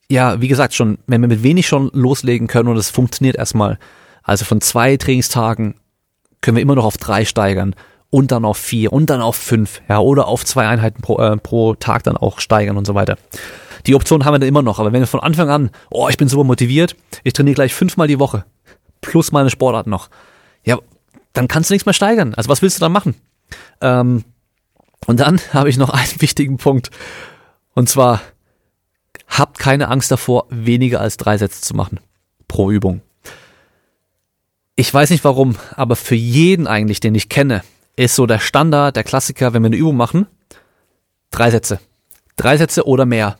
ja, 0.09 0.41
wie 0.41 0.47
gesagt, 0.47 0.73
schon, 0.73 0.99
wenn 1.07 1.21
wir 1.21 1.27
mit 1.27 1.43
wenig 1.43 1.67
schon 1.67 1.89
loslegen 1.93 2.47
können 2.47 2.69
und 2.69 2.77
es 2.77 2.89
funktioniert 2.89 3.37
erstmal. 3.37 3.79
Also 4.21 4.45
von 4.45 4.61
zwei 4.61 4.97
Trainingstagen 4.97 5.75
können 6.41 6.57
wir 6.57 6.61
immer 6.61 6.75
noch 6.75 6.85
auf 6.85 6.97
drei 6.97 7.25
steigern 7.25 7.75
und 8.09 8.31
dann 8.31 8.45
auf 8.45 8.57
vier 8.57 8.91
und 8.91 9.09
dann 9.09 9.21
auf 9.21 9.35
fünf, 9.35 9.81
ja, 9.87 9.99
oder 9.99 10.27
auf 10.27 10.45
zwei 10.45 10.67
Einheiten 10.67 11.01
pro, 11.01 11.19
äh, 11.19 11.37
pro 11.37 11.75
Tag 11.75 12.03
dann 12.03 12.17
auch 12.17 12.39
steigern 12.39 12.77
und 12.77 12.85
so 12.85 12.95
weiter. 12.95 13.17
Die 13.85 13.95
Option 13.95 14.25
haben 14.25 14.33
wir 14.33 14.39
dann 14.39 14.49
immer 14.49 14.61
noch, 14.61 14.79
aber 14.79 14.91
wenn 14.91 15.01
wir 15.01 15.07
von 15.07 15.19
Anfang 15.19 15.49
an, 15.49 15.69
oh, 15.89 16.07
ich 16.09 16.17
bin 16.17 16.27
super 16.27 16.43
motiviert, 16.43 16.95
ich 17.23 17.33
trainiere 17.33 17.55
gleich 17.55 17.73
fünfmal 17.73 18.07
die 18.07 18.19
Woche, 18.19 18.45
plus 19.01 19.31
meine 19.31 19.49
Sportart 19.49 19.87
noch, 19.87 20.09
ja, 20.63 20.77
dann 21.33 21.47
kannst 21.47 21.69
du 21.69 21.73
nichts 21.73 21.85
mehr 21.85 21.93
steigern. 21.93 22.33
Also 22.33 22.49
was 22.49 22.61
willst 22.61 22.77
du 22.77 22.81
dann 22.81 22.91
machen? 22.91 23.15
Ähm, 23.81 24.23
und 25.05 25.19
dann 25.19 25.39
habe 25.53 25.69
ich 25.69 25.77
noch 25.77 25.89
einen 25.89 26.21
wichtigen 26.21 26.57
Punkt. 26.57 26.89
Und 27.73 27.89
zwar, 27.89 28.21
habt 29.27 29.59
keine 29.59 29.87
Angst 29.89 30.11
davor, 30.11 30.47
weniger 30.49 30.99
als 30.99 31.17
drei 31.17 31.37
Sätze 31.37 31.61
zu 31.61 31.75
machen 31.75 31.99
pro 32.47 32.71
Übung. 32.71 33.01
Ich 34.75 34.93
weiß 34.93 35.09
nicht 35.11 35.23
warum, 35.23 35.55
aber 35.75 35.95
für 35.95 36.15
jeden 36.15 36.67
eigentlich, 36.67 36.99
den 36.99 37.13
ich 37.13 37.29
kenne, 37.29 37.63
ist 37.99 38.15
so 38.15 38.25
der 38.25 38.39
Standard, 38.39 38.95
der 38.95 39.03
Klassiker, 39.03 39.53
wenn 39.53 39.61
wir 39.61 39.67
eine 39.67 39.75
Übung 39.75 39.97
machen, 39.97 40.27
drei 41.31 41.51
Sätze. 41.51 41.79
Drei 42.37 42.55
Sätze 42.55 42.85
oder 42.87 43.05
mehr. 43.05 43.37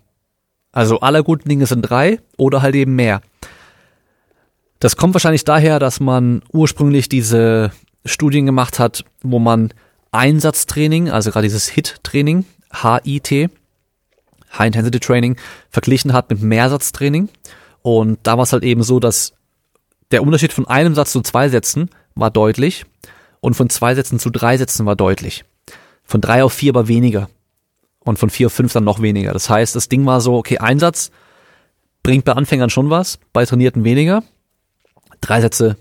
Also 0.73 0.99
aller 0.99 1.23
guten 1.23 1.47
Dinge 1.47 1.65
sind 1.65 1.81
drei 1.83 2.19
oder 2.37 2.61
halt 2.61 2.75
eben 2.75 2.95
mehr. 2.95 3.21
Das 4.79 4.97
kommt 4.97 5.15
wahrscheinlich 5.15 5.45
daher, 5.45 5.79
dass 5.79 6.01
man 6.01 6.41
ursprünglich 6.51 7.07
diese 7.07 7.71
Studien 8.03 8.45
gemacht 8.45 8.79
hat, 8.79 9.05
wo 9.21 9.39
man 9.39 9.73
Einsatztraining, 10.11 11.09
also 11.09 11.31
gerade 11.31 11.45
dieses 11.45 11.69
HIT-Training, 11.69 12.45
HIT, 12.81 13.49
High 14.57 14.67
Intensity 14.67 14.99
Training, 14.99 15.37
verglichen 15.69 16.11
hat 16.11 16.29
mit 16.29 16.41
Mehrsatztraining. 16.41 17.29
Und 17.81 18.19
da 18.23 18.37
war 18.37 18.43
es 18.43 18.51
halt 18.51 18.63
eben 18.63 18.83
so, 18.83 18.99
dass 18.99 19.33
der 20.11 20.21
Unterschied 20.21 20.51
von 20.51 20.67
einem 20.67 20.95
Satz 20.95 21.13
zu 21.13 21.21
zwei 21.21 21.47
Sätzen 21.47 21.89
war 22.15 22.29
deutlich 22.29 22.85
und 23.41 23.53
von 23.55 23.69
zwei 23.69 23.95
Sätzen 23.95 24.19
zu 24.19 24.29
drei 24.29 24.57
Sätzen 24.57 24.85
war 24.85 24.95
deutlich. 24.95 25.45
Von 26.03 26.21
drei 26.21 26.43
auf 26.43 26.53
vier 26.53 26.73
war 26.73 26.87
weniger. 26.87 27.29
Und 27.99 28.17
von 28.17 28.29
vier 28.29 28.47
auf 28.47 28.53
fünf 28.53 28.73
dann 28.73 28.83
noch 28.83 29.01
weniger. 29.01 29.33
Das 29.33 29.49
heißt, 29.49 29.75
das 29.75 29.89
Ding 29.89 30.05
war 30.05 30.21
so, 30.21 30.35
okay, 30.35 30.57
ein 30.57 30.79
Satz 30.79 31.11
bringt 32.01 32.25
bei 32.25 32.33
Anfängern 32.33 32.69
schon 32.69 32.89
was, 32.89 33.19
bei 33.33 33.45
Trainierten 33.45 33.83
weniger. 33.83 34.23
Drei 35.21 35.41
Sätze 35.41 35.77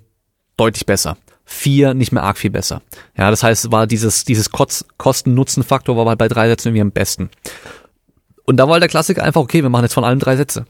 deutlich 0.56 0.84
besser. 0.84 1.16
Vier 1.44 1.94
nicht 1.94 2.12
mehr 2.12 2.24
arg 2.24 2.36
viel 2.36 2.50
besser. 2.50 2.82
Ja, 3.16 3.30
das 3.30 3.42
heißt, 3.42 3.72
war 3.72 3.86
dieses, 3.86 4.24
dieses 4.24 4.50
Kosten-Nutzen-Faktor 4.50 5.96
war 5.96 6.04
halt 6.06 6.18
bei 6.18 6.28
drei 6.28 6.48
Sätzen 6.48 6.68
irgendwie 6.68 6.82
am 6.82 6.90
besten. 6.90 7.30
Und 8.44 8.56
da 8.56 8.64
war 8.64 8.72
halt 8.72 8.82
der 8.82 8.88
Klassiker 8.88 9.22
einfach, 9.22 9.40
okay, 9.40 9.62
wir 9.62 9.70
machen 9.70 9.84
jetzt 9.84 9.94
von 9.94 10.04
allen 10.04 10.18
drei 10.18 10.36
Sätze. 10.36 10.66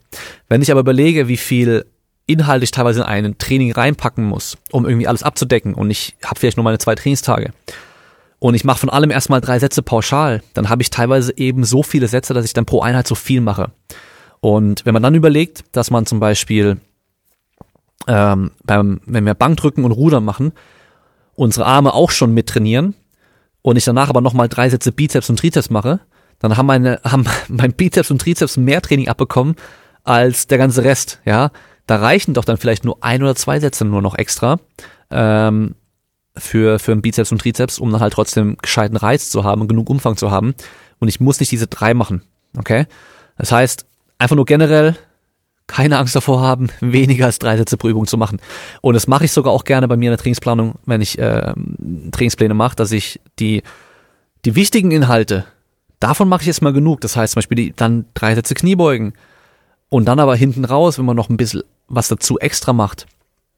Wenn 0.49 0.62
ich 0.62 0.70
aber 0.70 0.80
überlege, 0.80 1.26
wie 1.26 1.36
viel 1.36 1.86
Inhalt 2.29 2.62
ich 2.62 2.70
teilweise 2.70 3.01
in 3.01 3.07
ein 3.07 3.39
Training 3.39 3.72
reinpacken 3.72 4.24
muss, 4.24 4.57
um 4.70 4.87
irgendwie 4.87 5.09
alles 5.09 5.24
abzudecken 5.24 5.74
und 5.74 5.91
ich 5.91 6.16
habe 6.24 6.39
vielleicht 6.39 6.57
nur 6.57 6.64
meine 6.64 6.79
zwei 6.79 6.95
Trainingstage 6.95 7.53
und 8.39 8.55
ich 8.55 8.64
mache 8.64 8.79
von 8.79 8.91
allem 8.91 9.11
erstmal 9.11 9.41
drei 9.41 9.59
Sätze 9.59 9.83
pauschal, 9.83 10.43
dann 10.55 10.68
habe 10.68 10.83
ich 10.83 10.91
teilweise 10.91 11.37
eben 11.37 11.64
so 11.64 11.83
viele 11.83 12.07
Sätze, 12.07 12.35
dass 12.35 12.45
ich 12.45 12.53
dann 12.53 12.66
pro 12.66 12.81
Einheit 12.81 13.09
so 13.09 13.14
viel 13.14 13.41
mache. 13.41 13.72
Und 14.41 14.87
wenn 14.87 14.95
man 14.95 15.03
dann 15.03 15.16
überlegt, 15.16 15.64
dass 15.72 15.91
man 15.91 16.07
zum 16.07 16.20
Beispiel 16.20 16.79
ähm, 18.07 18.53
beim, 18.64 19.01
wenn 19.07 19.26
wir 19.26 19.35
Bankdrücken 19.35 19.85
und 19.85 19.93
Rudern 19.93 20.24
machen, 20.24 20.53
unsere 21.35 21.66
Arme 21.66 21.95
auch 21.95 22.11
schon 22.11 22.33
mit 22.33 22.49
trainieren 22.49 22.95
und 23.62 23.76
ich 23.76 23.85
danach 23.85 24.09
aber 24.09 24.20
nochmal 24.20 24.49
drei 24.49 24.68
Sätze 24.68 24.93
Bizeps 24.93 25.31
und 25.31 25.41
Trizeps 25.41 25.70
mache, 25.70 26.01
dann 26.39 26.57
haben 26.57 26.66
meine, 26.66 27.01
haben 27.05 27.26
mein 27.49 27.72
Bizeps 27.72 28.11
und 28.12 28.20
Trizeps 28.20 28.57
mehr 28.57 28.81
Training 28.83 29.09
abbekommen 29.09 29.57
als 30.05 30.47
der 30.47 30.59
ganze 30.59 30.85
Rest, 30.85 31.20
ja. 31.24 31.51
Da 31.89 31.97
reichen 31.97 32.34
doch 32.34 32.45
dann 32.45 32.59
vielleicht 32.59 32.84
nur 32.84 33.03
ein 33.03 33.22
oder 33.22 33.34
zwei 33.34 33.59
Sätze 33.61 33.86
nur 33.86 34.03
noch 34.03 34.14
extra 34.14 34.61
ähm, 35.11 35.74
für, 36.36 36.78
für 36.78 36.93
einen 36.93 37.01
Bizeps 37.01 37.32
und 37.32 37.41
Trizeps, 37.41 37.78
um 37.78 37.91
dann 37.91 38.03
halt 38.03 38.12
trotzdem 38.12 38.59
gescheiten 38.61 38.99
Reiz 38.99 39.30
zu 39.30 39.43
haben 39.43 39.62
und 39.62 39.68
genug 39.68 39.89
Umfang 39.89 40.14
zu 40.18 40.30
haben. 40.30 40.55
Und 41.01 41.09
ich 41.09 41.18
muss 41.18 41.41
nicht 41.41 41.51
diese 41.51 41.66
drei 41.66 41.95
machen. 41.95 42.20
Okay? 42.59 42.86
Das 43.39 43.53
heißt, 43.53 43.86
einfach 44.18 44.36
nur 44.36 44.45
generell 44.45 44.97
keine 45.66 45.97
Angst 45.97 46.14
davor 46.14 46.43
haben, 46.43 46.68
weniger 46.80 47.24
als 47.24 47.39
drei 47.39 47.57
Sätze 47.57 47.78
pro 47.78 47.89
Übung 47.89 48.07
zu 48.07 48.18
machen. 48.18 48.39
Und 48.82 48.93
das 48.93 49.07
mache 49.07 49.24
ich 49.24 49.32
sogar 49.32 49.55
auch 49.55 49.64
gerne 49.64 49.89
bei 49.89 49.97
mir 49.97 50.11
in 50.11 50.12
der 50.12 50.18
Trainingsplanung, 50.18 50.74
wenn 50.84 51.01
ich 51.01 51.18
äh, 51.18 51.55
Trainingspläne 52.12 52.53
mache, 52.53 52.76
dass 52.76 52.93
ich 52.93 53.18
die, 53.39 53.62
die 54.45 54.55
wichtigen 54.57 54.91
Inhalte, 54.91 55.47
davon 56.01 56.28
mache 56.28 56.43
ich 56.43 56.49
jetzt 56.49 56.61
mal 56.61 56.74
genug. 56.74 57.01
Das 57.01 57.16
heißt 57.16 57.32
zum 57.32 57.39
Beispiel 57.39 57.57
die, 57.57 57.72
dann 57.74 58.05
drei 58.12 58.34
Sätze 58.34 58.53
Kniebeugen. 58.53 59.14
Und 59.89 60.05
dann 60.05 60.20
aber 60.20 60.36
hinten 60.36 60.66
raus, 60.66 60.99
wenn 60.99 61.07
man 61.07 61.16
noch 61.16 61.30
ein 61.30 61.39
bisschen 61.39 61.62
was 61.89 62.09
dazu 62.09 62.39
extra 62.39 62.72
macht, 62.72 63.07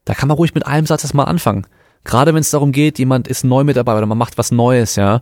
da 0.05 0.13
kann 0.13 0.27
man 0.27 0.37
ruhig 0.37 0.53
mit 0.53 0.65
einem 0.65 0.87
Satz 0.87 1.03
erstmal 1.03 1.27
anfangen. 1.27 1.67
Gerade 2.03 2.33
wenn 2.33 2.41
es 2.41 2.49
darum 2.49 2.71
geht, 2.71 2.97
jemand 2.97 3.27
ist 3.27 3.43
neu 3.43 3.63
mit 3.63 3.75
dabei 3.75 3.97
oder 3.97 4.07
man 4.07 4.17
macht 4.17 4.37
was 4.37 4.51
Neues, 4.51 4.95
ja, 4.95 5.21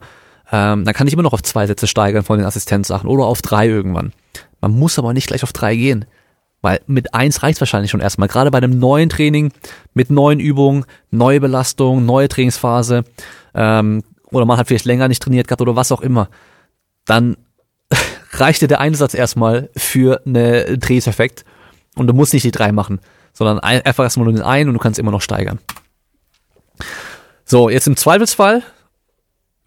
ähm, 0.51 0.85
dann 0.85 0.93
kann 0.93 1.07
ich 1.07 1.13
immer 1.13 1.23
noch 1.23 1.33
auf 1.33 1.43
zwei 1.43 1.67
Sätze 1.67 1.87
steigern 1.87 2.23
von 2.23 2.37
den 2.37 2.47
Assistenzsachen 2.47 3.09
oder 3.09 3.25
auf 3.25 3.41
drei 3.41 3.67
irgendwann. 3.67 4.13
Man 4.61 4.71
muss 4.71 4.97
aber 4.97 5.13
nicht 5.13 5.27
gleich 5.27 5.43
auf 5.43 5.53
drei 5.53 5.75
gehen. 5.75 6.05
Weil 6.61 6.81
mit 6.87 7.13
eins 7.13 7.41
reicht 7.41 7.61
wahrscheinlich 7.61 7.89
schon 7.89 8.01
erstmal. 8.01 8.27
Gerade 8.27 8.51
bei 8.51 8.57
einem 8.57 8.79
neuen 8.79 9.07
Training, 9.07 9.53
mit 9.93 10.09
neuen 10.09 10.41
Übungen, 10.41 10.85
neue 11.09 11.39
Belastung, 11.39 12.05
neue 12.05 12.27
Trainingsphase, 12.27 13.05
ähm, 13.55 14.03
oder 14.31 14.45
man 14.45 14.57
hat 14.57 14.67
vielleicht 14.67 14.85
länger 14.85 15.07
nicht 15.07 15.23
trainiert 15.23 15.47
gehabt 15.47 15.61
oder 15.61 15.75
was 15.75 15.91
auch 15.91 16.01
immer, 16.01 16.29
dann 17.05 17.37
reicht 18.33 18.61
dir 18.61 18.67
der 18.67 18.81
Einsatz 18.81 19.13
erstmal 19.13 19.69
für 19.75 20.21
eine 20.25 20.77
Drehseffekt 20.77 21.45
und 21.99 22.07
du 22.07 22.13
musst 22.13 22.33
nicht 22.33 22.45
die 22.45 22.51
drei 22.51 22.71
machen, 22.71 22.99
sondern 23.33 23.59
einfach 23.59 24.03
erstmal 24.03 24.25
nur 24.25 24.33
den 24.33 24.43
einen 24.43 24.69
und 24.69 24.73
du 24.73 24.79
kannst 24.79 24.99
immer 24.99 25.11
noch 25.11 25.21
steigern. 25.21 25.59
So, 27.45 27.69
jetzt 27.69 27.87
im 27.87 27.95
Zweifelsfall, 27.95 28.63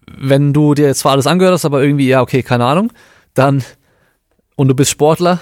wenn 0.07 0.53
du 0.53 0.75
dir 0.75 0.87
jetzt 0.87 1.01
zwar 1.01 1.13
alles 1.13 1.27
angehört 1.27 1.55
hast, 1.55 1.65
aber 1.65 1.83
irgendwie, 1.83 2.09
ja, 2.09 2.21
okay, 2.21 2.43
keine 2.43 2.65
Ahnung, 2.65 2.93
dann, 3.35 3.65
und 4.57 4.69
du 4.69 4.75
bist 4.75 4.91
Sportler, 4.91 5.41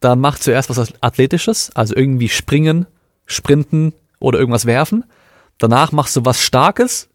dann 0.00 0.20
mach 0.20 0.38
zuerst 0.38 0.70
was 0.70 0.92
Athletisches, 1.00 1.70
also 1.74 1.96
irgendwie 1.96 2.28
springen, 2.28 2.86
sprinten 3.26 3.94
oder 4.20 4.38
irgendwas 4.38 4.66
werfen. 4.66 5.04
Danach 5.58 5.92
machst 5.92 6.16
du 6.16 6.24
was 6.24 6.40
Starkes, 6.40 7.08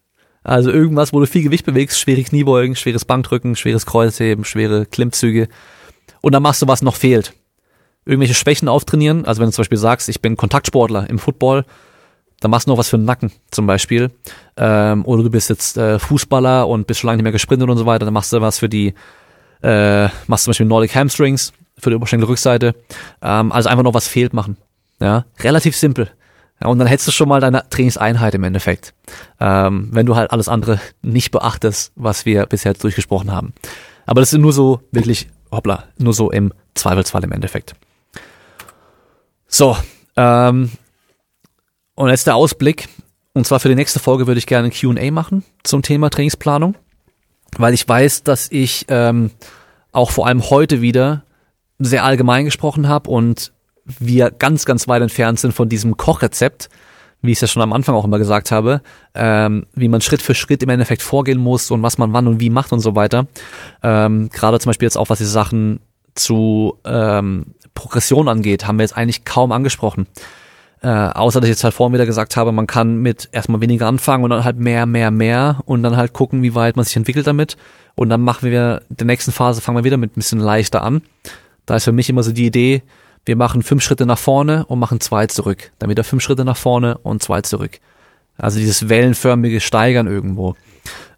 also 0.43 0.71
irgendwas, 0.71 1.13
wo 1.13 1.19
du 1.19 1.27
viel 1.27 1.43
Gewicht 1.43 1.65
bewegst, 1.65 1.99
schwere 1.99 2.23
Kniebeugen, 2.23 2.75
schweres 2.75 3.05
Bankdrücken, 3.05 3.55
schweres 3.55 3.85
Kreuzheben, 3.85 4.45
schwere 4.45 4.85
Klimmzüge. 4.85 5.47
Und 6.21 6.33
dann 6.33 6.41
machst 6.41 6.61
du, 6.61 6.67
was 6.67 6.81
noch 6.81 6.95
fehlt 6.95 7.33
irgendwelche 8.09 8.33
Schwächen 8.33 8.67
auftrainieren. 8.67 9.25
Also 9.25 9.39
wenn 9.39 9.49
du 9.49 9.53
zum 9.53 9.61
Beispiel 9.61 9.77
sagst, 9.77 10.09
ich 10.09 10.21
bin 10.21 10.35
Kontaktsportler 10.35 11.09
im 11.09 11.19
Football, 11.19 11.65
dann 12.39 12.51
machst 12.51 12.67
du 12.67 12.71
noch 12.71 12.77
was 12.77 12.89
für 12.89 12.97
den 12.97 13.05
Nacken 13.05 13.31
zum 13.51 13.67
Beispiel. 13.67 14.11
Ähm, 14.57 15.05
oder 15.05 15.23
du 15.23 15.29
bist 15.29 15.49
jetzt 15.49 15.77
äh, 15.77 15.99
Fußballer 15.99 16.67
und 16.67 16.87
bist 16.87 16.99
schon 16.99 17.07
lange 17.07 17.17
nicht 17.17 17.23
mehr 17.23 17.31
gesprintet 17.31 17.69
und 17.69 17.77
so 17.77 17.85
weiter, 17.85 18.05
dann 18.05 18.13
machst 18.13 18.33
du 18.33 18.41
was 18.41 18.59
für 18.59 18.69
die, 18.69 18.93
äh, 19.61 20.07
machst 20.27 20.45
zum 20.45 20.51
Beispiel 20.51 20.65
Nordic 20.65 20.95
Hamstrings 20.95 21.53
für 21.77 21.89
die 21.89 21.95
Oberschenkelrückseite. 21.95 22.75
Ähm, 23.21 23.51
also 23.51 23.69
einfach 23.69 23.83
noch 23.83 23.93
was 23.93 24.07
fehlt 24.07 24.33
machen. 24.33 24.57
Ja, 24.99 25.25
relativ 25.41 25.75
simpel. 25.75 26.09
Ja, 26.61 26.67
und 26.67 26.79
dann 26.79 26.87
hättest 26.87 27.07
du 27.07 27.11
schon 27.11 27.29
mal 27.29 27.39
deine 27.39 27.63
Trainingseinheit 27.69 28.35
im 28.35 28.43
Endeffekt. 28.43 28.93
Ähm, 29.39 29.89
wenn 29.91 30.05
du 30.05 30.15
halt 30.15 30.31
alles 30.31 30.49
andere 30.49 30.79
nicht 31.01 31.31
beachtest, 31.31 31.93
was 31.95 32.25
wir 32.25 32.45
bisher 32.45 32.73
durchgesprochen 32.73 33.31
haben. 33.31 33.53
Aber 34.05 34.21
das 34.21 34.31
sind 34.31 34.41
nur 34.41 34.51
so 34.51 34.81
wirklich, 34.91 35.29
hoppla, 35.51 35.85
nur 35.97 36.13
so 36.13 36.31
im 36.31 36.53
Zweifelsfall 36.73 37.23
im 37.23 37.31
Endeffekt. 37.31 37.75
So, 39.49 39.75
ähm, 40.15 40.69
und 41.95 42.09
jetzt 42.09 42.27
der 42.27 42.35
Ausblick. 42.35 42.87
Und 43.33 43.45
zwar 43.45 43.59
für 43.59 43.69
die 43.69 43.75
nächste 43.75 43.99
Folge 43.99 44.27
würde 44.27 44.37
ich 44.37 44.47
gerne 44.47 44.69
ein 44.69 44.71
QA 44.71 45.11
machen 45.11 45.43
zum 45.63 45.81
Thema 45.81 46.09
Trainingsplanung, 46.09 46.75
weil 47.57 47.73
ich 47.73 47.87
weiß, 47.87 48.23
dass 48.23 48.51
ich 48.51 48.85
ähm, 48.89 49.31
auch 49.91 50.11
vor 50.11 50.27
allem 50.27 50.49
heute 50.49 50.81
wieder 50.81 51.23
sehr 51.79 52.03
allgemein 52.03 52.45
gesprochen 52.45 52.87
habe 52.87 53.09
und 53.09 53.51
wir 53.85 54.29
ganz, 54.29 54.65
ganz 54.65 54.87
weit 54.87 55.01
entfernt 55.01 55.39
sind 55.39 55.53
von 55.53 55.67
diesem 55.67 55.97
Kochrezept, 55.97 56.69
wie 57.21 57.31
ich 57.31 57.37
es 57.37 57.41
ja 57.41 57.47
schon 57.47 57.61
am 57.61 57.73
Anfang 57.73 57.95
auch 57.95 58.05
immer 58.05 58.19
gesagt 58.19 58.51
habe, 58.51 58.81
ähm, 59.15 59.65
wie 59.73 59.87
man 59.87 60.01
Schritt 60.01 60.21
für 60.21 60.35
Schritt 60.35 60.61
im 60.61 60.69
Endeffekt 60.69 61.01
vorgehen 61.01 61.39
muss 61.39 61.71
und 61.71 61.81
was 61.81 61.97
man 61.97 62.13
wann 62.13 62.27
und 62.27 62.39
wie 62.39 62.49
macht 62.49 62.71
und 62.71 62.81
so 62.81 62.95
weiter. 62.95 63.27
Ähm, 63.81 64.29
Gerade 64.29 64.59
zum 64.59 64.69
Beispiel 64.69 64.85
jetzt 64.85 64.97
auch, 64.97 65.09
was 65.09 65.19
die 65.19 65.25
Sachen 65.25 65.79
zu 66.15 66.77
ähm, 66.85 67.55
Progression 67.79 68.27
angeht, 68.27 68.67
haben 68.67 68.77
wir 68.77 68.83
jetzt 68.83 68.97
eigentlich 68.97 69.25
kaum 69.25 69.51
angesprochen. 69.51 70.07
Äh, 70.81 70.87
außer 70.87 71.41
dass 71.41 71.49
ich 71.49 71.53
jetzt 71.53 71.63
halt 71.63 71.73
vorhin 71.73 71.93
wieder 71.93 72.05
gesagt 72.05 72.37
habe, 72.37 72.51
man 72.51 72.67
kann 72.67 72.97
mit 72.97 73.29
erstmal 73.31 73.59
weniger 73.59 73.87
anfangen 73.87 74.23
und 74.23 74.29
dann 74.29 74.43
halt 74.43 74.57
mehr, 74.57 74.85
mehr, 74.85 75.11
mehr 75.11 75.61
und 75.65 75.83
dann 75.83 75.97
halt 75.97 76.13
gucken, 76.13 76.41
wie 76.41 76.55
weit 76.55 76.75
man 76.75 76.85
sich 76.85 76.95
entwickelt 76.95 77.27
damit. 77.27 77.57
Und 77.95 78.09
dann 78.09 78.21
machen 78.21 78.49
wir, 78.49 78.81
der 78.89 79.05
nächsten 79.07 79.31
Phase 79.31 79.61
fangen 79.61 79.77
wir 79.77 79.83
wieder 79.83 79.97
mit 79.97 80.11
ein 80.11 80.15
bisschen 80.15 80.39
leichter 80.39 80.83
an. 80.83 81.01
Da 81.65 81.75
ist 81.75 81.83
für 81.83 81.91
mich 81.91 82.09
immer 82.09 82.23
so 82.23 82.31
die 82.31 82.45
Idee, 82.45 82.83
wir 83.25 83.35
machen 83.35 83.61
fünf 83.61 83.83
Schritte 83.83 84.05
nach 84.05 84.17
vorne 84.17 84.65
und 84.65 84.79
machen 84.79 84.99
zwei 85.01 85.27
zurück. 85.27 85.71
Dann 85.79 85.89
wieder 85.89 86.03
fünf 86.03 86.23
Schritte 86.23 86.45
nach 86.45 86.57
vorne 86.57 86.97
und 86.99 87.21
zwei 87.21 87.41
zurück. 87.41 87.79
Also 88.37 88.59
dieses 88.59 88.87
wellenförmige 88.87 89.59
Steigern 89.59 90.07
irgendwo. 90.07 90.55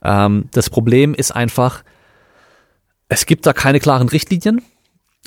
Ähm, 0.03 0.45
das 0.51 0.69
Problem 0.69 1.13
ist 1.13 1.31
einfach, 1.31 1.83
es 3.09 3.27
gibt 3.27 3.45
da 3.45 3.53
keine 3.53 3.79
klaren 3.79 4.09
Richtlinien 4.09 4.61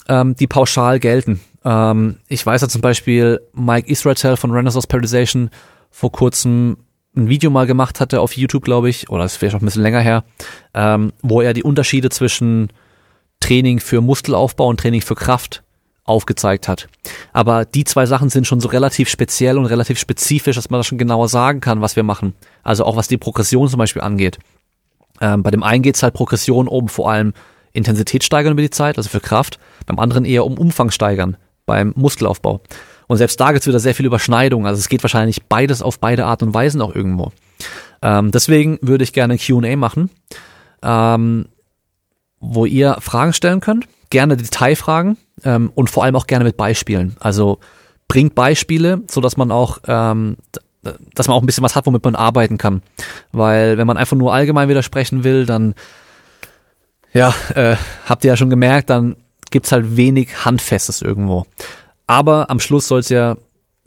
ähm, 0.09 0.34
die 0.36 0.47
pauschal 0.47 1.01
gelten. 1.01 1.40
Ähm, 1.64 2.16
ich 2.28 2.45
weiß 2.45 2.62
ja 2.62 2.68
zum 2.68 2.80
Beispiel, 2.80 3.40
Mike 3.53 3.88
Israel 3.90 4.36
von 4.36 4.51
Renaissance 4.51 4.86
Periodization 4.86 5.51
vor 5.90 6.12
kurzem 6.12 6.76
ein 7.16 7.28
Video 7.28 7.51
mal 7.51 7.66
gemacht 7.66 8.01
hatte 8.01 8.20
auf 8.20 8.36
YouTube, 8.36 8.64
glaube 8.64 8.88
ich, 8.88 9.09
oder 9.09 9.24
es 9.24 9.40
wäre 9.40 9.53
schon 9.53 9.62
ein 9.62 9.66
bisschen 9.66 9.82
länger 9.82 10.01
her, 10.01 10.24
ähm, 10.74 11.12
wo 11.22 11.40
er 11.40 11.53
die 11.53 11.62
Unterschiede 11.62 12.11
zwischen 12.11 12.68
Training 13.40 13.78
für 13.78 14.01
Muskelaufbau 14.01 14.66
und 14.66 14.80
Training 14.80 15.01
für 15.01 15.14
Kraft 15.14 15.62
aufgezeigt 16.05 16.68
hat. 16.68 16.88
Aber 17.32 17.64
die 17.64 17.84
zwei 17.84 18.07
Sachen 18.07 18.28
sind 18.28 18.47
schon 18.47 18.61
so 18.61 18.68
relativ 18.68 19.09
speziell 19.09 19.59
und 19.59 19.66
relativ 19.66 19.99
spezifisch, 19.99 20.57
dass 20.57 20.70
man 20.70 20.80
das 20.80 20.86
schon 20.86 20.99
genauer 20.99 21.28
sagen 21.28 21.61
kann, 21.61 21.80
was 21.80 21.97
wir 21.97 22.03
machen. 22.03 22.34
Also 22.62 22.84
auch 22.84 22.97
was 22.97 23.09
die 23.09 23.16
Progression 23.16 23.68
zum 23.68 23.78
Beispiel 23.78 24.03
angeht. 24.03 24.38
Ähm, 25.20 25.42
bei 25.42 25.51
dem 25.51 25.62
einen 25.62 25.82
geht 25.82 25.97
es 25.97 26.03
halt 26.03 26.14
Progression 26.14 26.68
um 26.68 26.88
vor 26.88 27.11
allem 27.11 27.32
Intensität 27.75 28.25
steigern 28.25 28.53
über 28.53 28.62
die 28.62 28.70
Zeit, 28.70 28.97
also 28.97 29.11
für 29.11 29.20
Kraft. 29.20 29.59
Beim 29.85 29.99
anderen 29.99 30.25
eher 30.25 30.47
um 30.47 30.57
Umfang 30.57 30.91
steigern, 30.91 31.37
beim 31.66 31.93
Muskelaufbau. 31.97 32.62
Und 33.07 33.18
selbst 33.18 33.39
da 33.39 33.53
gibt 33.53 33.61
es 33.61 33.66
wieder 33.66 33.81
sehr 33.81 33.95
viel 33.95 34.07
Überschneidung. 34.07 34.66
Also 34.66 34.79
es 34.81 34.89
geht 34.89 35.03
wahrscheinlich 35.03 35.45
beides 35.45 35.83
auf 35.83 35.99
beide 35.99 36.25
Art 36.25 36.43
und 36.43 36.55
Weisen 36.55 36.81
auch 36.81 36.95
irgendwo. 36.95 37.33
Ähm, 38.01 38.31
deswegen 38.31 38.79
würde 38.81 39.05
ich 39.05 39.12
gerne 39.12 39.37
QA 39.37 39.77
machen, 39.77 40.11
ähm, 40.83 41.47
wo 42.41 42.64
ihr 42.64 42.97
Fragen 43.01 43.33
stellen 43.35 43.61
könnt. 43.61 43.87
Gerne 44.09 44.37
Detailfragen 44.37 45.18
ähm, 45.45 45.70
und 45.75 45.91
vor 45.91 46.05
allem 46.05 46.16
auch 46.16 46.27
gerne 46.27 46.45
mit 46.45 46.57
Beispielen. 46.57 47.16
Also 47.20 47.59
bringt 48.09 48.35
Beispiele, 48.35 49.03
so 49.11 49.20
dass 49.20 49.37
man 49.37 49.51
auch 49.51 49.79
ähm, 49.87 50.37
dass 51.14 51.29
man 51.29 51.37
auch 51.37 51.43
ein 51.43 51.47
bisschen 51.47 51.64
was 51.64 51.77
hat, 51.77 51.87
womit 51.87 52.05
man 52.05 52.14
arbeiten 52.14 52.59
kann. 52.59 52.83
Weil 53.33 53.79
wenn 53.79 53.87
man 53.87 53.97
einfach 53.97 54.16
nur 54.16 54.33
allgemein 54.33 54.68
widersprechen 54.68 55.25
will, 55.25 55.47
dann 55.47 55.75
ja, 57.14 57.34
äh, 57.54 57.76
habt 58.06 58.24
ihr 58.24 58.28
ja 58.28 58.36
schon 58.36 58.50
gemerkt, 58.50 58.90
dann 58.90 59.16
gibt's 59.50 59.72
halt 59.72 59.96
wenig 59.96 60.44
Handfestes 60.44 61.00
irgendwo. 61.00 61.46
Aber 62.06 62.50
am 62.50 62.60
Schluss 62.60 62.88
soll's 62.88 63.08
ja, 63.08 63.36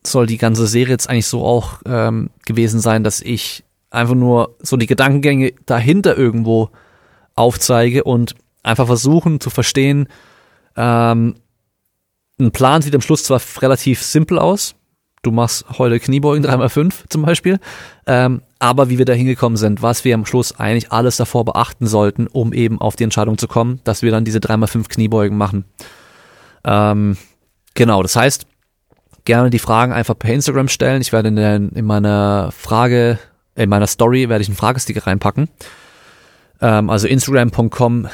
soll 0.06 0.26
die 0.26 0.38
ganze 0.38 0.66
Serie 0.66 0.94
jetzt 0.94 1.10
eigentlich 1.10 1.28
so 1.28 1.44
auch 1.44 1.82
ähm, 1.86 2.30
gewesen 2.46 2.80
sein, 2.80 3.04
dass 3.04 3.22
ich 3.22 3.64
einfach 3.90 4.16
nur 4.16 4.56
so 4.60 4.78
die 4.78 4.88
Gedankengänge 4.88 5.54
dahinter 5.66 6.18
irgendwo 6.18 6.70
aufzeige 7.36 8.04
und 8.04 8.36
einfach 8.64 8.88
versuchen 8.88 9.40
zu 9.40 9.50
verstehen, 9.50 10.08
ähm, 10.76 11.36
ein 12.40 12.52
Plan 12.52 12.82
sieht 12.82 12.96
am 12.96 13.02
Schluss 13.02 13.24
zwar 13.24 13.42
relativ 13.62 14.02
simpel 14.02 14.40
aus, 14.40 14.76
du 15.24 15.32
machst 15.32 15.66
heute 15.78 16.00
Kniebeugen 16.00 16.46
3x5 16.46 17.10
zum 17.10 17.24
Beispiel, 17.24 17.60
ähm, 18.06 18.42
aber 18.60 18.90
wie 18.90 18.98
wir 18.98 19.06
da 19.06 19.14
hingekommen 19.14 19.58
sind, 19.58 19.82
was 19.82 20.04
wir 20.04 20.16
am 20.16 20.26
Schluss 20.26 20.60
eigentlich 20.60 20.92
alles 20.92 21.18
davor 21.18 21.46
beachten 21.46 21.88
sollten, 21.88 22.28
um 22.28 22.54
eben 22.54 22.82
auf 22.82 22.96
die 22.96 23.04
Entscheidung 23.04 23.38
zu 23.38 23.48
kommen, 23.48 23.80
dass 23.84 24.02
wir 24.02 24.12
dann 24.12 24.26
diese 24.26 24.40
3x5 24.40 24.88
Kniebeugen 24.88 25.38
machen. 25.38 25.66
Ähm, 26.64 27.18
genau, 27.74 28.02
das 28.02 28.16
heißt, 28.16 28.48
gerne 29.26 29.50
die 29.50 29.60
Fragen 29.60 29.94
einfach 29.94 30.18
per 30.18 30.34
Instagram 30.34 30.70
stellen. 30.70 31.02
Ich 31.02 31.12
werde 31.14 31.30
in, 31.30 31.36
der, 31.36 31.56
in 31.56 31.86
meiner 31.86 32.52
Frage, 32.52 33.20
in 33.56 33.70
meiner 33.70 33.88
Story 33.88 34.30
werde 34.30 34.42
ich 34.42 34.48
einen 34.48 34.58
Fragesticker 34.58 35.06
reinpacken. 35.06 35.50
Ähm, 36.62 36.90
also 36.90 37.08
instagram.com 37.08 38.08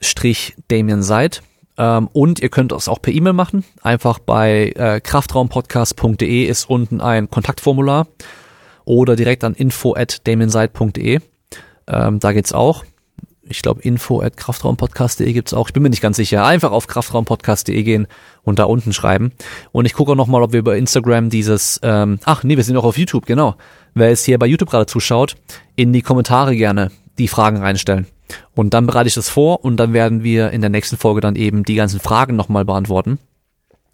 strich 0.00 0.54
Damien 0.68 1.02
Seid. 1.02 1.42
Ähm, 1.76 2.08
und 2.12 2.40
ihr 2.40 2.50
könnt 2.50 2.72
es 2.72 2.88
auch 2.88 3.00
per 3.00 3.12
E-Mail 3.12 3.32
machen. 3.32 3.64
Einfach 3.82 4.18
bei 4.18 4.72
äh, 4.76 5.00
kraftraumpodcast.de 5.00 6.44
ist 6.44 6.68
unten 6.68 7.00
ein 7.00 7.30
Kontaktformular 7.30 8.06
oder 8.90 9.14
direkt 9.14 9.44
an 9.44 9.54
info 9.54 9.94
at 9.94 10.26
damienseid.de. 10.26 11.20
Ähm, 11.86 12.18
da 12.18 12.32
geht's 12.32 12.52
auch. 12.52 12.84
Ich 13.42 13.62
glaube, 13.62 13.82
info 13.82 14.20
at 14.20 14.36
kraftraumpodcast.de 14.36 15.32
gibt's 15.32 15.54
auch. 15.54 15.68
Ich 15.68 15.72
bin 15.72 15.84
mir 15.84 15.90
nicht 15.90 16.02
ganz 16.02 16.16
sicher. 16.16 16.44
Einfach 16.44 16.72
auf 16.72 16.88
kraftraumpodcast.de 16.88 17.82
gehen 17.84 18.08
und 18.42 18.58
da 18.58 18.64
unten 18.64 18.92
schreiben. 18.92 19.30
Und 19.70 19.84
ich 19.84 19.94
gucke 19.94 20.12
auch 20.12 20.16
nochmal, 20.16 20.42
ob 20.42 20.52
wir 20.52 20.58
über 20.58 20.76
Instagram 20.76 21.30
dieses, 21.30 21.78
ähm, 21.84 22.18
ach 22.24 22.42
nee, 22.42 22.56
wir 22.56 22.64
sind 22.64 22.76
auch 22.76 22.84
auf 22.84 22.98
YouTube, 22.98 23.26
genau. 23.26 23.54
Wer 23.94 24.10
es 24.10 24.24
hier 24.24 24.38
bei 24.40 24.46
YouTube 24.46 24.70
gerade 24.70 24.86
zuschaut, 24.86 25.36
in 25.76 25.92
die 25.92 26.02
Kommentare 26.02 26.56
gerne 26.56 26.90
die 27.18 27.28
Fragen 27.28 27.58
reinstellen. 27.58 28.08
Und 28.56 28.74
dann 28.74 28.86
bereite 28.86 29.06
ich 29.06 29.14
das 29.14 29.28
vor 29.28 29.64
und 29.64 29.76
dann 29.76 29.92
werden 29.92 30.24
wir 30.24 30.50
in 30.50 30.62
der 30.62 30.70
nächsten 30.70 30.96
Folge 30.96 31.20
dann 31.20 31.36
eben 31.36 31.64
die 31.64 31.76
ganzen 31.76 32.00
Fragen 32.00 32.34
nochmal 32.34 32.64
beantworten 32.64 33.18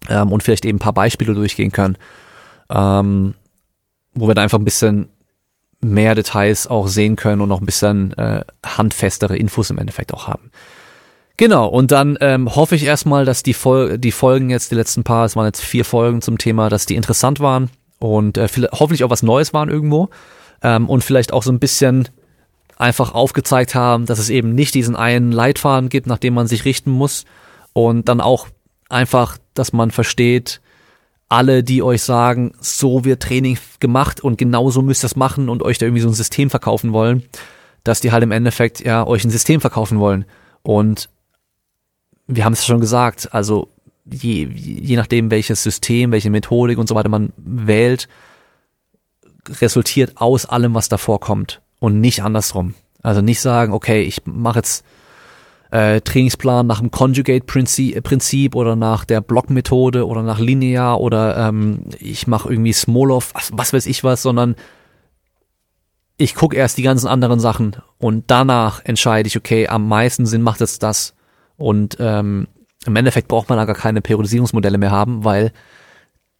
ähm, 0.09 0.33
und 0.33 0.43
vielleicht 0.43 0.65
eben 0.65 0.77
ein 0.77 0.81
paar 0.81 0.95
Beispiele 0.95 1.35
durchgehen 1.35 1.73
können, 1.73 1.97
ähm, 2.71 3.35
wo 4.17 4.27
wir 4.27 4.35
dann 4.35 4.45
einfach 4.45 4.59
ein 4.59 4.65
bisschen 4.65 5.09
mehr 5.81 6.15
Details 6.15 6.67
auch 6.67 6.89
sehen 6.89 7.17
können 7.17 7.41
und 7.43 7.49
noch 7.49 7.61
ein 7.61 7.67
bisschen 7.67 8.13
äh, 8.19 8.43
handfestere 8.65 9.37
Infos 9.37 9.71
im 9.71 9.79
Endeffekt 9.79 10.13
auch 10.13 10.27
haben. 10.27 10.51
Genau, 11.37 11.69
und 11.69 11.93
dann 11.93 12.17
ähm, 12.23 12.57
hoffe 12.57 12.75
ich 12.77 12.85
erstmal, 12.85 13.27
dass 13.27 13.43
die, 13.43 13.53
Fol 13.53 13.99
die 13.99 14.11
Folgen 14.13 14.49
jetzt, 14.49 14.71
die 14.71 14.75
letzten 14.75 15.05
paar, 15.05 15.27
es 15.27 15.37
waren 15.37 15.45
jetzt 15.45 15.61
vier 15.61 15.85
Folgen 15.85 16.23
zum 16.23 16.39
Thema, 16.39 16.71
dass 16.71 16.87
die 16.87 16.97
interessant 16.97 17.41
waren 17.41 17.71
und 17.99 18.39
äh, 18.39 18.49
hoffentlich 18.73 19.05
auch 19.05 19.11
was 19.11 19.23
Neues 19.23 19.53
waren 19.53 19.69
irgendwo 19.69 20.09
ähm, 20.63 20.89
und 20.89 21.05
vielleicht 21.05 21.35
auch 21.35 21.43
so 21.43 21.53
ein 21.53 21.59
bisschen 21.59 22.09
einfach 22.79 23.15
aufgezeigt 23.15 23.75
haben, 23.75 24.07
dass 24.07 24.19
es 24.19 24.31
eben 24.31 24.55
nicht 24.55 24.75
diesen 24.75 24.97
einen 24.97 25.31
Leitfaden 25.31 25.91
gibt, 25.91 26.07
nach 26.07 26.19
dem 26.19 26.35
man 26.35 26.47
sich 26.47 26.65
richten 26.65 26.91
muss 26.91 27.27
und 27.75 28.09
dann 28.09 28.23
auch 28.23 28.49
einfach, 28.89 29.37
dass 29.53 29.75
man 29.75 29.91
versteht, 29.91 30.61
alle, 31.29 31.63
die 31.63 31.83
euch 31.83 32.03
sagen, 32.03 32.53
so 32.61 33.05
wird 33.05 33.23
Training 33.23 33.59
gemacht 33.81 34.21
und 34.21 34.39
genau 34.39 34.71
so 34.71 34.83
müsst 34.83 35.05
ihr 35.05 35.07
es 35.07 35.17
machen 35.17 35.49
und 35.49 35.63
euch 35.63 35.79
da 35.79 35.87
irgendwie 35.87 36.03
so 36.03 36.09
ein 36.09 36.15
System 36.15 36.51
verkaufen 36.51 36.93
wollen, 36.93 37.25
dass 37.85 38.01
die 38.01 38.13
halt 38.13 38.23
im 38.23 38.31
Endeffekt 38.31 38.81
ja 38.81 39.07
euch 39.07 39.25
ein 39.25 39.31
System 39.31 39.61
verkaufen 39.61 39.99
wollen. 39.99 40.25
Und 40.63 41.09
wir 42.27 42.45
haben 42.45 42.53
es 42.53 42.65
schon 42.65 42.81
gesagt, 42.81 43.33
also 43.33 43.69
je, 44.05 44.45
je 44.45 44.97
nachdem, 44.97 45.31
welches 45.31 45.63
System, 45.63 46.13
welche 46.13 46.31
Methodik 46.31 46.79
und 46.79 46.89
so 46.89 46.95
weiter 46.95 47.09
man 47.09 47.33
wählt, 47.37 48.09
resultiert 49.61 50.17
aus 50.17 50.47
allem, 50.47 50.75
was 50.75 50.89
davor 50.89 51.21
kommt 51.21 51.61
und 51.79 52.01
nicht 52.01 52.23
andersrum. 52.23 52.75
Also 53.03 53.21
nicht 53.21 53.41
sagen, 53.41 53.73
okay, 53.73 54.03
ich 54.03 54.23
mache 54.27 54.59
jetzt 54.59 54.85
äh, 55.77 56.01
Trainingsplan 56.01 56.67
nach 56.67 56.81
dem 56.81 56.91
Conjugate-Prinzip 56.91 58.03
Prinzip 58.03 58.55
oder 58.55 58.77
nach 58.77 59.05
der 59.05 59.21
Block-Methode 59.21 60.07
oder 60.07 60.23
nach 60.23 60.39
Linear 60.39 60.99
oder 61.01 61.37
ähm, 61.37 61.81
ich 61.99 62.27
mache 62.27 62.49
irgendwie 62.49 62.73
Smolov, 62.73 63.35
was, 63.35 63.51
was 63.53 63.73
weiß 63.75 63.85
ich 63.85 64.03
was, 64.03 64.23
sondern 64.23 64.57
ich 66.17 66.35
gucke 66.35 66.57
erst 66.57 66.79
die 66.79 66.83
ganzen 66.83 67.09
anderen 67.09 67.41
Sachen 67.41 67.77
und 67.99 68.25
danach 68.29 68.83
entscheide 68.87 69.27
ich, 69.27 69.37
okay, 69.37 69.69
am 69.69 69.87
meisten 69.87 70.25
Sinn 70.25 70.41
macht 70.41 70.63
es 70.63 70.79
das. 70.79 71.15
Und 71.59 71.99
ähm, 72.01 72.49
im 72.87 72.97
Endeffekt 72.97 73.29
braucht 73.29 73.51
man 73.51 73.59
da 73.59 73.67
gar 73.67 73.77
keine 73.77 74.01
Periodisierungsmodelle 74.01 74.79
mehr 74.79 74.91
haben, 74.91 75.25
weil 75.25 75.53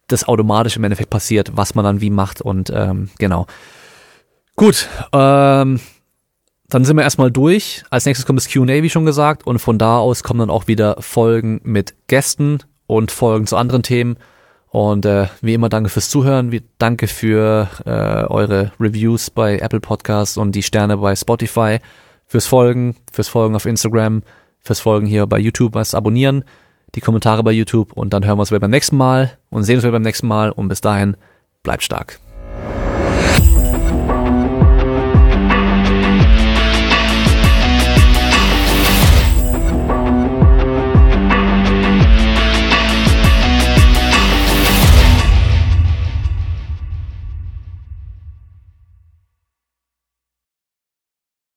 das 0.07 0.27
automatisch 0.27 0.77
im 0.77 0.83
Endeffekt 0.83 1.11
passiert, 1.11 1.51
was 1.53 1.75
man 1.75 1.85
dann 1.85 2.01
wie 2.01 2.09
macht 2.09 2.41
und 2.41 2.71
ähm, 2.73 3.09
genau. 3.19 3.45
Gut, 4.55 4.87
ähm, 5.13 5.79
dann 6.69 6.83
sind 6.83 6.97
wir 6.97 7.03
erstmal 7.03 7.31
durch. 7.31 7.83
Als 7.89 8.05
nächstes 8.05 8.25
kommt 8.25 8.37
das 8.37 8.49
QA, 8.49 8.67
wie 8.67 8.89
schon 8.89 9.05
gesagt, 9.05 9.47
und 9.47 9.59
von 9.59 9.77
da 9.77 9.97
aus 9.97 10.23
kommen 10.23 10.39
dann 10.39 10.49
auch 10.49 10.67
wieder 10.67 10.97
Folgen 10.99 11.61
mit 11.63 11.95
Gästen 12.07 12.59
und 12.87 13.11
Folgen 13.11 13.47
zu 13.47 13.55
anderen 13.57 13.83
Themen. 13.83 14.17
Und 14.69 15.05
äh, 15.05 15.27
wie 15.41 15.53
immer 15.53 15.69
danke 15.69 15.89
fürs 15.89 16.09
Zuhören, 16.09 16.51
wie, 16.51 16.61
danke 16.77 17.07
für 17.07 17.69
äh, 17.85 18.25
eure 18.25 18.73
Reviews 18.79 19.29
bei 19.29 19.59
Apple 19.59 19.79
Podcasts 19.79 20.37
und 20.37 20.53
die 20.53 20.63
Sterne 20.63 20.97
bei 20.97 21.15
Spotify, 21.15 21.79
fürs 22.25 22.45
Folgen, 22.45 22.95
fürs 23.11 23.29
Folgen 23.29 23.55
auf 23.55 23.65
Instagram, 23.65 24.23
fürs 24.59 24.81
Folgen 24.81 25.07
hier 25.07 25.25
bei 25.25 25.39
YouTube, 25.39 25.73
was 25.73 25.95
abonnieren, 25.95 26.43
die 26.95 27.01
Kommentare 27.01 27.43
bei 27.43 27.53
YouTube 27.53 27.93
und 27.93 28.11
dann 28.11 28.25
hören 28.25 28.37
wir 28.37 28.41
uns 28.41 28.51
wieder 28.51 28.59
beim 28.59 28.71
nächsten 28.71 28.97
Mal 28.97 29.37
und 29.49 29.63
sehen 29.63 29.75
uns 29.75 29.83
wieder 29.83 29.93
beim 29.93 30.01
nächsten 30.01 30.27
Mal 30.27 30.51
und 30.51 30.67
bis 30.67 30.81
dahin 30.81 31.15
bleibt 31.63 31.83
stark. 31.83 32.19